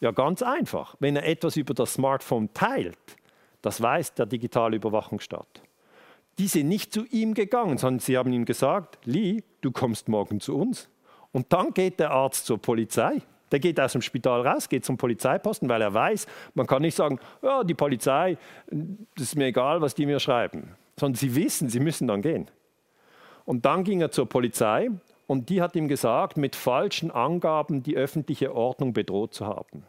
Ja, 0.00 0.10
ganz 0.10 0.42
einfach. 0.42 0.96
Wenn 0.98 1.16
er 1.16 1.26
etwas 1.26 1.56
über 1.56 1.74
das 1.74 1.94
Smartphone 1.94 2.52
teilt, 2.52 2.98
das 3.60 3.80
weiß 3.80 4.14
der 4.14 4.26
digitale 4.26 4.76
Überwachungsstaat. 4.76 5.62
Die 6.38 6.46
sind 6.48 6.68
nicht 6.68 6.92
zu 6.92 7.04
ihm 7.06 7.34
gegangen, 7.34 7.78
sondern 7.78 8.00
sie 8.00 8.16
haben 8.16 8.32
ihm 8.32 8.44
gesagt, 8.44 8.98
Lee, 9.04 9.42
du 9.60 9.70
kommst 9.70 10.08
morgen 10.08 10.40
zu 10.40 10.56
uns. 10.56 10.88
Und 11.32 11.52
dann 11.52 11.72
geht 11.72 12.00
der 12.00 12.10
Arzt 12.10 12.46
zur 12.46 12.58
Polizei. 12.58 13.22
Der 13.50 13.60
geht 13.60 13.78
aus 13.78 13.92
dem 13.92 14.02
Spital 14.02 14.46
raus, 14.46 14.68
geht 14.68 14.84
zum 14.84 14.96
Polizeiposten, 14.96 15.68
weil 15.68 15.82
er 15.82 15.92
weiß, 15.92 16.26
man 16.54 16.66
kann 16.66 16.82
nicht 16.82 16.94
sagen, 16.94 17.18
ja, 17.42 17.64
die 17.64 17.74
Polizei, 17.74 18.38
das 18.70 19.24
ist 19.24 19.36
mir 19.36 19.46
egal, 19.46 19.82
was 19.82 19.94
die 19.94 20.06
mir 20.06 20.20
schreiben. 20.20 20.74
Sondern 20.98 21.16
sie 21.16 21.34
wissen, 21.34 21.68
sie 21.68 21.80
müssen 21.80 22.08
dann 22.08 22.22
gehen. 22.22 22.50
Und 23.44 23.66
dann 23.66 23.84
ging 23.84 24.00
er 24.00 24.10
zur 24.10 24.26
Polizei 24.26 24.90
und 25.26 25.50
die 25.50 25.60
hat 25.60 25.76
ihm 25.76 25.88
gesagt, 25.88 26.36
mit 26.36 26.56
falschen 26.56 27.10
Angaben 27.10 27.82
die 27.82 27.96
öffentliche 27.96 28.54
Ordnung 28.54 28.92
bedroht 28.92 29.34
zu 29.34 29.46
haben. 29.46 29.84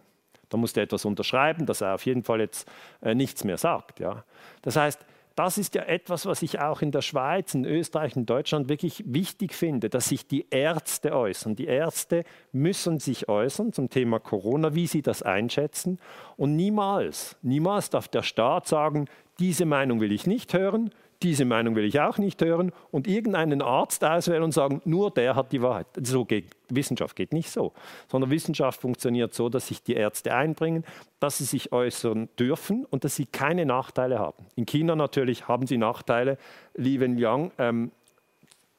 Da 0.49 0.57
musste 0.57 0.81
er 0.81 0.83
etwas 0.83 1.05
unterschreiben, 1.05 1.65
dass 1.65 1.81
er 1.81 1.95
auf 1.95 2.05
jeden 2.05 2.23
Fall 2.23 2.39
jetzt 2.39 2.69
äh, 3.01 3.15
nichts 3.15 3.43
mehr 3.43 3.57
sagt. 3.57 3.99
Ja. 3.99 4.23
Das 4.61 4.75
heißt, 4.75 5.03
das 5.35 5.57
ist 5.57 5.73
ja 5.73 5.83
etwas, 5.83 6.25
was 6.25 6.41
ich 6.43 6.59
auch 6.59 6.81
in 6.81 6.91
der 6.91 7.01
Schweiz, 7.01 7.55
in 7.55 7.65
Österreich, 7.65 8.15
in 8.15 8.25
Deutschland 8.25 8.69
wirklich 8.69 9.03
wichtig 9.07 9.53
finde, 9.53 9.89
dass 9.89 10.09
sich 10.09 10.27
die 10.27 10.45
Ärzte 10.51 11.15
äußern. 11.15 11.55
Die 11.55 11.65
Ärzte 11.65 12.23
müssen 12.51 12.99
sich 12.99 13.29
äußern 13.29 13.73
zum 13.73 13.89
Thema 13.89 14.19
Corona, 14.19 14.75
wie 14.75 14.85
sie 14.85 15.01
das 15.01 15.23
einschätzen. 15.23 15.99
Und 16.37 16.55
niemals, 16.55 17.35
niemals 17.41 17.89
darf 17.89 18.07
der 18.07 18.21
Staat 18.21 18.67
sagen, 18.67 19.07
diese 19.39 19.65
Meinung 19.65 19.99
will 19.99 20.11
ich 20.11 20.27
nicht 20.27 20.53
hören, 20.53 20.91
diese 21.23 21.45
Meinung 21.45 21.75
will 21.75 21.85
ich 21.85 21.99
auch 22.01 22.17
nicht 22.17 22.41
hören 22.43 22.71
und 22.91 23.07
irgendeinen 23.07 23.61
Arzt 23.61 24.03
auswählen 24.03 24.43
und 24.43 24.51
sagen, 24.51 24.81
nur 24.85 25.09
der 25.09 25.35
hat 25.35 25.51
die 25.51 25.61
Wahrheit. 25.61 25.87
So 26.01 26.25
geht 26.25 26.45
Wissenschaft 26.69 27.15
geht 27.15 27.33
nicht 27.33 27.49
so, 27.49 27.71
sondern 28.09 28.29
Wissenschaft 28.29 28.81
funktioniert 28.81 29.33
so, 29.33 29.47
dass 29.47 29.67
sich 29.67 29.83
die 29.83 29.93
Ärzte 29.93 30.33
einbringen, 30.33 30.83
dass 31.19 31.37
sie 31.37 31.45
sich 31.45 31.71
äußern 31.71 32.29
dürfen 32.37 32.85
und 32.85 33.03
dass 33.03 33.15
sie 33.15 33.25
keine 33.25 33.65
Nachteile 33.65 34.19
haben. 34.19 34.45
In 34.55 34.65
China 34.65 34.95
natürlich 34.95 35.47
haben 35.47 35.67
sie 35.67 35.77
Nachteile. 35.77 36.37
Li 36.75 36.99
Wenliang 36.99 37.51
ähm, 37.57 37.91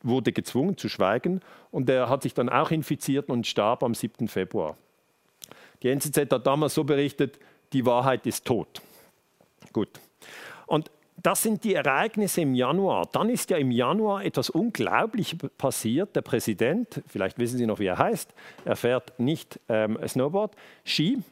wurde 0.03 0.33
gezwungen 0.33 0.77
zu 0.77 0.89
schweigen 0.89 1.41
und 1.71 1.89
er 1.89 2.09
hat 2.09 2.23
sich 2.23 2.35
dann 2.35 2.49
auch 2.49 2.71
infiziert 2.71 3.31
und 3.31 3.47
starb 3.47 3.83
am 3.83 3.95
7. 3.95 4.29
Februar. 4.29 4.77
Die 5.83 5.89
NZZ 5.89 6.31
hat 6.31 6.47
damals 6.47 6.75
so 6.75 6.85
berichtet, 6.85 7.39
die 7.73 7.87
Wahrheit 7.87 8.27
ist 8.27 8.45
tot. 8.45 8.83
Gut. 9.73 9.89
Und 10.67 10.91
das 11.23 11.43
sind 11.43 11.65
die 11.65 11.75
Ereignisse 11.75 12.43
im 12.43 12.55
Januar. 12.55 13.09
Dann 13.13 13.31
ist 13.31 13.51
ja 13.51 13.57
im 13.57 13.71
Januar 13.71 14.25
etwas 14.25 14.51
Unglaubliches 14.51 15.39
passiert. 15.57 16.15
Der 16.17 16.23
Präsident, 16.23 17.03
vielleicht 17.07 17.39
wissen 17.39 17.59
Sie 17.59 17.67
noch, 17.67 17.79
wie 17.79 17.87
er 17.87 17.99
heißt, 17.99 18.35
er 18.65 18.77
fährt 18.77 19.19
nicht 19.19 19.61
ähm, 19.69 19.99
Snowboard, 20.07 20.55
Ski. 20.85 21.23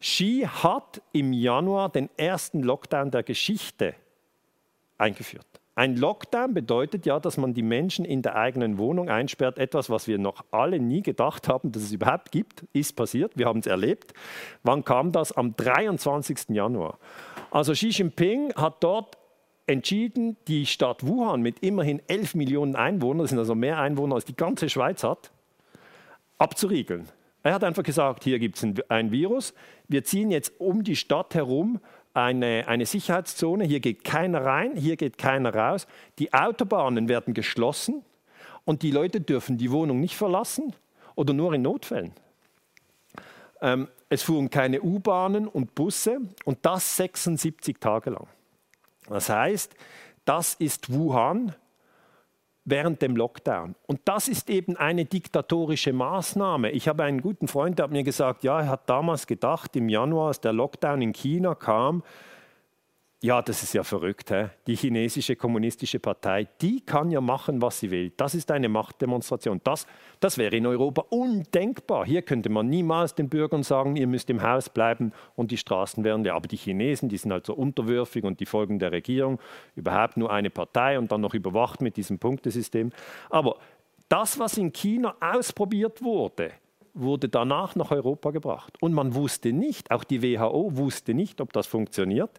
Xi 0.00 0.46
hat 0.62 1.00
im 1.12 1.32
Januar 1.32 1.88
den 1.88 2.10
ersten 2.16 2.62
Lockdown 2.62 3.12
der 3.12 3.22
Geschichte 3.22 3.94
eingeführt. 4.98 5.46
Ein 5.74 5.96
Lockdown 5.96 6.52
bedeutet 6.52 7.06
ja, 7.06 7.18
dass 7.18 7.38
man 7.38 7.54
die 7.54 7.62
Menschen 7.62 8.04
in 8.04 8.20
der 8.20 8.36
eigenen 8.36 8.76
Wohnung 8.76 9.08
einsperrt. 9.08 9.58
Etwas, 9.58 9.88
was 9.88 10.06
wir 10.06 10.18
noch 10.18 10.44
alle 10.50 10.78
nie 10.78 11.02
gedacht 11.02 11.48
haben, 11.48 11.72
dass 11.72 11.82
es 11.82 11.92
überhaupt 11.92 12.30
gibt, 12.30 12.64
ist 12.74 12.94
passiert. 12.94 13.32
Wir 13.36 13.46
haben 13.46 13.60
es 13.60 13.66
erlebt. 13.66 14.12
Wann 14.64 14.84
kam 14.84 15.12
das? 15.12 15.32
Am 15.32 15.56
23. 15.56 16.50
Januar. 16.50 16.98
Also 17.50 17.72
Xi 17.72 17.88
Jinping 17.88 18.52
hat 18.54 18.82
dort 18.84 19.16
entschieden, 19.72 20.36
die 20.46 20.66
Stadt 20.66 21.06
Wuhan 21.06 21.42
mit 21.42 21.60
immerhin 21.60 22.00
11 22.06 22.34
Millionen 22.34 22.76
Einwohnern, 22.76 23.20
das 23.20 23.30
sind 23.30 23.38
also 23.38 23.54
mehr 23.54 23.78
Einwohner 23.78 24.14
als 24.14 24.24
die 24.24 24.36
ganze 24.36 24.68
Schweiz 24.68 25.02
hat, 25.02 25.32
abzuriegeln. 26.38 27.08
Er 27.42 27.54
hat 27.54 27.64
einfach 27.64 27.82
gesagt, 27.82 28.24
hier 28.24 28.38
gibt 28.38 28.56
es 28.56 28.62
ein, 28.62 28.78
ein, 28.88 29.10
Virus, 29.10 29.54
wir 29.88 30.04
ziehen 30.04 30.30
jetzt 30.30 30.60
um 30.60 30.84
die 30.84 30.96
Stadt 30.96 31.34
herum 31.34 31.80
eine, 32.14 32.68
eine 32.68 32.86
Sicherheitszone, 32.86 33.64
hier 33.64 33.80
geht 33.80 34.04
keiner 34.04 34.44
rein, 34.44 34.76
hier 34.76 34.96
geht 34.96 35.18
keiner 35.18 35.54
raus, 35.54 35.86
die 36.18 36.32
Autobahnen 36.32 37.08
werden 37.08 37.34
geschlossen 37.34 38.04
und 38.64 38.82
die 38.82 38.90
Leute 38.90 39.20
dürfen 39.20 39.58
die 39.58 39.70
Wohnung 39.72 39.98
nicht 39.98 40.16
verlassen 40.16 40.74
oder 41.14 41.32
nur 41.32 41.54
in 41.54 41.62
Notfällen. 41.62 42.12
Ähm, 43.60 43.88
es 44.08 44.22
fuhren 44.22 44.50
keine 44.50 44.82
U-Bahnen 44.82 45.48
und 45.48 45.74
Busse 45.74 46.20
und 46.44 46.58
das 46.62 46.96
76 46.96 47.78
Tage 47.80 48.10
lang. 48.10 48.26
Das 49.08 49.28
heißt, 49.28 49.74
das 50.24 50.54
ist 50.54 50.92
Wuhan 50.92 51.54
während 52.64 53.02
dem 53.02 53.16
Lockdown. 53.16 53.74
Und 53.86 54.00
das 54.04 54.28
ist 54.28 54.48
eben 54.48 54.76
eine 54.76 55.04
diktatorische 55.04 55.92
Maßnahme. 55.92 56.70
Ich 56.70 56.86
habe 56.86 57.02
einen 57.02 57.20
guten 57.20 57.48
Freund, 57.48 57.78
der 57.78 57.84
hat 57.84 57.90
mir 57.90 58.04
gesagt, 58.04 58.44
ja, 58.44 58.60
er 58.60 58.68
hat 58.68 58.88
damals 58.88 59.26
gedacht, 59.26 59.74
im 59.74 59.88
Januar, 59.88 60.28
als 60.28 60.40
der 60.40 60.52
Lockdown 60.52 61.02
in 61.02 61.12
China 61.12 61.54
kam, 61.54 62.04
ja, 63.24 63.40
das 63.40 63.62
ist 63.62 63.72
ja 63.72 63.84
verrückt. 63.84 64.30
He? 64.30 64.46
Die 64.66 64.74
chinesische 64.74 65.36
kommunistische 65.36 66.00
Partei, 66.00 66.48
die 66.60 66.80
kann 66.80 67.12
ja 67.12 67.20
machen, 67.20 67.62
was 67.62 67.78
sie 67.78 67.92
will. 67.92 68.12
Das 68.16 68.34
ist 68.34 68.50
eine 68.50 68.68
Machtdemonstration. 68.68 69.60
Das, 69.62 69.86
das 70.18 70.38
wäre 70.38 70.56
in 70.56 70.66
Europa 70.66 71.04
undenkbar. 71.08 72.04
Hier 72.04 72.22
könnte 72.22 72.48
man 72.48 72.68
niemals 72.68 73.14
den 73.14 73.28
Bürgern 73.28 73.62
sagen, 73.62 73.94
ihr 73.94 74.08
müsst 74.08 74.28
im 74.28 74.42
Haus 74.42 74.68
bleiben 74.68 75.12
und 75.36 75.52
die 75.52 75.56
Straßen 75.56 76.02
wären 76.02 76.24
ja. 76.24 76.34
Aber 76.34 76.48
die 76.48 76.56
Chinesen, 76.56 77.08
die 77.08 77.16
sind 77.16 77.30
halt 77.30 77.46
so 77.46 77.54
unterwürfig 77.54 78.24
und 78.24 78.40
die 78.40 78.46
folgen 78.46 78.80
der 78.80 78.90
Regierung. 78.90 79.38
Überhaupt 79.76 80.16
nur 80.16 80.32
eine 80.32 80.50
Partei 80.50 80.98
und 80.98 81.12
dann 81.12 81.20
noch 81.20 81.34
überwacht 81.34 81.80
mit 81.80 81.96
diesem 81.96 82.18
Punktesystem. 82.18 82.90
Aber 83.30 83.56
das, 84.08 84.36
was 84.40 84.58
in 84.58 84.72
China 84.72 85.14
ausprobiert 85.20 86.02
wurde, 86.02 86.50
wurde 86.94 87.28
danach 87.28 87.74
nach 87.74 87.90
Europa 87.90 88.30
gebracht. 88.30 88.74
Und 88.80 88.92
man 88.92 89.14
wusste 89.14 89.52
nicht, 89.52 89.90
auch 89.90 90.04
die 90.04 90.22
WHO 90.22 90.76
wusste 90.76 91.14
nicht, 91.14 91.40
ob 91.40 91.52
das 91.52 91.66
funktioniert. 91.66 92.30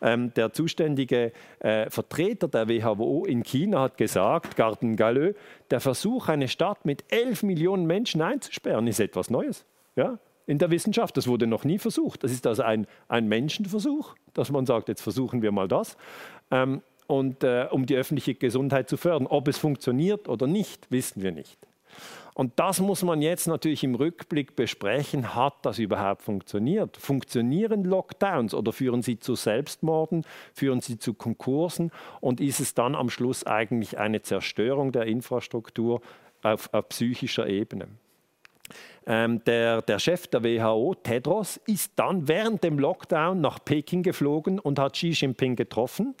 Ähm, 0.00 0.32
der 0.34 0.52
zuständige 0.52 1.32
äh, 1.60 1.90
Vertreter 1.90 2.48
der 2.48 2.68
WHO 2.68 3.24
in 3.26 3.42
China 3.42 3.80
hat 3.80 3.98
gesagt, 3.98 4.56
Garten 4.56 4.96
Galleux, 4.96 5.36
der 5.70 5.80
Versuch, 5.80 6.28
eine 6.28 6.48
Stadt 6.48 6.84
mit 6.84 7.04
11 7.12 7.42
Millionen 7.42 7.86
Menschen 7.86 8.22
einzusperren, 8.22 8.86
ist 8.86 9.00
etwas 9.00 9.30
Neues. 9.30 9.64
Ja? 9.96 10.18
In 10.46 10.56
der 10.58 10.70
Wissenschaft, 10.70 11.16
das 11.18 11.26
wurde 11.26 11.46
noch 11.46 11.64
nie 11.64 11.78
versucht. 11.78 12.24
Das 12.24 12.32
ist 12.32 12.46
also 12.46 12.62
ein, 12.62 12.86
ein 13.08 13.28
Menschenversuch, 13.28 14.14
dass 14.32 14.50
man 14.50 14.64
sagt, 14.64 14.88
jetzt 14.88 15.02
versuchen 15.02 15.42
wir 15.42 15.52
mal 15.52 15.68
das. 15.68 15.98
Ähm, 16.50 16.80
und 17.06 17.42
äh, 17.42 17.66
um 17.70 17.84
die 17.84 17.96
öffentliche 17.96 18.34
Gesundheit 18.34 18.88
zu 18.88 18.96
fördern. 18.96 19.26
Ob 19.26 19.48
es 19.48 19.58
funktioniert 19.58 20.28
oder 20.28 20.46
nicht, 20.46 20.90
wissen 20.90 21.22
wir 21.22 21.32
nicht. 21.32 21.67
Und 22.38 22.52
das 22.60 22.78
muss 22.78 23.02
man 23.02 23.20
jetzt 23.20 23.48
natürlich 23.48 23.82
im 23.82 23.96
Rückblick 23.96 24.54
besprechen. 24.54 25.34
Hat 25.34 25.54
das 25.62 25.80
überhaupt 25.80 26.22
funktioniert? 26.22 26.96
Funktionieren 26.96 27.82
Lockdowns 27.82 28.54
oder 28.54 28.72
führen 28.72 29.02
sie 29.02 29.18
zu 29.18 29.34
Selbstmorden? 29.34 30.24
Führen 30.54 30.80
sie 30.80 31.00
zu 31.00 31.14
Konkursen? 31.14 31.90
Und 32.20 32.40
ist 32.40 32.60
es 32.60 32.74
dann 32.74 32.94
am 32.94 33.10
Schluss 33.10 33.44
eigentlich 33.44 33.98
eine 33.98 34.22
Zerstörung 34.22 34.92
der 34.92 35.06
Infrastruktur 35.06 36.00
auf, 36.44 36.72
auf 36.72 36.88
psychischer 36.90 37.48
Ebene? 37.48 37.88
Ähm, 39.04 39.42
der, 39.42 39.82
der, 39.82 39.98
Chef 39.98 40.28
der 40.28 40.44
WHO, 40.44 40.94
Tedros, 40.94 41.56
ist 41.66 41.94
dann 41.96 42.28
während 42.28 42.62
dem 42.62 42.78
Lockdown 42.78 43.40
nach 43.40 43.58
Peking 43.64 44.04
geflogen 44.04 44.60
und 44.60 44.78
hat 44.78 44.92
Xi 44.92 45.08
Jinping 45.08 45.56
getroffen. 45.56 46.14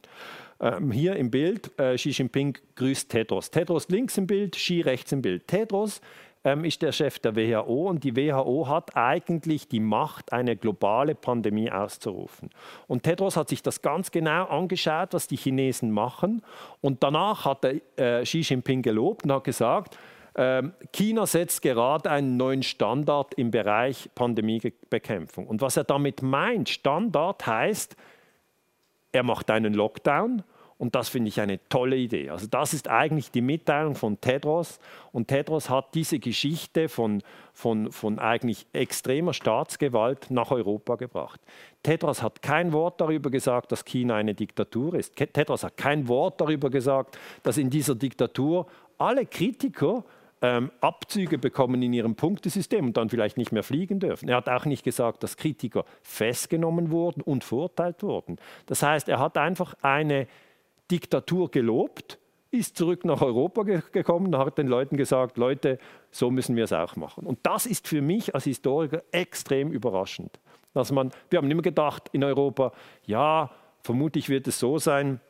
Ähm, 0.60 0.90
hier 0.90 1.16
im 1.16 1.30
Bild, 1.30 1.70
äh, 1.78 1.94
Xi 1.94 2.10
Jinping 2.10 2.58
grüßt 2.74 3.10
Tedros. 3.10 3.50
Tedros 3.50 3.88
links 3.88 4.18
im 4.18 4.26
Bild, 4.26 4.56
Xi 4.56 4.80
rechts 4.80 5.12
im 5.12 5.22
Bild. 5.22 5.46
Tedros 5.46 6.00
ähm, 6.44 6.64
ist 6.64 6.82
der 6.82 6.92
Chef 6.92 7.18
der 7.20 7.36
WHO 7.36 7.88
und 7.88 8.02
die 8.02 8.16
WHO 8.16 8.66
hat 8.66 8.96
eigentlich 8.96 9.68
die 9.68 9.80
Macht, 9.80 10.32
eine 10.32 10.56
globale 10.56 11.14
Pandemie 11.14 11.70
auszurufen. 11.70 12.50
Und 12.88 13.04
Tedros 13.04 13.36
hat 13.36 13.48
sich 13.48 13.62
das 13.62 13.82
ganz 13.82 14.10
genau 14.10 14.46
angeschaut, 14.46 15.10
was 15.12 15.28
die 15.28 15.36
Chinesen 15.36 15.92
machen. 15.92 16.42
Und 16.80 17.02
danach 17.02 17.44
hat 17.44 17.64
er 17.64 18.20
äh, 18.20 18.24
Xi 18.24 18.40
Jinping 18.40 18.82
gelobt 18.82 19.24
und 19.24 19.32
hat 19.32 19.44
gesagt, 19.44 19.96
ähm, 20.34 20.72
China 20.92 21.26
setzt 21.26 21.62
gerade 21.62 22.10
einen 22.10 22.36
neuen 22.36 22.62
Standard 22.62 23.34
im 23.34 23.50
Bereich 23.50 24.08
Pandemiebekämpfung. 24.14 25.46
Und 25.46 25.60
was 25.60 25.76
er 25.76 25.84
damit 25.84 26.22
meint, 26.22 26.68
Standard 26.68 27.46
heißt, 27.46 27.96
er 29.12 29.22
macht 29.22 29.50
einen 29.50 29.74
Lockdown 29.74 30.42
Und 30.80 30.94
das 30.94 31.08
finde 31.08 31.28
ich 31.28 31.40
eine 31.40 31.58
tolle 31.68 31.96
Idee. 31.96 32.30
Also 32.30 32.46
das 32.46 32.72
ist 32.72 32.86
eigentlich 32.88 33.32
die 33.32 33.40
Mitteilung 33.40 33.96
von 33.96 34.20
Tedros. 34.20 34.78
Und 35.10 35.26
Tedros 35.26 35.68
hat 35.68 35.92
diese 35.94 36.20
Geschichte 36.20 36.88
von, 36.88 37.20
von, 37.52 37.90
von 37.90 38.20
eigentlich 38.20 38.64
extremer 38.72 39.34
Staatsgewalt 39.34 40.30
nach 40.30 40.52
Europa 40.52 40.94
gebracht. 40.94 41.40
Tedros 41.82 42.22
hat 42.22 42.42
kein 42.42 42.72
Wort 42.72 43.00
darüber 43.00 43.28
gesagt, 43.28 43.72
dass 43.72 43.84
China 43.84 44.14
eine 44.14 44.34
Diktatur 44.34 44.94
ist. 44.94 45.16
Tedros 45.16 45.64
hat 45.64 45.76
kein 45.76 46.06
Wort 46.06 46.40
darüber 46.40 46.70
gesagt, 46.70 47.18
dass 47.42 47.58
in 47.58 47.70
dieser 47.70 47.96
Diktatur 47.96 48.66
alle 48.98 49.26
Kritiker 49.26 50.04
ähm, 50.42 50.70
Abzüge 50.80 51.38
bekommen 51.38 51.82
in 51.82 51.92
ihrem 51.92 52.14
Punktesystem 52.14 52.86
und 52.86 52.96
dann 52.96 53.08
vielleicht 53.08 53.36
nicht 53.36 53.52
mehr 53.52 53.62
fliegen 53.62 54.00
dürfen. 54.00 54.28
Er 54.28 54.36
hat 54.36 54.48
auch 54.48 54.64
nicht 54.64 54.84
gesagt, 54.84 55.22
dass 55.22 55.36
Kritiker 55.36 55.84
festgenommen 56.02 56.90
wurden 56.90 57.22
und 57.22 57.44
verurteilt 57.44 58.02
wurden. 58.02 58.36
Das 58.66 58.82
heißt, 58.82 59.08
er 59.08 59.18
hat 59.18 59.36
einfach 59.36 59.74
eine 59.82 60.26
Diktatur 60.90 61.50
gelobt, 61.50 62.18
ist 62.50 62.76
zurück 62.76 63.04
nach 63.04 63.20
Europa 63.20 63.62
ge 63.62 63.82
gekommen, 63.92 64.36
hat 64.36 64.56
den 64.56 64.68
Leuten 64.68 64.96
gesagt, 64.96 65.36
Leute, 65.36 65.78
so 66.10 66.30
müssen 66.30 66.56
wir 66.56 66.64
es 66.64 66.72
auch 66.72 66.96
machen. 66.96 67.26
Und 67.26 67.38
das 67.42 67.66
ist 67.66 67.86
für 67.88 68.00
mich 68.00 68.34
als 68.34 68.44
Historiker 68.44 69.02
extrem 69.10 69.70
überraschend. 69.70 70.38
Dass 70.72 70.92
man, 70.92 71.10
wir 71.30 71.38
haben 71.38 71.50
immer 71.50 71.62
gedacht 71.62 72.08
in 72.12 72.24
Europa, 72.24 72.72
ja, 73.04 73.50
vermutlich 73.82 74.28
wird 74.28 74.46
es 74.46 74.58
so 74.58 74.78
sein, 74.78 75.20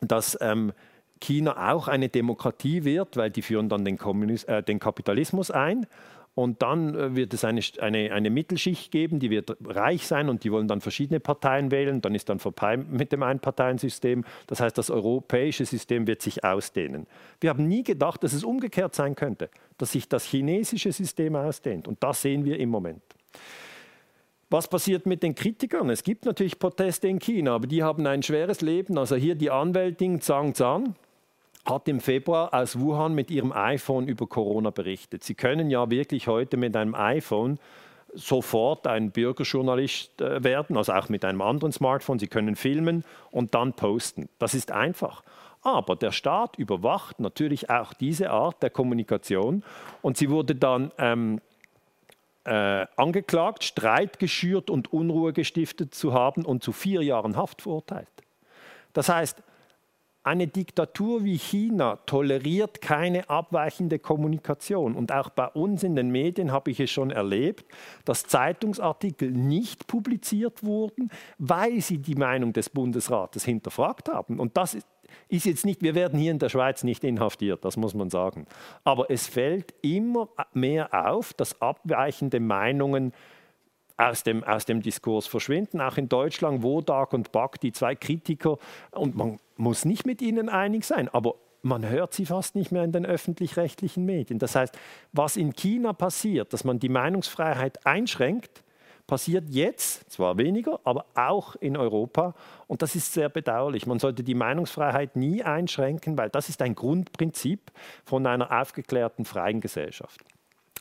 dass 0.00 0.38
ähm, 0.40 0.72
China 1.20 1.72
auch 1.72 1.88
eine 1.88 2.08
Demokratie 2.08 2.84
wird, 2.84 3.16
weil 3.16 3.30
die 3.30 3.42
führen 3.42 3.68
dann 3.68 3.84
den, 3.84 3.98
äh, 4.46 4.62
den 4.62 4.78
Kapitalismus 4.78 5.50
ein. 5.50 5.86
Und 6.34 6.62
dann 6.62 6.94
äh, 6.94 7.16
wird 7.16 7.34
es 7.34 7.44
eine, 7.44 7.60
eine, 7.80 8.12
eine, 8.12 8.30
Mittelschicht 8.30 8.92
geben, 8.92 9.18
die 9.18 9.30
wird 9.30 9.56
reich 9.64 10.06
sein 10.06 10.28
und 10.28 10.44
die 10.44 10.52
wollen 10.52 10.68
dann 10.68 10.80
verschiedene 10.80 11.20
Parteien 11.20 11.70
wählen. 11.70 12.00
Dann 12.00 12.14
ist 12.14 12.28
dann 12.28 12.38
vorbei 12.38 12.76
mit 12.76 13.12
dem 13.12 13.22
Einparteiensystem. 13.22 14.24
Das 14.46 14.60
heißt, 14.60 14.78
das 14.78 14.90
europäische 14.90 15.66
System 15.66 16.06
wird 16.06 16.22
sich 16.22 16.44
ausdehnen. 16.44 17.06
Wir 17.40 17.50
haben 17.50 17.66
nie 17.66 17.82
gedacht, 17.82 18.22
dass 18.22 18.32
es 18.32 18.44
umgekehrt 18.44 18.94
sein 18.94 19.16
könnte, 19.16 19.50
dass 19.76 19.92
sich 19.92 20.08
das 20.08 20.24
chinesische 20.24 20.92
System 20.92 21.36
ausdehnt. 21.36 21.88
Und 21.88 22.02
das 22.02 22.22
sehen 22.22 22.44
wir 22.44 22.58
im 22.58 22.70
Moment. 22.70 23.02
Was 24.50 24.66
passiert 24.66 25.06
mit 25.06 25.22
den 25.22 25.34
Kritikern? 25.34 25.90
Es 25.90 26.02
gibt 26.02 26.24
natürlich 26.24 26.58
Proteste 26.58 27.06
in 27.06 27.20
China, 27.20 27.54
aber 27.54 27.68
die 27.68 27.84
haben 27.84 28.06
ein 28.06 28.22
schweres 28.22 28.62
Leben. 28.62 28.98
Also 28.98 29.14
hier 29.14 29.36
die 29.36 29.50
Anwältin 29.50 30.20
Zhang 30.20 30.54
Zhang, 30.54 30.94
hat 31.64 31.88
im 31.88 32.00
Februar 32.00 32.52
aus 32.54 32.78
Wuhan 32.78 33.14
mit 33.14 33.30
ihrem 33.30 33.52
iPhone 33.52 34.08
über 34.08 34.26
Corona 34.26 34.70
berichtet. 34.70 35.24
Sie 35.24 35.34
können 35.34 35.70
ja 35.70 35.90
wirklich 35.90 36.26
heute 36.26 36.56
mit 36.56 36.76
einem 36.76 36.94
iPhone 36.94 37.58
sofort 38.14 38.86
ein 38.86 39.10
Bürgerjournalist 39.10 40.20
äh, 40.20 40.42
werden, 40.42 40.76
also 40.76 40.92
auch 40.92 41.08
mit 41.08 41.24
einem 41.24 41.42
anderen 41.42 41.72
Smartphone. 41.72 42.18
Sie 42.18 42.26
können 42.26 42.56
filmen 42.56 43.04
und 43.30 43.54
dann 43.54 43.74
posten. 43.74 44.28
Das 44.38 44.54
ist 44.54 44.72
einfach. 44.72 45.22
Aber 45.62 45.94
der 45.94 46.10
Staat 46.10 46.56
überwacht 46.56 47.20
natürlich 47.20 47.68
auch 47.68 47.92
diese 47.92 48.30
Art 48.30 48.62
der 48.62 48.70
Kommunikation 48.70 49.62
und 50.00 50.16
sie 50.16 50.30
wurde 50.30 50.54
dann 50.54 50.90
ähm, 50.96 51.40
äh, 52.44 52.86
angeklagt, 52.96 53.64
Streit 53.64 54.18
geschürt 54.18 54.70
und 54.70 54.92
Unruhe 54.92 55.34
gestiftet 55.34 55.94
zu 55.94 56.14
haben 56.14 56.46
und 56.46 56.64
zu 56.64 56.72
vier 56.72 57.02
Jahren 57.02 57.36
Haft 57.36 57.62
verurteilt. 57.62 58.08
Das 58.94 59.10
heißt, 59.10 59.42
eine 60.22 60.46
Diktatur 60.46 61.24
wie 61.24 61.38
China 61.38 61.96
toleriert 62.04 62.82
keine 62.82 63.30
abweichende 63.30 63.98
Kommunikation. 63.98 64.94
Und 64.94 65.12
auch 65.12 65.30
bei 65.30 65.46
uns 65.46 65.82
in 65.82 65.96
den 65.96 66.10
Medien 66.10 66.52
habe 66.52 66.70
ich 66.70 66.80
es 66.80 66.90
schon 66.90 67.10
erlebt, 67.10 67.64
dass 68.04 68.24
Zeitungsartikel 68.24 69.30
nicht 69.30 69.86
publiziert 69.86 70.62
wurden, 70.62 71.10
weil 71.38 71.80
sie 71.80 71.98
die 71.98 72.16
Meinung 72.16 72.52
des 72.52 72.68
Bundesrates 72.68 73.44
hinterfragt 73.44 74.08
haben. 74.08 74.38
Und 74.38 74.56
das 74.58 74.76
ist 75.28 75.46
jetzt 75.46 75.64
nicht, 75.64 75.82
wir 75.82 75.94
werden 75.94 76.18
hier 76.18 76.32
in 76.32 76.38
der 76.38 76.50
Schweiz 76.50 76.84
nicht 76.84 77.02
inhaftiert, 77.02 77.64
das 77.64 77.76
muss 77.76 77.94
man 77.94 78.10
sagen. 78.10 78.46
Aber 78.84 79.10
es 79.10 79.26
fällt 79.26 79.74
immer 79.82 80.28
mehr 80.52 81.10
auf, 81.10 81.32
dass 81.32 81.60
abweichende 81.62 82.40
Meinungen 82.40 83.12
aus 84.00 84.22
dem, 84.22 84.42
aus 84.44 84.64
dem 84.64 84.82
Diskurs 84.82 85.26
verschwinden. 85.26 85.80
Auch 85.80 85.96
in 85.96 86.08
Deutschland, 86.08 86.62
Wodak 86.62 87.12
und 87.12 87.32
Back, 87.32 87.60
die 87.60 87.72
zwei 87.72 87.94
Kritiker, 87.94 88.58
und 88.92 89.16
man 89.16 89.38
muss 89.56 89.84
nicht 89.84 90.06
mit 90.06 90.22
ihnen 90.22 90.48
einig 90.48 90.84
sein, 90.84 91.08
aber 91.08 91.34
man 91.62 91.86
hört 91.88 92.14
sie 92.14 92.24
fast 92.24 92.54
nicht 92.54 92.72
mehr 92.72 92.84
in 92.84 92.92
den 92.92 93.04
öffentlich-rechtlichen 93.04 94.04
Medien. 94.06 94.38
Das 94.38 94.54
heißt, 94.54 94.76
was 95.12 95.36
in 95.36 95.52
China 95.52 95.92
passiert, 95.92 96.52
dass 96.54 96.64
man 96.64 96.78
die 96.78 96.88
Meinungsfreiheit 96.88 97.86
einschränkt, 97.86 98.62
passiert 99.06 99.50
jetzt, 99.50 100.10
zwar 100.10 100.38
weniger, 100.38 100.80
aber 100.84 101.04
auch 101.14 101.56
in 101.56 101.76
Europa. 101.76 102.34
Und 102.68 102.80
das 102.80 102.94
ist 102.94 103.12
sehr 103.12 103.28
bedauerlich. 103.28 103.86
Man 103.86 103.98
sollte 103.98 104.22
die 104.22 104.36
Meinungsfreiheit 104.36 105.16
nie 105.16 105.42
einschränken, 105.42 106.16
weil 106.16 106.30
das 106.30 106.48
ist 106.48 106.62
ein 106.62 106.76
Grundprinzip 106.76 107.72
von 108.04 108.26
einer 108.26 108.60
aufgeklärten 108.60 109.24
freien 109.24 109.60
Gesellschaft. 109.60 110.24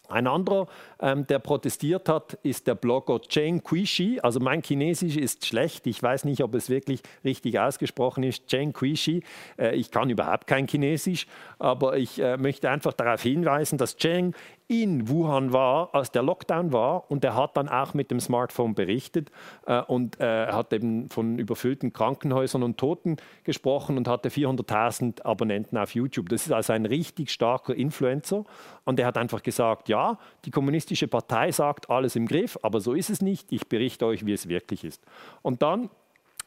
Ein 0.10 0.28
anderer, 0.28 0.68
ähm, 1.02 1.26
der 1.28 1.40
protestiert 1.40 2.10
hat, 2.10 2.38
ist 2.44 2.68
der 2.68 2.76
Blogger 2.76 3.22
Cheng 3.22 3.64
Quishi. 3.64 4.20
Also 4.22 4.40
mein 4.40 4.62
Chinesisch 4.62 5.18
ist 5.18 5.46
schlecht. 5.46 5.88
Ich 5.88 6.02
weiß 6.02 6.26
nicht, 6.26 6.44
ob 6.44 6.56
es 6.56 6.70
wirklich 6.70 7.02
richtig 7.24 7.60
ausgesprochen 7.60 8.24
ist. 8.24 8.48
Cheng 8.48 8.74
Quishi. 8.74 9.24
Äh, 9.58 9.76
ich 9.76 9.92
kann 9.92 10.10
überhaupt 10.10 10.48
kein 10.48 10.68
Chinesisch, 10.68 11.28
aber 11.60 11.98
ich 11.98 12.20
äh, 12.20 12.38
möchte 12.38 12.70
einfach 12.70 12.94
darauf 12.94 13.22
hinweisen, 13.22 13.78
dass 13.78 13.98
Cheng 13.98 14.34
in 14.70 15.10
Wuhan 15.10 15.52
war, 15.52 15.90
als 15.96 16.12
der 16.12 16.22
Lockdown 16.22 16.72
war. 16.72 17.10
Und 17.10 17.26
er 17.26 17.36
hat 17.36 17.58
dann 17.58 17.68
auch 17.68 17.96
mit 17.96 18.12
dem 18.12 18.20
Smartphone 18.20 18.76
berichtet 18.76 19.32
äh, 19.66 19.82
und 19.82 20.20
äh, 20.20 20.46
hat 20.46 20.72
eben 20.74 21.10
von 21.10 21.40
überfüllten 21.40 21.92
Krankenhäusern 21.92 22.62
und 22.62 22.78
Toten 22.78 23.18
gesprochen 23.44 23.98
und 23.98 24.08
hatte 24.08 24.30
400.000 24.30 25.24
Abonnenten 25.24 25.76
auf 25.76 25.96
YouTube. 25.96 26.30
Das 26.30 26.46
ist 26.46 26.52
also 26.52 26.74
ein 26.74 26.86
richtig 26.86 27.32
starker 27.32 27.74
Influencer. 27.74 28.46
Und 28.86 29.00
er 29.00 29.08
hat 29.08 29.18
einfach 29.18 29.42
gesagt, 29.42 29.90
ja, 29.90 30.20
die 30.46 30.52
kommunistische 30.52 31.08
Partei 31.08 31.52
sagt 31.52 31.90
alles 31.90 32.16
im 32.16 32.28
Griff, 32.28 32.60
aber 32.62 32.80
so 32.80 32.94
ist 32.94 33.10
es 33.10 33.24
nicht. 33.24 33.52
Ich 33.52 33.68
berichte 33.68 34.06
euch, 34.06 34.24
wie 34.28 34.34
es 34.34 34.48
wirklich 34.48 34.84
ist. 34.84 35.04
Und 35.42 35.64
dann 35.64 35.90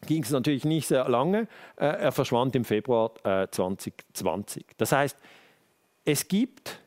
ging 0.07 0.23
es 0.23 0.31
natürlich 0.31 0.65
nicht 0.65 0.87
sehr 0.87 1.09
lange. 1.09 1.49
Äh, 1.75 1.87
er 1.87 2.13
verschwand 2.13 2.55
im 2.55 2.65
Februar 2.65 3.15
2020. 3.51 4.63
Äh, 4.63 4.67
das 4.77 4.93
heißt, 4.93 5.19
es 6.05 6.29
gibt 6.29 6.82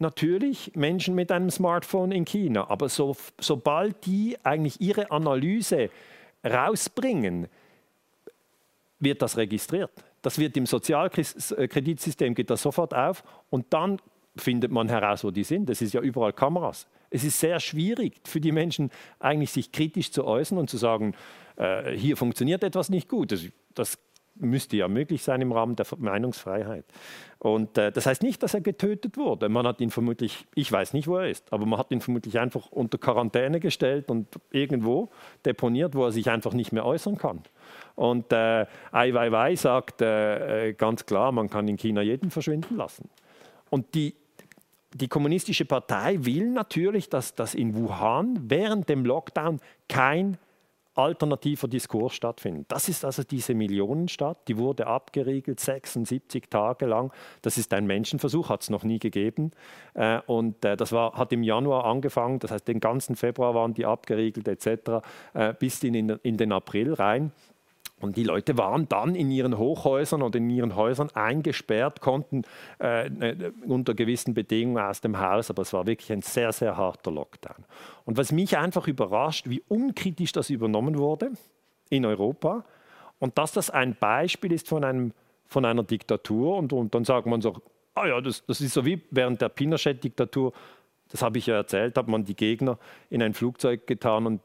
natürlich 0.00 0.72
Menschen 0.74 1.14
mit 1.14 1.32
einem 1.32 1.50
Smartphone 1.50 2.12
in 2.12 2.24
China, 2.24 2.68
aber 2.68 2.88
so, 2.88 3.16
sobald 3.40 4.06
die 4.06 4.36
eigentlich 4.42 4.80
ihre 4.80 5.10
Analyse 5.10 5.90
rausbringen, 6.44 7.48
wird 8.98 9.22
das 9.22 9.36
registriert. 9.36 9.90
Das 10.22 10.38
wird 10.38 10.56
im 10.56 10.66
Sozialkreditsystem, 10.66 12.34
geht 12.34 12.50
das 12.50 12.62
sofort 12.62 12.94
auf 12.94 13.22
und 13.50 13.66
dann 13.70 13.98
findet 14.36 14.70
man 14.70 14.88
heraus, 14.88 15.24
wo 15.24 15.30
die 15.30 15.44
sind. 15.44 15.70
Es 15.70 15.80
ist 15.82 15.94
ja 15.94 16.00
überall 16.00 16.32
Kameras. 16.32 16.86
Es 17.10 17.24
ist 17.24 17.38
sehr 17.38 17.60
schwierig 17.60 18.20
für 18.24 18.40
die 18.40 18.52
Menschen 18.52 18.90
eigentlich 19.18 19.52
sich 19.52 19.72
kritisch 19.72 20.10
zu 20.10 20.24
äußern 20.24 20.58
und 20.58 20.68
zu 20.68 20.76
sagen, 20.76 21.14
äh, 21.56 21.92
hier 21.92 22.16
funktioniert 22.16 22.64
etwas 22.64 22.90
nicht 22.90 23.08
gut. 23.08 23.32
Das, 23.32 23.46
das 23.74 23.98
müsste 24.38 24.76
ja 24.76 24.88
möglich 24.88 25.22
sein 25.22 25.40
im 25.40 25.52
Rahmen 25.52 25.76
der 25.76 25.86
Meinungsfreiheit. 25.98 26.84
Und 27.38 27.76
äh, 27.78 27.92
das 27.92 28.06
heißt 28.06 28.22
nicht, 28.22 28.42
dass 28.42 28.54
er 28.54 28.60
getötet 28.60 29.16
wurde. 29.16 29.48
Man 29.48 29.66
hat 29.66 29.80
ihn 29.80 29.90
vermutlich, 29.90 30.46
ich 30.54 30.70
weiß 30.70 30.94
nicht, 30.94 31.06
wo 31.06 31.16
er 31.16 31.28
ist, 31.28 31.52
aber 31.52 31.66
man 31.66 31.78
hat 31.78 31.90
ihn 31.90 32.00
vermutlich 32.00 32.38
einfach 32.38 32.70
unter 32.70 32.98
Quarantäne 32.98 33.60
gestellt 33.60 34.10
und 34.10 34.28
irgendwo 34.50 35.10
deponiert, 35.44 35.94
wo 35.94 36.04
er 36.04 36.12
sich 36.12 36.30
einfach 36.30 36.54
nicht 36.54 36.72
mehr 36.72 36.84
äußern 36.84 37.18
kann. 37.18 37.42
Und 37.94 38.32
äh, 38.32 38.66
Ai 38.90 39.12
Weiwei 39.14 39.56
sagt 39.56 40.02
äh, 40.02 40.68
äh, 40.68 40.72
ganz 40.72 41.06
klar, 41.06 41.32
man 41.32 41.50
kann 41.50 41.68
in 41.68 41.76
China 41.76 42.02
jeden 42.02 42.30
verschwinden 42.30 42.76
lassen. 42.76 43.08
Und 43.70 43.94
die, 43.94 44.14
die 44.94 45.08
Kommunistische 45.08 45.64
Partei 45.64 46.18
will 46.24 46.50
natürlich, 46.50 47.08
dass, 47.10 47.34
dass 47.34 47.54
in 47.54 47.74
Wuhan 47.74 48.38
während 48.48 48.88
dem 48.88 49.04
Lockdown 49.04 49.60
kein 49.88 50.38
alternativer 50.96 51.68
Diskurs 51.68 52.14
stattfindet. 52.14 52.66
Das 52.68 52.88
ist 52.88 53.04
also 53.04 53.22
diese 53.22 53.54
Millionenstadt, 53.54 54.48
die 54.48 54.56
wurde 54.56 54.86
abgeriegelt 54.86 55.60
76 55.60 56.48
Tage 56.48 56.86
lang. 56.86 57.12
Das 57.42 57.58
ist 57.58 57.72
ein 57.74 57.86
Menschenversuch, 57.86 58.48
hat 58.48 58.62
es 58.62 58.70
noch 58.70 58.84
nie 58.84 58.98
gegeben. 58.98 59.50
Äh, 59.94 60.20
und 60.26 60.64
äh, 60.64 60.76
das 60.76 60.92
war, 60.92 61.12
hat 61.14 61.32
im 61.32 61.42
Januar 61.42 61.84
angefangen, 61.84 62.38
das 62.38 62.50
heißt 62.50 62.66
den 62.66 62.80
ganzen 62.80 63.16
Februar 63.16 63.54
waren 63.54 63.74
die 63.74 63.86
abgeriegelt 63.86 64.48
etc. 64.48 65.04
Äh, 65.34 65.54
bis 65.58 65.82
in, 65.82 65.94
in 65.94 66.36
den 66.36 66.52
April 66.52 66.94
rein. 66.94 67.32
Und 68.00 68.18
die 68.18 68.24
Leute 68.24 68.58
waren 68.58 68.88
dann 68.88 69.14
in 69.14 69.30
ihren 69.30 69.56
Hochhäusern 69.56 70.20
oder 70.20 70.36
in 70.36 70.50
ihren 70.50 70.76
Häusern 70.76 71.08
eingesperrt, 71.14 72.02
konnten 72.02 72.42
äh, 72.78 73.08
unter 73.66 73.94
gewissen 73.94 74.34
Bedingungen 74.34 74.84
aus 74.84 75.00
dem 75.00 75.18
Haus, 75.18 75.48
aber 75.48 75.62
es 75.62 75.72
war 75.72 75.86
wirklich 75.86 76.12
ein 76.12 76.20
sehr, 76.20 76.52
sehr 76.52 76.76
harter 76.76 77.10
Lockdown. 77.10 77.64
Und 78.04 78.18
was 78.18 78.32
mich 78.32 78.58
einfach 78.58 78.86
überrascht, 78.86 79.48
wie 79.48 79.62
unkritisch 79.68 80.32
das 80.32 80.50
übernommen 80.50 80.98
wurde 80.98 81.30
in 81.88 82.04
Europa 82.04 82.64
und 83.18 83.38
dass 83.38 83.52
das 83.52 83.70
ein 83.70 83.96
Beispiel 83.98 84.52
ist 84.52 84.68
von, 84.68 84.84
einem, 84.84 85.12
von 85.46 85.64
einer 85.64 85.82
Diktatur 85.82 86.56
und, 86.56 86.74
und 86.74 86.94
dann 86.94 87.06
sagt 87.06 87.26
man 87.26 87.40
so, 87.40 87.56
ah 87.94 88.06
ja, 88.06 88.20
das, 88.20 88.44
das 88.44 88.60
ist 88.60 88.74
so 88.74 88.84
wie 88.84 89.00
während 89.10 89.40
der 89.40 89.48
Pinochet-Diktatur, 89.48 90.52
das 91.08 91.22
habe 91.22 91.38
ich 91.38 91.46
ja 91.46 91.54
erzählt, 91.54 91.96
hat 91.96 92.08
man 92.08 92.24
die 92.24 92.36
Gegner 92.36 92.78
in 93.08 93.22
ein 93.22 93.32
Flugzeug 93.32 93.86
getan 93.86 94.26
und 94.26 94.40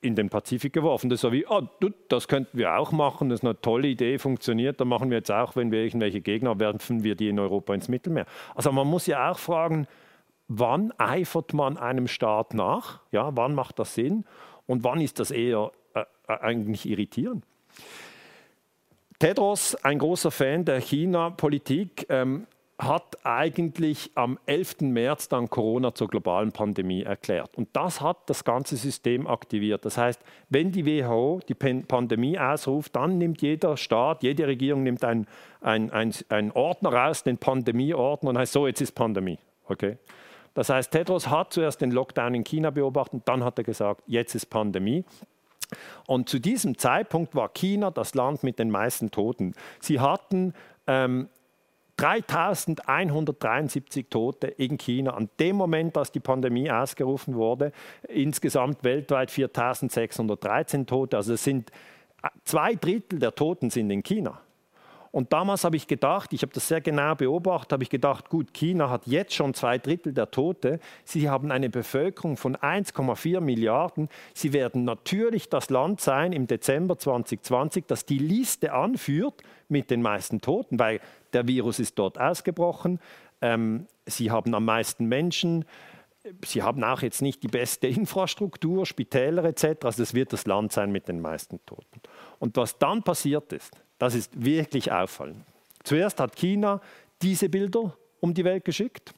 in 0.00 0.14
den 0.14 0.30
Pazifik 0.30 0.72
geworfen. 0.72 1.10
Das 1.10 1.20
so 1.20 1.32
wie, 1.32 1.46
oh, 1.46 1.62
das 2.08 2.28
könnten 2.28 2.56
wir 2.56 2.78
auch 2.78 2.92
machen, 2.92 3.28
das 3.28 3.40
ist 3.40 3.44
eine 3.44 3.60
tolle 3.60 3.88
Idee, 3.88 4.18
funktioniert, 4.18 4.80
dann 4.80 4.88
machen 4.88 5.10
wir 5.10 5.18
jetzt 5.18 5.30
auch, 5.30 5.56
wenn 5.56 5.70
wir 5.70 5.84
irgendwelche 5.84 6.20
Gegner 6.20 6.58
werfen, 6.58 7.04
wir 7.04 7.14
die 7.14 7.28
in 7.28 7.38
Europa 7.38 7.74
ins 7.74 7.88
Mittelmeer. 7.88 8.26
Also 8.54 8.72
man 8.72 8.86
muss 8.86 9.06
ja 9.06 9.30
auch 9.30 9.38
fragen, 9.38 9.86
wann 10.48 10.92
eifert 10.98 11.52
man 11.52 11.76
einem 11.76 12.08
Staat 12.08 12.54
nach? 12.54 13.00
Ja, 13.12 13.36
wann 13.36 13.54
macht 13.54 13.78
das 13.78 13.94
Sinn? 13.94 14.24
Und 14.66 14.84
wann 14.84 15.00
ist 15.00 15.20
das 15.20 15.30
eher 15.30 15.72
äh, 15.94 16.00
äh 16.00 16.38
eigentlich 16.40 16.88
irritierend? 16.88 17.44
Tedros, 19.18 19.74
ein 19.74 19.98
großer 19.98 20.30
Fan 20.30 20.64
der 20.64 20.80
China-Politik, 20.80 22.06
ähm, 22.08 22.46
hat 22.80 23.18
eigentlich 23.24 24.10
am 24.14 24.38
11. 24.46 24.80
März 24.80 25.28
dann 25.28 25.50
Corona 25.50 25.94
zur 25.94 26.08
globalen 26.08 26.52
Pandemie 26.52 27.02
erklärt. 27.02 27.56
Und 27.56 27.68
das 27.74 28.00
hat 28.00 28.18
das 28.26 28.44
ganze 28.44 28.76
System 28.76 29.26
aktiviert. 29.26 29.84
Das 29.84 29.98
heißt, 29.98 30.20
wenn 30.48 30.72
die 30.72 30.86
WHO 30.86 31.40
die 31.46 31.54
Pandemie 31.54 32.38
ausruft, 32.38 32.96
dann 32.96 33.18
nimmt 33.18 33.42
jeder 33.42 33.76
Staat, 33.76 34.22
jede 34.22 34.46
Regierung 34.46 34.82
nimmt 34.82 35.04
einen 35.04 35.26
ein, 35.60 36.52
Ordner 36.54 36.92
raus, 36.92 37.22
den 37.22 37.38
Pandemieordner, 37.38 38.30
und 38.30 38.38
heißt 38.38 38.52
so, 38.52 38.66
jetzt 38.66 38.80
ist 38.80 38.92
Pandemie. 38.92 39.38
Okay? 39.68 39.98
Das 40.54 40.68
heißt, 40.68 40.90
Tedros 40.90 41.28
hat 41.28 41.52
zuerst 41.52 41.80
den 41.80 41.90
Lockdown 41.90 42.34
in 42.34 42.44
China 42.44 42.70
beobachtet, 42.70 43.22
dann 43.26 43.44
hat 43.44 43.58
er 43.58 43.64
gesagt, 43.64 44.02
jetzt 44.06 44.34
ist 44.34 44.46
Pandemie. 44.46 45.04
Und 46.06 46.28
zu 46.28 46.40
diesem 46.40 46.76
Zeitpunkt 46.78 47.34
war 47.34 47.48
China 47.50 47.90
das 47.90 48.14
Land 48.14 48.42
mit 48.42 48.58
den 48.58 48.70
meisten 48.70 49.10
Toten. 49.10 49.54
Sie 49.78 50.00
hatten 50.00 50.54
ähm, 50.86 51.28
3173 52.00 54.06
Tote 54.08 54.46
in 54.46 54.78
China 54.78 55.12
an 55.12 55.28
dem 55.38 55.56
Moment, 55.56 55.98
als 55.98 56.10
die 56.10 56.20
Pandemie 56.20 56.70
ausgerufen 56.70 57.34
wurde. 57.34 57.72
Insgesamt 58.08 58.82
weltweit 58.84 59.30
4613 59.30 60.86
Tote. 60.86 61.18
Also 61.18 61.34
es 61.34 61.44
sind 61.44 61.70
äh, 62.22 62.28
zwei 62.44 62.74
Drittel 62.74 63.18
der 63.18 63.34
Toten 63.34 63.68
sind 63.68 63.90
in 63.90 64.02
China. 64.02 64.40
Und 65.12 65.32
damals 65.32 65.64
habe 65.64 65.76
ich 65.76 65.88
gedacht, 65.88 66.32
ich 66.32 66.42
habe 66.42 66.52
das 66.52 66.68
sehr 66.68 66.80
genau 66.80 67.14
beobachtet, 67.16 67.72
habe 67.72 67.82
ich 67.82 67.90
gedacht, 67.90 68.28
gut, 68.28 68.54
China 68.54 68.90
hat 68.90 69.06
jetzt 69.06 69.34
schon 69.34 69.54
zwei 69.54 69.78
Drittel 69.78 70.12
der 70.12 70.30
Tote. 70.30 70.78
Sie 71.04 71.28
haben 71.28 71.50
eine 71.50 71.68
Bevölkerung 71.68 72.36
von 72.36 72.56
1,4 72.56 73.40
Milliarden. 73.40 74.08
Sie 74.34 74.52
werden 74.52 74.84
natürlich 74.84 75.48
das 75.48 75.68
Land 75.68 76.00
sein 76.00 76.32
im 76.32 76.46
Dezember 76.46 76.96
2020, 76.96 77.86
das 77.86 78.06
die 78.06 78.18
Liste 78.18 78.72
anführt 78.72 79.42
mit 79.68 79.90
den 79.90 80.00
meisten 80.00 80.40
Toten, 80.40 80.78
weil 80.78 81.00
der 81.32 81.48
Virus 81.48 81.80
ist 81.80 81.98
dort 81.98 82.20
ausgebrochen. 82.20 83.00
Ähm, 83.40 83.86
sie 84.06 84.30
haben 84.30 84.54
am 84.54 84.64
meisten 84.64 85.06
Menschen. 85.06 85.64
Sie 86.44 86.62
haben 86.62 86.84
auch 86.84 87.02
jetzt 87.02 87.22
nicht 87.22 87.42
die 87.42 87.48
beste 87.48 87.86
Infrastruktur, 87.88 88.86
Spitäler 88.86 89.44
etc. 89.44 89.84
Also 89.84 90.04
es 90.04 90.14
wird 90.14 90.32
das 90.32 90.46
Land 90.46 90.70
sein 90.72 90.92
mit 90.92 91.08
den 91.08 91.20
meisten 91.20 91.58
Toten. 91.66 92.00
Und 92.40 92.56
was 92.56 92.76
dann 92.76 93.04
passiert 93.04 93.52
ist, 93.52 93.70
das 93.98 94.16
ist 94.16 94.44
wirklich 94.44 94.90
auffallend. 94.90 95.44
Zuerst 95.84 96.18
hat 96.18 96.34
China 96.34 96.80
diese 97.22 97.48
Bilder 97.48 97.96
um 98.18 98.34
die 98.34 98.44
Welt 98.44 98.64
geschickt. 98.64 99.14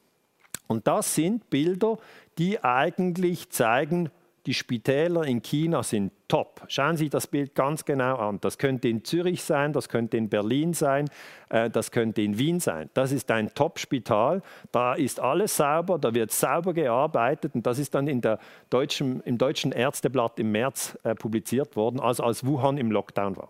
Und 0.67 0.85
das 0.85 1.15
sind 1.15 1.49
Bilder, 1.49 1.97
die 2.37 2.63
eigentlich 2.63 3.49
zeigen, 3.49 4.11
die 4.45 4.53
Spitäler 4.53 5.23
in 5.23 5.41
China 5.41 5.83
sind 5.83 6.11
top. 6.27 6.61
Schauen 6.67 6.97
Sie 6.97 7.09
das 7.09 7.27
Bild 7.27 7.55
ganz 7.55 7.85
genau 7.85 8.17
an. 8.17 8.39
Das 8.41 8.57
könnte 8.57 8.89
in 8.89 9.05
Zürich 9.05 9.41
sein, 9.41 9.71
das 9.71 9.87
könnte 9.87 10.17
in 10.17 10.27
Berlin 10.27 10.73
sein, 10.73 11.09
äh, 11.49 11.69
das 11.69 11.91
könnte 11.91 12.21
in 12.21 12.37
Wien 12.37 12.59
sein. 12.59 12.89
Das 12.93 13.13
ist 13.13 13.31
ein 13.31 13.53
Top-Spital. 13.53 14.41
Da 14.71 14.95
ist 14.95 15.19
alles 15.19 15.55
sauber, 15.55 15.97
da 15.97 16.13
wird 16.13 16.31
sauber 16.31 16.73
gearbeitet 16.73 17.55
und 17.55 17.65
das 17.65 17.79
ist 17.79 17.95
dann 17.95 18.07
in 18.07 18.19
der 18.19 18.39
deutschen, 18.69 19.21
im 19.21 19.37
deutschen 19.37 19.71
Ärzteblatt 19.71 20.37
im 20.39 20.51
März 20.51 20.97
äh, 21.03 21.15
publiziert 21.15 21.75
worden, 21.77 22.01
also 22.01 22.23
als 22.23 22.45
Wuhan 22.45 22.77
im 22.77 22.91
Lockdown 22.91 23.37
war. 23.37 23.49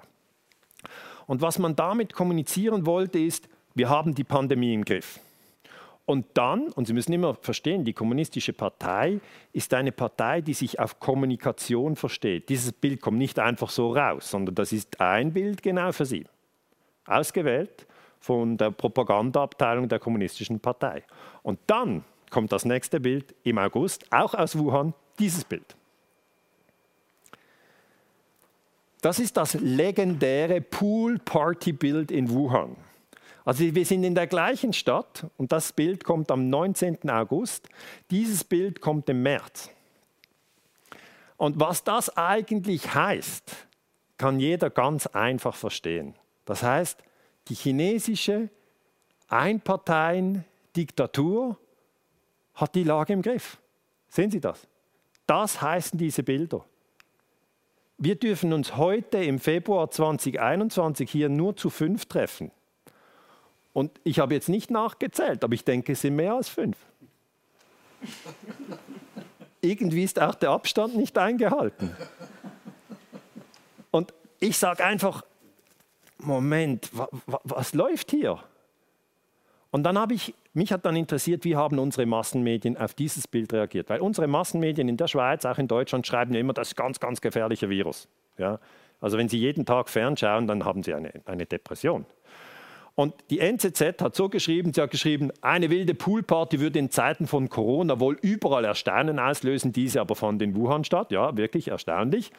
Und 1.25 1.41
was 1.41 1.57
man 1.57 1.75
damit 1.75 2.13
kommunizieren 2.13 2.85
wollte, 2.85 3.17
ist, 3.17 3.49
wir 3.73 3.89
haben 3.89 4.13
die 4.13 4.23
Pandemie 4.23 4.73
im 4.73 4.85
Griff. 4.85 5.19
Und 6.05 6.25
dann, 6.33 6.67
und 6.69 6.85
Sie 6.85 6.93
müssen 6.93 7.13
immer 7.13 7.33
verstehen, 7.35 7.85
die 7.85 7.93
Kommunistische 7.93 8.51
Partei 8.51 9.21
ist 9.53 9.73
eine 9.73 9.93
Partei, 9.93 10.41
die 10.41 10.53
sich 10.53 10.79
auf 10.79 10.99
Kommunikation 10.99 11.95
versteht. 11.95 12.49
Dieses 12.49 12.73
Bild 12.73 13.01
kommt 13.01 13.17
nicht 13.17 13.39
einfach 13.39 13.69
so 13.69 13.93
raus, 13.93 14.29
sondern 14.29 14.55
das 14.55 14.73
ist 14.73 14.99
ein 14.99 15.31
Bild 15.31 15.63
genau 15.63 15.93
für 15.93 16.05
Sie. 16.05 16.25
Ausgewählt 17.05 17.87
von 18.19 18.57
der 18.57 18.71
Propagandaabteilung 18.71 19.87
der 19.87 19.99
Kommunistischen 19.99 20.59
Partei. 20.59 21.03
Und 21.41 21.59
dann 21.67 22.03
kommt 22.29 22.51
das 22.51 22.65
nächste 22.65 22.99
Bild 22.99 23.33
im 23.43 23.57
August, 23.57 24.05
auch 24.11 24.33
aus 24.33 24.57
Wuhan, 24.57 24.93
dieses 25.19 25.45
Bild. 25.45 25.75
Das 29.01 29.19
ist 29.19 29.35
das 29.37 29.53
legendäre 29.55 30.61
Pool-Party-Bild 30.61 32.11
in 32.11 32.29
Wuhan. 32.29 32.77
Also 33.45 33.75
wir 33.75 33.85
sind 33.85 34.03
in 34.03 34.15
der 34.15 34.27
gleichen 34.27 34.73
Stadt 34.73 35.25
und 35.37 35.51
das 35.51 35.73
Bild 35.73 36.03
kommt 36.03 36.31
am 36.31 36.49
19. 36.49 37.09
August. 37.09 37.67
Dieses 38.09 38.43
Bild 38.43 38.79
kommt 38.79 39.09
im 39.09 39.21
März. 39.21 39.69
Und 41.37 41.59
was 41.59 41.83
das 41.83 42.15
eigentlich 42.15 42.93
heißt, 42.93 43.67
kann 44.17 44.39
jeder 44.39 44.69
ganz 44.69 45.07
einfach 45.07 45.55
verstehen. 45.55 46.13
Das 46.45 46.63
heißt, 46.63 47.03
die 47.49 47.55
chinesische 47.55 48.49
Einparteien-Diktatur 49.27 51.57
hat 52.53 52.75
die 52.75 52.83
Lage 52.83 53.11
im 53.13 53.21
Griff. 53.21 53.57
Sehen 54.07 54.31
Sie 54.31 54.39
das? 54.39 54.65
Das 55.25 55.61
heißen 55.61 55.99
diese 55.99 56.23
Bilder. 56.23 56.63
Wir 57.97 58.15
dürfen 58.15 58.53
uns 58.53 58.77
heute 58.77 59.17
im 59.17 59.39
Februar 59.39 59.91
2021 59.91 61.09
hier 61.09 61.29
nur 61.29 61.55
zu 61.55 61.69
fünf 61.69 62.05
treffen. 62.05 62.51
Und 63.73 63.99
ich 64.03 64.19
habe 64.19 64.33
jetzt 64.35 64.49
nicht 64.49 64.69
nachgezählt, 64.71 65.43
aber 65.43 65.53
ich 65.53 65.65
denke, 65.65 65.93
es 65.93 66.01
sind 66.01 66.15
mehr 66.15 66.35
als 66.35 66.47
fünf. 66.47 66.77
Irgendwie 69.61 70.03
ist 70.03 70.21
auch 70.21 70.35
der 70.35 70.51
Abstand 70.51 70.95
nicht 70.95 71.17
eingehalten. 71.17 71.95
Und 73.91 74.13
ich 74.39 74.57
sage 74.57 74.83
einfach, 74.83 75.23
Moment, 76.19 76.89
wa, 76.95 77.07
wa, 77.25 77.39
was 77.43 77.73
läuft 77.73 78.11
hier? 78.11 78.39
Und 79.71 79.83
dann 79.83 79.97
habe 79.97 80.13
ich, 80.13 80.35
mich 80.53 80.71
hat 80.71 80.85
dann 80.85 80.95
interessiert, 80.95 81.45
wie 81.45 81.55
haben 81.55 81.79
unsere 81.79 82.05
Massenmedien 82.05 82.77
auf 82.77 82.93
dieses 82.93 83.27
Bild 83.27 83.51
reagiert? 83.53 83.89
Weil 83.89 84.01
unsere 84.01 84.27
Massenmedien 84.27 84.87
in 84.87 84.97
der 84.97 85.07
Schweiz, 85.07 85.45
auch 85.45 85.57
in 85.57 85.67
Deutschland, 85.67 86.05
schreiben 86.05 86.35
immer, 86.35 86.53
das 86.53 86.69
ist 86.69 86.75
ganz, 86.75 86.99
ganz 86.99 87.21
gefährlicher 87.21 87.69
Virus. 87.69 88.07
Ja? 88.37 88.59
Also 89.01 89.17
wenn 89.17 89.29
Sie 89.29 89.39
jeden 89.39 89.65
Tag 89.65 89.89
fernschauen, 89.89 90.45
dann 90.45 90.63
haben 90.63 90.83
Sie 90.83 90.93
eine, 90.93 91.11
eine 91.25 91.45
Depression. 91.45 92.05
Und 92.95 93.15
die 93.31 93.39
NZZ 93.39 94.01
hat 94.01 94.15
so 94.15 94.29
geschrieben, 94.29 94.71
sie 94.73 94.81
hat 94.81 94.91
geschrieben, 94.91 95.31
eine 95.41 95.69
wilde 95.71 95.95
Poolparty 95.95 96.59
würde 96.59 96.77
in 96.77 96.91
Zeiten 96.91 97.25
von 97.25 97.49
Corona 97.49 97.99
wohl 97.99 98.17
überall 98.21 98.65
Erstaunen 98.65 99.17
auslösen, 99.17 99.73
diese 99.73 99.99
aber 99.99 100.15
fand 100.15 100.41
in 100.43 100.55
Wuhan 100.55 100.83
statt. 100.83 101.11
Ja, 101.11 101.35
wirklich 101.35 101.69
erstaunlich. 101.69 102.31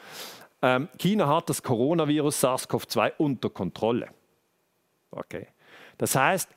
Ähm, 0.63 0.89
China 0.99 1.27
hat 1.27 1.51
das 1.51 1.63
Coronavirus 1.63 2.45
SARS-CoV-2 2.45 3.13
unter 3.19 3.51
Kontrolle. 3.51 4.09
Okay. 5.11 5.49
Das 5.99 6.15
heißt, 6.15 6.49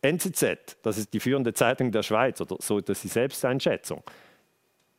NZZ, 0.00 0.78
das 0.82 0.96
ist 0.96 1.12
die 1.12 1.20
führende 1.20 1.52
Zeitung 1.52 1.92
der 1.92 2.02
Schweiz, 2.02 2.40
oder 2.40 2.56
so 2.60 2.80
das 2.80 2.98
ist 2.98 3.04
die 3.04 3.08
Selbsteinschätzung, 3.08 4.02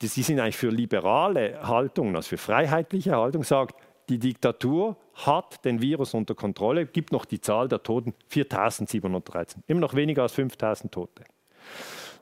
die, 0.01 0.07
sie 0.07 0.23
sind 0.23 0.39
eigentlich 0.39 0.57
für 0.57 0.69
liberale 0.69 1.67
Haltungen, 1.67 2.15
also 2.15 2.29
für 2.29 2.37
freiheitliche 2.37 3.15
Haltung, 3.15 3.43
sagt, 3.43 3.75
die 4.09 4.17
Diktatur 4.17 4.97
hat 5.13 5.63
den 5.65 5.81
Virus 5.81 6.13
unter 6.13 6.35
Kontrolle, 6.35 6.85
gibt 6.85 7.11
noch 7.11 7.25
die 7.25 7.39
Zahl 7.39 7.67
der 7.67 7.83
Toten 7.83 8.13
4713, 8.27 9.63
immer 9.67 9.79
noch 9.79 9.93
weniger 9.93 10.23
als 10.23 10.33
5000 10.33 10.91
Tote. 10.91 11.23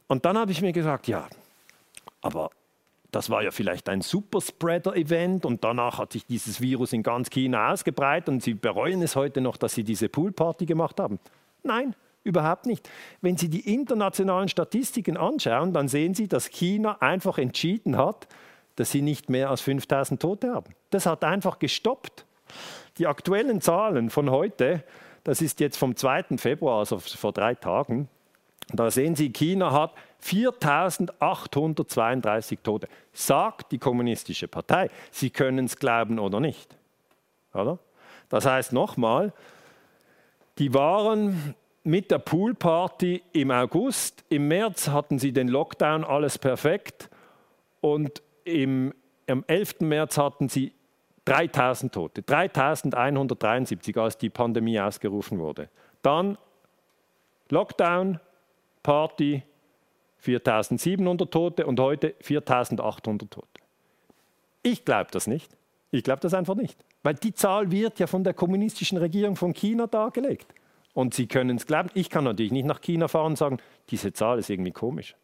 Und 0.08 0.26
dann 0.26 0.38
habe 0.38 0.52
ich 0.52 0.62
mir 0.62 0.74
gesagt, 0.74 1.08
ja, 1.08 1.28
aber 2.22 2.50
das 3.12 3.30
war 3.30 3.42
ja 3.42 3.52
vielleicht 3.52 3.88
ein 3.90 4.02
Superspreader-Event 4.02 5.46
und 5.46 5.64
danach 5.64 5.98
hat 5.98 6.12
sich 6.12 6.26
dieses 6.26 6.60
Virus 6.62 6.92
in 6.94 7.04
ganz 7.04 7.30
China 7.30 7.72
ausgebreitet 7.72 8.30
und 8.30 8.44
sie 8.44 8.54
bereuen 8.54 9.02
es 9.02 9.16
heute 9.16 9.40
noch, 9.40 9.58
dass 9.58 9.74
sie 9.74 9.84
diese 9.84 10.10
Poolparty 10.10 10.66
gemacht 10.66 11.00
haben. 11.00 11.20
Nein, 11.64 11.96
Überhaupt 12.28 12.66
nicht. 12.66 12.90
Wenn 13.22 13.38
Sie 13.38 13.48
die 13.48 13.74
internationalen 13.74 14.50
Statistiken 14.50 15.16
anschauen, 15.16 15.72
dann 15.72 15.88
sehen 15.88 16.14
Sie, 16.14 16.28
dass 16.28 16.50
China 16.50 16.98
einfach 17.00 17.38
entschieden 17.38 17.96
hat, 17.96 18.28
dass 18.78 18.92
sie 18.92 19.02
nicht 19.02 19.30
mehr 19.30 19.50
als 19.50 19.60
5000 19.62 20.22
Tote 20.22 20.54
haben. 20.54 20.74
Das 20.92 21.06
hat 21.06 21.26
einfach 21.26 21.60
gestoppt. 21.60 22.26
Die 22.98 23.08
aktuellen 23.08 23.60
Zahlen 23.60 24.10
von 24.10 24.32
heute, 24.32 24.84
das 25.26 25.42
ist 25.42 25.60
jetzt 25.60 25.78
vom 25.78 25.98
2. 25.98 26.38
Februar, 26.38 26.80
also 26.80 27.00
vor 27.00 27.34
drei 27.34 27.56
Tagen, 27.56 28.08
da 28.74 28.92
sehen 28.92 29.16
Sie, 29.16 29.32
China 29.32 29.72
hat 29.72 29.94
4832 30.20 32.60
Tote. 32.60 32.90
Sagt 33.14 33.72
die 33.72 33.78
Kommunistische 33.78 34.50
Partei. 34.50 34.90
Sie 35.10 35.30
können 35.30 35.66
es 35.66 35.78
glauben 35.78 36.20
oder 36.20 36.40
nicht. 36.40 36.76
Oder? 37.54 37.80
Das 38.30 38.46
heißt 38.46 38.74
nochmal, 38.74 39.32
die 40.58 40.74
waren 40.74 41.56
mit 41.84 42.12
der 42.12 42.20
Poolparty 42.20 43.24
im 43.32 43.52
August. 43.52 44.26
Im 44.28 44.50
März 44.50 44.90
hatten 44.90 45.18
sie 45.18 45.32
den 45.32 45.48
Lockdown, 45.48 46.04
alles 46.04 46.38
perfekt. 46.38 47.10
Und 47.80 48.22
im 48.48 48.94
am 49.30 49.44
11. 49.48 49.82
März 49.82 50.18
hatten 50.18 50.50
sie 50.50 50.74
3000 51.26 51.94
Tote, 51.94 52.22
3173, 52.22 53.98
als 53.98 54.18
die 54.18 54.30
Pandemie 54.30 54.80
ausgerufen 54.80 55.40
wurde. 55.40 55.70
Dann 56.02 56.38
Lockdown, 57.50 58.20
Party, 58.84 59.44
4700 60.20 61.30
Tote 61.30 61.66
und 61.66 61.80
heute 61.80 62.16
4800 62.22 63.30
Tote. 63.30 63.48
Ich 64.64 64.86
glaube 64.86 65.10
das 65.12 65.28
nicht. 65.28 65.56
Ich 65.92 66.04
glaube 66.04 66.22
das 66.22 66.34
einfach 66.34 66.56
nicht. 66.56 66.80
Weil 67.04 67.16
die 67.16 67.34
Zahl 67.34 67.72
wird 67.72 68.00
ja 68.00 68.08
von 68.08 68.24
der 68.24 68.34
kommunistischen 68.34 68.98
Regierung 68.98 69.36
von 69.36 69.54
China 69.54 69.88
dargelegt. 69.88 70.54
Und 70.94 71.14
Sie 71.14 71.28
können 71.28 71.58
es 71.58 71.66
glauben. 71.66 71.90
Ich 71.94 72.10
kann 72.10 72.24
natürlich 72.24 72.52
nicht 72.52 72.66
nach 72.66 72.82
China 72.82 73.08
fahren 73.08 73.34
und 73.34 73.38
sagen, 73.38 73.60
diese 73.90 74.14
Zahl 74.14 74.40
ist 74.40 74.50
irgendwie 74.50 74.72
komisch. 74.72 75.16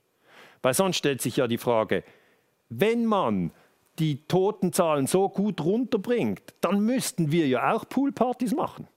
Weil 0.62 0.74
sonst 0.74 0.98
stellt 0.98 1.22
sich 1.22 1.38
ja 1.38 1.48
die 1.48 1.58
Frage, 1.58 2.04
wenn 2.80 3.06
man 3.06 3.52
die 4.00 4.26
Totenzahlen 4.28 5.08
so 5.08 5.30
gut 5.30 5.62
runterbringt, 5.62 6.42
dann 6.62 6.80
müssten 6.80 7.32
wir 7.32 7.48
ja 7.48 7.74
auch 7.74 7.88
Poolpartys 7.88 8.54
machen. 8.56 8.88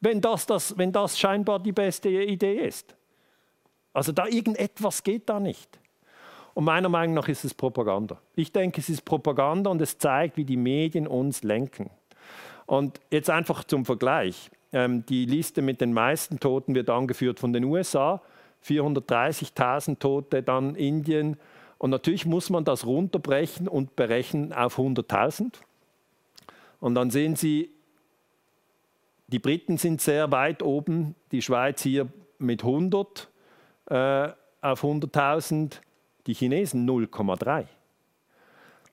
Wenn 0.00 0.20
das, 0.20 0.46
das, 0.46 0.78
wenn 0.78 0.92
das 0.92 1.18
scheinbar 1.18 1.58
die 1.58 1.72
beste 1.72 2.08
Idee 2.08 2.66
ist. 2.66 2.94
Also 3.92 4.12
da 4.12 4.26
irgendetwas 4.26 5.02
geht 5.02 5.28
da 5.28 5.40
nicht. 5.40 5.80
Und 6.54 6.64
meiner 6.64 6.88
Meinung 6.88 7.14
nach 7.14 7.28
ist 7.28 7.44
es 7.44 7.54
Propaganda. 7.54 8.20
Ich 8.34 8.52
denke, 8.52 8.80
es 8.80 8.88
ist 8.88 9.04
Propaganda 9.04 9.70
und 9.70 9.80
es 9.80 9.98
zeigt, 9.98 10.36
wie 10.36 10.44
die 10.44 10.56
Medien 10.56 11.06
uns 11.06 11.42
lenken. 11.42 11.90
Und 12.66 13.00
jetzt 13.10 13.30
einfach 13.30 13.64
zum 13.64 13.84
Vergleich. 13.84 14.50
Ähm, 14.72 15.04
die 15.06 15.24
Liste 15.24 15.62
mit 15.62 15.80
den 15.80 15.92
meisten 15.92 16.38
Toten 16.38 16.74
wird 16.74 16.90
angeführt 16.90 17.40
von 17.40 17.52
den 17.52 17.64
USA. 17.64 18.20
430.000 18.64 19.98
Tote, 19.98 20.42
dann 20.42 20.74
Indien. 20.74 21.36
Und 21.78 21.90
natürlich 21.90 22.26
muss 22.26 22.50
man 22.50 22.64
das 22.64 22.84
runterbrechen 22.84 23.68
und 23.68 23.96
berechnen 23.96 24.52
auf 24.52 24.78
100.000. 24.78 25.52
Und 26.80 26.94
dann 26.94 27.10
sehen 27.10 27.36
Sie, 27.36 27.70
die 29.28 29.38
Briten 29.38 29.76
sind 29.76 30.00
sehr 30.00 30.30
weit 30.32 30.62
oben, 30.62 31.14
die 31.32 31.42
Schweiz 31.42 31.82
hier 31.82 32.08
mit 32.38 32.64
100 32.64 33.28
äh, 33.86 34.28
auf 34.60 34.82
100.000, 34.82 35.80
die 36.26 36.34
Chinesen 36.34 36.88
0,3. 36.88 37.66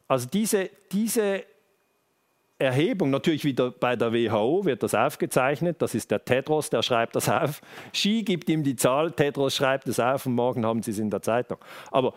Also 0.07 0.27
diese, 0.27 0.69
diese 0.91 1.43
Erhebung, 2.57 3.09
natürlich 3.09 3.43
wieder 3.43 3.71
bei 3.71 3.95
der 3.95 4.13
WHO 4.13 4.65
wird 4.65 4.83
das 4.83 4.93
aufgezeichnet, 4.93 5.81
das 5.81 5.95
ist 5.95 6.11
der 6.11 6.23
Tedros, 6.23 6.69
der 6.69 6.83
schreibt 6.83 7.15
das 7.15 7.27
auf. 7.27 7.61
Xi 7.91 8.23
gibt 8.23 8.49
ihm 8.49 8.63
die 8.63 8.75
Zahl, 8.75 9.11
Tedros 9.11 9.55
schreibt 9.55 9.87
es 9.87 9.99
auf 9.99 10.25
und 10.25 10.35
morgen 10.35 10.65
haben 10.65 10.83
Sie 10.83 10.91
es 10.91 10.99
in 10.99 11.09
der 11.09 11.21
Zeitung. 11.21 11.57
Aber 11.91 12.13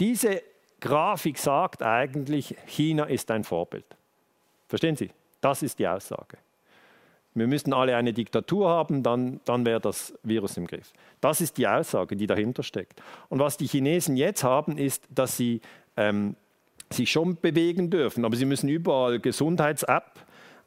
diese 0.00 0.42
Grafik 0.80 1.38
sagt 1.38 1.82
eigentlich, 1.82 2.56
China 2.66 3.04
ist 3.04 3.30
ein 3.30 3.44
Vorbild. 3.44 3.86
Verstehen 4.68 4.96
Sie? 4.96 5.10
Das 5.40 5.62
ist 5.62 5.78
die 5.78 5.88
Aussage. 5.88 6.38
Wir 7.34 7.46
müssen 7.48 7.72
alle 7.72 7.96
eine 7.96 8.12
Diktatur 8.12 8.68
haben, 8.68 9.02
dann, 9.02 9.40
dann 9.44 9.66
wäre 9.66 9.80
das 9.80 10.14
Virus 10.22 10.56
im 10.56 10.66
Griff. 10.66 10.92
Das 11.20 11.40
ist 11.40 11.58
die 11.58 11.66
Aussage, 11.66 12.16
die 12.16 12.26
dahinter 12.26 12.62
steckt. 12.62 13.02
Und 13.28 13.40
was 13.40 13.56
die 13.56 13.66
Chinesen 13.66 14.16
jetzt 14.16 14.44
haben, 14.44 14.78
ist, 14.78 15.04
dass 15.10 15.36
sie 15.36 15.60
ähm, 15.96 16.36
sich 16.90 17.10
schon 17.10 17.40
bewegen 17.40 17.90
dürfen, 17.90 18.24
aber 18.24 18.36
sie 18.36 18.44
müssen 18.44 18.68
überall 18.68 19.18
Gesundheits-App 19.18 20.20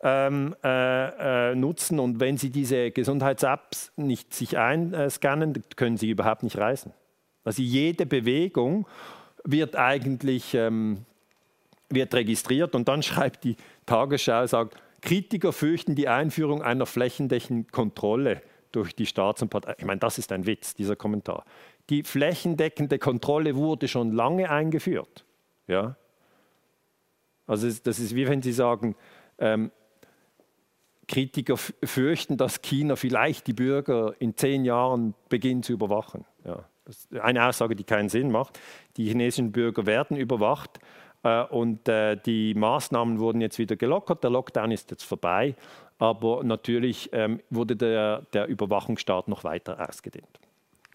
ähm, 0.04 0.56
äh, 0.64 1.52
äh, 1.52 1.56
nutzen 1.56 2.00
und 2.00 2.20
wenn 2.20 2.38
sie 2.38 2.50
diese 2.50 2.92
Gesundheits-Apps 2.92 3.94
nicht 3.96 4.34
sich 4.34 4.58
einscannen, 4.58 5.64
können 5.76 5.98
sie 5.98 6.10
überhaupt 6.10 6.44
nicht 6.44 6.58
reisen. 6.58 6.92
Also 7.44 7.62
jede 7.62 8.06
Bewegung 8.06 8.88
wird 9.50 9.76
eigentlich 9.76 10.54
ähm, 10.54 11.06
wird 11.90 12.14
registriert 12.14 12.76
und 12.76 12.88
dann 12.88 13.04
schreibt 13.04 13.44
die 13.44 13.56
Tagesschau, 13.86 14.46
sagt, 14.48 14.78
Kritiker 15.02 15.54
fürchten 15.54 15.96
die 15.96 16.08
Einführung 16.08 16.62
einer 16.62 16.86
flächendeckenden 16.86 17.72
Kontrolle 17.72 18.42
durch 18.72 18.96
die 18.96 19.06
Staats- 19.06 19.42
und 19.42 19.50
Partei. 19.50 19.76
Ich 19.78 19.86
meine, 19.86 20.00
das 20.00 20.18
ist 20.18 20.32
ein 20.32 20.46
Witz, 20.46 20.74
dieser 20.74 20.96
Kommentar. 20.96 21.46
Die 21.90 22.04
flächendeckende 22.04 23.00
Kontrolle 23.00 23.56
wurde 23.56 23.88
schon 23.88 24.12
lange 24.12 24.50
eingeführt. 24.50 25.26
Ja? 25.68 25.96
Also 27.46 27.70
das 27.84 28.00
ist 28.00 28.14
wie 28.16 28.28
wenn 28.28 28.42
Sie 28.42 28.52
sagen, 28.52 28.96
ähm, 29.38 29.72
Kritiker 31.08 31.56
fürchten, 31.56 32.36
dass 32.36 32.62
China 32.62 32.98
vielleicht 32.98 33.48
die 33.48 33.54
Bürger 33.54 34.14
in 34.20 34.36
zehn 34.36 34.66
Jahren 34.66 35.14
beginnt 35.30 35.64
zu 35.64 35.72
überwachen. 35.72 36.26
Ja, 36.44 36.66
das 36.88 37.00
ist 37.00 37.20
eine 37.20 37.46
Aussage, 37.46 37.76
die 37.76 37.84
keinen 37.84 38.08
Sinn 38.08 38.32
macht. 38.32 38.60
Die 38.96 39.06
chinesischen 39.06 39.52
Bürger 39.52 39.86
werden 39.86 40.16
überwacht 40.16 40.80
äh, 41.24 41.44
und 41.44 41.88
äh, 41.90 42.16
die 42.16 42.54
Maßnahmen 42.56 43.20
wurden 43.20 43.42
jetzt 43.42 43.60
wieder 43.60 43.76
gelockert. 43.76 44.24
Der 44.24 44.32
Lockdown 44.32 44.72
ist 44.72 44.90
jetzt 44.90 45.04
vorbei, 45.04 45.56
aber 46.00 46.44
natürlich 46.46 47.10
ähm, 47.12 47.42
wurde 47.50 47.76
der, 47.76 48.22
der 48.32 48.48
Überwachungsstaat 48.48 49.28
noch 49.28 49.44
weiter 49.44 49.86
ausgedehnt. 49.88 50.40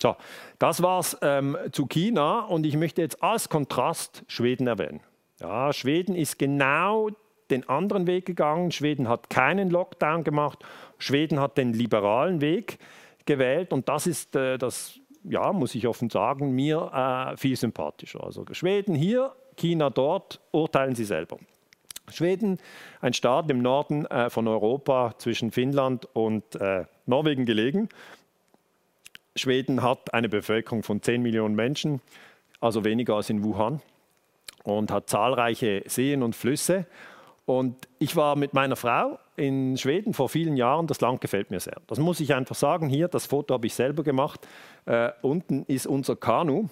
So, 0.01 0.17
das 0.59 0.83
war's 0.83 1.17
ähm, 1.21 1.57
zu 1.73 1.87
China 1.87 2.41
und 2.41 2.65
ich 2.65 2.77
möchte 2.77 3.03
jetzt 3.03 3.23
als 3.23 3.51
Kontrast 3.51 4.25
Schweden 4.27 4.67
erwähnen. 4.67 5.01
Ja, 5.41 5.73
Schweden 5.73 6.17
ist 6.17 6.39
genau 6.39 7.11
den 7.51 7.69
anderen 7.69 8.07
Weg 8.07 8.25
gegangen. 8.25 8.73
Schweden 8.73 9.09
hat 9.09 9.29
keinen 9.29 9.71
Lockdown 9.71 10.25
gemacht. 10.25 10.59
Schweden 10.99 11.39
hat 11.39 11.59
den 11.59 11.75
liberalen 11.75 12.41
Weg 12.41 12.79
gewählt 13.27 13.73
und 13.73 13.89
das 13.89 14.07
ist 14.07 14.35
äh, 14.35 14.59
das, 14.59 14.99
ja, 15.25 15.53
muss 15.53 15.75
ich 15.75 15.87
offen 15.87 16.11
sagen, 16.11 16.53
mir 16.53 17.33
äh, 17.33 17.37
viel 17.37 17.57
sympathischer. 17.57 18.25
Also 18.25 18.45
Schweden 18.53 18.95
hier 18.95 19.35
China 19.57 19.91
dort, 19.91 20.41
urteilen 20.51 20.95
Sie 20.95 21.05
selber. 21.05 21.39
Schweden, 22.11 22.59
ein 23.01 23.13
Staat 23.13 23.51
im 23.51 23.63
Norden 23.63 24.07
äh, 24.07 24.29
von 24.31 24.49
Europa 24.49 25.15
zwischen 25.19 25.51
Finnland 25.51 26.09
und 26.15 26.57
äh, 26.57 26.85
Norwegen 27.07 27.47
gelegen. 27.47 27.89
Schweden 29.37 29.83
hat 29.83 30.13
eine 30.13 30.29
Bevölkerung 30.29 30.83
von 30.83 31.01
10 31.01 31.23
Millionen 31.23 31.55
Menschen, 31.55 32.01
also 32.61 32.85
weniger 32.85 33.15
als 33.15 33.31
in 33.31 33.43
Wuhan, 33.43 33.81
und 34.65 34.91
hat 34.91 35.09
zahlreiche 35.09 35.83
Seen 35.87 36.23
und 36.23 36.37
Flüsse. 36.37 36.87
Und 37.45 37.89
ich 37.99 38.15
war 38.15 38.37
mit 38.37 38.55
meiner 38.55 38.77
Frau 38.77 39.19
in 39.37 39.77
Schweden 39.77 40.15
vor 40.15 40.29
vielen 40.29 40.57
Jahren. 40.57 40.87
Das 40.87 41.01
Land 41.01 41.21
gefällt 41.21 41.51
mir 41.51 41.61
sehr. 41.61 41.77
Das 41.89 41.99
muss 41.99 42.21
ich 42.21 42.35
einfach 42.35 42.55
sagen. 42.55 42.89
Hier, 42.89 43.09
das 43.09 43.27
Foto 43.27 43.55
habe 43.55 43.67
ich 43.67 43.75
selber 43.75 44.03
gemacht. 44.05 44.47
Äh, 44.87 45.11
unten 45.23 45.65
ist 45.65 45.87
unser 45.87 46.17
Kanu. 46.17 46.69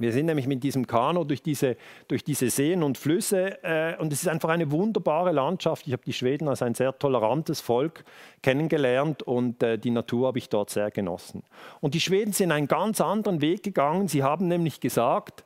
Wir 0.00 0.12
sind 0.12 0.26
nämlich 0.26 0.46
mit 0.46 0.62
diesem 0.62 0.86
Kanu 0.86 1.24
durch 1.24 1.42
diese, 1.42 1.76
durch 2.06 2.22
diese 2.22 2.50
Seen 2.50 2.82
und 2.82 2.96
Flüsse 2.96 3.62
äh, 3.64 3.96
und 3.98 4.12
es 4.12 4.22
ist 4.22 4.28
einfach 4.28 4.48
eine 4.48 4.70
wunderbare 4.70 5.32
Landschaft. 5.32 5.86
Ich 5.86 5.92
habe 5.92 6.04
die 6.04 6.12
Schweden 6.12 6.48
als 6.48 6.62
ein 6.62 6.74
sehr 6.74 6.96
tolerantes 6.96 7.60
Volk 7.60 8.04
kennengelernt 8.42 9.24
und 9.24 9.62
äh, 9.62 9.76
die 9.76 9.90
Natur 9.90 10.28
habe 10.28 10.38
ich 10.38 10.48
dort 10.48 10.70
sehr 10.70 10.92
genossen. 10.92 11.42
Und 11.80 11.94
die 11.94 12.00
Schweden 12.00 12.32
sind 12.32 12.52
einen 12.52 12.68
ganz 12.68 13.00
anderen 13.00 13.40
Weg 13.40 13.64
gegangen. 13.64 14.06
Sie 14.06 14.22
haben 14.22 14.46
nämlich 14.46 14.78
gesagt, 14.78 15.44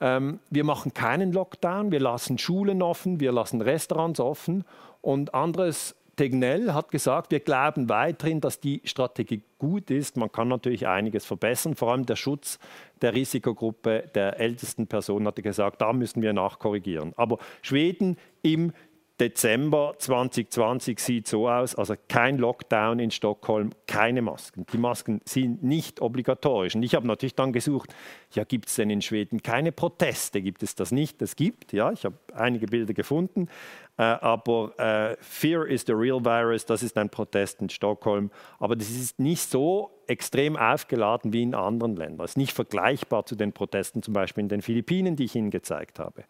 ähm, 0.00 0.40
wir 0.50 0.64
machen 0.64 0.94
keinen 0.94 1.32
Lockdown, 1.32 1.90
wir 1.90 2.00
lassen 2.00 2.38
Schulen 2.38 2.82
offen, 2.82 3.20
wir 3.20 3.32
lassen 3.32 3.60
Restaurants 3.60 4.20
offen 4.20 4.64
und 5.00 5.34
anderes 5.34 5.94
Tegnell 6.18 6.74
hat 6.74 6.90
gesagt, 6.90 7.30
wir 7.30 7.38
glauben 7.38 7.88
weiterhin, 7.88 8.40
dass 8.40 8.58
die 8.58 8.82
Strategie 8.84 9.40
gut 9.58 9.88
ist. 9.88 10.16
Man 10.16 10.32
kann 10.32 10.48
natürlich 10.48 10.88
einiges 10.88 11.24
verbessern, 11.24 11.76
vor 11.76 11.92
allem 11.92 12.06
der 12.06 12.16
Schutz 12.16 12.58
der 13.02 13.14
Risikogruppe 13.14 14.10
der 14.16 14.40
ältesten 14.40 14.88
Personen, 14.88 15.28
hat 15.28 15.38
er 15.38 15.44
gesagt, 15.44 15.80
da 15.80 15.92
müssen 15.92 16.20
wir 16.20 16.32
nachkorrigieren. 16.32 17.12
Aber 17.16 17.38
Schweden 17.62 18.16
im 18.42 18.72
Dezember 19.20 19.94
2020 19.98 21.00
sieht 21.00 21.26
so 21.26 21.48
aus, 21.48 21.74
also 21.74 21.94
kein 22.08 22.38
Lockdown 22.38 23.00
in 23.00 23.10
Stockholm, 23.10 23.70
keine 23.88 24.22
Masken. 24.22 24.64
Die 24.72 24.78
Masken 24.78 25.20
sind 25.24 25.64
nicht 25.64 26.00
obligatorisch. 26.00 26.76
Und 26.76 26.84
ich 26.84 26.94
habe 26.94 27.06
natürlich 27.06 27.34
dann 27.34 27.52
gesucht, 27.52 27.94
ja, 28.32 28.44
gibt 28.44 28.68
es 28.68 28.76
denn 28.76 28.90
in 28.90 29.02
Schweden 29.02 29.42
keine 29.42 29.72
Proteste? 29.72 30.40
Gibt 30.40 30.62
es 30.62 30.76
das 30.76 30.92
nicht? 30.92 31.20
Es 31.20 31.34
gibt, 31.34 31.72
ja, 31.72 31.90
ich 31.90 32.04
habe 32.04 32.16
einige 32.32 32.66
Bilder 32.66 32.94
gefunden, 32.94 33.48
äh, 33.96 34.02
aber 34.02 34.78
äh, 34.78 35.16
Fear 35.20 35.66
is 35.66 35.84
the 35.86 35.94
real 35.94 36.24
virus, 36.24 36.64
das 36.64 36.84
ist 36.84 36.96
ein 36.96 37.10
Protest 37.10 37.60
in 37.60 37.68
Stockholm. 37.70 38.30
Aber 38.60 38.76
das 38.76 38.88
ist 38.88 39.18
nicht 39.18 39.50
so 39.50 39.90
extrem 40.06 40.56
aufgeladen 40.56 41.32
wie 41.32 41.42
in 41.42 41.56
anderen 41.56 41.96
Ländern. 41.96 42.24
Es 42.24 42.32
ist 42.32 42.36
nicht 42.36 42.52
vergleichbar 42.52 43.26
zu 43.26 43.34
den 43.34 43.52
Protesten 43.52 44.00
zum 44.02 44.14
Beispiel 44.14 44.42
in 44.42 44.48
den 44.48 44.62
Philippinen, 44.62 45.16
die 45.16 45.24
ich 45.24 45.34
Ihnen 45.34 45.50
gezeigt 45.50 45.98
habe. 45.98 46.22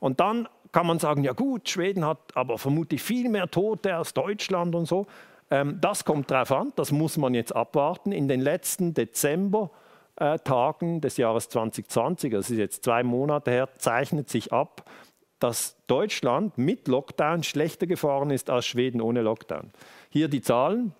Und 0.00 0.18
dann 0.20 0.48
kann 0.74 0.86
man 0.88 0.98
sagen, 0.98 1.22
ja 1.22 1.32
gut, 1.32 1.68
Schweden 1.68 2.04
hat 2.04 2.18
aber 2.34 2.58
vermutlich 2.58 3.00
viel 3.00 3.28
mehr 3.28 3.48
Tote 3.48 3.94
als 3.94 4.12
Deutschland 4.12 4.74
und 4.74 4.86
so. 4.86 5.06
Ähm, 5.48 5.78
das 5.80 6.04
kommt 6.04 6.32
darauf 6.32 6.50
an, 6.50 6.72
das 6.74 6.90
muss 6.90 7.16
man 7.16 7.32
jetzt 7.32 7.54
abwarten. 7.54 8.10
In 8.10 8.26
den 8.26 8.40
letzten 8.40 8.92
Dezember-Tagen 8.92 11.00
des 11.00 11.16
Jahres 11.16 11.48
2020, 11.48 12.32
das 12.32 12.50
ist 12.50 12.58
jetzt 12.58 12.82
zwei 12.82 13.04
Monate 13.04 13.52
her, 13.52 13.68
zeichnet 13.78 14.28
sich 14.28 14.52
ab, 14.52 14.90
dass 15.38 15.76
Deutschland 15.86 16.58
mit 16.58 16.88
Lockdown 16.88 17.44
schlechter 17.44 17.86
gefahren 17.86 18.30
ist 18.30 18.50
als 18.50 18.66
Schweden 18.66 19.00
ohne 19.00 19.22
Lockdown. 19.22 19.70
Hier 20.10 20.26
die 20.26 20.42
Zahlen, 20.42 20.92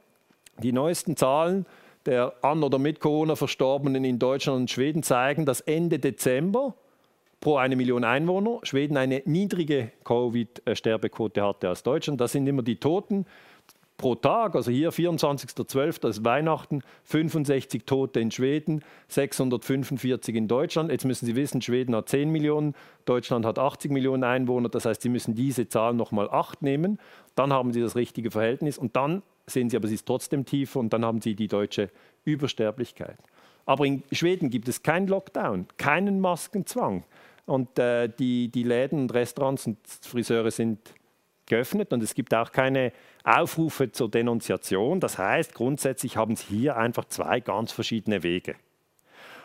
die 0.62 0.70
neuesten 0.70 1.16
Zahlen 1.16 1.66
der 2.06 2.32
an 2.42 2.62
oder 2.62 2.78
mit 2.78 3.00
Corona 3.00 3.34
Verstorbenen 3.34 4.04
in 4.04 4.20
Deutschland 4.20 4.56
und 4.56 4.70
Schweden 4.70 5.02
zeigen, 5.02 5.46
dass 5.46 5.62
Ende 5.62 5.98
Dezember 5.98 6.74
pro 7.44 7.58
eine 7.58 7.76
Million 7.76 8.02
Einwohner. 8.02 8.58
Schweden 8.64 8.96
eine 8.96 9.22
niedrige 9.26 9.92
Covid-Sterbequote 10.04 11.42
hatte 11.42 11.68
als 11.68 11.84
Deutschland. 11.84 12.20
Das 12.20 12.32
sind 12.32 12.46
immer 12.48 12.62
die 12.62 12.76
Toten 12.76 13.26
pro 13.96 14.16
Tag, 14.16 14.56
also 14.56 14.72
hier 14.72 14.92
24.12. 14.92 16.08
ist 16.08 16.24
Weihnachten, 16.24 16.82
65 17.04 17.84
Tote 17.84 18.18
in 18.18 18.32
Schweden, 18.32 18.82
645 19.06 20.34
in 20.34 20.48
Deutschland. 20.48 20.90
Jetzt 20.90 21.04
müssen 21.04 21.26
Sie 21.26 21.36
wissen, 21.36 21.62
Schweden 21.62 21.94
hat 21.94 22.08
10 22.08 22.30
Millionen, 22.30 22.74
Deutschland 23.04 23.46
hat 23.46 23.58
80 23.58 23.92
Millionen 23.92 24.24
Einwohner. 24.24 24.68
Das 24.68 24.84
heißt, 24.84 25.02
Sie 25.02 25.08
müssen 25.08 25.36
diese 25.36 25.68
Zahl 25.68 25.94
nochmal 25.94 26.28
8 26.28 26.62
nehmen. 26.62 26.98
Dann 27.36 27.52
haben 27.52 27.72
Sie 27.72 27.80
das 27.80 27.94
richtige 27.94 28.32
Verhältnis 28.32 28.78
und 28.78 28.96
dann 28.96 29.22
sehen 29.46 29.70
Sie 29.70 29.76
aber, 29.76 29.86
sie 29.86 29.94
ist 29.94 30.06
trotzdem 30.06 30.44
tiefer 30.44 30.80
und 30.80 30.92
dann 30.92 31.04
haben 31.04 31.20
Sie 31.20 31.36
die 31.36 31.48
deutsche 31.48 31.90
Übersterblichkeit. 32.24 33.18
Aber 33.66 33.84
in 33.84 34.02
Schweden 34.12 34.50
gibt 34.50 34.68
es 34.68 34.82
keinen 34.82 35.06
Lockdown, 35.06 35.66
keinen 35.76 36.20
Maskenzwang. 36.20 37.04
Und 37.46 37.78
äh, 37.78 38.08
die, 38.08 38.48
die 38.48 38.62
Läden 38.62 39.00
und 39.00 39.14
Restaurants 39.14 39.66
und 39.66 39.78
Friseure 39.86 40.50
sind 40.50 40.78
geöffnet 41.46 41.92
und 41.92 42.02
es 42.02 42.14
gibt 42.14 42.32
auch 42.34 42.52
keine 42.52 42.92
Aufrufe 43.22 43.92
zur 43.92 44.10
Denunziation. 44.10 45.00
Das 45.00 45.18
heißt, 45.18 45.54
grundsätzlich 45.54 46.16
haben 46.16 46.36
Sie 46.36 46.46
hier 46.46 46.76
einfach 46.76 47.04
zwei 47.06 47.40
ganz 47.40 47.72
verschiedene 47.72 48.22
Wege. 48.22 48.54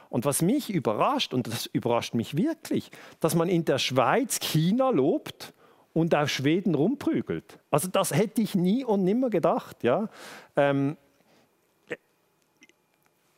Und 0.09 0.25
was 0.25 0.41
mich 0.41 0.69
überrascht, 0.69 1.33
und 1.33 1.47
das 1.47 1.67
überrascht 1.67 2.15
mich 2.15 2.35
wirklich, 2.35 2.89
dass 3.19 3.35
man 3.35 3.47
in 3.47 3.65
der 3.65 3.77
Schweiz 3.77 4.39
China 4.39 4.89
lobt 4.89 5.53
und 5.93 6.15
auf 6.15 6.29
Schweden 6.29 6.73
rumprügelt. 6.73 7.59
Also 7.69 7.89
das 7.89 8.13
hätte 8.13 8.41
ich 8.41 8.55
nie 8.55 8.83
und 8.83 9.03
nimmer 9.03 9.29
gedacht. 9.29 9.83
Ja? 9.83 10.09
Ähm, 10.55 10.97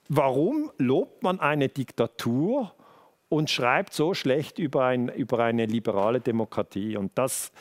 warum 0.07 0.72
lobt 0.78 1.24
man 1.24 1.39
eine 1.39 1.68
Diktatur 1.68 2.74
und 3.32 3.49
schreibt 3.49 3.93
so 3.93 4.13
schlecht 4.13 4.59
über, 4.59 4.84
ein, 4.86 5.07
über 5.07 5.41
eine 5.45 5.65
liberale 5.65 6.19
Demokratie? 6.19 6.97
Und 6.97 7.13
das, 7.15 7.53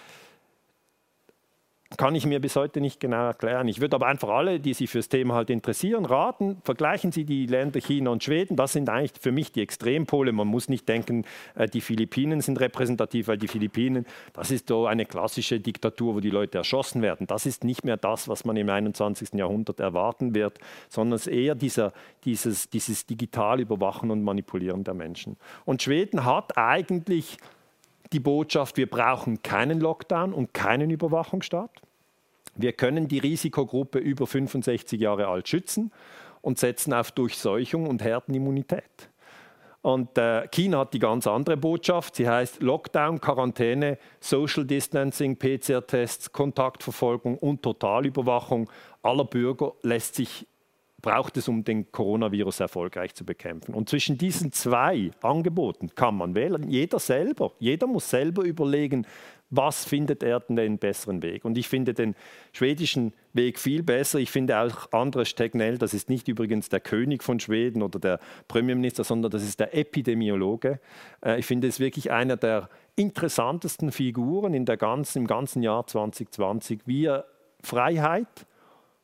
kann 1.96 2.14
ich 2.14 2.24
mir 2.24 2.40
bis 2.40 2.54
heute 2.54 2.80
nicht 2.80 3.00
genau 3.00 3.26
erklären. 3.26 3.66
Ich 3.66 3.80
würde 3.80 3.96
aber 3.96 4.06
einfach 4.06 4.28
alle, 4.28 4.60
die 4.60 4.74
sich 4.74 4.88
für 4.88 4.98
das 4.98 5.08
Thema 5.08 5.34
halt 5.34 5.50
interessieren, 5.50 6.04
raten, 6.04 6.58
vergleichen 6.62 7.10
Sie 7.10 7.24
die 7.24 7.46
Länder 7.46 7.80
China 7.80 8.10
und 8.10 8.22
Schweden. 8.22 8.56
Das 8.56 8.72
sind 8.72 8.88
eigentlich 8.88 9.12
für 9.20 9.32
mich 9.32 9.50
die 9.50 9.60
Extrempole. 9.60 10.32
Man 10.32 10.46
muss 10.46 10.68
nicht 10.68 10.88
denken, 10.88 11.24
äh, 11.56 11.66
die 11.66 11.80
Philippinen 11.80 12.40
sind 12.40 12.60
repräsentativ, 12.60 13.26
weil 13.28 13.38
die 13.38 13.48
Philippinen, 13.48 14.06
das 14.32 14.50
ist 14.50 14.68
so 14.68 14.86
eine 14.86 15.04
klassische 15.04 15.58
Diktatur, 15.58 16.14
wo 16.14 16.20
die 16.20 16.30
Leute 16.30 16.58
erschossen 16.58 17.02
werden. 17.02 17.26
Das 17.26 17.44
ist 17.44 17.64
nicht 17.64 17.84
mehr 17.84 17.96
das, 17.96 18.28
was 18.28 18.44
man 18.44 18.56
im 18.56 18.68
21. 18.68 19.34
Jahrhundert 19.34 19.80
erwarten 19.80 20.34
wird, 20.34 20.58
sondern 20.88 21.16
es 21.16 21.26
ist 21.26 21.32
eher 21.32 21.56
dieser, 21.56 21.92
dieses, 22.24 22.70
dieses 22.70 23.06
digital 23.06 23.60
Überwachen 23.60 24.12
und 24.12 24.22
Manipulieren 24.22 24.84
der 24.84 24.94
Menschen. 24.94 25.36
Und 25.64 25.82
Schweden 25.82 26.24
hat 26.24 26.56
eigentlich 26.56 27.38
die 28.12 28.20
Botschaft, 28.20 28.76
wir 28.76 28.88
brauchen 28.88 29.42
keinen 29.42 29.80
Lockdown 29.80 30.32
und 30.32 30.52
keinen 30.52 30.90
Überwachungsstaat. 30.90 31.70
Wir 32.56 32.72
können 32.72 33.08
die 33.08 33.18
Risikogruppe 33.18 33.98
über 33.98 34.26
65 34.26 35.00
Jahre 35.00 35.28
alt 35.28 35.48
schützen 35.48 35.92
und 36.42 36.58
setzen 36.58 36.92
auf 36.92 37.12
Durchseuchung 37.12 37.86
und 37.86 38.02
Herdenimmunität. 38.02 39.10
Und 39.82 40.18
äh, 40.18 40.46
China 40.48 40.80
hat 40.80 40.92
die 40.92 40.98
ganz 40.98 41.26
andere 41.26 41.56
Botschaft. 41.56 42.16
Sie 42.16 42.28
heißt 42.28 42.60
Lockdown, 42.60 43.20
Quarantäne, 43.20 43.96
Social 44.20 44.66
Distancing, 44.66 45.38
PCR-Tests, 45.38 46.32
Kontaktverfolgung 46.32 47.38
und 47.38 47.62
Totalüberwachung 47.62 48.68
aller 49.02 49.24
Bürger 49.24 49.72
lässt 49.82 50.16
sich 50.16 50.46
braucht 51.02 51.36
es, 51.36 51.48
um 51.48 51.64
den 51.64 51.90
Coronavirus 51.92 52.60
erfolgreich 52.60 53.14
zu 53.14 53.24
bekämpfen. 53.24 53.74
Und 53.74 53.88
zwischen 53.88 54.18
diesen 54.18 54.52
zwei 54.52 55.10
Angeboten 55.22 55.94
kann 55.94 56.16
man 56.16 56.34
wählen. 56.34 56.68
Jeder 56.68 56.98
selber. 56.98 57.52
Jeder 57.58 57.86
muss 57.86 58.10
selber 58.10 58.42
überlegen, 58.42 59.06
was 59.50 59.84
findet 59.84 60.22
er 60.22 60.40
denn 60.40 60.56
den 60.56 60.78
besseren 60.78 61.22
Weg? 61.22 61.44
Und 61.44 61.58
ich 61.58 61.68
finde 61.68 61.92
den 61.92 62.14
schwedischen 62.52 63.12
Weg 63.32 63.58
viel 63.58 63.82
besser. 63.82 64.20
Ich 64.20 64.30
finde 64.30 64.58
auch 64.58 64.92
Andres 64.92 65.34
Tegnell, 65.34 65.76
das 65.76 65.92
ist 65.92 66.08
nicht 66.08 66.28
übrigens 66.28 66.68
der 66.68 66.80
König 66.80 67.24
von 67.24 67.40
Schweden 67.40 67.82
oder 67.82 67.98
der 67.98 68.20
Premierminister, 68.46 69.02
sondern 69.02 69.32
das 69.32 69.42
ist 69.42 69.58
der 69.58 69.76
Epidemiologe. 69.76 70.78
Äh, 71.24 71.40
ich 71.40 71.46
finde 71.46 71.66
es 71.66 71.80
wirklich 71.80 72.12
einer 72.12 72.36
der 72.36 72.68
interessantesten 72.94 73.90
Figuren 73.90 74.54
in 74.54 74.66
der 74.66 74.76
ganzen, 74.76 75.18
im 75.18 75.26
ganzen 75.26 75.62
Jahr 75.62 75.86
2020, 75.86 76.82
wie 76.86 77.06
er 77.06 77.26
Freiheit, 77.62 78.46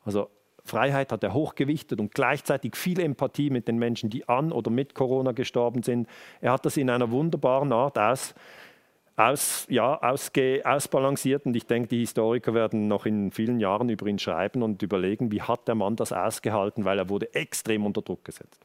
also 0.05 0.29
Freiheit 0.67 1.11
hat 1.11 1.23
er 1.23 1.33
hochgewichtet 1.33 1.99
und 1.99 2.13
gleichzeitig 2.13 2.75
viel 2.75 2.99
Empathie 2.99 3.49
mit 3.49 3.67
den 3.67 3.77
Menschen, 3.77 4.09
die 4.09 4.27
an 4.27 4.51
oder 4.51 4.69
mit 4.69 4.93
Corona 4.93 5.31
gestorben 5.31 5.83
sind. 5.83 6.07
Er 6.41 6.51
hat 6.51 6.65
das 6.65 6.77
in 6.77 6.89
einer 6.89 7.11
wunderbaren 7.11 7.73
Art 7.73 7.97
aus, 7.97 8.35
aus, 9.15 9.65
ja, 9.69 10.01
ausge, 10.01 10.61
ausbalanciert 10.63 11.45
und 11.45 11.55
ich 11.55 11.65
denke, 11.65 11.89
die 11.89 11.99
Historiker 11.99 12.53
werden 12.53 12.87
noch 12.87 13.05
in 13.05 13.31
vielen 13.31 13.59
Jahren 13.59 13.89
über 13.89 14.05
ihn 14.05 14.19
schreiben 14.19 14.61
und 14.61 14.81
überlegen, 14.83 15.31
wie 15.31 15.41
hat 15.41 15.67
der 15.67 15.75
Mann 15.75 15.95
das 15.95 16.13
ausgehalten, 16.13 16.85
weil 16.85 16.99
er 16.99 17.09
wurde 17.09 17.33
extrem 17.33 17.85
unter 17.85 18.01
Druck 18.01 18.23
gesetzt. 18.23 18.63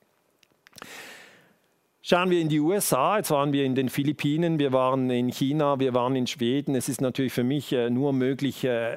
Schauen 2.04 2.30
wir 2.30 2.40
in 2.40 2.48
die 2.48 2.58
USA, 2.58 3.18
jetzt 3.18 3.30
waren 3.30 3.52
wir 3.52 3.64
in 3.64 3.76
den 3.76 3.88
Philippinen, 3.88 4.58
wir 4.58 4.72
waren 4.72 5.08
in 5.08 5.28
China, 5.30 5.78
wir 5.78 5.94
waren 5.94 6.16
in 6.16 6.26
Schweden. 6.26 6.74
Es 6.74 6.88
ist 6.88 7.00
natürlich 7.00 7.32
für 7.32 7.44
mich 7.44 7.72
äh, 7.72 7.90
nur 7.90 8.12
möglich, 8.12 8.64
äh, 8.64 8.96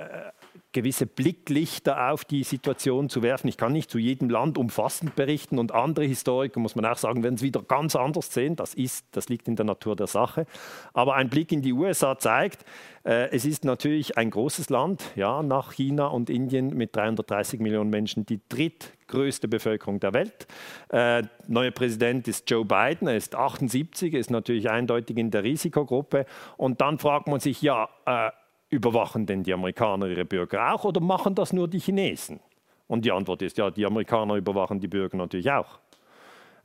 gewisse 0.75 1.05
Blicklichter 1.05 2.11
auf 2.11 2.25
die 2.25 2.43
Situation 2.43 3.07
zu 3.07 3.23
werfen. 3.23 3.47
Ich 3.47 3.55
kann 3.55 3.71
nicht 3.71 3.89
zu 3.89 3.97
jedem 3.97 4.29
Land 4.29 4.57
umfassend 4.57 5.15
berichten 5.15 5.57
und 5.57 5.71
andere 5.71 6.03
Historiker, 6.03 6.59
muss 6.59 6.75
man 6.75 6.85
auch 6.85 6.97
sagen, 6.97 7.23
werden 7.23 7.35
es 7.35 7.41
wieder 7.41 7.61
ganz 7.61 7.95
anders 7.95 8.33
sehen. 8.33 8.57
Das, 8.57 8.73
ist, 8.73 9.05
das 9.11 9.29
liegt 9.29 9.47
in 9.47 9.55
der 9.55 9.65
Natur 9.65 9.95
der 9.95 10.07
Sache. 10.07 10.45
Aber 10.93 11.15
ein 11.15 11.29
Blick 11.29 11.53
in 11.53 11.61
die 11.61 11.71
USA 11.71 12.17
zeigt, 12.19 12.65
äh, 13.05 13.29
es 13.29 13.45
ist 13.45 13.63
natürlich 13.63 14.17
ein 14.17 14.29
großes 14.29 14.69
Land, 14.69 15.01
ja, 15.15 15.41
nach 15.43 15.71
China 15.71 16.07
und 16.07 16.29
Indien 16.29 16.75
mit 16.75 16.93
330 16.93 17.61
Millionen 17.61 17.89
Menschen, 17.89 18.25
die 18.25 18.41
drittgrößte 18.49 19.47
Bevölkerung 19.47 20.01
der 20.01 20.13
Welt. 20.13 20.45
Äh, 20.89 21.23
neuer 21.47 21.71
Präsident 21.71 22.27
ist 22.27 22.51
Joe 22.51 22.65
Biden, 22.65 23.07
er 23.07 23.15
ist 23.15 23.33
78, 23.33 24.13
ist 24.13 24.29
natürlich 24.29 24.69
eindeutig 24.69 25.15
in 25.15 25.31
der 25.31 25.43
Risikogruppe. 25.43 26.25
Und 26.57 26.81
dann 26.81 26.99
fragt 26.99 27.27
man 27.27 27.39
sich, 27.39 27.61
ja, 27.61 27.87
äh, 28.05 28.31
Überwachen 28.75 29.25
denn 29.25 29.43
die 29.43 29.53
Amerikaner 29.53 30.07
ihre 30.07 30.25
Bürger 30.25 30.73
auch 30.73 30.83
oder 30.85 31.01
machen 31.01 31.35
das 31.35 31.53
nur 31.53 31.67
die 31.67 31.79
Chinesen? 31.79 32.39
Und 32.87 33.03
die 33.05 33.11
Antwort 33.11 33.41
ist 33.41 33.57
ja, 33.57 33.71
die 33.71 33.85
Amerikaner 33.85 34.35
überwachen 34.35 34.79
die 34.79 34.87
Bürger 34.87 35.17
natürlich 35.17 35.49
auch. 35.49 35.79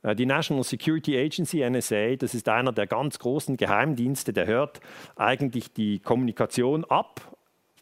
Äh, 0.03 0.15
die 0.15 0.25
National 0.25 0.63
Security 0.63 1.17
Agency, 1.17 1.67
NSA, 1.67 2.15
das 2.15 2.33
ist 2.33 2.47
einer 2.47 2.71
der 2.71 2.87
ganz 2.87 3.19
großen 3.19 3.57
Geheimdienste, 3.57 4.33
der 4.33 4.45
hört 4.45 4.79
eigentlich 5.15 5.73
die 5.73 5.99
Kommunikation 5.99 6.85
ab. 6.85 7.21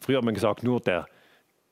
Früher 0.00 0.18
hat 0.18 0.24
man 0.24 0.34
gesagt, 0.34 0.62
nur 0.62 0.80
der 0.80 1.06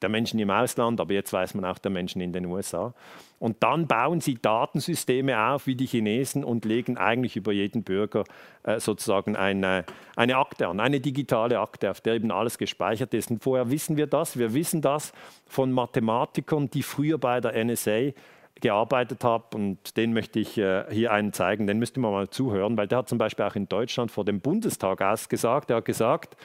der 0.02 0.08
Menschen 0.08 0.38
im 0.38 0.50
Ausland, 0.50 1.00
aber 1.00 1.14
jetzt 1.14 1.32
weiß 1.32 1.54
man 1.54 1.64
auch 1.64 1.78
der 1.78 1.90
Menschen 1.90 2.20
in 2.20 2.32
den 2.32 2.46
USA. 2.46 2.94
Und 3.38 3.62
dann 3.62 3.86
bauen 3.86 4.20
sie 4.20 4.34
Datensysteme 4.34 5.38
auf 5.38 5.66
wie 5.66 5.76
die 5.76 5.86
Chinesen 5.86 6.44
und 6.44 6.64
legen 6.64 6.96
eigentlich 6.96 7.36
über 7.36 7.52
jeden 7.52 7.84
Bürger 7.84 8.24
äh, 8.64 8.80
sozusagen 8.80 9.36
eine, 9.36 9.84
eine 10.16 10.36
Akte 10.36 10.66
an, 10.66 10.80
eine 10.80 11.00
digitale 11.00 11.60
Akte, 11.60 11.90
auf 11.90 12.00
der 12.00 12.14
eben 12.14 12.30
alles 12.32 12.58
gespeichert 12.58 13.14
ist. 13.14 13.30
Und 13.30 13.42
vorher 13.42 13.70
wissen 13.70 13.96
wir 13.96 14.06
das. 14.06 14.38
Wir 14.38 14.54
wissen 14.54 14.82
das 14.82 15.12
von 15.46 15.72
Mathematikern, 15.72 16.68
die 16.70 16.82
früher 16.82 17.18
bei 17.18 17.40
der 17.40 17.64
NSA 17.64 18.12
gearbeitet 18.60 19.22
haben. 19.24 19.44
Und 19.54 19.96
den 19.96 20.12
möchte 20.12 20.40
ich 20.40 20.58
äh, 20.58 20.84
hier 20.90 21.12
einen 21.12 21.32
zeigen. 21.32 21.66
Den 21.66 21.78
müsste 21.78 22.00
man 22.00 22.12
mal 22.12 22.28
zuhören, 22.28 22.76
weil 22.76 22.88
der 22.88 22.98
hat 22.98 23.08
zum 23.08 23.18
Beispiel 23.18 23.44
auch 23.44 23.54
in 23.54 23.68
Deutschland 23.68 24.10
vor 24.10 24.24
dem 24.24 24.40
Bundestag 24.40 25.00
ausgesagt. 25.00 25.70
Er 25.70 25.76
hat 25.76 25.84
gesagt, 25.84 26.36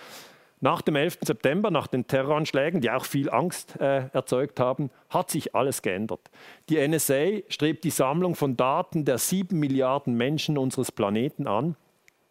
nach 0.63 0.81
dem 0.81 0.95
11. 0.95 1.19
September, 1.21 1.71
nach 1.71 1.87
den 1.87 2.07
Terroranschlägen, 2.07 2.79
die 2.79 2.89
auch 2.89 3.03
viel 3.03 3.29
Angst 3.29 3.75
äh, 3.81 4.07
erzeugt 4.13 4.61
haben, 4.61 4.91
hat 5.09 5.29
sich 5.29 5.53
alles 5.53 5.81
geändert. 5.81 6.21
Die 6.69 6.87
NSA 6.87 7.41
strebt 7.49 7.83
die 7.83 7.89
Sammlung 7.89 8.33
von 8.33 8.55
Daten 8.55 9.03
der 9.03 9.17
sieben 9.17 9.59
Milliarden 9.59 10.15
Menschen 10.15 10.57
unseres 10.57 10.89
Planeten 10.89 11.47
an, 11.47 11.75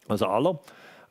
also 0.09 0.27
aller. 0.27 0.61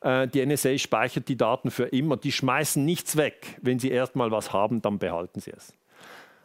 Äh, 0.01 0.29
die 0.29 0.43
NSA 0.43 0.79
speichert 0.79 1.29
die 1.29 1.37
Daten 1.37 1.69
für 1.69 1.85
immer. 1.85 2.17
Die 2.17 2.31
schmeißen 2.31 2.83
nichts 2.83 3.15
weg. 3.17 3.59
Wenn 3.61 3.77
sie 3.77 3.91
erstmal 3.91 4.31
was 4.31 4.51
haben, 4.51 4.81
dann 4.81 4.97
behalten 4.97 5.41
sie 5.41 5.51
es. 5.51 5.75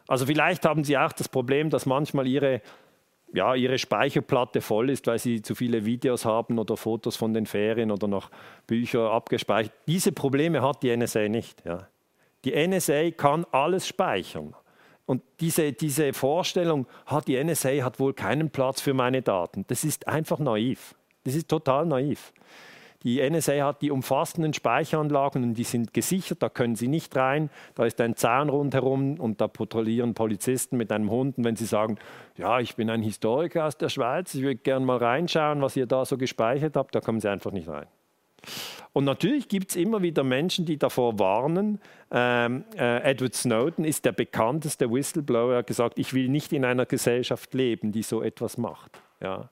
Also 0.07 0.27
vielleicht 0.27 0.63
haben 0.63 0.83
sie 0.83 0.95
auch 0.95 1.11
das 1.11 1.27
Problem, 1.27 1.71
dass 1.71 1.87
manchmal 1.87 2.27
ihre 2.27 2.61
ja, 3.37 3.53
ihre 3.53 3.77
Speicherplatte 3.77 4.61
voll 4.61 4.89
ist, 4.89 5.05
weil 5.05 5.19
sie 5.19 5.43
zu 5.43 5.53
viele 5.53 5.85
Videos 5.85 6.25
haben 6.25 6.57
oder 6.57 6.75
Fotos 6.75 7.15
von 7.15 7.33
den 7.33 7.45
Ferien 7.45 7.91
oder 7.91 8.07
noch 8.07 8.31
Bücher 8.65 9.11
abgespeichert. 9.11 9.73
Diese 9.87 10.11
Probleme 10.11 10.63
hat 10.63 10.81
die 10.81 10.95
NSA 10.95 11.29
nicht. 11.29 11.63
Ja. 11.63 11.87
Die 12.45 12.67
NSA 12.67 13.11
kann 13.11 13.45
alles 13.51 13.87
speichern. 13.87 14.55
Und 15.05 15.21
diese, 15.39 15.71
diese 15.71 16.13
Vorstellung, 16.13 16.87
hat 17.05 17.27
die 17.27 17.41
NSA 17.41 17.83
hat 17.83 17.99
wohl 17.99 18.13
keinen 18.13 18.49
Platz 18.49 18.81
für 18.81 18.95
meine 18.95 19.21
Daten, 19.21 19.65
das 19.67 19.83
ist 19.83 20.07
einfach 20.07 20.39
naiv. 20.39 20.95
Das 21.23 21.35
ist 21.35 21.47
total 21.47 21.85
naiv. 21.85 22.33
Die 23.03 23.21
NSA 23.21 23.65
hat 23.65 23.81
die 23.81 23.91
umfassenden 23.91 24.53
Speicheranlagen 24.53 25.43
und 25.43 25.53
die 25.53 25.63
sind 25.63 25.93
gesichert, 25.93 26.41
da 26.41 26.49
können 26.49 26.75
sie 26.75 26.87
nicht 26.87 27.15
rein. 27.15 27.49
Da 27.75 27.85
ist 27.85 28.01
ein 28.01 28.15
Zaun 28.15 28.49
rundherum 28.49 29.19
und 29.19 29.39
da 29.39 29.47
patrouillieren 29.47 30.13
Polizisten 30.13 30.77
mit 30.77 30.91
einem 30.91 31.11
Hund. 31.11 31.37
Und 31.37 31.43
wenn 31.43 31.55
sie 31.55 31.65
sagen, 31.65 31.97
ja, 32.37 32.59
ich 32.59 32.75
bin 32.75 32.89
ein 32.89 33.01
Historiker 33.01 33.65
aus 33.65 33.77
der 33.77 33.89
Schweiz, 33.89 34.33
ich 34.33 34.41
würde 34.41 34.57
gerne 34.57 34.85
mal 34.85 34.97
reinschauen, 34.97 35.61
was 35.61 35.75
ihr 35.75 35.85
da 35.85 36.05
so 36.05 36.17
gespeichert 36.17 36.75
habt, 36.75 36.95
da 36.95 37.01
kommen 37.01 37.19
sie 37.19 37.29
einfach 37.29 37.51
nicht 37.51 37.67
rein. 37.67 37.87
Und 38.93 39.05
natürlich 39.05 39.47
gibt 39.47 39.69
es 39.71 39.75
immer 39.75 40.01
wieder 40.01 40.23
Menschen, 40.23 40.65
die 40.65 40.77
davor 40.77 41.19
warnen. 41.19 41.79
Ähm, 42.09 42.63
äh, 42.75 43.03
Edward 43.03 43.35
Snowden 43.35 43.85
ist 43.85 44.05
der 44.05 44.11
bekannteste 44.11 44.91
Whistleblower. 44.91 45.51
Er 45.51 45.57
hat 45.59 45.67
gesagt, 45.67 45.99
ich 45.99 46.13
will 46.13 46.29
nicht 46.29 46.51
in 46.51 46.65
einer 46.65 46.85
Gesellschaft 46.85 47.53
leben, 47.53 47.91
die 47.91 48.01
so 48.01 48.23
etwas 48.23 48.57
macht. 48.57 48.99
Ja. 49.21 49.49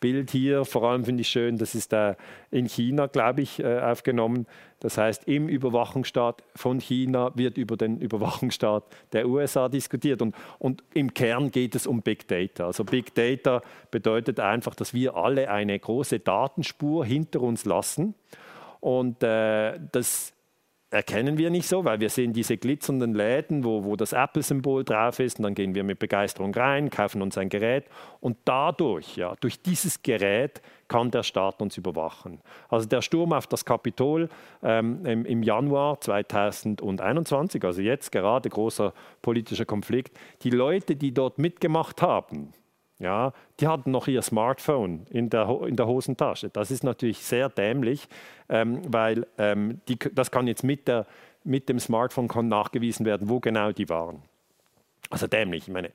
Bild 0.00 0.30
hier, 0.30 0.64
vor 0.64 0.84
allem 0.84 1.04
finde 1.04 1.22
ich 1.22 1.28
schön, 1.28 1.58
das 1.58 1.74
ist 1.74 1.92
äh, 1.92 2.14
in 2.50 2.66
China, 2.66 3.06
glaube 3.06 3.42
ich, 3.42 3.60
äh, 3.60 3.80
aufgenommen. 3.80 4.46
Das 4.80 4.96
heißt, 4.96 5.26
im 5.26 5.48
Überwachungsstaat 5.48 6.44
von 6.54 6.80
China 6.80 7.32
wird 7.34 7.58
über 7.58 7.76
den 7.76 8.00
Überwachungsstaat 8.00 8.84
der 9.12 9.28
USA 9.28 9.68
diskutiert. 9.68 10.22
Und, 10.22 10.34
und 10.58 10.84
im 10.94 11.14
Kern 11.14 11.50
geht 11.50 11.74
es 11.74 11.86
um 11.86 12.02
Big 12.02 12.28
Data. 12.28 12.66
Also 12.66 12.84
Big 12.84 13.14
Data 13.14 13.62
bedeutet 13.90 14.38
einfach, 14.38 14.74
dass 14.74 14.94
wir 14.94 15.16
alle 15.16 15.50
eine 15.50 15.78
große 15.78 16.20
Datenspur 16.20 17.04
hinter 17.04 17.40
uns 17.40 17.64
lassen. 17.64 18.14
Und 18.80 19.22
äh, 19.24 19.78
das 19.92 20.32
erkennen 20.90 21.36
wir 21.36 21.50
nicht 21.50 21.68
so, 21.68 21.84
weil 21.84 22.00
wir 22.00 22.08
sehen 22.08 22.32
diese 22.32 22.56
glitzernden 22.56 23.14
Läden, 23.14 23.64
wo, 23.64 23.84
wo 23.84 23.96
das 23.96 24.12
Apple-Symbol 24.12 24.84
drauf 24.84 25.18
ist 25.18 25.38
und 25.38 25.42
dann 25.42 25.54
gehen 25.54 25.74
wir 25.74 25.84
mit 25.84 25.98
Begeisterung 25.98 26.54
rein, 26.54 26.88
kaufen 26.88 27.20
uns 27.20 27.36
ein 27.36 27.50
Gerät 27.50 27.84
und 28.20 28.38
dadurch, 28.44 29.16
ja, 29.16 29.34
durch 29.40 29.60
dieses 29.60 30.02
Gerät 30.02 30.62
kann 30.88 31.10
der 31.10 31.22
Staat 31.22 31.60
uns 31.60 31.76
überwachen. 31.76 32.40
Also 32.70 32.88
der 32.88 33.02
Sturm 33.02 33.34
auf 33.34 33.46
das 33.46 33.66
Kapitol 33.66 34.30
ähm, 34.62 35.04
im, 35.04 35.26
im, 35.26 35.42
Januar 35.42 36.00
2021, 36.00 37.62
also 37.64 37.82
jetzt 37.82 38.10
gerade 38.10 38.48
großer 38.48 38.94
politischer 39.20 39.66
Konflikt, 39.66 40.18
die 40.42 40.50
Leute, 40.50 40.96
die 40.96 41.12
dort 41.12 41.38
mitgemacht 41.38 42.00
haben, 42.00 42.54
ja, 42.98 43.32
die 43.60 43.68
hatten 43.68 43.92
noch 43.92 44.08
ihr 44.08 44.22
Smartphone 44.22 45.06
in 45.10 45.30
der, 45.30 45.48
in 45.66 45.76
der 45.76 45.86
Hosentasche. 45.86 46.48
Das 46.48 46.70
ist 46.70 46.82
natürlich 46.82 47.18
sehr 47.18 47.48
dämlich, 47.48 48.08
ähm, 48.48 48.80
weil 48.88 49.26
ähm, 49.38 49.80
die, 49.88 49.98
das 49.98 50.30
kann 50.30 50.48
jetzt 50.48 50.64
mit, 50.64 50.88
der, 50.88 51.06
mit 51.44 51.68
dem 51.68 51.78
Smartphone 51.78 52.28
nachgewiesen 52.48 53.06
werden, 53.06 53.28
wo 53.28 53.38
genau 53.38 53.70
die 53.70 53.88
waren. 53.88 54.22
Also 55.10 55.28
dämlich. 55.28 55.68
Ich 55.68 55.72
meine, 55.72 55.90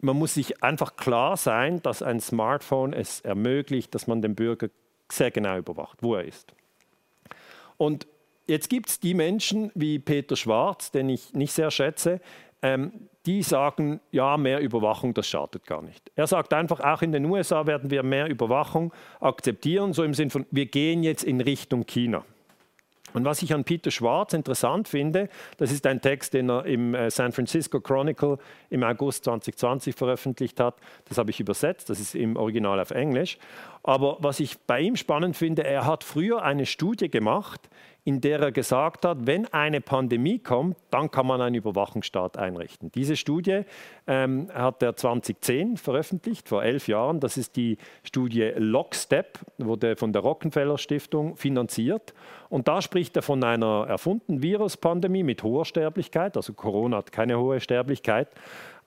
man 0.00 0.16
muss 0.16 0.34
sich 0.34 0.62
einfach 0.62 0.96
klar 0.96 1.36
sein, 1.36 1.82
dass 1.82 2.02
ein 2.02 2.20
Smartphone 2.20 2.92
es 2.92 3.20
ermöglicht, 3.20 3.94
dass 3.94 4.06
man 4.06 4.22
den 4.22 4.36
Bürger 4.36 4.68
sehr 5.10 5.32
genau 5.32 5.58
überwacht, 5.58 5.98
wo 6.02 6.14
er 6.14 6.24
ist. 6.24 6.54
Und 7.76 8.06
jetzt 8.46 8.70
gibt 8.70 8.88
es 8.90 9.00
die 9.00 9.14
Menschen 9.14 9.72
wie 9.74 9.98
Peter 9.98 10.36
Schwarz, 10.36 10.92
den 10.92 11.08
ich 11.08 11.32
nicht 11.34 11.52
sehr 11.52 11.72
schätze, 11.72 12.20
ähm, 12.62 12.92
die 13.28 13.42
sagen, 13.42 14.00
ja, 14.10 14.38
mehr 14.38 14.58
Überwachung, 14.60 15.12
das 15.12 15.26
schadet 15.26 15.66
gar 15.66 15.82
nicht. 15.82 16.10
Er 16.16 16.26
sagt 16.26 16.54
einfach, 16.54 16.80
auch 16.80 17.02
in 17.02 17.12
den 17.12 17.26
USA 17.26 17.66
werden 17.66 17.90
wir 17.90 18.02
mehr 18.02 18.26
Überwachung 18.26 18.90
akzeptieren, 19.20 19.92
so 19.92 20.02
im 20.02 20.14
Sinne 20.14 20.30
von, 20.30 20.46
wir 20.50 20.64
gehen 20.64 21.02
jetzt 21.02 21.24
in 21.24 21.42
Richtung 21.42 21.84
China. 21.84 22.24
Und 23.12 23.26
was 23.26 23.42
ich 23.42 23.52
an 23.52 23.64
Peter 23.64 23.90
Schwarz 23.90 24.32
interessant 24.32 24.88
finde, 24.88 25.28
das 25.58 25.72
ist 25.72 25.86
ein 25.86 26.00
Text, 26.00 26.32
den 26.32 26.48
er 26.48 26.64
im 26.64 26.94
äh, 26.94 27.10
San 27.10 27.32
Francisco 27.32 27.80
Chronicle 27.80 28.38
im 28.70 28.82
August 28.82 29.24
2020 29.24 29.94
veröffentlicht 29.94 30.58
hat. 30.58 30.76
Das 31.06 31.18
habe 31.18 31.30
ich 31.30 31.38
übersetzt, 31.38 31.90
das 31.90 32.00
ist 32.00 32.14
im 32.14 32.36
Original 32.36 32.80
auf 32.80 32.92
Englisch. 32.92 33.36
Aber 33.82 34.16
was 34.20 34.40
ich 34.40 34.58
bei 34.58 34.80
ihm 34.80 34.96
spannend 34.96 35.36
finde, 35.36 35.64
er 35.64 35.84
hat 35.84 36.02
früher 36.02 36.42
eine 36.42 36.64
Studie 36.64 37.10
gemacht, 37.10 37.68
in 38.08 38.22
der 38.22 38.40
er 38.40 38.52
gesagt 38.52 39.04
hat, 39.04 39.26
wenn 39.26 39.44
eine 39.52 39.82
Pandemie 39.82 40.38
kommt, 40.38 40.78
dann 40.90 41.10
kann 41.10 41.26
man 41.26 41.42
einen 41.42 41.56
Überwachungsstaat 41.56 42.38
einrichten. 42.38 42.90
Diese 42.90 43.16
Studie 43.16 43.64
ähm, 44.06 44.48
hat 44.54 44.82
er 44.82 44.96
2010 44.96 45.76
veröffentlicht, 45.76 46.48
vor 46.48 46.62
elf 46.64 46.88
Jahren. 46.88 47.20
Das 47.20 47.36
ist 47.36 47.56
die 47.56 47.76
Studie 48.04 48.50
Lockstep, 48.56 49.40
wurde 49.58 49.94
von 49.94 50.14
der 50.14 50.22
Rockefeller 50.22 50.78
Stiftung 50.78 51.36
finanziert. 51.36 52.14
Und 52.48 52.66
da 52.66 52.80
spricht 52.80 53.14
er 53.14 53.20
von 53.20 53.44
einer 53.44 53.84
erfundenen 53.86 54.42
Viruspandemie 54.42 55.22
mit 55.22 55.42
hoher 55.42 55.66
Sterblichkeit, 55.66 56.34
also 56.38 56.54
Corona 56.54 56.96
hat 56.96 57.12
keine 57.12 57.38
hohe 57.38 57.60
Sterblichkeit, 57.60 58.28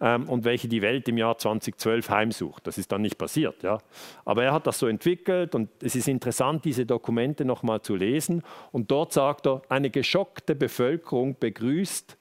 ähm, 0.02 0.28
und 0.28 0.44
welche 0.44 0.68
die 0.68 0.82
Welt 0.82 1.08
im 1.08 1.18
Jahr 1.18 1.38
2012 1.38 2.10
heimsucht. 2.10 2.68
Das 2.68 2.78
ist 2.78 2.92
dann 2.92 3.04
nicht 3.04 3.18
passiert. 3.18 3.64
Ja. 3.64 3.78
Aber 4.26 4.44
er 4.44 4.52
hat 4.52 4.68
das 4.68 4.80
so 4.80 4.88
entwickelt 4.88 5.56
und 5.56 5.70
es 5.82 5.96
ist 5.96 6.08
interessant, 6.08 6.66
diese 6.66 6.86
Dokumente 6.86 7.46
nochmal 7.46 7.82
zu 7.82 7.96
lesen. 7.96 8.42
Und 8.72 8.90
dort 8.90 9.14
sagt 9.14 9.46
er, 9.48 9.62
eine 9.70 9.92
geschockte 9.92 10.56
Bevölkerung 10.56 11.38
begrüßt 11.40 12.18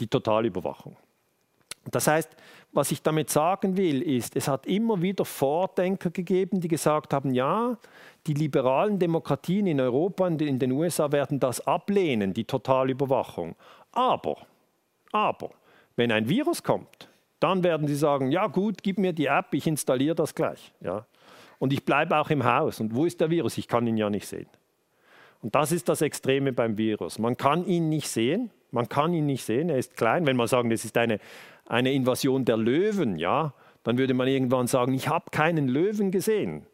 die 0.00 0.06
Totalüberwachung. 0.08 0.96
Das 1.90 2.06
heißt, 2.06 2.36
was 2.72 2.90
ich 2.92 3.02
damit 3.02 3.30
sagen 3.30 3.76
will, 3.76 4.02
ist, 4.02 4.36
es 4.36 4.48
hat 4.48 4.66
immer 4.66 5.00
wieder 5.00 5.24
Vordenker 5.24 6.10
gegeben, 6.10 6.60
die 6.60 6.68
gesagt 6.68 7.12
haben, 7.12 7.32
ja, 7.32 7.76
die 8.26 8.34
liberalen 8.34 8.98
Demokratien 8.98 9.66
in 9.66 9.80
Europa 9.80 10.26
und 10.26 10.42
in 10.42 10.58
den 10.58 10.72
USA 10.72 11.10
werden 11.10 11.40
das 11.40 11.66
ablehnen, 11.66 12.34
die 12.34 12.44
Totalüberwachung. 12.44 13.56
Aber, 13.92 14.36
aber, 15.10 15.50
wenn 16.00 16.12
ein 16.12 16.30
Virus 16.30 16.62
kommt, 16.62 17.10
dann 17.40 17.62
werden 17.62 17.86
sie 17.86 17.94
sagen, 17.94 18.32
ja 18.32 18.46
gut, 18.46 18.82
gib 18.82 18.98
mir 18.98 19.12
die 19.12 19.26
App, 19.26 19.52
ich 19.52 19.66
installiere 19.66 20.14
das 20.14 20.34
gleich. 20.34 20.72
Ja. 20.80 21.04
Und 21.58 21.74
ich 21.74 21.84
bleibe 21.84 22.16
auch 22.16 22.30
im 22.30 22.42
Haus. 22.42 22.80
Und 22.80 22.94
wo 22.94 23.04
ist 23.04 23.20
der 23.20 23.28
Virus? 23.28 23.58
Ich 23.58 23.68
kann 23.68 23.86
ihn 23.86 23.98
ja 23.98 24.08
nicht 24.08 24.26
sehen. 24.26 24.46
Und 25.42 25.54
das 25.54 25.72
ist 25.72 25.90
das 25.90 26.00
Extreme 26.00 26.54
beim 26.54 26.78
Virus. 26.78 27.18
Man 27.18 27.36
kann 27.36 27.66
ihn 27.66 27.90
nicht 27.90 28.08
sehen, 28.08 28.50
man 28.70 28.88
kann 28.88 29.12
ihn 29.12 29.26
nicht 29.26 29.44
sehen, 29.44 29.68
er 29.68 29.76
ist 29.76 29.94
klein. 29.94 30.24
Wenn 30.24 30.36
man 30.36 30.46
sagen, 30.46 30.70
das 30.70 30.86
ist 30.86 30.96
eine, 30.96 31.20
eine 31.66 31.92
Invasion 31.92 32.46
der 32.46 32.56
Löwen, 32.56 33.18
ja, 33.18 33.52
dann 33.82 33.98
würde 33.98 34.14
man 34.14 34.26
irgendwann 34.26 34.68
sagen, 34.68 34.94
ich 34.94 35.08
habe 35.08 35.30
keinen 35.30 35.68
Löwen 35.68 36.10
gesehen. 36.10 36.64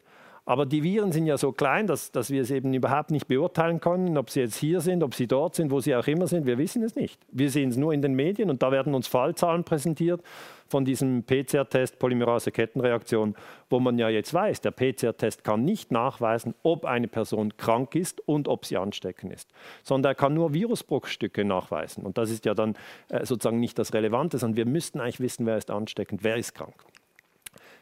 Aber 0.47 0.65
die 0.65 0.81
Viren 0.81 1.11
sind 1.11 1.25
ja 1.25 1.37
so 1.37 1.51
klein, 1.51 1.87
dass, 1.87 2.13
dass 2.13 2.29
wir 2.29 2.41
es 2.41 2.51
eben 2.51 2.73
überhaupt 2.73 3.11
nicht 3.11 3.27
beurteilen 3.27 3.81
können, 3.81 4.17
ob 4.17 4.29
sie 4.29 4.39
jetzt 4.39 4.55
hier 4.55 4.79
sind, 4.79 5.03
ob 5.03 5.13
sie 5.13 5.27
dort 5.27 5.55
sind, 5.55 5.71
wo 5.71 5.81
sie 5.81 5.93
auch 5.93 6.07
immer 6.07 6.25
sind. 6.25 6.45
Wir 6.45 6.57
wissen 6.57 6.83
es 6.83 6.95
nicht. 6.95 7.19
Wir 7.33 7.51
sehen 7.51 7.69
es 7.69 7.75
nur 7.75 7.91
in 7.91 8.01
den 8.01 8.13
Medien 8.13 8.49
und 8.49 8.63
da 8.63 8.71
werden 8.71 8.95
uns 8.95 9.07
Fallzahlen 9.07 9.65
präsentiert 9.65 10.21
von 10.69 10.85
diesem 10.85 11.23
PCR-Test 11.23 11.99
Polymerase-Kettenreaktion, 11.99 13.35
wo 13.69 13.81
man 13.81 13.97
ja 13.97 14.07
jetzt 14.07 14.33
weiß, 14.33 14.61
der 14.61 14.71
PCR-Test 14.71 15.43
kann 15.43 15.65
nicht 15.65 15.91
nachweisen, 15.91 16.55
ob 16.63 16.85
eine 16.85 17.09
Person 17.09 17.57
krank 17.57 17.93
ist 17.95 18.25
und 18.25 18.47
ob 18.47 18.65
sie 18.65 18.77
ansteckend 18.77 19.33
ist, 19.33 19.49
sondern 19.83 20.11
er 20.11 20.15
kann 20.15 20.33
nur 20.33 20.53
Virusbruchstücke 20.53 21.43
nachweisen. 21.43 22.05
Und 22.05 22.17
das 22.17 22.31
ist 22.31 22.45
ja 22.45 22.53
dann 22.53 22.77
äh, 23.09 23.25
sozusagen 23.25 23.59
nicht 23.59 23.77
das 23.77 23.93
Relevante, 23.93 24.37
sondern 24.37 24.55
wir 24.55 24.65
müssten 24.65 25.01
eigentlich 25.01 25.19
wissen, 25.19 25.45
wer 25.45 25.57
ist 25.57 25.69
ansteckend, 25.69 26.23
wer 26.23 26.37
ist 26.37 26.55
krank. 26.55 26.85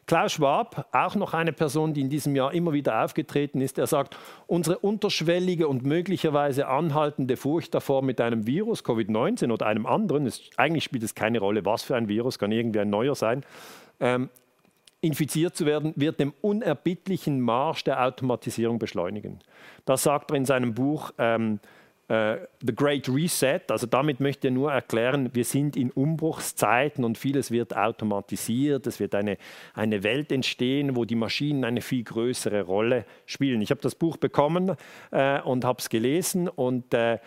Klaus 0.06 0.34
Schwab, 0.34 0.86
auch 0.92 1.16
noch 1.16 1.34
eine 1.34 1.52
Person, 1.52 1.92
die 1.92 2.00
in 2.00 2.08
diesem 2.08 2.36
Jahr 2.36 2.54
immer 2.54 2.72
wieder 2.72 3.02
aufgetreten 3.02 3.60
ist, 3.60 3.76
er 3.76 3.88
sagt, 3.88 4.16
unsere 4.46 4.78
unterschwellige 4.78 5.66
und 5.66 5.84
möglicherweise 5.84 6.68
anhaltende 6.68 7.36
Furcht 7.36 7.74
davor, 7.74 8.02
mit 8.02 8.20
einem 8.20 8.46
Virus, 8.46 8.84
Covid-19 8.84 9.50
oder 9.52 9.66
einem 9.66 9.84
anderen, 9.84 10.26
es, 10.26 10.48
eigentlich 10.56 10.84
spielt 10.84 11.02
es 11.02 11.16
keine 11.16 11.40
Rolle, 11.40 11.64
was 11.64 11.82
für 11.82 11.96
ein 11.96 12.06
Virus, 12.06 12.38
kann 12.38 12.52
irgendwie 12.52 12.78
ein 12.78 12.90
neuer 12.90 13.16
sein, 13.16 13.44
ähm, 13.98 14.30
infiziert 15.00 15.56
zu 15.56 15.66
werden, 15.66 15.92
wird 15.96 16.20
dem 16.20 16.32
unerbittlichen 16.40 17.40
Marsch 17.40 17.82
der 17.82 18.04
Automatisierung 18.04 18.78
beschleunigen. 18.78 19.40
Das 19.86 20.04
sagt 20.04 20.30
er 20.30 20.36
in 20.36 20.44
seinem 20.44 20.74
Buch 20.74 21.12
ähm, 21.18 21.58
äh, 21.58 21.66
The 22.08 22.74
Great 22.74 23.08
Reset, 23.08 23.62
also 23.68 23.88
damit 23.88 24.20
möchte 24.20 24.46
er 24.46 24.52
nur 24.52 24.70
erklären, 24.70 25.30
wir 25.34 25.44
sind 25.44 25.76
in 25.76 25.90
Umbruchszeiten 25.90 27.02
und 27.04 27.18
vieles 27.18 27.50
wird 27.50 27.76
automatisiert, 27.76 28.86
es 28.86 29.00
wird 29.00 29.16
eine, 29.16 29.38
eine 29.74 30.04
Welt 30.04 30.30
entstehen, 30.30 30.94
wo 30.94 31.04
die 31.04 31.16
Maschinen 31.16 31.64
eine 31.64 31.80
viel 31.80 32.04
größere 32.04 32.62
Rolle 32.62 33.06
spielen. 33.24 33.60
Ich 33.60 33.70
habe 33.70 33.80
das 33.80 33.96
Buch 33.96 34.18
bekommen 34.18 34.76
äh, 35.10 35.40
und 35.40 35.64
habe 35.64 35.80
es 35.80 35.88
gelesen 35.88 36.48
und 36.48 36.94
äh, 36.94 37.18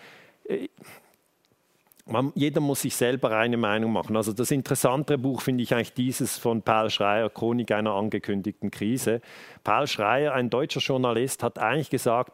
man, 2.06 2.32
jeder 2.36 2.62
muss 2.62 2.82
sich 2.82 2.96
selber 2.96 3.32
eine 3.32 3.58
Meinung 3.58 3.92
machen. 3.92 4.16
Also 4.16 4.34
das 4.34 4.50
interessantere 4.52 5.18
Buch 5.18 5.42
finde 5.42 5.64
ich 5.64 5.74
eigentlich 5.74 5.94
dieses 5.94 6.38
von 6.38 6.62
Paul 6.62 6.90
Schreier, 6.90 7.30
Chronik 7.30 7.72
einer 7.72 7.94
angekündigten 7.94 8.72
Krise. 8.72 9.22
Paul 9.64 9.88
Schreier, 9.88 10.34
ein 10.34 10.50
deutscher 10.50 10.80
Journalist, 10.80 11.44
hat 11.44 11.60
eigentlich 11.60 11.90
gesagt, 11.90 12.32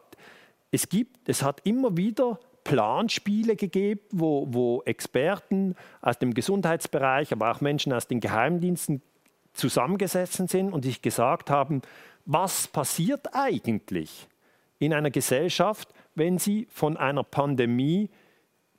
es 0.70 0.88
gibt, 0.88 1.28
es 1.28 1.42
hat 1.42 1.60
immer 1.64 1.96
wieder 1.96 2.38
Planspiele 2.64 3.54
gegeben, 3.54 4.00
wo, 4.10 4.46
wo 4.50 4.82
Experten 4.82 5.76
aus 6.02 6.18
dem 6.18 6.34
Gesundheitsbereich, 6.34 7.32
aber 7.32 7.52
auch 7.52 7.60
Menschen 7.60 7.92
aus 7.92 8.08
den 8.08 8.20
Geheimdiensten 8.20 9.02
zusammengesessen 9.52 10.48
sind 10.48 10.72
und 10.72 10.84
sich 10.84 11.00
gesagt 11.00 11.50
haben, 11.50 11.82
was 12.24 12.66
passiert 12.66 13.34
eigentlich 13.34 14.28
in 14.78 14.92
einer 14.92 15.10
Gesellschaft, 15.10 15.88
wenn 16.14 16.38
sie 16.38 16.66
von 16.70 16.96
einer 16.96 17.22
Pandemie 17.22 18.10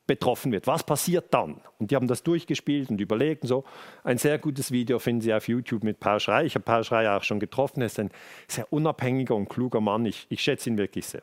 betroffen 0.05 0.51
wird. 0.51 0.67
Was 0.67 0.83
passiert 0.83 1.33
dann? 1.33 1.61
Und 1.79 1.91
die 1.91 1.95
haben 1.95 2.07
das 2.07 2.23
durchgespielt 2.23 2.89
und 2.89 2.99
überlegt 2.99 3.43
und 3.43 3.49
so. 3.49 3.63
Ein 4.03 4.17
sehr 4.17 4.37
gutes 4.37 4.71
Video 4.71 4.99
finden 4.99 5.21
Sie 5.21 5.33
auf 5.33 5.47
YouTube 5.47 5.83
mit 5.83 5.99
Paul 5.99 6.19
Schrei. 6.19 6.45
Ich 6.45 6.55
habe 6.55 6.63
Paul 6.63 6.83
Schrei 6.83 7.09
auch 7.09 7.23
schon 7.23 7.39
getroffen. 7.39 7.81
Er 7.81 7.87
ist 7.87 7.99
ein 7.99 8.09
sehr 8.47 8.71
unabhängiger 8.71 9.35
und 9.35 9.49
kluger 9.49 9.81
Mann. 9.81 10.05
Ich, 10.05 10.25
ich 10.29 10.41
schätze 10.41 10.69
ihn 10.69 10.77
wirklich 10.77 11.05
sehr. 11.05 11.21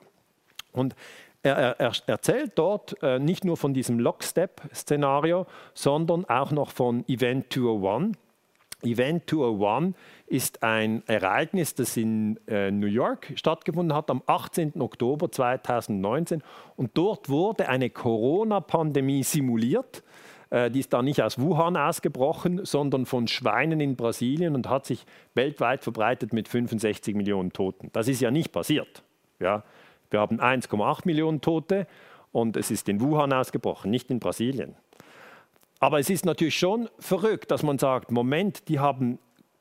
Und 0.74 0.94
er, 1.42 1.56
er, 1.56 1.80
er 1.80 1.92
erzählt 2.06 2.52
dort 2.56 3.02
äh, 3.02 3.18
nicht 3.18 3.44
nur 3.44 3.56
von 3.56 3.74
diesem 3.74 3.98
Lockstep-Szenario, 3.98 5.46
sondern 5.74 6.24
auch 6.24 6.50
noch 6.50 6.70
von 6.70 7.06
Event 7.08 7.52
201. 7.52 8.16
Event 8.82 9.28
201 9.28 9.94
ist 10.26 10.62
ein 10.62 11.02
Ereignis, 11.06 11.74
das 11.74 11.96
in 11.96 12.38
äh, 12.46 12.70
New 12.70 12.86
York 12.86 13.32
stattgefunden 13.36 13.96
hat 13.96 14.10
am 14.10 14.22
18. 14.26 14.80
Oktober 14.80 15.30
2019. 15.30 16.42
Und 16.76 16.90
dort 16.94 17.28
wurde 17.28 17.68
eine 17.68 17.90
Corona-Pandemie 17.90 19.22
simuliert. 19.22 20.02
Äh, 20.50 20.70
die 20.70 20.80
ist 20.80 20.92
da 20.92 21.02
nicht 21.02 21.22
aus 21.22 21.38
Wuhan 21.38 21.76
ausgebrochen, 21.76 22.64
sondern 22.64 23.06
von 23.06 23.28
Schweinen 23.28 23.80
in 23.80 23.96
Brasilien 23.96 24.54
und 24.54 24.68
hat 24.68 24.86
sich 24.86 25.04
weltweit 25.34 25.82
verbreitet 25.82 26.32
mit 26.32 26.48
65 26.48 27.14
Millionen 27.14 27.52
Toten. 27.52 27.90
Das 27.92 28.08
ist 28.08 28.20
ja 28.20 28.30
nicht 28.30 28.52
passiert. 28.52 29.02
Ja. 29.40 29.64
Wir 30.14 30.20
haben 30.20 30.40
1,8 30.40 31.00
Millionen 31.06 31.40
Tote 31.40 31.88
und 32.30 32.56
es 32.56 32.70
ist 32.70 32.88
in 32.88 33.00
Wuhan 33.00 33.32
ausgebrochen, 33.32 33.90
nicht 33.90 34.12
in 34.12 34.20
Brasilien. 34.20 34.76
Aber 35.80 35.98
es 35.98 36.08
ist 36.08 36.24
natürlich 36.24 36.56
schon 36.56 36.88
verrückt, 37.00 37.50
dass 37.50 37.64
man 37.64 37.78
sagt, 37.80 38.12
Moment, 38.12 38.68
die 38.68 38.78
haben 38.78 39.18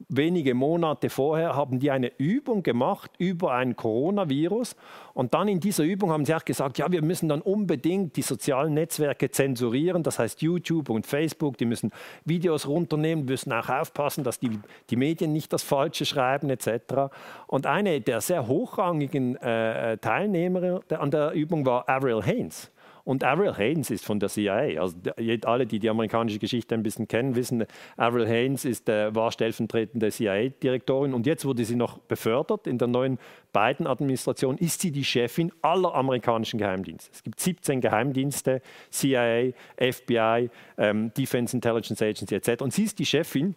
wenige 0.10 0.54
Monate 0.54 1.10
vorher 1.10 1.56
haben 1.56 1.80
die 1.80 1.92
eine 1.92 2.12
Übung 2.18 2.64
gemacht 2.64 3.12
über 3.18 3.54
ein 3.54 3.76
Coronavirus 3.76 4.76
und 5.14 5.34
dann 5.34 5.48
in 5.48 5.60
dieser 5.60 5.84
Übung 5.84 6.12
haben 6.12 6.26
sie 6.26 6.34
auch 6.36 6.46
gesagt, 6.46 6.78
ja, 6.78 6.92
wir 6.92 7.04
müssen 7.04 7.30
dann 7.30 7.42
unbedingt 7.42 8.16
die 8.16 8.22
sozialen 8.22 8.74
Netzwerke 8.74 9.30
zensurieren, 9.32 10.04
das 10.04 10.20
heißt 10.20 10.42
YouTube 10.42 10.90
und 10.90 11.06
Facebook, 11.06 11.58
die 11.58 11.66
müssen 11.66 11.92
Videos 12.26 12.68
runternehmen, 12.68 13.26
müssen 13.26 13.54
auch 13.54 13.70
aufpassen, 13.70 14.24
dass 14.24 14.40
die, 14.40 14.60
die 14.90 14.96
Medien 14.96 15.32
nicht 15.32 15.54
das 15.54 15.64
Falsche 15.64 16.06
schreiben 16.06 16.50
etc. 16.50 17.14
Und 17.48 17.66
eine 17.66 18.02
der 18.02 18.22
sehr 18.22 18.48
hochrangigen 18.48 19.36
äh, 19.38 19.98
Teilnehmer 19.98 20.82
an 20.90 21.12
der 21.12 21.32
Übung 21.32 21.66
war 21.66 21.88
Avril 21.88 22.22
Haines. 22.24 22.73
Und 23.06 23.24
Avril 23.24 23.54
Haines 23.58 23.90
ist 23.90 24.06
von 24.06 24.20
der 24.20 24.30
CIA. 24.30 24.82
Also 24.82 24.96
alle, 25.44 25.66
die 25.66 25.80
die 25.80 25.90
amerikanische 25.90 26.40
Geschichte 26.40 26.74
ein 26.74 26.84
bisschen 26.84 27.08
kennen, 27.08 27.36
wissen, 27.36 27.66
Avril 27.98 28.28
Haines 28.28 28.64
ist, 28.64 28.88
äh, 28.88 29.14
war 29.14 29.32
stellvertretende 29.32 30.10
CIA-Direktorin 30.10 31.14
und 31.14 31.26
jetzt 31.26 31.44
wurde 31.44 31.66
sie 31.66 31.76
noch 31.76 31.98
befördert. 31.98 32.66
In 32.66 32.78
der 32.78 32.88
neuen 32.88 33.20
Biden-Administration 33.52 34.58
ist 34.58 34.80
sie 34.80 34.92
die 34.92 35.04
Chefin 35.04 35.52
aller 35.62 35.94
amerikanischen 35.94 36.58
Geheimdienste. 36.58 37.12
Es 37.14 37.24
gibt 37.24 37.40
17 37.42 37.82
Geheimdienste, 37.82 38.62
CIA, 38.90 39.52
FBI, 39.78 40.50
ähm, 40.78 41.14
Defense 41.14 41.56
Intelligence 41.56 42.02
Agency 42.02 42.36
etc. 42.36 42.62
Und 42.64 42.74
sie 42.74 42.84
ist 42.84 43.00
die 43.00 43.06
Chefin. 43.06 43.56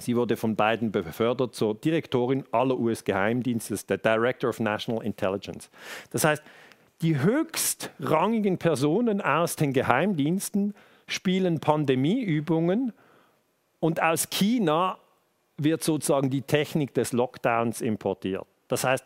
Sie 0.00 0.14
wurde 0.14 0.36
von 0.36 0.54
Biden 0.54 0.92
befördert 0.92 1.56
zur 1.56 1.74
Direktorin 1.74 2.44
aller 2.52 2.78
US-Geheimdienste, 2.78 3.74
der 3.88 3.98
Director 3.98 4.50
of 4.50 4.60
National 4.60 5.04
Intelligence. 5.04 5.68
Das 6.10 6.22
heißt, 6.22 6.44
die 7.02 7.20
höchstrangigen 7.20 8.58
Personen 8.58 9.20
aus 9.20 9.56
den 9.56 9.72
Geheimdiensten 9.72 10.74
spielen 11.06 11.60
Pandemieübungen 11.60 12.92
und 13.80 14.02
aus 14.02 14.30
China 14.30 14.98
wird 15.56 15.82
sozusagen 15.82 16.30
die 16.30 16.42
Technik 16.42 16.94
des 16.94 17.12
Lockdowns 17.12 17.80
importiert. 17.80 18.46
Das 18.68 18.84
heißt, 18.84 19.04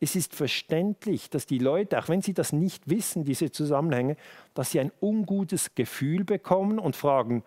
es 0.00 0.16
ist 0.16 0.34
verständlich, 0.34 1.30
dass 1.30 1.46
die 1.46 1.58
Leute, 1.58 1.98
auch 1.98 2.08
wenn 2.08 2.20
sie 2.20 2.34
das 2.34 2.52
nicht 2.52 2.88
wissen, 2.90 3.24
diese 3.24 3.50
Zusammenhänge, 3.50 4.16
dass 4.52 4.70
sie 4.70 4.80
ein 4.80 4.92
ungutes 5.00 5.74
Gefühl 5.74 6.24
bekommen 6.24 6.78
und 6.78 6.96
fragen, 6.96 7.42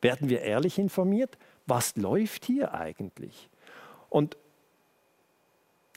werden 0.00 0.28
wir 0.28 0.42
ehrlich 0.42 0.78
informiert? 0.78 1.38
Was 1.66 1.96
läuft 1.96 2.44
hier 2.44 2.74
eigentlich? 2.74 3.48
Und 4.10 4.36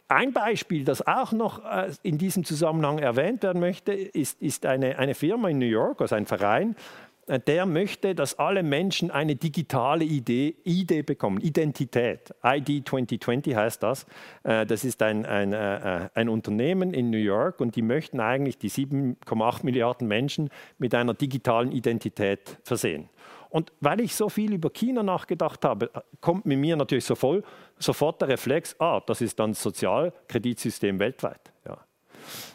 ein 0.08 0.32
Beispiel, 0.32 0.84
das 0.84 1.06
auch 1.06 1.32
noch 1.32 1.66
äh, 1.66 1.92
in 2.04 2.18
diesem 2.18 2.44
Zusammenhang 2.44 3.00
erwähnt 3.00 3.44
werden 3.44 3.60
möchte, 3.60 3.94
ist, 3.94 4.42
ist 4.42 4.66
eine, 4.66 4.98
eine 4.98 5.16
Firma 5.16 5.50
in 5.50 5.60
New 5.60 5.66
York, 5.66 6.02
also 6.02 6.16
ein 6.16 6.26
Verein, 6.26 6.76
äh, 7.28 7.40
der 7.40 7.66
möchte, 7.66 8.16
dass 8.16 8.40
alle 8.40 8.64
Menschen 8.64 9.12
eine 9.12 9.36
digitale 9.36 10.06
Idee, 10.06 10.56
Idee 10.64 11.02
bekommen, 11.02 11.42
Identität. 11.42 12.34
ID 12.42 12.88
2020 12.88 13.56
heißt 13.56 13.84
das. 13.84 14.06
Äh, 14.44 14.66
das 14.66 14.86
ist 14.86 15.02
ein, 15.02 15.26
ein, 15.26 15.54
ein 15.54 16.30
Unternehmen 16.30 16.94
in 16.94 17.10
New 17.10 17.18
York 17.18 17.60
und 17.60 17.76
die 17.76 17.82
möchten 17.82 18.22
eigentlich 18.22 18.58
die 18.58 18.70
7,8 18.70 19.66
Milliarden 19.66 20.08
Menschen 20.08 20.50
mit 20.78 20.96
einer 20.96 21.14
digitalen 21.14 21.72
Identität 21.72 22.58
versehen. 22.64 23.10
Und 23.50 23.72
weil 23.80 24.02
ich 24.02 24.16
so 24.16 24.30
viel 24.30 24.54
über 24.54 24.70
China 24.70 25.04
nachgedacht 25.04 25.64
habe, 25.64 25.90
kommt 26.22 26.46
mit 26.46 26.60
mir 26.60 26.76
natürlich 26.76 27.06
so 27.06 27.16
voll, 27.16 27.44
sofort 27.80 28.22
der 28.22 28.30
Reflex, 28.30 28.76
ah, 28.80 29.02
das 29.06 29.22
ist 29.22 29.40
dann 29.40 29.54
Sozialkreditsystem 29.54 31.00
weltweit. 31.00 31.52
Ja. 31.66 31.78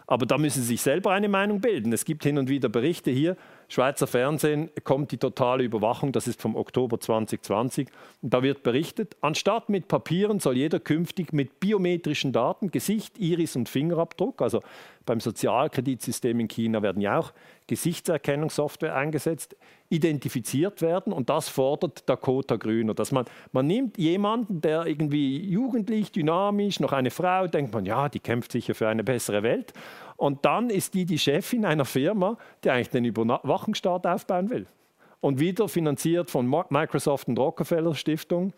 Aber 0.07 0.27
da 0.27 0.37
müssen 0.37 0.61
Sie 0.63 0.69
sich 0.69 0.83
selber 0.83 1.13
eine 1.13 1.29
Meinung 1.29 1.61
bilden. 1.61 1.93
Es 1.93 2.05
gibt 2.05 2.25
hin 2.25 2.37
und 2.39 2.49
wieder 2.49 2.69
Berichte 2.69 3.11
hier, 3.11 3.37
Schweizer 3.73 4.07
Fernsehen 4.07 4.69
kommt 4.85 5.13
die 5.13 5.17
totale 5.17 5.65
Überwachung, 5.65 6.13
das 6.13 6.29
ist 6.29 6.43
vom 6.43 6.57
Oktober 6.57 7.01
2020. 7.01 7.89
Und 8.21 8.35
da 8.35 8.43
wird 8.43 8.63
berichtet, 8.63 9.17
anstatt 9.23 9.71
mit 9.71 9.89
Papieren 9.89 10.41
soll 10.41 10.59
jeder 10.59 10.79
künftig 10.79 11.33
mit 11.33 11.59
biometrischen 11.59 12.33
Daten, 12.33 12.71
Gesicht, 12.71 13.17
Iris 13.17 13.57
und 13.57 13.71
Fingerabdruck, 13.71 14.43
also 14.43 14.61
beim 15.07 15.21
Sozialkreditsystem 15.21 16.39
in 16.39 16.49
China 16.49 16.83
werden 16.83 17.01
ja 17.01 17.19
auch 17.19 17.33
Gesichtserkennungssoftware 17.67 18.95
eingesetzt, 18.95 19.57
identifiziert 19.89 20.83
werden 20.83 21.15
und 21.15 21.31
das 21.31 21.49
fordert 21.49 22.07
Dakota 22.07 22.57
Grüner. 22.57 22.93
Dass 22.93 23.11
man, 23.11 23.25
man 23.53 23.67
nimmt 23.67 23.97
jemanden, 23.97 24.61
der 24.61 24.85
irgendwie 24.85 25.39
jugendlich, 25.39 26.13
dynamisch, 26.13 26.79
noch 26.79 26.93
eine 26.93 27.11
Frau, 27.11 27.47
denkt 27.47 27.73
man, 27.73 27.87
ja, 27.87 28.11
die 28.11 28.21
kämpft 28.21 28.53
sicher 28.53 28.75
für 28.75 28.89
eine 28.89 29.03
bessere 29.03 29.43
Welt 29.43 29.73
und 30.23 30.45
dann 30.45 30.71
ist 30.71 30.95
die 30.95 31.05
die 31.05 31.19
Chefin 31.19 31.65
einer 31.65 31.85
Firma, 31.85 32.39
die 32.63 32.71
eigentlich 32.71 32.91
den 32.91 33.05
Überwachungsstaat 33.05 34.07
aufbauen 34.07 34.51
will. 34.51 34.67
Und 35.21 35.41
wieder 35.41 35.69
finanziert 35.69 36.31
von 36.31 36.49
Microsoft 36.69 37.27
und 37.27 37.37
Rockefeller 37.41 37.97
Stiftung. 37.97 38.53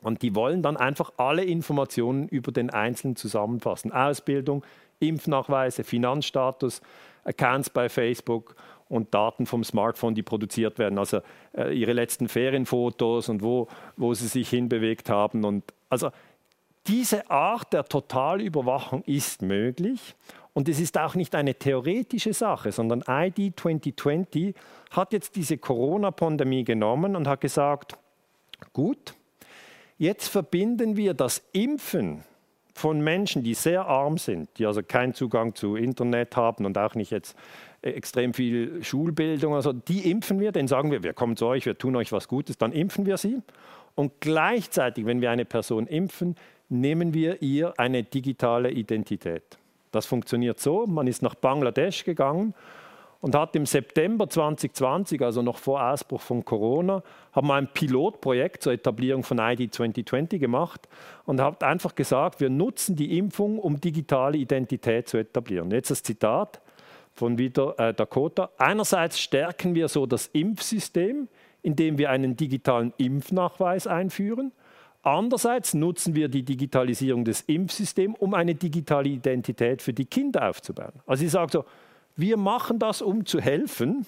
Und 0.00 0.22
die 0.22 0.36
wollen 0.36 0.62
dann 0.62 0.76
einfach 0.76 1.12
alle 1.16 1.42
Informationen 1.42 2.28
über 2.28 2.52
den 2.52 2.70
Einzelnen 2.70 3.16
zusammenfassen. 3.16 3.90
Ausbildung, 3.90 4.64
Impfnachweise, 5.00 5.82
Finanzstatus, 5.82 6.80
Accounts 7.24 7.70
bei 7.70 7.88
Facebook 7.88 8.54
und 8.88 9.12
Daten 9.12 9.44
vom 9.44 9.64
Smartphone, 9.64 10.14
die 10.14 10.22
produziert 10.22 10.78
werden. 10.78 11.00
Also 11.00 11.18
äh, 11.52 11.76
ihre 11.76 11.94
letzten 11.94 12.28
Ferienfotos 12.28 13.28
und 13.28 13.42
wo, 13.42 13.66
wo 13.96 14.14
sie 14.14 14.28
sich 14.28 14.50
hinbewegt 14.50 15.10
haben. 15.10 15.44
Und 15.44 15.64
also 15.90 16.12
diese 16.86 17.28
Art 17.28 17.72
der 17.72 17.84
Totalüberwachung 17.84 19.02
ist 19.02 19.42
möglich 19.42 20.14
und 20.54 20.68
es 20.68 20.80
ist 20.80 20.98
auch 20.98 21.14
nicht 21.14 21.34
eine 21.34 21.54
theoretische 21.54 22.34
Sache, 22.34 22.72
sondern 22.72 23.02
ID 23.08 23.58
2020 23.58 24.54
hat 24.90 25.12
jetzt 25.12 25.36
diese 25.36 25.56
Corona-Pandemie 25.56 26.64
genommen 26.64 27.16
und 27.16 27.26
hat 27.26 27.40
gesagt, 27.40 27.96
gut, 28.72 29.14
jetzt 29.96 30.28
verbinden 30.28 30.96
wir 30.96 31.14
das 31.14 31.42
Impfen 31.52 32.24
von 32.74 33.00
Menschen, 33.00 33.42
die 33.42 33.54
sehr 33.54 33.86
arm 33.86 34.18
sind, 34.18 34.48
die 34.58 34.66
also 34.66 34.82
keinen 34.82 35.14
Zugang 35.14 35.54
zu 35.54 35.76
Internet 35.76 36.36
haben 36.36 36.66
und 36.66 36.76
auch 36.76 36.94
nicht 36.94 37.10
jetzt 37.10 37.36
extrem 37.80 38.32
viel 38.32 38.82
Schulbildung, 38.84 39.54
also 39.54 39.72
die 39.72 40.10
impfen 40.10 40.38
wir, 40.38 40.52
denen 40.52 40.68
sagen 40.68 40.90
wir, 40.90 41.02
wir 41.02 41.12
kommen 41.14 41.36
zu 41.36 41.46
euch, 41.46 41.66
wir 41.66 41.76
tun 41.76 41.96
euch 41.96 42.12
was 42.12 42.28
Gutes, 42.28 42.58
dann 42.58 42.72
impfen 42.72 43.06
wir 43.06 43.16
sie. 43.16 43.40
Und 43.94 44.20
gleichzeitig, 44.20 45.04
wenn 45.04 45.20
wir 45.20 45.30
eine 45.30 45.44
Person 45.44 45.86
impfen, 45.86 46.36
nehmen 46.68 47.12
wir 47.12 47.42
ihr 47.42 47.78
eine 47.78 48.04
digitale 48.04 48.70
Identität. 48.70 49.58
Das 49.92 50.06
funktioniert 50.06 50.58
so, 50.58 50.86
man 50.86 51.06
ist 51.06 51.22
nach 51.22 51.34
Bangladesch 51.34 52.04
gegangen 52.04 52.54
und 53.22 53.36
hat 53.36 53.54
im 53.54 53.66
September 53.66 54.28
2020, 54.28 55.22
also 55.22 55.42
noch 55.42 55.58
vor 55.58 55.80
Ausbruch 55.80 56.20
von 56.20 56.44
Corona, 56.44 57.04
haben 57.30 57.46
wir 57.46 57.54
ein 57.54 57.68
Pilotprojekt 57.72 58.64
zur 58.64 58.72
Etablierung 58.72 59.22
von 59.22 59.38
ID 59.38 59.72
2020 59.72 60.40
gemacht 60.40 60.88
und 61.24 61.40
hat 61.40 61.62
einfach 61.62 61.94
gesagt, 61.94 62.40
wir 62.40 62.50
nutzen 62.50 62.96
die 62.96 63.16
Impfung, 63.16 63.60
um 63.60 63.80
digitale 63.80 64.38
Identität 64.38 65.08
zu 65.08 65.18
etablieren. 65.18 65.70
Jetzt 65.70 65.92
das 65.92 66.02
Zitat 66.02 66.60
von 67.14 67.38
wieder 67.38 67.78
äh, 67.78 67.94
Dakota. 67.94 68.50
Einerseits 68.58 69.20
stärken 69.20 69.76
wir 69.76 69.86
so 69.86 70.04
das 70.04 70.26
Impfsystem, 70.26 71.28
indem 71.62 71.98
wir 71.98 72.10
einen 72.10 72.36
digitalen 72.36 72.92
Impfnachweis 72.96 73.86
einführen. 73.86 74.50
Andererseits 75.02 75.74
nutzen 75.74 76.14
wir 76.14 76.28
die 76.28 76.44
Digitalisierung 76.44 77.24
des 77.24 77.42
Impfsystems, 77.42 78.16
um 78.20 78.34
eine 78.34 78.54
digitale 78.54 79.08
Identität 79.08 79.82
für 79.82 79.92
die 79.92 80.04
Kinder 80.04 80.48
aufzubauen. 80.48 80.92
Also 81.06 81.24
ich 81.24 81.32
sage 81.32 81.50
so, 81.52 81.64
wir 82.14 82.36
machen 82.36 82.78
das, 82.78 83.02
um 83.02 83.26
zu 83.26 83.40
helfen, 83.40 84.06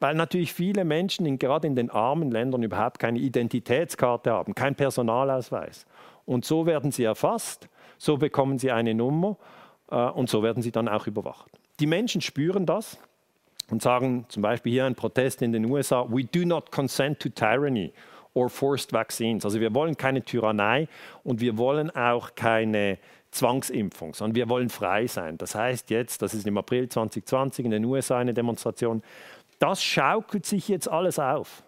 weil 0.00 0.16
natürlich 0.16 0.52
viele 0.52 0.84
Menschen 0.84 1.24
in, 1.24 1.38
gerade 1.38 1.68
in 1.68 1.76
den 1.76 1.88
armen 1.88 2.32
Ländern 2.32 2.64
überhaupt 2.64 2.98
keine 2.98 3.20
Identitätskarte 3.20 4.32
haben, 4.32 4.54
keinen 4.56 4.74
Personalausweis. 4.74 5.86
Und 6.26 6.44
so 6.44 6.66
werden 6.66 6.90
sie 6.90 7.04
erfasst, 7.04 7.68
so 7.96 8.16
bekommen 8.16 8.58
sie 8.58 8.72
eine 8.72 8.92
Nummer 8.92 9.36
äh, 9.90 9.96
und 9.96 10.28
so 10.28 10.42
werden 10.42 10.62
sie 10.62 10.72
dann 10.72 10.88
auch 10.88 11.06
überwacht. 11.06 11.50
Die 11.78 11.86
Menschen 11.86 12.20
spüren 12.20 12.66
das. 12.66 12.98
und 13.70 13.82
sagen 13.82 14.26
zum 14.28 14.42
Beispiel 14.42 14.72
hier 14.72 14.84
ein 14.84 14.94
Protest 14.94 15.42
in 15.42 15.52
den 15.52 15.64
USA, 15.66 16.06
we 16.08 16.24
do 16.24 16.44
not 16.44 16.72
consent 16.72 17.20
to 17.20 17.28
tyranny 17.28 17.92
or 18.34 18.50
forced 18.50 18.92
vaccines. 18.92 19.44
Also 19.44 19.60
wir 19.60 19.74
wollen 19.74 19.96
keine 19.96 20.22
Tyrannei 20.22 20.88
und 21.22 21.40
wir 21.40 21.56
wollen 21.56 21.90
auch 21.90 22.34
keine 22.34 22.98
Zwangsimpfung, 23.30 24.14
sondern 24.14 24.36
wir 24.36 24.48
wollen 24.48 24.68
frei 24.68 25.06
sein. 25.06 25.38
Das 25.38 25.54
heißt 25.54 25.90
jetzt, 25.90 26.22
das 26.22 26.34
ist 26.34 26.46
im 26.46 26.58
April 26.58 26.88
2020 26.88 27.64
in 27.64 27.70
den 27.70 27.84
USA 27.84 28.18
eine 28.18 28.34
Demonstration, 28.34 29.02
das 29.58 29.82
schaukelt 29.82 30.46
sich 30.46 30.68
jetzt 30.68 30.88
alles 30.88 31.18
auf. 31.18 31.62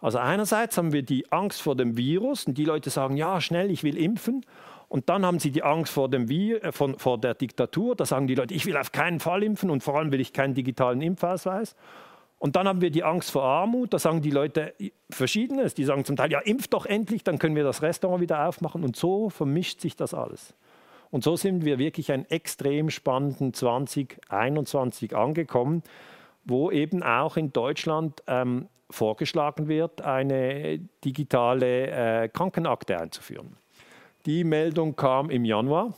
Also 0.00 0.18
einerseits 0.18 0.78
haben 0.78 0.92
wir 0.92 1.02
die 1.02 1.30
Angst 1.30 1.60
vor 1.60 1.76
dem 1.76 1.96
Virus 1.96 2.44
und 2.44 2.56
die 2.56 2.64
Leute 2.64 2.90
sagen, 2.90 3.16
ja, 3.16 3.40
schnell, 3.40 3.70
ich 3.70 3.82
will 3.84 3.96
impfen. 3.96 4.44
Und 4.88 5.08
dann 5.08 5.24
haben 5.24 5.38
sie 5.38 5.52
die 5.52 5.62
Angst 5.62 5.92
vor, 5.92 6.08
dem 6.08 6.28
Vir 6.28 6.64
äh, 6.64 6.72
vor, 6.72 6.98
vor 6.98 7.18
der 7.18 7.34
Diktatur. 7.34 7.94
Da 7.94 8.04
sagen 8.06 8.26
die 8.26 8.34
Leute, 8.34 8.54
ich 8.54 8.66
will 8.66 8.76
auf 8.76 8.90
keinen 8.90 9.20
Fall 9.20 9.42
impfen 9.42 9.70
und 9.70 9.82
vor 9.82 9.96
allem 9.96 10.10
will 10.10 10.20
ich 10.20 10.32
keinen 10.32 10.54
digitalen 10.54 11.00
Impfausweis. 11.00 11.76
Und 12.40 12.56
dann 12.56 12.66
haben 12.66 12.80
wir 12.80 12.90
die 12.90 13.04
Angst 13.04 13.30
vor 13.30 13.44
Armut. 13.44 13.92
Da 13.92 13.98
sagen 13.98 14.22
die 14.22 14.30
Leute 14.30 14.72
Verschiedenes. 15.10 15.74
Die 15.74 15.84
sagen 15.84 16.06
zum 16.06 16.16
Teil, 16.16 16.32
ja, 16.32 16.40
impft 16.40 16.72
doch 16.72 16.86
endlich, 16.86 17.22
dann 17.22 17.38
können 17.38 17.54
wir 17.54 17.64
das 17.64 17.82
Restaurant 17.82 18.22
wieder 18.22 18.48
aufmachen. 18.48 18.82
Und 18.82 18.96
so 18.96 19.28
vermischt 19.28 19.82
sich 19.82 19.94
das 19.94 20.14
alles. 20.14 20.54
Und 21.10 21.22
so 21.22 21.36
sind 21.36 21.66
wir 21.66 21.78
wirklich 21.78 22.10
einen 22.12 22.24
extrem 22.30 22.88
spannenden 22.88 23.52
2021 23.52 25.14
angekommen, 25.14 25.82
wo 26.44 26.70
eben 26.70 27.02
auch 27.02 27.36
in 27.36 27.52
Deutschland 27.52 28.22
ähm, 28.26 28.68
vorgeschlagen 28.88 29.68
wird, 29.68 30.00
eine 30.00 30.78
digitale 31.04 32.22
äh, 32.22 32.28
Krankenakte 32.30 32.98
einzuführen. 32.98 33.56
Die 34.24 34.44
Meldung 34.44 34.96
kam 34.96 35.28
im 35.28 35.44
Januar. 35.44 35.92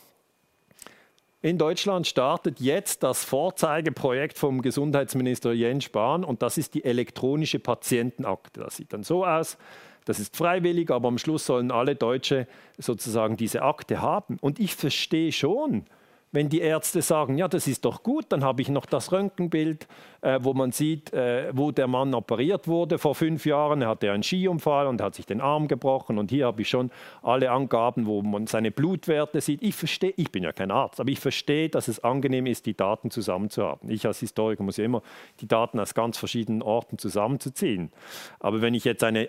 In 1.44 1.58
Deutschland 1.58 2.06
startet 2.06 2.60
jetzt 2.60 3.02
das 3.02 3.24
Vorzeigeprojekt 3.24 4.38
vom 4.38 4.62
Gesundheitsminister 4.62 5.52
Jens 5.52 5.82
Spahn 5.82 6.22
und 6.22 6.40
das 6.40 6.56
ist 6.56 6.74
die 6.74 6.84
elektronische 6.84 7.58
Patientenakte. 7.58 8.60
Das 8.60 8.76
sieht 8.76 8.92
dann 8.92 9.02
so 9.02 9.26
aus. 9.26 9.58
Das 10.04 10.20
ist 10.20 10.36
freiwillig, 10.36 10.92
aber 10.92 11.08
am 11.08 11.18
Schluss 11.18 11.44
sollen 11.44 11.72
alle 11.72 11.96
Deutsche 11.96 12.46
sozusagen 12.78 13.36
diese 13.36 13.62
Akte 13.62 14.00
haben. 14.00 14.38
Und 14.40 14.60
ich 14.60 14.76
verstehe 14.76 15.32
schon, 15.32 15.86
wenn 16.32 16.48
die 16.48 16.60
Ärzte 16.60 17.02
sagen, 17.02 17.36
ja, 17.36 17.46
das 17.46 17.66
ist 17.66 17.84
doch 17.84 18.02
gut, 18.02 18.26
dann 18.30 18.42
habe 18.42 18.62
ich 18.62 18.70
noch 18.70 18.86
das 18.86 19.12
Röntgenbild, 19.12 19.86
äh, 20.22 20.38
wo 20.42 20.54
man 20.54 20.72
sieht, 20.72 21.12
äh, 21.12 21.50
wo 21.52 21.70
der 21.70 21.86
Mann 21.86 22.14
operiert 22.14 22.66
wurde 22.66 22.98
vor 22.98 23.14
fünf 23.14 23.44
Jahren. 23.44 23.82
Er 23.82 23.88
hatte 23.88 24.10
einen 24.10 24.22
Skiunfall 24.22 24.86
und 24.86 25.02
hat 25.02 25.14
sich 25.14 25.26
den 25.26 25.42
Arm 25.42 25.68
gebrochen. 25.68 26.18
Und 26.18 26.30
hier 26.30 26.46
habe 26.46 26.62
ich 26.62 26.70
schon 26.70 26.90
alle 27.22 27.50
Angaben, 27.50 28.06
wo 28.06 28.22
man 28.22 28.46
seine 28.46 28.70
Blutwerte 28.70 29.42
sieht. 29.42 29.62
Ich 29.62 29.74
verstehe, 29.74 30.14
ich 30.16 30.32
bin 30.32 30.42
ja 30.42 30.52
kein 30.52 30.70
Arzt, 30.70 31.00
aber 31.00 31.10
ich 31.10 31.20
verstehe, 31.20 31.68
dass 31.68 31.88
es 31.88 32.02
angenehm 32.02 32.46
ist, 32.46 32.64
die 32.64 32.76
Daten 32.76 33.10
zusammenzuhaben. 33.10 33.90
Ich 33.90 34.06
als 34.06 34.20
Historiker 34.20 34.62
muss 34.62 34.78
ja 34.78 34.86
immer 34.86 35.02
die 35.40 35.48
Daten 35.48 35.78
aus 35.78 35.92
ganz 35.92 36.16
verschiedenen 36.16 36.62
Orten 36.62 36.96
zusammenzuziehen. 36.96 37.92
Aber 38.40 38.62
wenn 38.62 38.72
ich 38.72 38.84
jetzt 38.84 39.04
eine 39.04 39.28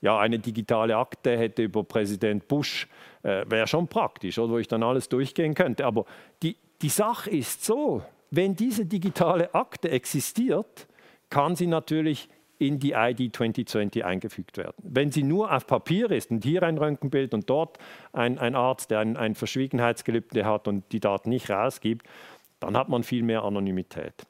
ja, 0.00 0.18
eine 0.18 0.38
digitale 0.38 0.96
Akte 0.96 1.36
hätte 1.36 1.62
über 1.62 1.84
Präsident 1.84 2.48
Bush, 2.48 2.88
äh, 3.22 3.44
wäre 3.48 3.66
schon 3.66 3.88
praktisch, 3.88 4.38
oder, 4.38 4.52
wo 4.52 4.58
ich 4.58 4.68
dann 4.68 4.82
alles 4.82 5.08
durchgehen 5.08 5.54
könnte. 5.54 5.86
Aber 5.86 6.04
die, 6.42 6.56
die 6.82 6.88
Sache 6.88 7.30
ist 7.30 7.64
so, 7.64 8.02
wenn 8.30 8.54
diese 8.54 8.86
digitale 8.86 9.54
Akte 9.54 9.90
existiert, 9.90 10.86
kann 11.30 11.56
sie 11.56 11.66
natürlich 11.66 12.28
in 12.58 12.78
die 12.78 12.92
ID 12.92 13.34
2020 13.34 14.04
eingefügt 14.04 14.56
werden. 14.56 14.74
Wenn 14.82 15.12
sie 15.12 15.22
nur 15.22 15.54
auf 15.54 15.66
Papier 15.66 16.10
ist 16.10 16.30
und 16.30 16.44
hier 16.44 16.62
ein 16.64 16.76
Röntgenbild 16.76 17.32
und 17.32 17.48
dort 17.48 17.78
ein, 18.12 18.38
ein 18.38 18.54
Arzt, 18.54 18.90
der 18.90 18.98
ein, 18.98 19.16
ein 19.16 19.34
Verschwiegenheitsgelübde 19.34 20.44
hat 20.44 20.66
und 20.66 20.84
die 20.92 21.00
Daten 21.00 21.30
nicht 21.30 21.50
rausgibt, 21.50 22.06
dann 22.58 22.76
hat 22.76 22.88
man 22.88 23.04
viel 23.04 23.22
mehr 23.22 23.44
Anonymität. 23.44 24.26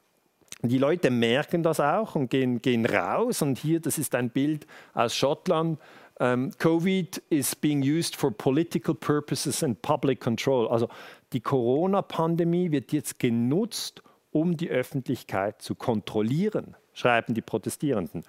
Die 0.62 0.78
Leute 0.78 1.10
merken 1.10 1.62
das 1.62 1.78
auch 1.78 2.16
und 2.16 2.30
gehen, 2.30 2.60
gehen 2.60 2.84
raus. 2.84 3.42
Und 3.42 3.58
hier, 3.58 3.80
das 3.80 3.96
ist 3.96 4.14
ein 4.14 4.30
Bild 4.30 4.66
aus 4.94 5.14
Schottland. 5.14 5.78
Um, 6.20 6.26
ähm, 6.26 6.50
Covid 6.58 7.22
is 7.30 7.54
being 7.54 7.80
used 7.80 8.16
for 8.16 8.32
political 8.32 8.92
purposes 8.92 9.62
and 9.62 9.80
public 9.82 10.20
control. 10.20 10.66
Also 10.66 10.88
die 11.32 11.40
Corona-Pandemie 11.40 12.72
wird 12.72 12.92
jetzt 12.92 13.20
genutzt, 13.20 14.02
um 14.32 14.56
die 14.56 14.68
Öffentlichkeit 14.68 15.62
zu 15.62 15.76
kontrollieren, 15.76 16.74
schreiben 16.92 17.34
die 17.34 17.40
Protestierenden. 17.40 18.24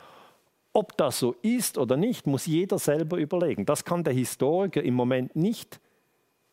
Ob 0.72 0.96
das 0.98 1.18
so 1.18 1.36
ist 1.42 1.80
oder 1.80 1.98
nicht, 1.98 2.28
muss 2.28 2.46
jeder 2.46 2.78
selber 2.78 3.18
überlegen. 3.18 3.66
Das 3.66 3.86
kann 3.86 4.04
der 4.04 4.14
Historiker 4.14 4.84
im 4.84 4.94
Moment 4.94 5.36
nicht. 5.36 5.80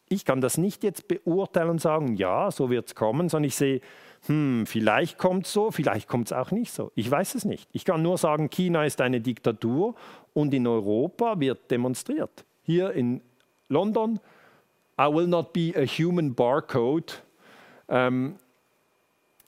Ich 0.08 0.24
kann 0.24 0.40
das 0.40 0.56
nicht 0.56 0.84
jetzt 0.84 1.06
beurteilen 1.08 1.70
und 1.70 1.80
sagen, 1.80 2.16
ja, 2.16 2.50
so 2.50 2.70
wird 2.70 2.86
es 2.86 2.94
kommen, 2.94 3.28
sondern 3.28 3.48
ich 3.48 3.56
sehe, 3.56 3.80
hm, 4.26 4.66
vielleicht 4.66 5.18
kommt 5.18 5.46
es 5.46 5.52
so, 5.52 5.70
vielleicht 5.70 6.08
kommt 6.08 6.28
es 6.28 6.32
auch 6.32 6.50
nicht 6.50 6.72
so. 6.72 6.90
Ich 6.94 7.10
weiß 7.10 7.34
es 7.34 7.44
nicht. 7.44 7.68
Ich 7.72 7.84
kann 7.84 8.02
nur 8.02 8.18
sagen, 8.18 8.50
China 8.50 8.84
ist 8.84 9.00
eine 9.00 9.20
Diktatur 9.20 9.94
und 10.32 10.52
in 10.54 10.66
Europa 10.66 11.38
wird 11.38 11.70
demonstriert. 11.70 12.44
Hier 12.62 12.92
in 12.92 13.20
London, 13.68 14.20
I 14.98 15.04
will 15.04 15.26
not 15.26 15.52
be 15.52 15.72
a 15.76 15.84
human 15.84 16.34
barcode. 16.34 17.22
Ähm, 17.88 18.36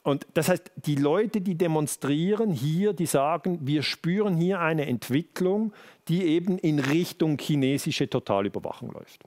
und 0.02 0.26
das 0.34 0.48
heißt, 0.48 0.70
die 0.76 0.94
Leute, 0.94 1.40
die 1.40 1.54
demonstrieren 1.54 2.50
hier, 2.50 2.92
die 2.92 3.06
sagen, 3.06 3.58
wir 3.62 3.82
spüren 3.82 4.36
hier 4.36 4.60
eine 4.60 4.86
Entwicklung, 4.86 5.72
die 6.08 6.24
eben 6.24 6.58
in 6.58 6.78
Richtung 6.78 7.36
chinesische 7.38 8.08
Totalüberwachung 8.08 8.90
läuft. 8.92 9.24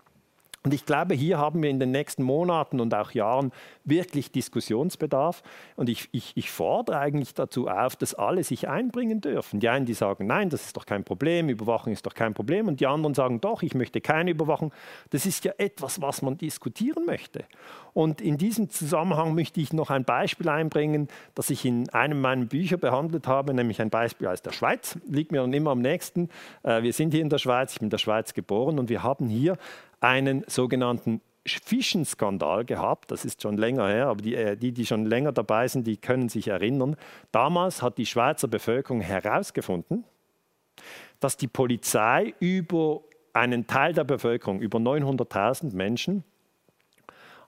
Und 0.63 0.75
ich 0.75 0.85
glaube, 0.85 1.15
hier 1.15 1.39
haben 1.39 1.63
wir 1.63 1.71
in 1.71 1.79
den 1.79 1.89
nächsten 1.89 2.21
Monaten 2.21 2.79
und 2.79 2.93
auch 2.93 3.11
Jahren 3.11 3.51
wirklich 3.83 4.31
Diskussionsbedarf. 4.31 5.41
Und 5.75 5.89
ich, 5.89 6.07
ich, 6.11 6.33
ich, 6.35 6.51
fordere 6.51 6.99
eigentlich 6.99 7.33
dazu 7.33 7.67
auf, 7.67 7.95
dass 7.95 8.13
alle 8.13 8.43
sich 8.43 8.69
einbringen 8.69 9.21
dürfen. 9.21 9.59
Die 9.59 9.69
einen, 9.69 9.87
die 9.87 9.95
sagen, 9.95 10.27
nein, 10.27 10.51
das 10.51 10.65
ist 10.67 10.77
doch 10.77 10.85
kein 10.85 11.03
Problem, 11.03 11.49
Überwachung 11.49 11.91
ist 11.91 12.05
doch 12.05 12.13
kein 12.13 12.35
Problem. 12.35 12.67
Und 12.67 12.79
die 12.79 12.85
anderen 12.85 13.15
sagen, 13.15 13.41
doch, 13.41 13.63
ich 13.63 13.73
möchte 13.73 14.01
keine 14.01 14.29
Überwachung. 14.29 14.71
Das 15.09 15.25
ist 15.25 15.43
ja 15.45 15.53
etwas, 15.57 15.99
was 15.99 16.21
man 16.21 16.37
diskutieren 16.37 17.05
möchte. 17.05 17.45
Und 17.93 18.21
in 18.21 18.37
diesem 18.37 18.69
Zusammenhang 18.69 19.33
möchte 19.33 19.59
ich 19.59 19.73
noch 19.73 19.89
ein 19.89 20.05
Beispiel 20.05 20.47
einbringen, 20.47 21.07
das 21.33 21.49
ich 21.49 21.65
in 21.65 21.89
einem 21.89 22.21
meiner 22.21 22.45
Bücher 22.45 22.77
behandelt 22.77 23.27
habe, 23.27 23.55
nämlich 23.55 23.81
ein 23.81 23.89
Beispiel 23.89 24.27
aus 24.27 24.43
der 24.43 24.51
Schweiz. 24.51 24.99
Liegt 25.07 25.31
mir 25.31 25.41
dann 25.41 25.53
immer 25.53 25.71
am 25.71 25.81
nächsten. 25.81 26.29
Äh, 26.61 26.83
wir 26.83 26.93
sind 26.93 27.13
hier 27.13 27.21
in 27.21 27.29
der 27.29 27.39
Schweiz, 27.39 27.73
ich 27.73 27.79
bin 27.79 27.87
in 27.87 27.89
der 27.89 27.97
Schweiz 27.97 28.35
geboren 28.35 28.77
und 28.77 28.89
wir 28.89 29.01
haben 29.01 29.27
hier 29.27 29.57
einen 30.01 30.43
sogenannten 30.47 31.21
Fischenskandal 31.45 32.65
gehabt. 32.65 33.09
Das 33.09 33.25
ist 33.25 33.41
schon 33.41 33.57
länger 33.57 33.87
her, 33.87 34.07
aber 34.07 34.21
die, 34.21 34.35
äh, 34.35 34.57
die, 34.57 34.71
die 34.71 34.85
schon 34.85 35.05
länger 35.05 35.31
dabei 35.31 35.67
sind, 35.67 35.87
die 35.87 35.97
können 35.97 36.29
sich 36.29 36.49
erinnern. 36.49 36.95
Damals 37.31 37.81
hat 37.81 37.97
die 37.97 38.05
Schweizer 38.05 38.47
Bevölkerung 38.47 39.01
herausgefunden, 39.01 40.03
dass 41.19 41.37
die 41.37 41.47
Polizei 41.47 42.33
über 42.39 43.01
einen 43.33 43.65
Teil 43.65 43.93
der 43.93 44.03
Bevölkerung, 44.03 44.59
über 44.59 44.77
900.000 44.79 45.73
Menschen, 45.73 46.23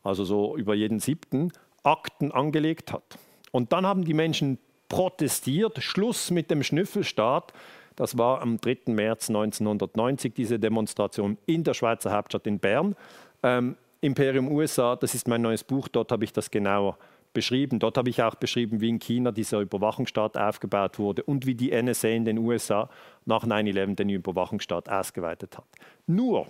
also 0.02 0.24
so 0.24 0.58
über 0.58 0.74
jeden 0.76 1.00
siebten, 1.00 1.52
Akten 1.84 2.32
angelegt 2.32 2.94
hat. 2.94 3.18
Und 3.52 3.74
dann 3.74 3.86
haben 3.86 4.06
die 4.06 4.14
Menschen 4.14 4.58
protestiert, 4.90 5.82
Schluss 5.84 6.32
mit 6.32 6.50
dem 6.50 6.64
Schnüffelstaat. 6.64 7.54
Das 7.96 8.18
war 8.18 8.42
am 8.42 8.58
3. 8.58 8.78
März 8.88 9.30
1990, 9.30 10.34
diese 10.34 10.60
Demonstration 10.60 11.38
in 11.46 11.64
der 11.64 11.74
Schweizer 11.74 12.12
Hauptstadt 12.12 12.48
in 12.48 12.60
Bern. 12.60 12.96
Ähm, 13.44 13.76
Imperium 14.02 14.52
USA, 14.52 14.96
das 14.96 15.16
ist 15.16 15.28
mein 15.28 15.42
neues 15.42 15.64
Buch, 15.64 15.88
dort 15.88 16.12
habe 16.12 16.26
ich 16.26 16.34
das 16.34 16.52
genauer 16.52 16.98
beschrieben. 17.34 17.80
Dort 17.80 17.98
habe 17.98 18.10
ich 18.10 18.22
auch 18.22 18.36
beschrieben, 18.36 18.80
wie 18.80 18.90
in 18.90 19.00
China 19.00 19.32
dieser 19.32 19.60
Überwachungsstaat 19.60 20.38
aufgebaut 20.38 21.00
wurde 21.00 21.24
und 21.24 21.46
wie 21.46 21.56
die 21.56 21.72
NSA 21.72 22.10
in 22.10 22.26
den 22.26 22.38
USA 22.38 22.90
nach 23.26 23.46
9-11 23.46 23.96
den 23.96 24.10
Überwachungsstaat 24.10 24.90
ausgeweitet 24.90 25.58
hat. 25.58 25.66
Nur, 26.06 26.48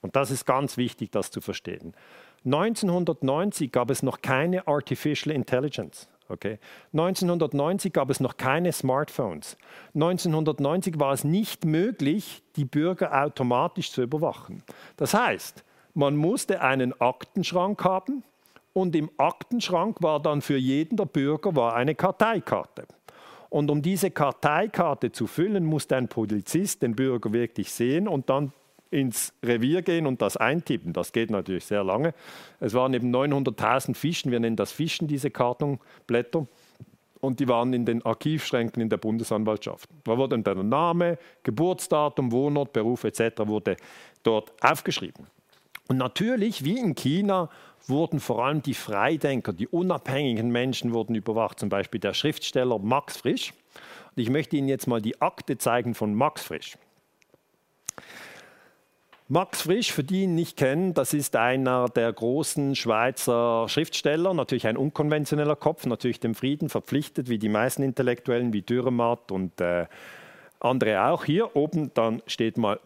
und 0.00 0.16
das 0.16 0.30
ist 0.30 0.46
ganz 0.46 0.76
wichtig, 0.76 1.10
das 1.10 1.30
zu 1.30 1.40
verstehen, 1.40 1.94
1990 2.44 3.72
gab 3.72 3.90
es 3.90 4.02
noch 4.02 4.20
keine 4.20 4.66
Artificial 4.66 5.34
Intelligence. 5.34 6.08
Okay. 6.28 6.58
1990 6.92 7.92
gab 7.92 8.08
es 8.08 8.18
noch 8.18 8.36
keine 8.36 8.72
Smartphones. 8.72 9.58
1990 9.94 10.98
war 10.98 11.12
es 11.12 11.24
nicht 11.24 11.64
möglich, 11.64 12.42
die 12.56 12.64
Bürger 12.64 13.22
automatisch 13.24 13.90
zu 13.90 14.02
überwachen. 14.02 14.62
Das 14.96 15.12
heißt, 15.12 15.64
man 15.92 16.16
musste 16.16 16.60
einen 16.62 16.98
Aktenschrank 17.00 17.84
haben 17.84 18.22
und 18.72 18.96
im 18.96 19.10
Aktenschrank 19.18 20.02
war 20.02 20.20
dann 20.20 20.40
für 20.40 20.56
jeden 20.56 20.96
der 20.96 21.04
Bürger 21.04 21.54
war 21.54 21.74
eine 21.74 21.94
Karteikarte. 21.94 22.86
Und 23.50 23.70
um 23.70 23.82
diese 23.82 24.10
Karteikarte 24.10 25.12
zu 25.12 25.28
füllen, 25.28 25.64
musste 25.64 25.94
ein 25.94 26.08
Polizist 26.08 26.82
den 26.82 26.96
Bürger 26.96 27.32
wirklich 27.32 27.70
sehen 27.70 28.08
und 28.08 28.28
dann 28.28 28.52
ins 28.90 29.32
Revier 29.42 29.82
gehen 29.82 30.06
und 30.06 30.22
das 30.22 30.36
eintippen. 30.36 30.92
Das 30.92 31.12
geht 31.12 31.30
natürlich 31.30 31.64
sehr 31.64 31.82
lange. 31.82 32.14
Es 32.60 32.74
waren 32.74 32.94
eben 32.94 33.14
900.000 33.14 33.94
Fischen, 33.94 34.30
wir 34.30 34.40
nennen 34.40 34.56
das 34.56 34.72
Fischen, 34.72 35.08
diese 35.08 35.30
Kartonblätter. 35.30 36.46
Und 37.20 37.40
die 37.40 37.48
waren 37.48 37.72
in 37.72 37.86
den 37.86 38.04
Archivschränken 38.04 38.82
in 38.82 38.90
der 38.90 38.98
Bundesanwaltschaft. 38.98 39.88
Da 40.04 40.18
wurde 40.18 40.38
dann 40.38 40.56
der 40.56 40.62
Name, 40.62 41.18
Geburtsdatum, 41.42 42.30
Wohnort, 42.32 42.72
Beruf 42.72 43.04
etc. 43.04 43.46
wurde 43.46 43.76
dort 44.22 44.52
aufgeschrieben. 44.62 45.26
Und 45.88 45.96
natürlich, 45.96 46.64
wie 46.64 46.78
in 46.78 46.94
China, 46.94 47.48
wurden 47.86 48.20
vor 48.20 48.44
allem 48.44 48.62
die 48.62 48.74
Freidenker, 48.74 49.52
die 49.52 49.68
unabhängigen 49.68 50.50
Menschen 50.50 50.92
wurden 50.92 51.14
überwacht, 51.14 51.60
zum 51.60 51.68
Beispiel 51.68 52.00
der 52.00 52.14
Schriftsteller 52.14 52.78
Max 52.78 53.18
Frisch. 53.18 53.52
Und 54.14 54.22
ich 54.22 54.30
möchte 54.30 54.56
Ihnen 54.56 54.68
jetzt 54.68 54.86
mal 54.86 55.02
die 55.02 55.20
Akte 55.20 55.58
zeigen 55.58 55.94
von 55.94 56.14
Max 56.14 56.42
Frisch. 56.42 56.76
Max 59.34 59.62
Frisch, 59.62 59.90
für 59.90 60.04
die 60.04 60.22
ihn 60.22 60.36
nicht 60.36 60.56
kennen, 60.56 60.94
das 60.94 61.12
ist 61.12 61.34
einer 61.34 61.88
der 61.88 62.12
großen 62.12 62.76
Schweizer 62.76 63.68
Schriftsteller, 63.68 64.32
natürlich 64.32 64.68
ein 64.68 64.76
unkonventioneller 64.76 65.56
Kopf, 65.56 65.86
natürlich 65.86 66.20
dem 66.20 66.36
Frieden 66.36 66.68
verpflichtet, 66.68 67.28
wie 67.28 67.38
die 67.40 67.48
meisten 67.48 67.82
Intellektuellen, 67.82 68.52
wie 68.52 68.62
Dürrematt 68.62 69.32
und 69.32 69.60
äh, 69.60 69.86
andere 70.60 71.06
auch. 71.06 71.24
Hier 71.24 71.56
oben 71.56 71.90
dann 71.94 72.22
steht 72.28 72.58
mal 72.58 72.78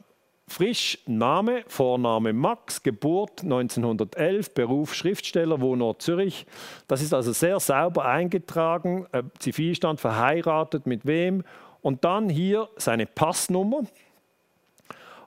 Frisch, 0.46 0.98
Name, 1.04 1.64
Vorname 1.66 2.32
Max, 2.32 2.82
Geburt 2.82 3.42
1911, 3.42 4.54
Beruf 4.54 4.94
Schriftsteller, 4.94 5.60
Wohnort 5.60 6.00
Zürich. 6.00 6.46
Das 6.86 7.02
ist 7.02 7.12
also 7.12 7.32
sehr 7.32 7.60
sauber 7.60 8.06
eingetragen, 8.06 9.06
äh, 9.12 9.22
Zivilstand 9.38 10.00
verheiratet 10.00 10.86
mit 10.86 11.04
wem. 11.04 11.44
Und 11.82 12.06
dann 12.06 12.30
hier 12.30 12.70
seine 12.78 13.04
Passnummer. 13.04 13.82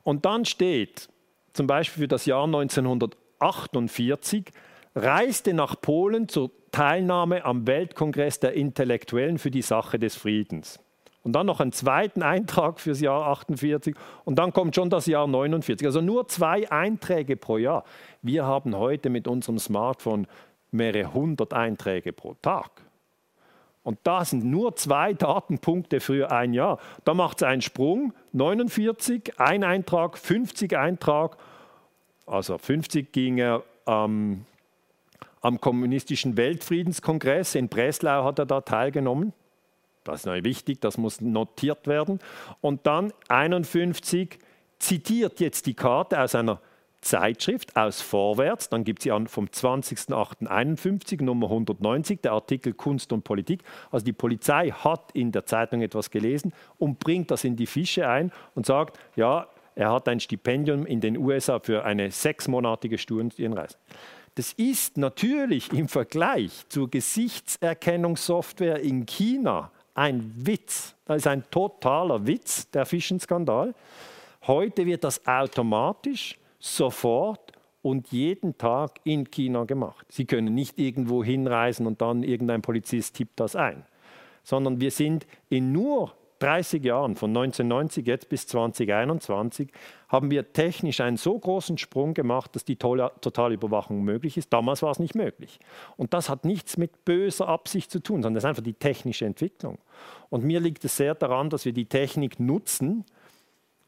Und 0.04 0.26
dann 0.26 0.46
steht 0.46 1.10
zum 1.54 1.68
Beispiel 1.68 2.04
für 2.04 2.08
das 2.08 2.26
Jahr 2.26 2.46
1948, 2.46 4.52
reiste 4.96 5.54
nach 5.54 5.80
Polen 5.82 6.28
zur 6.28 6.50
Teilnahme 6.72 7.46
am 7.46 7.68
Weltkongress 7.68 8.40
der 8.40 8.54
Intellektuellen 8.54 9.38
für 9.38 9.52
die 9.52 9.62
Sache 9.62 10.00
des 10.00 10.16
Friedens 10.16 10.80
und 11.24 11.34
dann 11.34 11.46
noch 11.46 11.60
einen 11.60 11.72
zweiten 11.72 12.24
Eintrag 12.24 12.80
fürs 12.80 13.00
Jahr 13.00 13.28
48 13.28 13.96
und 14.26 14.40
dann 14.40 14.54
kommt 14.54 14.76
schon 14.76 14.90
das 14.90 15.06
Jahr 15.06 15.28
49. 15.28 15.86
Also 15.86 16.02
nur 16.02 16.28
zwei 16.28 16.70
Einträge 16.72 17.38
pro 17.38 17.58
Jahr. 17.58 17.84
Wir 18.22 18.46
haben 18.46 18.76
heute 18.76 19.10
mit 19.10 19.28
unserem 19.28 19.60
Smartphone 19.60 20.28
mehrere 20.72 21.14
hundert 21.14 21.54
Einträge 21.54 22.14
pro 22.14 22.34
Tag. 22.36 22.72
Und 23.84 24.00
da 24.04 24.24
sind 24.26 24.46
nur 24.46 24.76
zwei 24.76 25.14
Datenpunkte 25.14 26.00
für 26.00 26.32
ein 26.32 26.54
Jahr. 26.54 26.80
Da 27.04 27.14
macht 27.14 27.38
es 27.38 27.44
einen 27.44 27.62
Sprung, 27.62 28.14
49, 28.34 29.40
ein 29.40 29.64
Eintrag, 29.64 30.18
50 30.18 30.78
Eintrag. 30.78 31.38
Also 32.28 32.58
50 32.58 33.12
ging 33.12 33.40
er 33.40 33.64
ähm, 33.88 34.46
am 35.42 35.60
Kommunistischen 35.60 36.38
Weltfriedenskongress 36.38 37.56
in 37.56 37.68
Breslau 37.68 38.24
hat 38.24 38.38
er 38.38 38.46
da 38.46 38.62
teilgenommen. 38.62 39.34
Das 40.04 40.26
ist 40.26 40.44
wichtig, 40.44 40.82
das 40.82 40.98
muss 40.98 41.22
notiert 41.22 41.88
werden. 41.88 42.20
Und 42.62 42.86
dann 42.86 43.12
51 43.28 44.40
zitiert 44.80 45.40
jetzt 45.40 45.66
die 45.66 45.74
Karte 45.74 46.22
aus 46.22 46.36
einer 46.36 46.60
Zeitschrift 47.02 47.76
aus 47.76 48.02
Vorwärts, 48.02 48.70
dann 48.70 48.84
gibt 48.84 49.02
sie 49.02 49.12
an 49.12 49.28
vom 49.28 49.46
20.08.51, 49.46 51.24
Nummer 51.24 51.48
190, 51.48 52.22
der 52.22 52.34
Artikel 52.34 52.74
Kunst 52.74 53.12
und 53.12 53.24
Politik. 53.24 53.64
Also 53.92 54.06
die 54.06 54.14
Polizei 54.14 54.70
hat 54.70 55.12
in 55.14 55.32
der 55.32 55.46
Zeitung 55.46 55.82
etwas 55.82 56.12
gelesen 56.12 56.54
und 56.78 57.00
bringt 57.00 57.32
das 57.32 57.44
in 57.44 57.56
die 57.56 57.66
Fische 57.66 58.08
ein 58.08 58.32
und 58.56 58.66
sagt, 58.66 59.00
ja, 59.16 59.48
er 59.76 59.92
hat 59.92 60.08
ein 60.08 60.20
Stipendium 60.20 60.86
in 60.86 61.02
den 61.02 61.18
USA 61.18 61.60
für 61.60 61.84
eine 61.84 62.12
sechsmonatige 62.12 62.98
Studienreise. 62.98 63.78
Das 64.36 64.54
ist 64.54 64.98
natürlich 64.98 65.74
im 65.74 65.88
Vergleich 65.88 66.52
zur 66.70 66.90
Gesichtserkennungssoftware 66.90 68.80
in 68.80 69.06
China 69.06 69.72
ein 69.94 70.32
Witz. 70.36 70.96
Das 71.06 71.18
ist 71.18 71.28
ein 71.28 71.44
totaler 71.52 72.26
Witz, 72.26 72.70
der 72.72 72.86
Fischenskandal. 72.86 73.74
Heute 74.48 74.86
wird 74.86 75.04
das 75.04 75.26
automatisch, 75.28 76.40
sofort 76.62 77.52
und 77.82 78.12
jeden 78.12 78.58
Tag 78.58 79.00
in 79.04 79.30
China 79.30 79.66
gemacht. 79.66 80.06
Sie 80.10 80.26
können 80.26 80.54
nicht 80.54 80.80
irgendwo 80.80 81.24
hinreisen 81.24 81.88
und 81.88 82.02
dann 82.02 82.24
irgendein 82.24 82.62
Polizist 82.62 83.16
tippt 83.16 83.40
das 83.40 83.56
ein, 83.56 83.86
sondern 84.44 84.80
wir 84.80 84.92
sind 84.92 85.26
in 85.50 85.72
nur 85.72 86.14
30 86.42 86.84
Jahren, 86.84 87.16
von 87.16 87.30
1990 87.30 88.08
jetzt 88.08 88.28
bis 88.28 88.48
2021, 88.48 89.70
haben 90.10 90.32
wir 90.32 90.54
technisch 90.54 91.00
einen 91.00 91.18
so 91.18 91.38
großen 91.38 91.78
Sprung 91.78 92.16
gemacht, 92.16 92.56
dass 92.56 92.66
die 92.66 92.78
Totalüberwachung 92.78 94.02
möglich 94.02 94.38
ist. 94.38 94.52
Damals 94.52 94.82
war 94.82 94.90
es 94.90 94.98
nicht 94.98 95.14
möglich. 95.14 95.60
Und 95.98 96.16
das 96.16 96.30
hat 96.30 96.44
nichts 96.44 96.78
mit 96.78 97.06
böser 97.06 97.48
Absicht 97.48 97.92
zu 97.92 98.00
tun, 98.00 98.24
sondern 98.24 98.36
das 98.36 98.44
ist 98.44 98.50
einfach 98.50 98.64
die 98.64 98.74
technische 98.74 99.26
Entwicklung. 99.26 99.78
Und 100.30 100.44
mir 100.44 100.60
liegt 100.60 100.84
es 100.84 100.98
sehr 100.98 101.14
daran, 101.14 101.52
dass 101.52 101.66
wir 101.66 101.74
die 101.74 101.86
Technik 101.86 102.40
nutzen, 102.40 103.06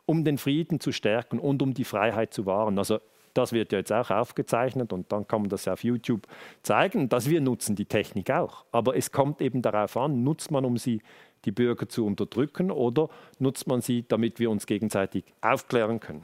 um 0.06 0.24
den 0.24 0.38
Frieden 0.38 0.80
zu 0.80 0.92
stärken 0.92 1.40
und 1.40 1.62
um 1.62 1.74
die 1.74 1.86
Freiheit 1.86 2.34
zu 2.34 2.46
wahren. 2.46 2.78
Also 2.78 3.00
das 3.34 3.52
wird 3.52 3.72
ja 3.72 3.80
jetzt 3.80 3.92
auch 3.92 4.12
aufgezeichnet 4.12 4.94
und 4.94 5.12
dann 5.12 5.28
kann 5.28 5.42
man 5.42 5.50
das 5.50 5.68
auf 5.68 5.84
YouTube 5.84 6.28
zeigen, 6.62 7.10
dass 7.10 7.30
wir 7.30 7.42
nutzen 7.42 7.76
die 7.76 7.86
Technik 7.86 8.30
auch. 8.30 8.66
Aber 8.72 8.96
es 8.96 9.12
kommt 9.12 9.42
eben 9.42 9.62
darauf 9.62 9.98
an, 9.98 10.24
nutzt 10.24 10.52
man, 10.52 10.66
um 10.66 10.78
sie 10.78 11.02
die 11.46 11.52
Bürger 11.52 11.90
zu 11.90 12.06
unterdrücken 12.06 12.72
oder 12.72 13.10
nutzt 13.40 13.68
man 13.68 13.82
sie, 13.82 14.06
damit 14.08 14.40
wir 14.40 14.50
uns 14.50 14.66
gegenseitig 14.66 15.26
aufklären 15.42 16.00
können? 16.00 16.24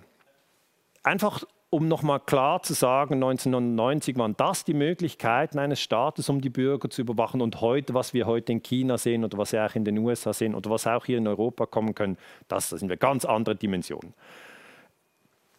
Einfach 1.04 1.44
um 1.72 1.88
nochmal 1.88 2.20
klar 2.20 2.64
zu 2.64 2.74
sagen, 2.74 3.16
1990 3.16 4.18
waren 4.18 4.36
das 4.36 4.64
die 4.64 4.74
Möglichkeiten 4.74 5.60
eines 5.60 5.80
Staates, 5.80 6.28
um 6.30 6.41
die 6.41 6.50
Bürger 6.50 6.90
zu 6.90 7.02
überwachen. 7.02 7.41
Und 7.41 7.62
heute, 7.62 7.94
was 7.94 8.14
wir 8.14 8.26
heute 8.26 8.52
in 8.52 8.64
China 8.64 8.98
sehen 8.98 9.24
oder 9.24 9.38
was 9.38 9.52
wir 9.52 9.66
auch 9.66 9.76
in 9.76 9.86
den 9.86 9.98
USA 10.00 10.34
sehen 10.34 10.56
oder 10.56 10.70
was 10.72 10.88
auch 10.88 11.06
hier 11.06 11.20
in 11.20 11.28
Europa 11.28 11.68
kommen 11.68 11.94
können, 11.94 12.18
das 12.48 12.70
sind 12.70 12.90
wir 12.90 12.98
ganz 12.98 13.24
andere 13.24 13.56
Dimensionen. 13.56 14.14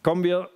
Kommen 0.03 0.23
wir 0.23 0.49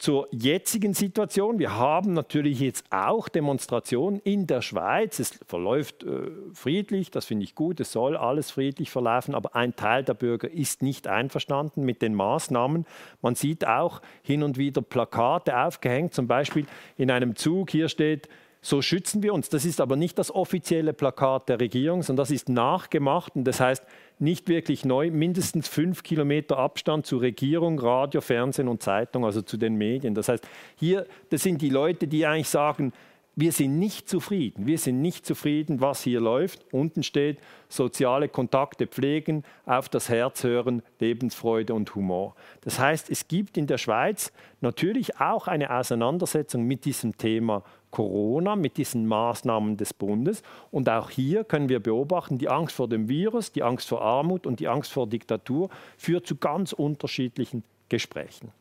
zur 0.00 0.28
jetzigen 0.32 0.94
Situation. 0.94 1.58
Wir 1.58 1.76
haben 1.76 2.14
natürlich 2.14 2.58
jetzt 2.58 2.86
auch 2.90 3.28
Demonstrationen 3.28 4.18
in 4.20 4.46
der 4.46 4.62
Schweiz. 4.62 5.18
Es 5.18 5.38
verläuft 5.46 6.04
äh, 6.04 6.30
friedlich, 6.54 7.10
das 7.10 7.26
finde 7.26 7.44
ich 7.44 7.54
gut. 7.54 7.80
Es 7.80 7.92
soll 7.92 8.16
alles 8.16 8.50
friedlich 8.50 8.90
verlaufen, 8.90 9.34
aber 9.34 9.54
ein 9.54 9.76
Teil 9.76 10.02
der 10.02 10.14
Bürger 10.14 10.50
ist 10.50 10.82
nicht 10.82 11.06
einverstanden 11.06 11.84
mit 11.84 12.00
den 12.00 12.14
Maßnahmen. 12.14 12.86
Man 13.20 13.34
sieht 13.34 13.66
auch 13.66 14.00
hin 14.22 14.42
und 14.42 14.56
wieder 14.56 14.80
Plakate 14.80 15.56
aufgehängt, 15.58 16.14
zum 16.14 16.26
Beispiel 16.26 16.64
in 16.96 17.10
einem 17.10 17.36
Zug. 17.36 17.70
Hier 17.70 17.90
steht, 17.90 18.30
so 18.62 18.80
schützen 18.80 19.22
wir 19.22 19.34
uns. 19.34 19.50
Das 19.50 19.66
ist 19.66 19.82
aber 19.82 19.96
nicht 19.96 20.18
das 20.18 20.34
offizielle 20.34 20.94
Plakat 20.94 21.50
der 21.50 21.60
Regierung, 21.60 22.02
sondern 22.02 22.22
das 22.22 22.30
ist 22.30 22.48
nachgemacht 22.48 23.36
und 23.36 23.44
das 23.44 23.60
heißt 23.60 23.84
nicht 24.20 24.48
wirklich 24.48 24.84
neu. 24.84 25.10
Mindestens 25.10 25.68
fünf 25.68 26.02
Kilometer 26.02 26.58
Abstand 26.58 27.06
zur 27.06 27.22
Regierung, 27.22 27.78
Radio, 27.78 28.20
Fernsehen 28.20 28.68
und 28.68 28.82
Zeitung, 28.82 29.24
also 29.24 29.42
zu 29.42 29.56
den 29.56 29.76
Medien. 29.76 30.14
Das 30.14 30.28
heißt, 30.28 30.46
hier, 30.76 31.06
das 31.30 31.42
sind 31.42 31.62
die 31.62 31.70
Leute, 31.70 32.06
die 32.06 32.26
eigentlich 32.26 32.48
sagen, 32.48 32.92
wir 33.36 33.52
sind 33.52 33.78
nicht 33.78 34.08
zufrieden. 34.08 34.66
Wir 34.66 34.76
sind 34.76 35.00
nicht 35.00 35.24
zufrieden, 35.24 35.80
was 35.80 36.02
hier 36.02 36.20
läuft. 36.20 36.66
Unten 36.72 37.02
steht, 37.02 37.38
soziale 37.68 38.28
Kontakte 38.28 38.86
pflegen, 38.86 39.44
auf 39.64 39.88
das 39.88 40.08
Herz 40.08 40.44
hören, 40.44 40.82
Lebensfreude 40.98 41.72
und 41.72 41.94
Humor. 41.94 42.34
Das 42.60 42.78
heißt, 42.78 43.08
es 43.08 43.28
gibt 43.28 43.56
in 43.56 43.66
der 43.66 43.78
Schweiz 43.78 44.32
natürlich 44.60 45.20
auch 45.20 45.46
eine 45.48 45.70
Auseinandersetzung 45.70 46.64
mit 46.64 46.84
diesem 46.84 47.16
Thema 47.16 47.62
Corona, 47.90 48.56
mit 48.56 48.76
diesen 48.76 49.06
Maßnahmen 49.06 49.76
des 49.76 49.94
Bundes. 49.94 50.42
Und 50.70 50.88
auch 50.88 51.10
hier 51.10 51.44
können 51.44 51.68
wir 51.68 51.80
beobachten, 51.80 52.38
die 52.38 52.48
Angst 52.48 52.76
vor 52.76 52.88
dem 52.88 53.08
Virus, 53.08 53.52
die 53.52 53.62
Angst 53.62 53.88
vor 53.88 54.02
Armut 54.02 54.46
und 54.46 54.60
die 54.60 54.68
Angst 54.68 54.92
vor 54.92 55.06
Diktatur 55.06 55.70
führt 55.96 56.26
zu 56.26 56.36
ganz 56.36 56.72
unterschiedlichen 56.72 57.64
Gesprächen. 57.88 58.52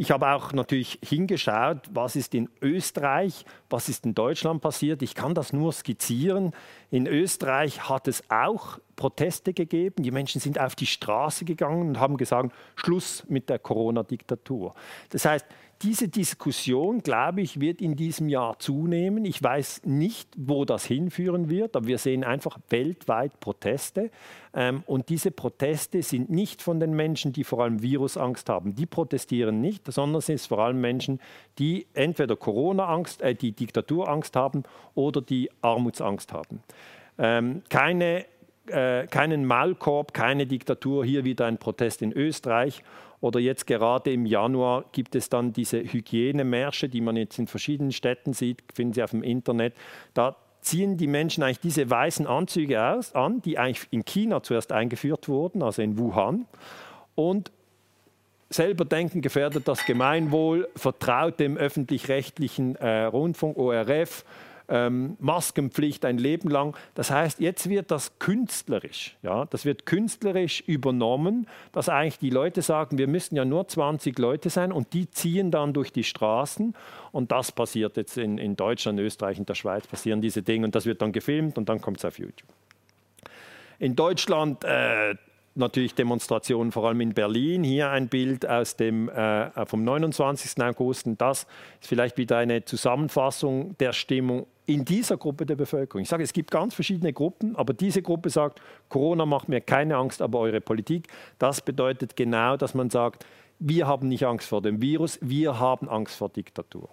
Ich 0.00 0.10
habe 0.10 0.32
auch 0.32 0.54
natürlich 0.54 0.98
hingeschaut, 1.04 1.90
was 1.92 2.16
ist 2.16 2.34
in 2.34 2.48
Österreich, 2.62 3.44
was 3.68 3.90
ist 3.90 4.06
in 4.06 4.14
Deutschland 4.14 4.62
passiert. 4.62 5.02
Ich 5.02 5.14
kann 5.14 5.34
das 5.34 5.52
nur 5.52 5.74
skizzieren. 5.74 6.52
In 6.90 7.06
Österreich 7.06 7.86
hat 7.86 8.08
es 8.08 8.24
auch 8.30 8.78
Proteste 8.96 9.52
gegeben. 9.52 10.02
Die 10.02 10.10
Menschen 10.10 10.40
sind 10.40 10.58
auf 10.58 10.74
die 10.74 10.86
Straße 10.86 11.44
gegangen 11.44 11.88
und 11.88 12.00
haben 12.00 12.16
gesagt, 12.16 12.50
Schluss 12.76 13.24
mit 13.28 13.50
der 13.50 13.58
Corona-Diktatur. 13.58 14.74
Das 15.10 15.26
heißt, 15.26 15.44
diese 15.82 16.08
Diskussion, 16.08 17.02
glaube 17.02 17.40
ich, 17.40 17.58
wird 17.58 17.80
in 17.80 17.96
diesem 17.96 18.28
Jahr 18.28 18.58
zunehmen. 18.58 19.24
Ich 19.24 19.42
weiß 19.42 19.82
nicht, 19.84 20.28
wo 20.36 20.66
das 20.66 20.84
hinführen 20.84 21.48
wird, 21.48 21.74
aber 21.74 21.86
wir 21.86 21.96
sehen 21.96 22.22
einfach 22.22 22.58
weltweit 22.68 23.40
Proteste. 23.40 24.10
Ähm, 24.52 24.82
und 24.86 25.08
diese 25.08 25.30
Proteste 25.30 26.02
sind 26.02 26.28
nicht 26.28 26.60
von 26.60 26.80
den 26.80 26.94
Menschen, 26.94 27.32
die 27.32 27.44
vor 27.44 27.62
allem 27.62 27.82
Virusangst 27.82 28.50
haben. 28.50 28.74
Die 28.74 28.86
protestieren 28.86 29.62
nicht, 29.62 29.90
sondern 29.90 30.18
es 30.18 30.26
sind 30.26 30.40
vor 30.40 30.58
allem 30.58 30.80
Menschen, 30.80 31.18
die 31.58 31.86
entweder 31.94 32.36
Corona-Angst, 32.36 33.22
äh, 33.22 33.34
die 33.34 33.52
Diktaturangst 33.52 34.36
haben 34.36 34.64
oder 34.94 35.22
die 35.22 35.50
Armutsangst 35.62 36.32
haben. 36.32 36.62
Ähm, 37.18 37.62
keine 37.70 38.26
äh, 38.66 39.06
keinen 39.06 39.46
Maulkorb, 39.46 40.14
keine 40.14 40.46
Diktatur, 40.46 41.04
hier 41.04 41.24
wieder 41.24 41.46
ein 41.46 41.58
Protest 41.58 42.02
in 42.02 42.12
Österreich. 42.12 42.82
Oder 43.20 43.40
jetzt 43.40 43.66
gerade 43.66 44.12
im 44.12 44.24
Januar 44.24 44.84
gibt 44.92 45.14
es 45.14 45.28
dann 45.28 45.52
diese 45.52 45.80
Hygienemärsche, 45.82 46.88
die 46.88 47.00
man 47.00 47.16
jetzt 47.16 47.38
in 47.38 47.46
verschiedenen 47.46 47.92
Städten 47.92 48.32
sieht, 48.32 48.62
finden 48.72 48.94
Sie 48.94 49.02
auf 49.02 49.10
dem 49.10 49.22
Internet. 49.22 49.74
Da 50.14 50.36
ziehen 50.62 50.96
die 50.96 51.06
Menschen 51.06 51.42
eigentlich 51.42 51.60
diese 51.60 51.88
weißen 51.88 52.26
Anzüge 52.26 52.82
aus, 52.82 53.14
an, 53.14 53.42
die 53.42 53.58
eigentlich 53.58 53.86
in 53.90 54.04
China 54.04 54.42
zuerst 54.42 54.72
eingeführt 54.72 55.28
wurden, 55.28 55.62
also 55.62 55.82
in 55.82 55.98
Wuhan. 55.98 56.46
Und 57.14 57.50
selber 58.48 58.84
denken 58.84 59.20
gefährdet 59.20 59.68
das 59.68 59.84
Gemeinwohl, 59.86 60.68
vertraut 60.76 61.38
dem 61.40 61.56
öffentlich-rechtlichen 61.56 62.76
äh, 62.76 63.04
Rundfunk, 63.04 63.56
ORF, 63.56 64.24
ähm, 64.70 65.16
Maskenpflicht 65.18 66.04
ein 66.04 66.16
Leben 66.16 66.48
lang. 66.48 66.76
Das 66.94 67.10
heißt, 67.10 67.40
jetzt 67.40 67.68
wird 67.68 67.90
das 67.90 68.18
künstlerisch, 68.18 69.16
ja, 69.22 69.44
das 69.46 69.64
wird 69.64 69.84
künstlerisch 69.84 70.62
übernommen, 70.66 71.46
dass 71.72 71.88
eigentlich 71.88 72.18
die 72.18 72.30
Leute 72.30 72.62
sagen, 72.62 72.96
wir 72.96 73.08
müssen 73.08 73.36
ja 73.36 73.44
nur 73.44 73.68
20 73.68 74.18
Leute 74.18 74.48
sein 74.48 74.72
und 74.72 74.92
die 74.92 75.10
ziehen 75.10 75.50
dann 75.50 75.72
durch 75.72 75.92
die 75.92 76.04
Straßen 76.04 76.74
und 77.12 77.32
das 77.32 77.52
passiert 77.52 77.96
jetzt 77.96 78.16
in, 78.16 78.38
in 78.38 78.56
Deutschland, 78.56 78.98
Österreich 79.00 79.38
und 79.38 79.48
der 79.48 79.54
Schweiz 79.54 79.86
passieren 79.86 80.22
diese 80.22 80.42
Dinge 80.42 80.66
und 80.66 80.74
das 80.74 80.86
wird 80.86 81.02
dann 81.02 81.12
gefilmt 81.12 81.58
und 81.58 81.68
dann 81.68 81.80
kommt 81.80 81.98
es 81.98 82.04
auf 82.04 82.18
YouTube. 82.18 82.48
In 83.78 83.96
Deutschland 83.96 84.62
äh, 84.64 85.14
natürlich 85.54 85.94
Demonstrationen, 85.94 86.72
vor 86.72 86.86
allem 86.86 87.00
in 87.00 87.14
Berlin. 87.14 87.64
Hier 87.64 87.90
ein 87.90 88.08
Bild 88.08 88.48
aus 88.48 88.76
dem, 88.76 89.08
äh, 89.08 89.66
vom 89.66 89.84
29. 89.84 90.62
August. 90.62 91.06
Und 91.06 91.20
das 91.20 91.46
ist 91.80 91.88
vielleicht 91.88 92.16
wieder 92.16 92.38
eine 92.38 92.64
Zusammenfassung 92.64 93.76
der 93.78 93.92
Stimmung 93.92 94.46
in 94.66 94.84
dieser 94.84 95.16
Gruppe 95.16 95.46
der 95.46 95.56
Bevölkerung. 95.56 96.02
Ich 96.02 96.08
sage, 96.08 96.22
es 96.22 96.32
gibt 96.32 96.50
ganz 96.50 96.74
verschiedene 96.74 97.12
Gruppen, 97.12 97.56
aber 97.56 97.74
diese 97.74 98.02
Gruppe 98.02 98.30
sagt, 98.30 98.60
Corona 98.88 99.26
macht 99.26 99.48
mir 99.48 99.60
keine 99.60 99.96
Angst, 99.96 100.22
aber 100.22 100.38
eure 100.38 100.60
Politik. 100.60 101.08
Das 101.38 101.60
bedeutet 101.60 102.14
genau, 102.14 102.56
dass 102.56 102.74
man 102.74 102.88
sagt, 102.88 103.26
wir 103.58 103.86
haben 103.86 104.08
nicht 104.08 104.24
Angst 104.24 104.48
vor 104.48 104.62
dem 104.62 104.80
Virus, 104.80 105.18
wir 105.20 105.58
haben 105.58 105.88
Angst 105.88 106.16
vor 106.16 106.28
Diktatur. 106.28 106.88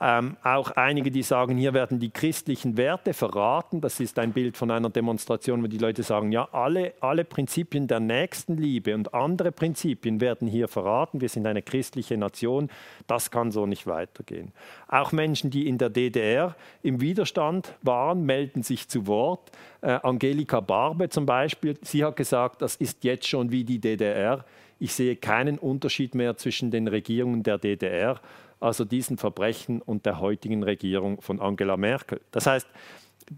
Ähm, 0.00 0.36
auch 0.44 0.70
einige, 0.72 1.10
die 1.10 1.24
sagen, 1.24 1.56
hier 1.56 1.74
werden 1.74 1.98
die 1.98 2.10
christlichen 2.10 2.76
Werte 2.76 3.12
verraten. 3.12 3.80
Das 3.80 3.98
ist 3.98 4.18
ein 4.20 4.32
Bild 4.32 4.56
von 4.56 4.70
einer 4.70 4.90
Demonstration, 4.90 5.62
wo 5.62 5.66
die 5.66 5.78
Leute 5.78 6.04
sagen, 6.04 6.30
ja, 6.30 6.48
alle, 6.52 6.94
alle 7.00 7.24
Prinzipien 7.24 7.88
der 7.88 7.98
Nächstenliebe 7.98 8.94
und 8.94 9.12
andere 9.12 9.50
Prinzipien 9.50 10.20
werden 10.20 10.46
hier 10.46 10.68
verraten. 10.68 11.20
Wir 11.20 11.28
sind 11.28 11.46
eine 11.46 11.62
christliche 11.62 12.16
Nation. 12.16 12.70
Das 13.08 13.32
kann 13.32 13.50
so 13.50 13.66
nicht 13.66 13.88
weitergehen. 13.88 14.52
Auch 14.86 15.10
Menschen, 15.10 15.50
die 15.50 15.66
in 15.66 15.78
der 15.78 15.90
DDR 15.90 16.54
im 16.84 17.00
Widerstand 17.00 17.74
waren, 17.82 18.24
melden 18.24 18.62
sich 18.62 18.88
zu 18.88 19.08
Wort. 19.08 19.50
Äh, 19.80 19.98
Angelika 20.02 20.60
Barbe 20.60 21.08
zum 21.08 21.26
Beispiel, 21.26 21.76
sie 21.82 22.04
hat 22.04 22.14
gesagt, 22.14 22.62
das 22.62 22.76
ist 22.76 23.02
jetzt 23.02 23.26
schon 23.26 23.50
wie 23.50 23.64
die 23.64 23.80
DDR. 23.80 24.44
Ich 24.78 24.94
sehe 24.94 25.16
keinen 25.16 25.58
Unterschied 25.58 26.14
mehr 26.14 26.36
zwischen 26.36 26.70
den 26.70 26.86
Regierungen 26.86 27.42
der 27.42 27.58
DDR 27.58 28.20
also 28.60 28.84
diesen 28.84 29.18
Verbrechen 29.18 29.82
und 29.82 30.06
der 30.06 30.20
heutigen 30.20 30.62
Regierung 30.62 31.20
von 31.20 31.40
Angela 31.40 31.76
Merkel. 31.76 32.20
Das 32.30 32.46
heißt, 32.46 32.66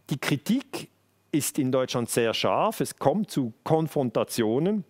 die 0.09 0.18
Kritik 0.18 0.88
ist 1.32 1.59
in 1.59 1.72
Deutschland 1.72 2.09
sehr 2.10 2.34
scharf, 2.34 2.80
es 2.80 2.97
kommt 2.97 3.30
zu 3.30 3.52
Konfrontationen. 3.64 4.84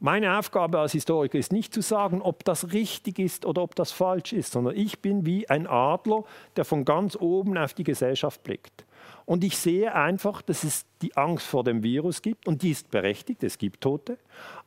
Meine 0.00 0.38
Aufgabe 0.38 0.80
als 0.80 0.92
Historiker 0.92 1.38
ist 1.38 1.52
nicht 1.52 1.72
zu 1.72 1.80
sagen, 1.80 2.20
ob 2.20 2.44
das 2.44 2.72
richtig 2.72 3.18
ist 3.18 3.46
oder 3.46 3.62
ob 3.62 3.74
das 3.74 3.92
falsch 3.92 4.32
ist, 4.32 4.52
sondern 4.52 4.76
ich 4.76 5.00
bin 5.00 5.24
wie 5.24 5.48
ein 5.48 5.66
Adler, 5.66 6.24
der 6.56 6.64
von 6.64 6.84
ganz 6.84 7.16
oben 7.16 7.56
auf 7.56 7.74
die 7.74 7.84
Gesellschaft 7.84 8.42
blickt. 8.42 8.84
Und 9.24 9.44
ich 9.44 9.56
sehe 9.56 9.94
einfach, 9.94 10.42
dass 10.42 10.64
es 10.64 10.84
die 11.00 11.16
Angst 11.16 11.46
vor 11.46 11.64
dem 11.64 11.82
Virus 11.82 12.20
gibt 12.20 12.46
und 12.46 12.62
die 12.62 12.70
ist 12.70 12.90
berechtigt, 12.90 13.42
es 13.44 13.56
gibt 13.56 13.80
Tote. 13.80 14.18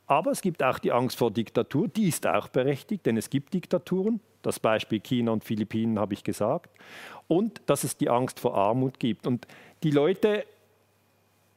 Aber 0.06 0.30
es 0.32 0.40
gibt 0.40 0.62
auch 0.62 0.78
die 0.78 0.90
Angst 0.90 1.16
vor 1.16 1.30
Diktatur, 1.30 1.86
die 1.86 2.08
ist 2.08 2.26
auch 2.26 2.48
berechtigt, 2.48 3.06
denn 3.06 3.16
es 3.16 3.30
gibt 3.30 3.54
Diktaturen. 3.54 4.20
Das 4.48 4.60
Beispiel 4.60 5.00
China 5.00 5.32
und 5.32 5.44
Philippinen 5.44 5.98
habe 5.98 6.14
ich 6.14 6.24
gesagt. 6.24 6.70
Und 7.26 7.60
dass 7.66 7.84
es 7.84 7.98
die 7.98 8.08
Angst 8.08 8.40
vor 8.40 8.56
Armut 8.56 8.98
gibt. 8.98 9.26
Und 9.26 9.46
die 9.82 9.90
Leute 9.90 10.46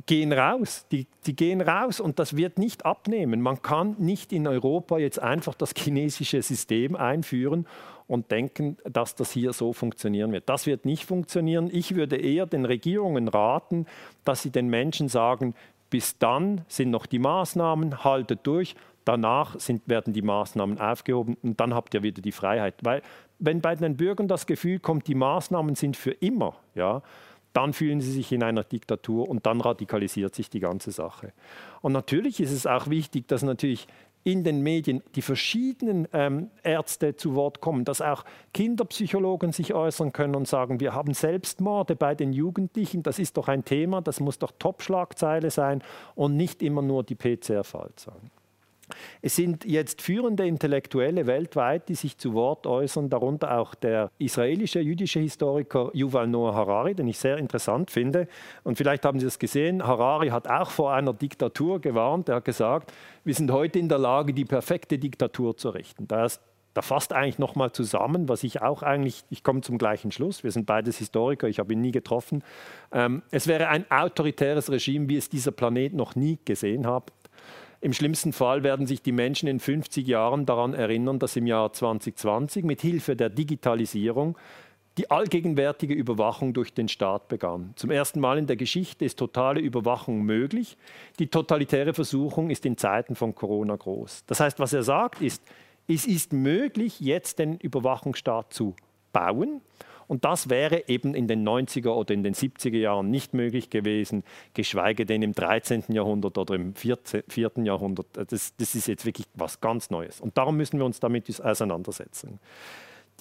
gehen 0.07 0.33
raus, 0.33 0.85
die, 0.91 1.07
die 1.25 1.33
gehen 1.33 1.61
raus 1.61 2.01
und 2.01 2.19
das 2.19 2.35
wird 2.35 2.57
nicht 2.57 2.85
abnehmen. 2.85 3.39
Man 3.39 3.61
kann 3.61 3.95
nicht 3.97 4.33
in 4.33 4.45
Europa 4.45 4.97
jetzt 4.97 5.19
einfach 5.19 5.55
das 5.55 5.73
chinesische 5.73 6.41
System 6.41 6.97
einführen 6.97 7.65
und 8.07 8.29
denken, 8.29 8.75
dass 8.83 9.15
das 9.15 9.31
hier 9.31 9.53
so 9.53 9.71
funktionieren 9.71 10.33
wird. 10.33 10.49
Das 10.49 10.65
wird 10.65 10.83
nicht 10.83 11.05
funktionieren. 11.05 11.69
Ich 11.71 11.95
würde 11.95 12.17
eher 12.17 12.45
den 12.45 12.65
Regierungen 12.65 13.29
raten, 13.29 13.85
dass 14.25 14.41
sie 14.41 14.49
den 14.49 14.67
Menschen 14.67 15.07
sagen, 15.07 15.55
bis 15.89 16.17
dann 16.17 16.65
sind 16.67 16.89
noch 16.89 17.05
die 17.05 17.19
Maßnahmen, 17.19 18.03
haltet 18.03 18.41
durch 18.43 18.75
danach 19.05 19.59
sind, 19.59 19.87
werden 19.87 20.13
die 20.13 20.21
Maßnahmen 20.21 20.79
aufgehoben 20.79 21.37
und 21.41 21.59
dann 21.59 21.73
habt 21.73 21.93
ihr 21.93 22.03
wieder 22.03 22.21
die 22.21 22.31
Freiheit. 22.31 22.75
Weil 22.83 23.01
wenn 23.39 23.61
bei 23.61 23.75
den 23.75 23.97
Bürgern 23.97 24.27
das 24.27 24.45
Gefühl 24.45 24.79
kommt, 24.79 25.07
die 25.07 25.15
Maßnahmen 25.15 25.75
sind 25.75 25.97
für 25.97 26.11
immer, 26.11 26.55
ja, 26.75 27.01
dann 27.53 27.73
fühlen 27.73 27.99
sie 27.99 28.11
sich 28.11 28.31
in 28.31 28.43
einer 28.43 28.63
Diktatur 28.63 29.27
und 29.27 29.45
dann 29.45 29.59
radikalisiert 29.59 30.35
sich 30.35 30.49
die 30.49 30.59
ganze 30.59 30.91
Sache. 30.91 31.33
Und 31.81 31.91
natürlich 31.91 32.39
ist 32.39 32.51
es 32.51 32.65
auch 32.65 32.89
wichtig, 32.89 33.27
dass 33.27 33.43
natürlich 33.43 33.87
in 34.23 34.43
den 34.43 34.61
Medien 34.61 35.01
die 35.15 35.21
verschiedenen 35.21 36.07
ähm, 36.13 36.51
Ärzte 36.63 37.15
zu 37.15 37.35
Wort 37.35 37.59
kommen, 37.59 37.85
dass 37.85 38.01
auch 38.01 38.23
Kinderpsychologen 38.53 39.51
sich 39.51 39.73
äußern 39.73 40.13
können 40.13 40.35
und 40.35 40.47
sagen, 40.47 40.79
wir 40.79 40.93
haben 40.93 41.13
Selbstmorde 41.13 41.95
bei 41.95 42.13
den 42.13 42.31
Jugendlichen, 42.31 43.01
das 43.01 43.17
ist 43.17 43.37
doch 43.37 43.47
ein 43.47 43.65
Thema, 43.65 44.01
das 44.01 44.19
muss 44.19 44.37
doch 44.37 44.51
Topschlagzeile 44.59 45.49
sein 45.49 45.83
und 46.13 46.37
nicht 46.37 46.61
immer 46.61 46.83
nur 46.83 47.03
die 47.03 47.15
PCR-Fall 47.15 47.91
sagen. 47.95 48.29
Es 49.21 49.35
sind 49.35 49.65
jetzt 49.65 50.01
führende 50.01 50.45
Intellektuelle 50.45 51.27
weltweit, 51.27 51.89
die 51.89 51.95
sich 51.95 52.17
zu 52.17 52.33
Wort 52.33 52.67
äußern, 52.67 53.09
darunter 53.09 53.57
auch 53.57 53.75
der 53.75 54.11
israelische 54.17 54.79
jüdische 54.79 55.19
Historiker 55.19 55.89
Yuval 55.93 56.27
Noah 56.27 56.53
Harari, 56.53 56.95
den 56.95 57.07
ich 57.07 57.17
sehr 57.17 57.37
interessant 57.37 57.91
finde. 57.91 58.27
Und 58.63 58.77
vielleicht 58.77 59.05
haben 59.05 59.19
Sie 59.19 59.25
das 59.25 59.39
gesehen, 59.39 59.85
Harari 59.85 60.29
hat 60.29 60.47
auch 60.47 60.71
vor 60.71 60.93
einer 60.93 61.13
Diktatur 61.13 61.79
gewarnt. 61.81 62.29
Er 62.29 62.35
hat 62.35 62.45
gesagt, 62.45 62.93
wir 63.23 63.33
sind 63.33 63.51
heute 63.51 63.79
in 63.79 63.89
der 63.89 63.99
Lage, 63.99 64.33
die 64.33 64.45
perfekte 64.45 64.97
Diktatur 64.97 65.57
zu 65.57 65.69
richten. 65.69 66.07
Da 66.07 66.25
ist 66.25 66.41
da 66.73 66.81
fasst 66.81 67.13
eigentlich 67.13 67.39
nochmal 67.39 67.71
zusammen, 67.71 68.29
was 68.29 68.43
ich 68.43 68.61
auch 68.61 68.81
eigentlich, 68.81 69.23
ich 69.29 69.43
komme 69.43 69.61
zum 69.61 69.77
gleichen 69.77 70.11
Schluss, 70.11 70.43
wir 70.43 70.51
sind 70.51 70.65
beides 70.65 70.97
Historiker, 70.97 71.47
ich 71.47 71.59
habe 71.59 71.73
ihn 71.73 71.81
nie 71.81 71.91
getroffen. 71.91 72.43
Ähm, 72.91 73.23
es 73.31 73.47
wäre 73.47 73.67
ein 73.67 73.89
autoritäres 73.91 74.71
Regime, 74.71 75.09
wie 75.09 75.17
es 75.17 75.29
dieser 75.29 75.51
Planet 75.51 75.93
noch 75.93 76.15
nie 76.15 76.39
gesehen 76.45 76.87
hat. 76.87 77.11
Im 77.83 77.93
schlimmsten 77.93 78.31
Fall 78.31 78.61
werden 78.63 78.85
sich 78.85 79.01
die 79.01 79.11
Menschen 79.11 79.47
in 79.47 79.59
50 79.59 80.07
Jahren 80.07 80.45
daran 80.45 80.75
erinnern, 80.75 81.17
dass 81.17 81.35
im 81.35 81.47
Jahr 81.47 81.73
2020 81.73 82.63
mit 82.63 82.79
Hilfe 82.79 83.15
der 83.15 83.29
Digitalisierung 83.29 84.37
die 84.97 85.09
allgegenwärtige 85.09 85.95
Überwachung 85.95 86.53
durch 86.53 86.75
den 86.75 86.87
Staat 86.87 87.27
begann. 87.27 87.73
Zum 87.75 87.89
ersten 87.89 88.19
Mal 88.19 88.37
in 88.37 88.45
der 88.45 88.55
Geschichte 88.55 89.03
ist 89.03 89.17
totale 89.17 89.61
Überwachung 89.61 90.21
möglich. 90.21 90.77
Die 91.17 91.27
totalitäre 91.27 91.95
Versuchung 91.95 92.51
ist 92.51 92.67
in 92.67 92.77
Zeiten 92.77 93.15
von 93.15 93.33
Corona 93.33 93.75
groß. 93.75 94.25
Das 94.27 94.39
heißt, 94.39 94.59
was 94.59 94.73
er 94.73 94.83
sagt, 94.83 95.21
ist, 95.21 95.41
es 95.87 96.05
ist 96.05 96.33
möglich, 96.33 96.99
jetzt 96.99 97.39
den 97.39 97.57
Überwachungsstaat 97.57 98.53
zu 98.53 98.75
bauen. 99.11 99.61
Und 100.07 100.25
das 100.25 100.49
wäre 100.49 100.87
eben 100.87 101.13
in 101.13 101.27
den 101.27 101.47
90er 101.47 101.89
oder 101.89 102.13
in 102.13 102.23
den 102.23 102.33
70er 102.33 102.77
Jahren 102.77 103.09
nicht 103.09 103.33
möglich 103.33 103.69
gewesen, 103.69 104.23
geschweige 104.53 105.05
denn 105.05 105.21
im 105.21 105.33
13. 105.33 105.85
Jahrhundert 105.89 106.37
oder 106.37 106.55
im 106.55 106.75
4. 106.75 106.97
Jahrhundert. 107.63 108.07
Das, 108.13 108.55
das 108.55 108.75
ist 108.75 108.87
jetzt 108.87 109.05
wirklich 109.05 109.27
was 109.33 109.61
ganz 109.61 109.89
Neues. 109.89 110.21
Und 110.21 110.37
darum 110.37 110.57
müssen 110.57 110.79
wir 110.79 110.85
uns 110.85 110.99
damit 110.99 111.41
auseinandersetzen 111.41 112.39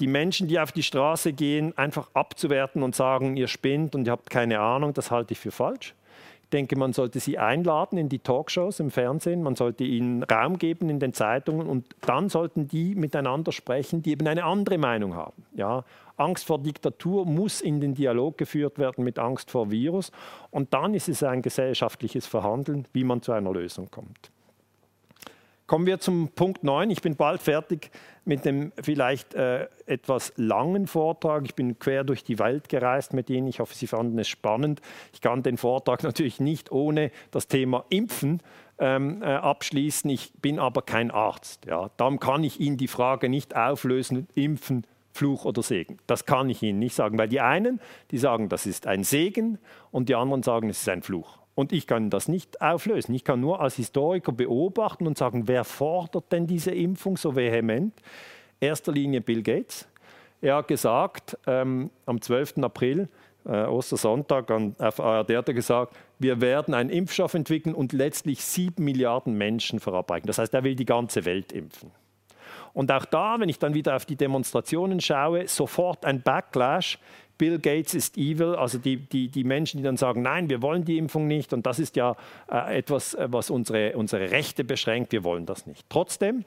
die 0.00 0.06
Menschen, 0.06 0.48
die 0.48 0.58
auf 0.58 0.72
die 0.72 0.82
Straße 0.82 1.32
gehen, 1.32 1.76
einfach 1.76 2.08
abzuwerten 2.14 2.82
und 2.82 2.96
sagen, 2.96 3.36
ihr 3.36 3.48
spinnt 3.48 3.94
und 3.94 4.06
ihr 4.06 4.12
habt 4.12 4.30
keine 4.30 4.60
Ahnung, 4.60 4.94
das 4.94 5.10
halte 5.10 5.32
ich 5.32 5.38
für 5.38 5.50
falsch. 5.50 5.94
Ich 6.42 6.50
denke, 6.50 6.76
man 6.76 6.92
sollte 6.92 7.20
sie 7.20 7.38
einladen 7.38 7.96
in 7.96 8.08
die 8.08 8.18
Talkshows 8.18 8.80
im 8.80 8.90
Fernsehen, 8.90 9.42
man 9.42 9.54
sollte 9.54 9.84
ihnen 9.84 10.24
Raum 10.24 10.58
geben 10.58 10.88
in 10.88 10.98
den 10.98 11.12
Zeitungen 11.12 11.68
und 11.68 11.86
dann 12.00 12.28
sollten 12.28 12.66
die 12.66 12.96
miteinander 12.96 13.52
sprechen, 13.52 14.02
die 14.02 14.10
eben 14.10 14.26
eine 14.26 14.42
andere 14.42 14.78
Meinung 14.78 15.14
haben. 15.14 15.44
Ja, 15.54 15.84
Angst 16.20 16.44
vor 16.44 16.58
Diktatur 16.58 17.26
muss 17.26 17.60
in 17.60 17.80
den 17.80 17.94
Dialog 17.94 18.38
geführt 18.38 18.78
werden 18.78 19.04
mit 19.04 19.18
Angst 19.18 19.50
vor 19.50 19.70
Virus. 19.70 20.12
Und 20.50 20.74
dann 20.74 20.94
ist 20.94 21.08
es 21.08 21.22
ein 21.22 21.42
gesellschaftliches 21.42 22.26
Verhandeln, 22.26 22.86
wie 22.92 23.04
man 23.04 23.22
zu 23.22 23.32
einer 23.32 23.52
Lösung 23.52 23.90
kommt. 23.90 24.30
Kommen 25.70 25.86
wir 25.86 26.00
zum 26.00 26.30
Punkt 26.30 26.64
9. 26.64 26.90
Ich 26.90 27.00
bin 27.00 27.14
bald 27.14 27.40
fertig 27.40 27.92
mit 28.24 28.44
dem 28.44 28.72
vielleicht 28.82 29.34
äh, 29.34 29.68
etwas 29.86 30.32
langen 30.34 30.88
Vortrag. 30.88 31.44
Ich 31.44 31.54
bin 31.54 31.78
quer 31.78 32.02
durch 32.02 32.24
die 32.24 32.40
Welt 32.40 32.68
gereist 32.68 33.14
mit 33.14 33.30
Ihnen. 33.30 33.46
Ich 33.46 33.60
hoffe, 33.60 33.76
Sie 33.76 33.86
fanden 33.86 34.18
es 34.18 34.26
spannend. 34.26 34.80
Ich 35.12 35.20
kann 35.20 35.44
den 35.44 35.58
Vortrag 35.58 36.02
natürlich 36.02 36.40
nicht 36.40 36.72
ohne 36.72 37.12
das 37.30 37.46
Thema 37.46 37.84
Impfen 37.88 38.42
ähm, 38.80 39.22
äh, 39.22 39.26
abschließen. 39.26 40.10
Ich 40.10 40.32
bin 40.42 40.58
aber 40.58 40.82
kein 40.82 41.12
Arzt. 41.12 41.66
Ja. 41.66 41.90
Darum 41.96 42.18
kann 42.18 42.42
ich 42.42 42.58
Ihnen 42.58 42.76
die 42.76 42.88
Frage 42.88 43.28
nicht 43.28 43.54
auflösen, 43.54 44.26
impfen 44.34 44.84
Fluch 45.20 45.44
oder 45.44 45.62
Segen. 45.62 45.98
Das 46.06 46.24
kann 46.24 46.48
ich 46.48 46.62
Ihnen 46.62 46.78
nicht 46.78 46.94
sagen, 46.94 47.18
weil 47.18 47.28
die 47.28 47.42
einen, 47.42 47.78
die 48.10 48.16
sagen, 48.16 48.48
das 48.48 48.64
ist 48.64 48.86
ein 48.86 49.04
Segen 49.04 49.58
und 49.90 50.08
die 50.08 50.14
anderen 50.14 50.42
sagen, 50.42 50.70
es 50.70 50.80
ist 50.80 50.88
ein 50.88 51.02
Fluch. 51.02 51.38
Und 51.54 51.72
ich 51.72 51.86
kann 51.86 52.08
das 52.08 52.26
nicht 52.26 52.62
auflösen. 52.62 53.14
Ich 53.14 53.22
kann 53.22 53.38
nur 53.38 53.60
als 53.60 53.76
Historiker 53.76 54.32
beobachten 54.32 55.06
und 55.06 55.18
sagen, 55.18 55.46
wer 55.46 55.64
fordert 55.64 56.32
denn 56.32 56.46
diese 56.46 56.70
Impfung 56.70 57.18
so 57.18 57.36
vehement? 57.36 57.92
Erster 58.60 58.92
Linie 58.92 59.20
Bill 59.20 59.42
Gates. 59.42 59.86
Er 60.40 60.56
hat 60.56 60.68
gesagt, 60.68 61.36
ähm, 61.46 61.90
am 62.06 62.22
12. 62.22 62.62
April, 62.62 63.10
äh, 63.44 63.64
Ostersonntag, 63.66 64.50
an, 64.50 64.74
auf 64.78 65.00
ARD 65.00 65.36
hat 65.36 65.48
er 65.48 65.54
gesagt, 65.54 65.94
wir 66.18 66.40
werden 66.40 66.72
einen 66.72 66.88
Impfstoff 66.88 67.34
entwickeln 67.34 67.74
und 67.74 67.92
letztlich 67.92 68.42
sieben 68.42 68.86
Milliarden 68.86 69.34
Menschen 69.34 69.80
verabreichen. 69.80 70.28
Das 70.28 70.38
heißt, 70.38 70.54
er 70.54 70.64
will 70.64 70.76
die 70.76 70.86
ganze 70.86 71.26
Welt 71.26 71.52
impfen. 71.52 71.90
Und 72.72 72.90
auch 72.92 73.04
da, 73.04 73.36
wenn 73.38 73.48
ich 73.48 73.58
dann 73.58 73.74
wieder 73.74 73.96
auf 73.96 74.04
die 74.04 74.16
Demonstrationen 74.16 75.00
schaue, 75.00 75.48
sofort 75.48 76.04
ein 76.04 76.22
Backlash. 76.22 76.98
Bill 77.38 77.58
Gates 77.58 77.94
ist 77.94 78.18
evil, 78.18 78.54
also 78.54 78.76
die, 78.76 78.98
die, 78.98 79.28
die 79.28 79.44
Menschen, 79.44 79.78
die 79.78 79.82
dann 79.82 79.96
sagen, 79.96 80.20
nein, 80.20 80.50
wir 80.50 80.60
wollen 80.60 80.84
die 80.84 80.98
Impfung 80.98 81.26
nicht 81.26 81.54
und 81.54 81.64
das 81.64 81.78
ist 81.78 81.96
ja 81.96 82.14
äh, 82.52 82.78
etwas, 82.78 83.14
äh, 83.14 83.28
was 83.30 83.48
unsere, 83.48 83.96
unsere 83.96 84.30
Rechte 84.30 84.62
beschränkt, 84.62 85.12
wir 85.12 85.24
wollen 85.24 85.46
das 85.46 85.66
nicht. 85.66 85.86
Trotzdem, 85.88 86.44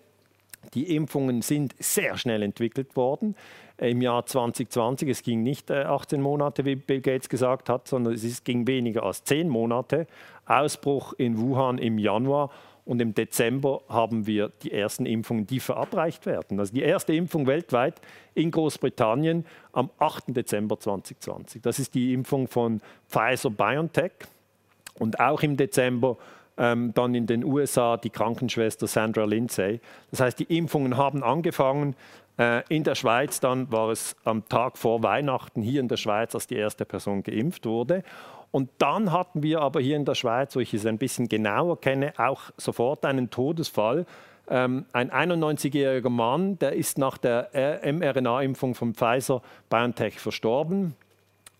die 0.75 0.95
Impfungen 0.95 1.41
sind 1.41 1.73
sehr 1.79 2.15
schnell 2.17 2.43
entwickelt 2.43 2.95
worden 2.95 3.35
im 3.77 4.01
Jahr 4.01 4.25
2020. 4.25 5.09
Es 5.09 5.23
ging 5.23 5.41
nicht 5.41 5.71
18 5.71 6.19
äh, 6.19 6.21
Monate, 6.21 6.63
wie 6.63 6.75
Bill 6.75 7.01
Gates 7.01 7.27
gesagt 7.27 7.69
hat, 7.69 7.87
sondern 7.87 8.13
es 8.13 8.43
ging 8.43 8.67
weniger 8.67 9.03
als 9.03 9.23
10 9.23 9.49
Monate. 9.49 10.05
Ausbruch 10.45 11.13
in 11.13 11.39
Wuhan 11.39 11.79
im 11.79 11.97
Januar 11.97 12.51
und 12.85 13.01
im 13.01 13.13
Dezember 13.13 13.81
haben 13.87 14.27
wir 14.27 14.51
die 14.61 14.71
ersten 14.71 15.05
Impfungen, 15.05 15.47
die 15.47 15.59
verabreicht 15.59 16.25
werden. 16.25 16.59
Also 16.59 16.73
die 16.73 16.81
erste 16.81 17.13
Impfung 17.13 17.47
weltweit 17.47 18.01
in 18.33 18.51
Großbritannien 18.51 19.45
am 19.71 19.89
8. 19.99 20.35
Dezember 20.35 20.79
2020. 20.79 21.61
Das 21.61 21.79
ist 21.79 21.93
die 21.93 22.13
Impfung 22.13 22.47
von 22.47 22.81
Pfizer 23.09 23.49
BioNTech. 23.49 24.11
Und 24.99 25.19
auch 25.19 25.41
im 25.41 25.57
Dezember 25.57 26.17
ähm, 26.57 26.93
dann 26.93 27.15
in 27.15 27.25
den 27.25 27.43
USA 27.43 27.97
die 27.97 28.09
Krankenschwester 28.09 28.85
Sandra 28.85 29.23
Lindsay. 29.25 29.79
Das 30.11 30.19
heißt, 30.19 30.39
die 30.39 30.57
Impfungen 30.57 30.97
haben 30.97 31.23
angefangen. 31.23 31.95
Äh, 32.37 32.63
in 32.69 32.83
der 32.83 32.95
Schweiz 32.95 33.39
dann 33.39 33.71
war 33.71 33.89
es 33.89 34.15
am 34.23 34.47
Tag 34.49 34.77
vor 34.77 35.01
Weihnachten 35.03 35.61
hier 35.61 35.79
in 35.79 35.87
der 35.87 35.97
Schweiz, 35.97 36.35
als 36.35 36.47
die 36.47 36.55
erste 36.55 36.85
Person 36.85 37.23
geimpft 37.23 37.65
wurde. 37.65 38.03
Und 38.53 38.69
dann 38.77 39.11
hatten 39.11 39.41
wir 39.41 39.61
aber 39.61 39.81
hier 39.81 39.95
in 39.95 40.05
der 40.05 40.13
Schweiz, 40.13 40.55
wo 40.55 40.59
ich 40.59 40.75
es 40.75 40.85
ein 40.85 40.99
bisschen 40.99 41.27
genauer 41.27 41.81
kenne, 41.81 42.13
auch 42.17 42.51
sofort 42.55 43.03
einen 43.03 43.31
Todesfall. 43.31 44.05
Ähm, 44.47 44.85
ein 44.93 45.09
91-jähriger 45.09 46.11
Mann, 46.11 46.59
der 46.59 46.73
ist 46.73 46.99
nach 46.99 47.17
der 47.17 47.49
mRNA-Impfung 47.83 48.75
von 48.75 48.93
Pfizer 48.93 49.41
BioNTech 49.71 50.19
verstorben. 50.19 50.93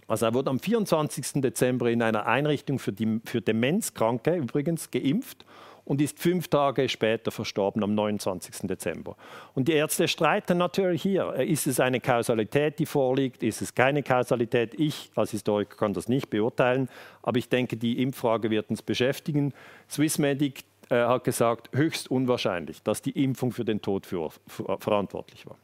Also 0.07 0.27
er 0.27 0.35
wurde 0.35 0.51
am 0.51 0.59
24. 0.59 1.41
Dezember 1.41 1.89
in 1.89 2.03
einer 2.03 2.27
Einrichtung 2.27 2.77
für, 2.77 2.91
die, 2.91 3.21
für 3.25 3.41
Demenzkranke 3.41 4.35
übrigens 4.35 4.91
geimpft 4.91 5.45
und 5.85 6.01
ist 6.01 6.19
fünf 6.19 6.47
Tage 6.47 6.88
später 6.89 7.31
verstorben, 7.31 7.84
am 7.84 7.93
29. 7.95 8.68
Dezember. 8.68 9.15
Und 9.53 9.68
die 9.68 9.73
Ärzte 9.73 10.07
streiten 10.07 10.57
natürlich 10.57 11.01
hier. 11.01 11.34
Ist 11.34 11.68
es 11.68 11.80
eine 11.80 11.99
Kausalität, 11.99 12.80
die 12.80 12.85
vorliegt? 12.85 13.43
Ist 13.43 13.61
es 13.61 13.76
keine 13.76 14.03
Kausalität? 14.03 14.80
Ich 14.80 15.11
als 15.15 15.31
Historiker 15.31 15.76
kann 15.76 15.93
das 15.93 16.07
nicht 16.07 16.30
beurteilen, 16.30 16.89
aber 17.22 17.38
ich 17.38 17.49
denke, 17.49 17.77
die 17.77 18.01
Impffrage 18.01 18.49
wird 18.49 18.69
uns 18.69 18.81
beschäftigen. 18.81 19.53
Swissmedic 19.89 20.64
äh, 20.89 20.95
hat 20.95 21.23
gesagt, 21.23 21.69
höchst 21.73 22.10
unwahrscheinlich, 22.10 22.81
dass 22.84 23.01
die 23.01 23.23
Impfung 23.23 23.51
für 23.51 23.65
den 23.65 23.81
Tod 23.81 24.05
für, 24.05 24.30
für, 24.47 24.77
verantwortlich 24.80 25.45
war. 25.45 25.57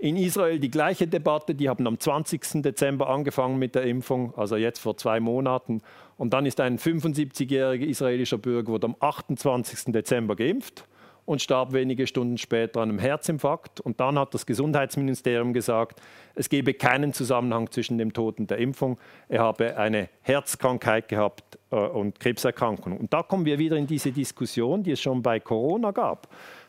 In 0.00 0.16
Israel 0.16 0.60
die 0.60 0.70
gleiche 0.70 1.08
Debatte, 1.08 1.56
die 1.56 1.68
haben 1.68 1.84
am 1.88 1.98
20. 1.98 2.62
Dezember 2.62 3.10
angefangen 3.10 3.58
mit 3.58 3.74
der 3.74 3.82
Impfung, 3.82 4.32
also 4.36 4.54
jetzt 4.54 4.78
vor 4.78 4.96
zwei 4.96 5.18
Monaten. 5.18 5.82
Und 6.16 6.32
dann 6.32 6.46
ist 6.46 6.60
ein 6.60 6.78
75-jähriger 6.78 7.84
israelischer 7.84 8.38
Bürger 8.38 8.68
wurde 8.68 8.86
am 8.86 8.96
28. 9.00 9.92
Dezember 9.92 10.36
geimpft 10.36 10.84
und 11.28 11.42
starb 11.42 11.72
wenige 11.72 12.06
Stunden 12.06 12.38
später 12.38 12.80
an 12.80 12.90
einem 12.90 12.98
Herzinfarkt. 13.00 13.80
Und 13.80 13.98
dann 13.98 14.18
hat 14.18 14.32
das 14.34 14.46
Gesundheitsministerium 14.46 15.52
gesagt, 15.52 16.00
es 16.36 16.48
gebe 16.48 16.74
keinen 16.74 17.12
Zusammenhang 17.12 17.70
zwischen 17.70 17.98
dem 17.98 18.12
Tod 18.12 18.38
und 18.38 18.50
der 18.50 18.58
Impfung. 18.58 18.98
Er 19.28 19.42
habe 19.42 19.76
eine 19.76 20.08
Herzkrankheit 20.22 21.08
gehabt 21.08 21.58
äh, 21.70 21.76
und 21.76 22.18
Krebserkrankung. 22.18 22.96
Und 22.96 23.12
da 23.12 23.22
kommen 23.22 23.44
wir 23.44 23.58
wieder 23.58 23.76
in 23.76 23.86
diese 23.86 24.10
Diskussion, 24.12 24.84
die 24.84 24.92
es 24.92 25.02
schon 25.02 25.22
bei 25.22 25.38
Corona 25.38 25.90
gab. 25.90 26.28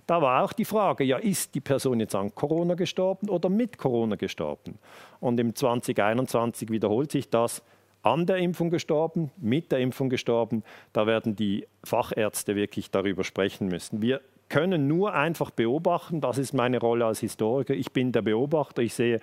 Da 0.10 0.23
war 0.23 0.44
auch 0.44 0.53
die 0.53 0.65
Frage, 0.65 1.03
ja, 1.03 1.18
ist 1.18 1.53
die 1.53 1.61
Person 1.61 1.99
jetzt 1.99 2.15
an 2.15 2.34
Corona 2.34 2.73
gestorben 2.73 3.30
oder 3.30 3.48
mit 3.48 3.77
Corona 3.77 4.15
gestorben? 4.15 4.80
Und 5.19 5.40
im 5.40 5.53
2021 5.53 6.72
wiederholt 6.72 7.11
sich 7.11 7.30
das, 7.30 7.61
an 8.02 8.26
der 8.26 8.38
Impfung 8.38 8.72
gestorben, 8.72 9.30
mit 9.38 9.72
der 9.72 9.77
Impfung 9.77 10.10
gestorben. 10.10 10.64
Da 10.94 11.06
werden 11.06 11.36
die 11.36 11.68
Fachärzte 11.84 12.56
wirklich 12.56 12.90
darüber 12.90 13.23
sprechen 13.23 13.68
müssen. 13.68 14.02
Wir 14.02 14.22
können 14.48 14.88
nur 14.88 15.14
einfach 15.14 15.52
beobachten, 15.52 16.22
das 16.22 16.40
ist 16.40 16.53
meine 16.53 16.80
Rolle 16.80 17.06
als 17.06 17.19
Historiker. 17.19 17.76
Ich 17.76 17.91
bin 17.91 18.11
der 18.11 18.23
Beobachter, 18.23 18.81
ich 18.81 18.95
sehe, 18.95 19.19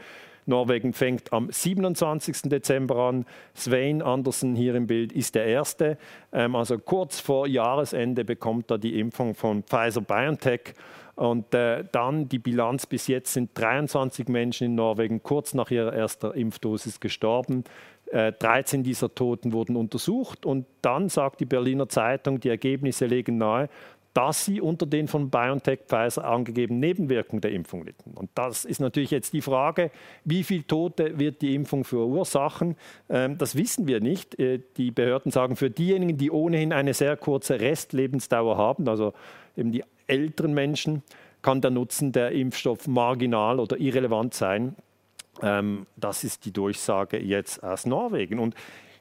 Norwegen 0.47 0.93
fängt 0.93 1.33
am 1.33 1.51
27. 1.51 2.43
Dezember 2.43 2.97
an. 2.97 3.27
Svein 3.55 4.01
Andersen 4.01 4.55
hier 4.55 4.75
im 4.75 4.87
Bild 4.87 5.13
ist 5.13 5.35
der 5.35 5.47
Erste. 5.47 5.99
Ähm, 6.33 6.55
also 6.55 6.79
kurz 6.79 7.21
vor 7.21 7.47
Jahresende 7.47 8.25
bekommt 8.25 8.71
er 8.71 8.79
die 8.79 8.99
Impfung 8.99 9.35
von 9.35 9.63
Pfizer 9.63 10.01
BioNTech. 10.01 10.75
Und 11.17 11.55
äh, 11.55 11.83
dann 11.93 12.29
die 12.29 12.39
Bilanz 12.39 12.87
bis 12.87 13.07
jetzt 13.07 13.33
sind 13.33 13.51
23 13.55 14.29
Menschen 14.29 14.67
in 14.67 14.75
Norwegen 14.75 15.23
kurz 15.23 15.55
nach 15.55 15.71
ihrer 15.71 15.93
ersten 15.93 16.31
Impfdosis 16.33 17.01
gestorben. 17.01 17.65
13 18.13 18.81
äh, 18.81 18.83
dieser 18.85 19.15
Toten 19.15 19.53
wurden 19.53 19.77
untersucht 19.77 20.47
und 20.47 20.67
dann 20.83 21.09
sagt 21.09 21.41
die 21.41 21.45
Berliner 21.45 21.89
Zeitung, 21.89 22.39
die 22.39 22.51
Ergebnisse 22.51 23.07
legen 23.07 23.39
nahe, 23.39 23.69
dass 24.17 24.47
sie 24.47 24.63
unter 24.63 24.87
den 24.87 25.09
von 25.09 25.29
BioNTech 25.29 25.81
Pfizer 25.89 26.25
angegebenen 26.25 26.81
Nebenwirkungen 26.81 27.43
der 27.43 27.53
Impfung 27.53 27.85
litten. 27.85 28.13
Und 28.15 28.31
das 28.35 28.65
ist 28.65 28.81
natürlich 28.81 29.11
jetzt 29.11 29.35
die 29.35 29.43
Frage, 29.43 29.91
wie 30.25 30.43
viele 30.43 30.67
Tote 30.67 31.19
wird 31.19 31.43
die 31.43 31.55
Impfung 31.55 31.85
verursachen? 31.85 32.77
Ähm, 33.11 33.37
das 33.37 33.57
wissen 33.57 33.87
wir 33.87 34.01
nicht. 34.01 34.39
Äh, 34.39 34.61
die 34.79 34.91
Behörden 34.91 35.31
sagen, 35.31 35.55
für 35.55 35.69
diejenigen, 35.69 36.17
die 36.17 36.31
ohnehin 36.31 36.73
eine 36.73 36.95
sehr 36.95 37.19
kurze 37.19 37.61
Restlebensdauer 37.61 38.57
haben, 38.57 38.89
also 38.89 39.13
eben 39.55 39.71
die 39.71 39.85
älteren 40.07 40.55
Menschen, 40.55 41.03
kann 41.43 41.61
der 41.61 41.71
Nutzen 41.71 42.13
der 42.13 42.33
Impfstoff 42.33 42.89
marginal 42.89 43.61
oder 43.61 43.77
irrelevant 43.77 44.33
sein. 44.33 44.77
Ähm, 45.43 45.87
das 45.97 46.25
ist 46.25 46.47
die 46.47 46.53
Durchsage 46.53 47.19
jetzt 47.19 47.63
aus 47.63 47.85
Norwegen. 47.85 48.39
Und 48.39 48.55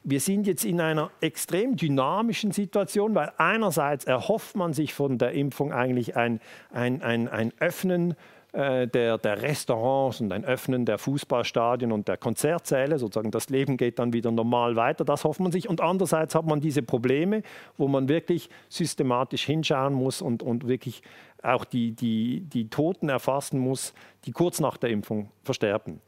wir 0.06 0.20
sind 0.20 0.46
jetzt 0.46 0.64
in 0.64 0.80
einer 0.80 1.10
extrem 1.20 1.76
dynamischen 1.76 2.52
Situation, 2.52 3.16
weil 3.16 3.32
einerseits 3.38 4.06
erhofft 4.06 4.56
man 4.56 4.72
sich 4.72 4.94
von 4.94 5.18
der 5.18 5.32
Impfung 5.32 5.74
eigentlich 5.74 6.16
ein, 6.16 6.40
ein, 6.72 7.02
ein, 7.02 7.28
ein 7.28 7.52
Öffnen 7.60 8.16
äh, 8.54 8.88
der, 8.88 9.18
der, 9.18 9.42
Restaurants 9.42 10.22
und 10.22 10.32
ein 10.32 10.46
Öffnen 10.46 10.86
der 10.86 11.00
Fußballstadien 11.00 11.92
und 11.92 12.08
der 12.08 12.18
Konzertsäle, 12.18 13.00
sozusagen 13.00 13.32
das 13.32 13.50
Leben 13.50 13.78
geht 13.78 13.98
dann 13.98 14.14
wieder 14.14 14.32
normal 14.32 14.76
weiter, 14.76 15.04
das 15.04 15.24
hofft 15.24 15.40
man 15.40 15.52
sich. 15.52 15.68
Und 15.68 15.82
andererseits 15.82 16.36
hat 16.36 16.46
man 16.46 16.62
diese 16.62 16.84
Probleme, 16.84 17.42
wo 17.76 17.88
man 17.88 18.08
wirklich 18.08 18.50
systematisch 18.70 19.44
hinschauen 19.44 19.96
muss 19.96 20.22
und, 20.22 20.44
und 20.44 20.68
wirklich 20.68 21.02
auch 21.42 21.66
die, 21.66 21.94
die, 21.94 22.42
die 22.42 22.70
Toten 22.70 23.10
erfassen 23.10 23.60
muss, 23.60 23.94
die 24.26 24.32
kurz 24.32 24.60
nach 24.60 24.78
der 24.78 24.92
Impfung 24.92 25.30
versterben. 25.44 26.00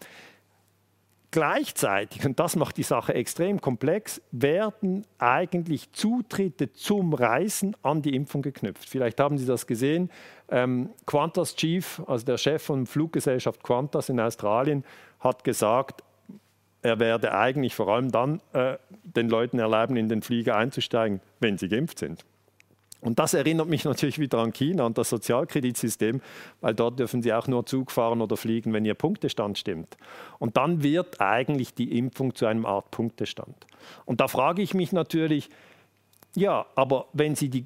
Gleichzeitig, 1.38 2.26
und 2.26 2.40
das 2.40 2.56
macht 2.56 2.78
die 2.78 2.84
Sache 2.84 3.14
extrem 3.14 3.62
komplex, 3.62 4.24
werden 4.32 5.06
eigentlich 5.20 5.92
Zutritte 5.92 6.74
zum 6.74 7.14
Reisen 7.14 7.76
an 7.84 8.02
die 8.02 8.16
Impfung 8.16 8.42
geknüpft. 8.42 8.90
Vielleicht 8.90 9.20
haben 9.20 9.38
Sie 9.38 9.46
das 9.46 9.68
gesehen. 9.68 10.10
Ähm, 10.50 10.90
Qantas 11.06 11.56
Chief, 11.56 12.02
also 12.08 12.26
der 12.26 12.40
Chef 12.40 12.64
von 12.64 12.88
Fluggesellschaft 12.88 13.64
Qantas 13.64 14.10
in 14.10 14.20
Australien, 14.20 14.84
hat 15.20 15.44
gesagt, 15.44 16.04
er 16.82 17.00
werde 17.00 17.32
eigentlich 17.32 17.76
vor 17.76 17.90
allem 17.90 18.12
dann 18.12 18.42
äh, 18.54 18.80
den 19.04 19.30
Leuten 19.30 19.60
erlauben, 19.60 19.96
in 19.96 20.10
den 20.10 20.24
Flieger 20.24 20.56
einzusteigen, 20.56 21.22
wenn 21.40 21.60
sie 21.60 21.70
geimpft 21.70 22.00
sind. 22.00 22.26
Und 23.08 23.20
das 23.20 23.34
erinnert 23.34 23.70
mich 23.70 23.86
natürlich 23.86 24.20
wieder 24.20 24.40
an 24.40 24.52
China 24.52 24.86
und 24.86 24.98
das 24.98 25.10
Sozialkreditsystem, 25.10 26.22
weil 26.60 26.76
dort 26.76 27.00
dürfen 27.00 27.24
Sie 27.24 27.32
auch 27.32 27.48
nur 27.48 27.66
Zug 27.66 27.90
fahren 27.90 28.22
oder 28.22 28.36
fliegen, 28.36 28.74
wenn 28.74 28.84
Ihr 28.84 28.96
Punktestand 28.96 29.58
stimmt. 29.58 29.96
Und 30.40 30.58
dann 30.58 30.84
wird 30.84 31.22
eigentlich 31.22 31.74
die 31.74 31.98
Impfung 31.98 32.36
zu 32.36 32.46
einem 32.46 32.66
Art 32.66 32.92
Punktestand. 32.92 33.56
Und 34.04 34.20
da 34.20 34.28
frage 34.28 34.62
ich 34.62 34.74
mich 34.74 34.92
natürlich, 34.92 35.50
ja, 36.36 36.66
aber 36.76 37.08
wenn 37.14 37.36
Sie 37.36 37.48
die, 37.50 37.66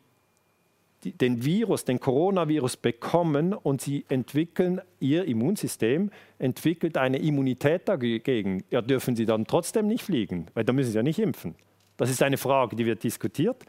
den 1.04 1.44
Virus, 1.44 1.86
den 1.86 2.00
Coronavirus 2.00 2.78
bekommen 2.78 3.56
und 3.56 3.82
Sie 3.82 4.06
entwickeln, 4.10 4.80
Ihr 5.00 5.26
Immunsystem 5.26 6.12
entwickelt 6.38 6.98
eine 6.98 7.18
Immunität 7.18 7.90
dagegen, 7.90 8.64
ja, 8.70 8.84
dürfen 8.84 9.16
Sie 9.16 9.26
dann 9.26 9.48
trotzdem 9.48 9.88
nicht 9.88 10.04
fliegen, 10.04 10.46
weil 10.54 10.66
da 10.66 10.72
müssen 10.72 10.92
Sie 10.92 10.98
ja 10.98 11.04
nicht 11.04 11.18
impfen. 11.18 11.56
Das 12.02 12.10
ist 12.10 12.24
eine 12.24 12.38
Frage, 12.38 12.76
die 12.76 12.88
wird 12.88 13.04
diskutiert. 13.04 13.64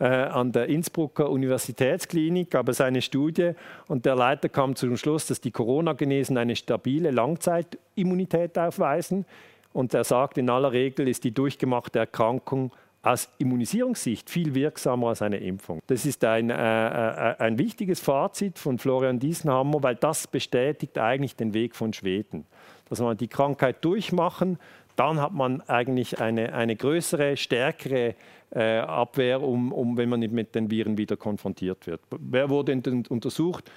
Äh, 0.00 0.06
an 0.06 0.50
der 0.50 0.66
Innsbrucker 0.66 1.30
Universitätsklinik 1.30 2.50
gab 2.50 2.68
es 2.68 2.80
eine 2.80 3.00
Studie 3.00 3.52
und 3.86 4.04
der 4.06 4.16
Leiter 4.16 4.48
kam 4.48 4.74
zum 4.74 4.96
Schluss, 4.96 5.26
dass 5.26 5.40
die 5.40 5.52
Corona-Genesen 5.52 6.36
eine 6.36 6.56
stabile 6.56 7.12
Langzeitimmunität 7.12 8.58
aufweisen. 8.58 9.24
Und 9.72 9.94
er 9.94 10.02
sagt, 10.02 10.36
in 10.36 10.50
aller 10.50 10.72
Regel 10.72 11.06
ist 11.06 11.22
die 11.22 11.30
durchgemachte 11.30 12.00
Erkrankung 12.00 12.72
aus 13.02 13.28
Immunisierungssicht 13.38 14.28
viel 14.28 14.56
wirksamer 14.56 15.10
als 15.10 15.22
eine 15.22 15.36
Impfung. 15.36 15.80
Das 15.86 16.06
ist 16.06 16.24
ein, 16.24 16.50
äh, 16.50 16.54
äh, 16.56 17.36
ein 17.38 17.56
wichtiges 17.56 18.00
Fazit 18.00 18.58
von 18.58 18.78
Florian 18.80 19.20
Diesenhammer, 19.20 19.80
weil 19.84 19.94
das 19.94 20.26
bestätigt 20.26 20.98
eigentlich 20.98 21.36
den 21.36 21.54
Weg 21.54 21.76
von 21.76 21.92
Schweden. 21.92 22.46
Dass 22.88 22.98
man 22.98 23.16
die 23.16 23.28
Krankheit 23.28 23.84
durchmachen, 23.84 24.58
dann 24.96 25.20
hat 25.20 25.32
man 25.32 25.60
eigentlich 25.62 26.20
eine, 26.20 26.52
eine 26.54 26.74
größere, 26.74 27.36
stärkere 27.36 28.14
äh, 28.50 28.78
Abwehr, 28.78 29.42
um, 29.42 29.72
um, 29.72 29.96
wenn 29.96 30.08
man 30.08 30.20
mit 30.20 30.54
den 30.54 30.70
Viren 30.70 30.98
wieder 30.98 31.16
konfrontiert 31.16 31.86
wird. 31.86 32.00
Wer 32.10 32.50
wurde 32.50 32.72
untersucht? 33.08 33.70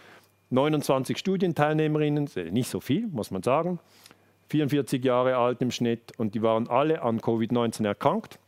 29 0.52 1.18
Studienteilnehmerinnen, 1.18 2.30
nicht 2.52 2.70
so 2.70 2.80
viel, 2.80 3.08
muss 3.08 3.30
man 3.30 3.44
sagen, 3.44 3.80
44 4.48 5.04
Jahre 5.04 5.38
alt 5.38 5.62
im 5.62 5.70
Schnitt 5.70 6.14
und 6.18 6.34
die 6.34 6.42
waren 6.42 6.68
alle 6.68 7.02
an 7.02 7.20
Covid-19 7.20 7.86
erkrankt. 7.86 8.40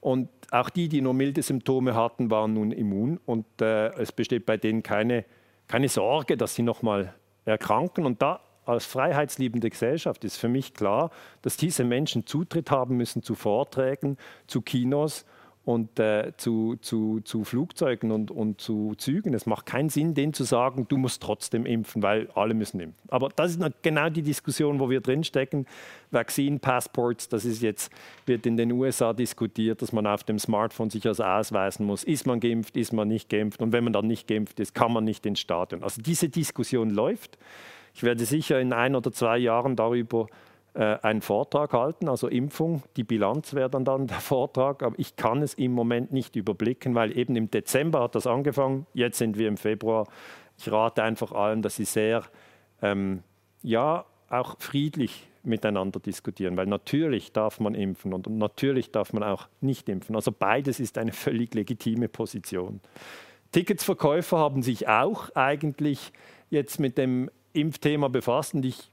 Und 0.00 0.30
auch 0.50 0.70
die, 0.70 0.88
die 0.88 1.02
nur 1.02 1.12
milde 1.12 1.42
Symptome 1.42 1.94
hatten, 1.94 2.30
waren 2.30 2.54
nun 2.54 2.72
immun 2.72 3.20
und 3.26 3.44
äh, 3.60 3.88
es 4.00 4.12
besteht 4.12 4.46
bei 4.46 4.56
denen 4.56 4.82
keine, 4.82 5.26
keine 5.68 5.90
Sorge, 5.90 6.38
dass 6.38 6.54
sie 6.54 6.62
nochmal 6.62 7.14
erkranken. 7.44 8.06
Und 8.06 8.22
da 8.22 8.40
als 8.64 8.84
freiheitsliebende 8.84 9.70
Gesellschaft 9.70 10.24
ist 10.24 10.36
für 10.36 10.48
mich 10.48 10.74
klar, 10.74 11.10
dass 11.42 11.56
diese 11.56 11.84
Menschen 11.84 12.26
Zutritt 12.26 12.70
haben 12.70 12.96
müssen 12.96 13.22
zu 13.22 13.34
Vorträgen, 13.34 14.16
zu 14.46 14.60
Kinos 14.62 15.24
und 15.64 16.00
äh, 16.00 16.32
zu, 16.36 16.76
zu, 16.80 17.20
zu 17.20 17.44
Flugzeugen 17.44 18.10
und, 18.12 18.30
und 18.30 18.60
zu 18.60 18.94
Zügen. 18.96 19.34
Es 19.34 19.44
macht 19.44 19.66
keinen 19.66 19.90
Sinn, 19.90 20.14
denen 20.14 20.32
zu 20.32 20.44
sagen, 20.44 20.86
du 20.88 20.96
musst 20.96 21.22
trotzdem 21.22 21.66
impfen, 21.66 22.02
weil 22.02 22.28
alle 22.34 22.54
müssen 22.54 22.80
impfen. 22.80 23.08
Aber 23.08 23.28
das 23.28 23.56
ist 23.56 23.82
genau 23.82 24.08
die 24.08 24.22
Diskussion, 24.22 24.80
wo 24.80 24.88
wir 24.88 25.00
drinstecken. 25.00 25.66
Vaccine 26.10 26.58
Passports, 26.58 27.28
das 27.28 27.44
ist 27.44 27.60
jetzt, 27.60 27.92
wird 28.24 28.46
in 28.46 28.56
den 28.56 28.72
USA 28.72 29.12
diskutiert, 29.12 29.82
dass 29.82 29.92
man 29.92 30.06
auf 30.06 30.24
dem 30.24 30.38
Smartphone 30.38 30.88
sich 30.88 31.06
also 31.06 31.24
ausweisen 31.24 31.84
muss, 31.84 32.04
ist 32.04 32.26
man 32.26 32.40
geimpft, 32.40 32.76
ist 32.76 32.92
man 32.92 33.06
nicht 33.06 33.28
geimpft 33.28 33.60
und 33.60 33.72
wenn 33.72 33.84
man 33.84 33.92
dann 33.92 34.06
nicht 34.06 34.26
geimpft 34.26 34.60
ist, 34.60 34.74
kann 34.74 34.92
man 34.92 35.04
nicht 35.04 35.26
ins 35.26 35.40
Stadion. 35.40 35.82
Also 35.82 36.00
diese 36.00 36.28
Diskussion 36.30 36.90
läuft. 36.90 37.38
Ich 37.94 38.02
werde 38.02 38.24
sicher 38.24 38.60
in 38.60 38.72
ein 38.72 38.94
oder 38.94 39.12
zwei 39.12 39.38
Jahren 39.38 39.76
darüber 39.76 40.26
äh, 40.74 40.98
einen 41.02 41.20
Vortrag 41.20 41.72
halten, 41.72 42.08
also 42.08 42.28
Impfung, 42.28 42.82
die 42.96 43.04
Bilanz 43.04 43.54
wäre 43.54 43.70
dann, 43.70 43.84
dann 43.84 44.06
der 44.06 44.20
Vortrag, 44.20 44.82
aber 44.82 44.94
ich 44.98 45.16
kann 45.16 45.42
es 45.42 45.54
im 45.54 45.72
Moment 45.72 46.12
nicht 46.12 46.36
überblicken, 46.36 46.94
weil 46.94 47.16
eben 47.16 47.34
im 47.36 47.50
Dezember 47.50 48.02
hat 48.02 48.14
das 48.14 48.26
angefangen, 48.26 48.86
jetzt 48.94 49.18
sind 49.18 49.36
wir 49.36 49.48
im 49.48 49.56
Februar. 49.56 50.06
Ich 50.58 50.70
rate 50.70 51.02
einfach 51.02 51.32
allen, 51.32 51.62
dass 51.62 51.76
sie 51.76 51.84
sehr, 51.84 52.22
ähm, 52.82 53.22
ja, 53.62 54.04
auch 54.28 54.60
friedlich 54.60 55.28
miteinander 55.42 55.98
diskutieren, 55.98 56.56
weil 56.56 56.66
natürlich 56.66 57.32
darf 57.32 57.60
man 57.60 57.74
impfen 57.74 58.12
und 58.12 58.28
natürlich 58.28 58.92
darf 58.92 59.12
man 59.12 59.22
auch 59.22 59.48
nicht 59.60 59.88
impfen. 59.88 60.14
Also 60.14 60.30
beides 60.30 60.78
ist 60.78 60.98
eine 60.98 61.12
völlig 61.12 61.54
legitime 61.54 62.08
Position. 62.08 62.80
Ticketsverkäufer 63.52 64.38
haben 64.38 64.62
sich 64.62 64.86
auch 64.86 65.30
eigentlich 65.34 66.12
jetzt 66.50 66.78
mit 66.78 66.98
dem 66.98 67.30
Impfthema 67.52 68.08
befasst 68.08 68.54
und 68.54 68.64
ich 68.64 68.90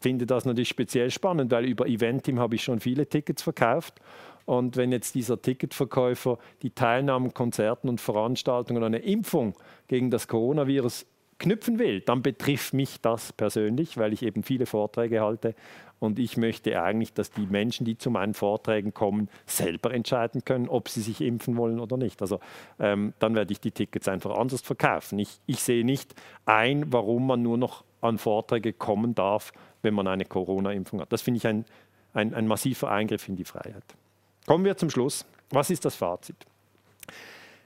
finde 0.00 0.26
das 0.26 0.44
natürlich 0.44 0.68
speziell 0.68 1.10
spannend, 1.10 1.50
weil 1.50 1.66
über 1.66 1.86
Eventim 1.86 2.38
habe 2.38 2.54
ich 2.54 2.64
schon 2.64 2.80
viele 2.80 3.06
Tickets 3.06 3.42
verkauft. 3.42 4.00
Und 4.46 4.76
wenn 4.76 4.90
jetzt 4.90 5.14
dieser 5.14 5.40
Ticketverkäufer 5.40 6.38
die 6.62 6.70
Teilnahme 6.70 7.26
an 7.26 7.34
Konzerten 7.34 7.88
und 7.88 8.00
Veranstaltungen 8.00 8.82
an 8.82 8.94
eine 8.94 9.04
Impfung 9.04 9.54
gegen 9.86 10.10
das 10.10 10.26
Coronavirus 10.26 11.06
knüpfen 11.40 11.80
will, 11.80 12.00
dann 12.00 12.22
betrifft 12.22 12.72
mich 12.74 13.00
das 13.00 13.32
persönlich, 13.32 13.96
weil 13.96 14.12
ich 14.12 14.22
eben 14.22 14.44
viele 14.44 14.66
Vorträge 14.66 15.20
halte. 15.20 15.56
Und 15.98 16.18
ich 16.18 16.36
möchte 16.36 16.80
eigentlich, 16.80 17.12
dass 17.12 17.30
die 17.30 17.46
Menschen, 17.46 17.84
die 17.84 17.98
zu 17.98 18.10
meinen 18.10 18.32
Vorträgen 18.32 18.94
kommen, 18.94 19.28
selber 19.44 19.92
entscheiden 19.92 20.44
können, 20.44 20.68
ob 20.68 20.88
sie 20.88 21.02
sich 21.02 21.20
impfen 21.20 21.56
wollen 21.56 21.80
oder 21.80 21.96
nicht. 21.96 22.22
Also 22.22 22.40
ähm, 22.78 23.12
dann 23.18 23.34
werde 23.34 23.52
ich 23.52 23.60
die 23.60 23.72
Tickets 23.72 24.08
einfach 24.08 24.36
anders 24.38 24.62
verkaufen. 24.62 25.18
Ich, 25.18 25.40
ich 25.46 25.62
sehe 25.62 25.84
nicht 25.84 26.14
ein, 26.46 26.92
warum 26.92 27.26
man 27.26 27.42
nur 27.42 27.58
noch 27.58 27.84
an 28.00 28.16
Vorträge 28.16 28.72
kommen 28.72 29.14
darf, 29.14 29.52
wenn 29.82 29.92
man 29.92 30.06
eine 30.06 30.24
Corona-Impfung 30.24 31.00
hat. 31.00 31.12
Das 31.12 31.22
finde 31.22 31.38
ich 31.38 31.46
ein, 31.46 31.64
ein, 32.14 32.32
ein 32.32 32.46
massiver 32.46 32.90
Eingriff 32.90 33.28
in 33.28 33.36
die 33.36 33.44
Freiheit. 33.44 33.84
Kommen 34.46 34.64
wir 34.64 34.76
zum 34.76 34.88
Schluss. 34.88 35.26
Was 35.50 35.68
ist 35.68 35.84
das 35.84 35.96
Fazit? 35.96 36.36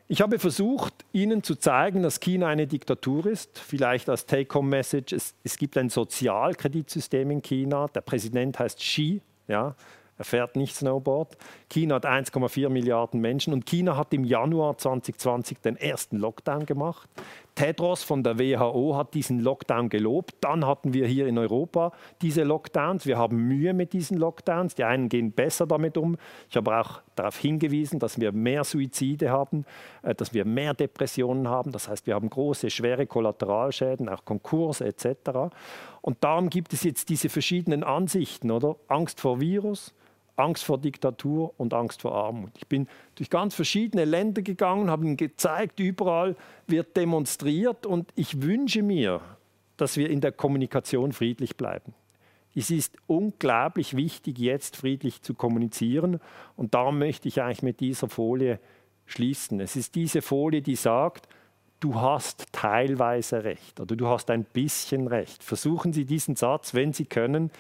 Ich 0.07 0.21
habe 0.21 0.39
versucht, 0.39 1.07
Ihnen 1.13 1.43
zu 1.43 1.55
zeigen, 1.55 2.03
dass 2.03 2.21
China 2.21 2.49
eine 2.49 2.67
Diktatur 2.67 3.25
ist. 3.25 3.59
Vielleicht 3.59 4.11
als 4.11 4.27
Take-Home-Message, 4.27 5.15
es, 5.15 5.35
es, 5.45 5.57
gibt 5.57 5.79
ein 5.79 5.89
Sozialkreditsystem 5.89 7.31
in 7.31 7.41
China. 7.41 7.87
Der 7.89 8.03
Präsident 8.03 8.59
heißt 8.59 8.79
Xi. 8.79 9.23
Ja, 9.49 9.75
er 10.19 10.25
fährt 10.25 10.57
nicht 10.57 10.77
Snowboard. 10.77 11.39
China 11.71 11.95
hat 11.97 12.05
1,4 12.05 12.69
Milliarden 12.69 13.21
Menschen 13.21 13.55
und 13.55 13.65
China 13.65 13.97
hat 13.97 14.13
im 14.13 14.25
Januar 14.25 14.77
2020 14.77 15.61
den 15.61 15.77
ersten 15.77 16.19
Lockdown 16.19 16.67
gemacht. 16.67 17.09
Tedros 17.55 18.03
von 18.03 18.23
der 18.23 18.39
WHO 18.39 18.97
hat 18.97 19.15
diesen 19.15 19.41
Lockdown 19.41 19.89
gelobt. 19.89 20.35
Dann 20.41 20.67
hatten 20.67 20.93
wir 20.93 21.07
hier 21.07 21.27
in 21.27 21.39
Europa 21.39 21.93
diese 22.21 22.43
Lockdowns. 22.43 23.07
Wir 23.07 23.17
haben 23.17 23.37
Mühe 23.47 23.73
mit 23.75 23.93
diesen 23.93 24.19
Lockdowns. 24.19 24.75
Die 24.75 24.85
einen 24.85 25.09
gehen 25.09 25.33
besser 25.33 25.67
damit 25.67 25.97
um. 25.97 26.17
Ich 26.51 26.57
habe 26.57 26.77
auch 26.77 27.03
darauf 27.15 27.39
hingewiesen, 27.39 28.01
dass 28.01 28.19
wir 28.19 28.33
mehr 28.33 28.65
Suizide 28.65 29.31
haben, 29.31 29.65
äh, 30.03 30.15
dass 30.15 30.35
wir 30.35 30.45
mehr 30.45 30.75
Depressionen 30.75 31.49
haben. 31.49 31.71
Das 31.71 31.89
heißt, 31.89 32.07
wir 32.07 32.15
haben 32.15 32.29
große, 32.29 32.71
schwere 32.71 33.07
Kollateralschäden, 33.07 34.09
auch 34.09 34.25
Konkurse 34.25 34.87
etc. 34.87 35.55
Und 36.01 36.23
darum 36.25 36.51
gibt 36.51 36.73
es 36.73 36.83
jetzt 36.83 37.09
diese 37.09 37.29
verschiedenen 37.29 37.85
Ansichten, 37.85 38.51
oder? 38.51 38.77
Angst 38.89 39.21
vor 39.21 39.41
Virus, 39.41 39.95
Angst 40.37 40.65
vor 40.65 40.79
Diktatur 40.79 41.55
und 41.59 41.75
Angst 41.75 42.03
vor 42.03 42.15
Armut. 42.15 42.51
Ich 42.57 42.67
bin 42.67 42.89
durch 43.15 43.31
ganz 43.31 43.55
verschiedene 43.55 44.05
Länder 44.05 44.43
gegangen, 44.43 44.91
habe 44.91 45.05
ihnen 45.05 45.17
gezeigt, 45.17 45.79
überall 45.81 46.37
wird 46.67 46.97
demonstriert 46.97 47.87
und 47.87 48.11
ich 48.17 48.43
wünsche 48.43 48.83
mir, 48.83 49.21
dass 49.77 49.97
wir 49.97 50.11
in 50.11 50.21
der 50.21 50.33
Kommunikation 50.33 51.13
friedlich 51.13 51.57
bleiben. 51.57 51.95
Es 52.55 52.71
ist 52.71 52.97
unglaublich 53.07 53.97
wichtig, 53.97 54.39
jetzt 54.39 54.77
friedlich 54.77 55.23
zu 55.23 55.35
kommunizieren 55.35 56.21
und 56.57 56.75
darum 56.75 56.99
möchte 56.99 57.29
ich 57.29 57.43
eigentlich 57.43 57.63
mit 57.63 57.81
dieser 57.81 58.09
Folie 58.09 58.61
schließen. 59.07 59.61
Es 59.61 59.77
ist 59.77 59.95
diese 59.95 60.23
Folie, 60.23 60.63
die 60.63 60.77
sagt, 60.77 61.29
du 61.81 61.97
hast 61.97 62.47
teilweise 62.53 63.45
recht 63.45 63.81
oder 63.81 63.97
du 63.97 64.07
hast 64.07 64.31
ein 64.31 64.45
bisschen 64.45 65.09
recht. 65.09 65.43
Versuchen 65.43 65.93
Sie 65.93 66.05
diesen 66.05 66.37
Satz, 66.37 66.75
wenn 66.75 66.93
Sie 66.93 67.05
können, 67.05 67.51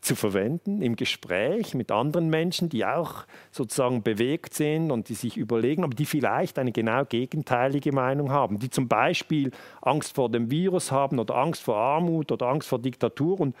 zu 0.00 0.14
verwenden 0.14 0.82
im 0.82 0.96
Gespräch 0.96 1.74
mit 1.74 1.90
anderen 1.90 2.28
Menschen, 2.28 2.68
die 2.68 2.84
auch 2.84 3.24
sozusagen 3.50 4.02
bewegt 4.02 4.54
sind 4.54 4.90
und 4.90 5.08
die 5.08 5.14
sich 5.14 5.36
überlegen, 5.36 5.84
aber 5.84 5.94
die 5.94 6.06
vielleicht 6.06 6.58
eine 6.58 6.72
genau 6.72 7.04
gegenteilige 7.04 7.92
Meinung 7.92 8.30
haben, 8.30 8.58
die 8.58 8.70
zum 8.70 8.88
Beispiel 8.88 9.50
Angst 9.82 10.14
vor 10.14 10.30
dem 10.30 10.50
Virus 10.50 10.90
haben 10.90 11.18
oder 11.18 11.36
Angst 11.36 11.62
vor 11.62 11.76
Armut 11.76 12.32
oder 12.32 12.46
Angst 12.46 12.68
vor 12.68 12.78
Diktatur 12.78 13.40
und 13.40 13.56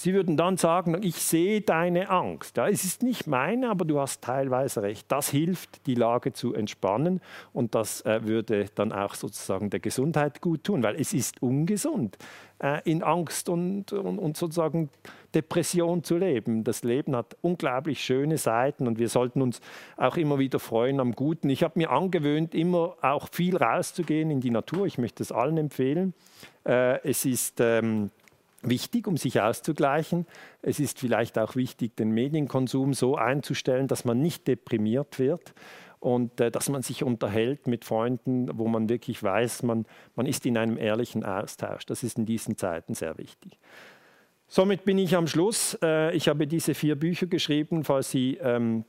Sie 0.00 0.14
würden 0.14 0.36
dann 0.36 0.56
sagen, 0.56 0.96
ich 1.02 1.16
sehe 1.16 1.60
deine 1.60 2.08
Angst. 2.08 2.56
Ja, 2.56 2.68
es 2.68 2.84
ist 2.84 3.02
nicht 3.02 3.26
meine, 3.26 3.68
aber 3.68 3.84
du 3.84 3.98
hast 3.98 4.22
teilweise 4.22 4.80
recht. 4.80 5.10
Das 5.10 5.28
hilft, 5.28 5.88
die 5.88 5.96
Lage 5.96 6.32
zu 6.32 6.54
entspannen 6.54 7.20
und 7.52 7.74
das 7.74 8.02
äh, 8.02 8.20
würde 8.22 8.66
dann 8.76 8.92
auch 8.92 9.14
sozusagen 9.14 9.70
der 9.70 9.80
Gesundheit 9.80 10.40
gut 10.40 10.62
tun, 10.62 10.84
weil 10.84 10.94
es 11.00 11.12
ist 11.12 11.42
ungesund, 11.42 12.16
äh, 12.60 12.80
in 12.88 13.02
Angst 13.02 13.48
und, 13.48 13.92
und, 13.92 14.20
und 14.20 14.36
sozusagen 14.36 14.88
Depression 15.34 16.04
zu 16.04 16.16
leben. 16.16 16.62
Das 16.62 16.84
Leben 16.84 17.16
hat 17.16 17.36
unglaublich 17.40 18.00
schöne 18.00 18.38
Seiten 18.38 18.86
und 18.86 19.00
wir 19.00 19.08
sollten 19.08 19.42
uns 19.42 19.60
auch 19.96 20.16
immer 20.16 20.38
wieder 20.38 20.60
freuen 20.60 21.00
am 21.00 21.10
Guten. 21.10 21.50
Ich 21.50 21.64
habe 21.64 21.76
mir 21.76 21.90
angewöhnt, 21.90 22.54
immer 22.54 22.94
auch 23.02 23.26
viel 23.32 23.56
rauszugehen 23.56 24.30
in 24.30 24.40
die 24.40 24.50
Natur. 24.52 24.86
Ich 24.86 24.96
möchte 24.96 25.24
es 25.24 25.32
allen 25.32 25.58
empfehlen. 25.58 26.14
Äh, 26.64 27.00
es 27.02 27.24
ist 27.24 27.58
ähm, 27.58 28.12
wichtig, 28.62 29.06
um 29.06 29.16
sich 29.16 29.40
auszugleichen. 29.40 30.26
Es 30.62 30.80
ist 30.80 30.98
vielleicht 30.98 31.38
auch 31.38 31.56
wichtig, 31.56 31.96
den 31.96 32.10
Medienkonsum 32.10 32.94
so 32.94 33.16
einzustellen, 33.16 33.86
dass 33.86 34.04
man 34.04 34.20
nicht 34.20 34.48
deprimiert 34.48 35.18
wird 35.18 35.54
und 36.00 36.40
äh, 36.40 36.50
dass 36.50 36.68
man 36.68 36.82
sich 36.82 37.02
unterhält 37.02 37.66
mit 37.66 37.84
Freunden, 37.84 38.50
wo 38.58 38.68
man 38.68 38.88
wirklich 38.88 39.22
weiß, 39.22 39.62
man, 39.62 39.86
man 40.14 40.26
ist 40.26 40.46
in 40.46 40.56
einem 40.56 40.78
ehrlichen 40.78 41.24
Austausch. 41.24 41.86
Das 41.86 42.02
ist 42.02 42.18
in 42.18 42.26
diesen 42.26 42.56
Zeiten 42.56 42.94
sehr 42.94 43.18
wichtig. 43.18 43.58
Somit 44.46 44.84
bin 44.84 44.98
ich 44.98 45.14
am 45.14 45.26
Schluss. 45.26 45.78
Äh, 45.82 46.16
ich 46.16 46.28
habe 46.28 46.46
diese 46.46 46.74
vier 46.74 46.96
Bücher 46.96 47.26
geschrieben, 47.26 47.84
falls 47.84 48.10
Sie 48.10 48.38
ähm, 48.40 48.84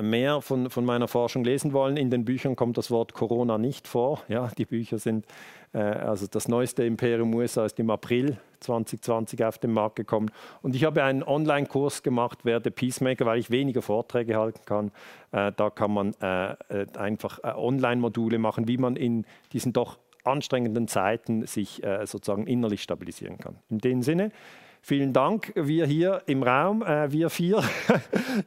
mehr 0.00 0.40
von, 0.40 0.70
von 0.70 0.84
meiner 0.84 1.08
Forschung 1.08 1.44
lesen 1.44 1.72
wollen. 1.72 1.96
In 1.96 2.10
den 2.10 2.24
Büchern 2.24 2.56
kommt 2.56 2.78
das 2.78 2.90
Wort 2.90 3.14
Corona 3.14 3.58
nicht 3.58 3.88
vor. 3.88 4.22
Ja, 4.28 4.50
die 4.56 4.64
Bücher 4.66 4.98
sind 4.98 5.26
äh, 5.72 5.78
also 5.78 6.26
das 6.26 6.48
neueste 6.48 6.84
Imperium 6.84 7.34
USA 7.34 7.64
ist 7.64 7.78
im 7.78 7.90
April 7.90 8.36
2020 8.60 9.44
auf 9.44 9.58
den 9.58 9.72
Markt 9.72 9.96
gekommen. 9.96 10.30
Und 10.62 10.74
ich 10.74 10.84
habe 10.84 11.02
einen 11.02 11.22
Online-Kurs 11.22 12.02
gemacht, 12.02 12.44
werde 12.44 12.70
Peacemaker, 12.70 13.26
weil 13.26 13.38
ich 13.38 13.50
weniger 13.50 13.82
Vorträge 13.82 14.36
halten 14.36 14.60
kann. 14.64 14.90
Äh, 15.32 15.52
da 15.56 15.70
kann 15.70 15.92
man 15.92 16.14
äh, 16.20 16.56
einfach 16.96 17.42
Online-Module 17.42 18.38
machen, 18.38 18.68
wie 18.68 18.78
man 18.78 18.96
in 18.96 19.24
diesen 19.52 19.72
doch 19.72 19.98
anstrengenden 20.22 20.86
Zeiten 20.86 21.46
sich 21.46 21.80
sozusagen 22.04 22.46
innerlich 22.46 22.82
stabilisieren 22.82 23.38
kann. 23.38 23.56
In 23.70 23.78
dem 23.78 24.02
Sinne, 24.02 24.32
Vielen 24.82 25.12
Dank, 25.12 25.52
wir 25.54 25.86
hier 25.86 26.22
im 26.26 26.42
Raum, 26.42 26.82
äh, 26.82 27.12
wir 27.12 27.28
vier. 27.30 27.62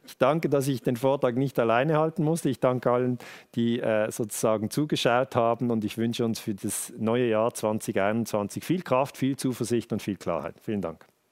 ich 0.06 0.18
danke, 0.18 0.48
dass 0.48 0.66
ich 0.66 0.82
den 0.82 0.96
Vortrag 0.96 1.36
nicht 1.36 1.58
alleine 1.58 1.98
halten 1.98 2.24
musste. 2.24 2.48
Ich 2.48 2.60
danke 2.60 2.90
allen, 2.90 3.18
die 3.54 3.80
äh, 3.80 4.10
sozusagen 4.10 4.68
zugeschaut 4.70 5.36
haben 5.36 5.70
und 5.70 5.84
ich 5.84 5.96
wünsche 5.96 6.24
uns 6.24 6.40
für 6.40 6.54
das 6.54 6.92
neue 6.98 7.28
Jahr 7.28 7.54
2021 7.54 8.64
viel 8.64 8.82
Kraft, 8.82 9.16
viel 9.16 9.36
Zuversicht 9.36 9.92
und 9.92 10.02
viel 10.02 10.16
Klarheit. 10.16 10.56
Vielen 10.60 10.80
Dank. 10.80 11.06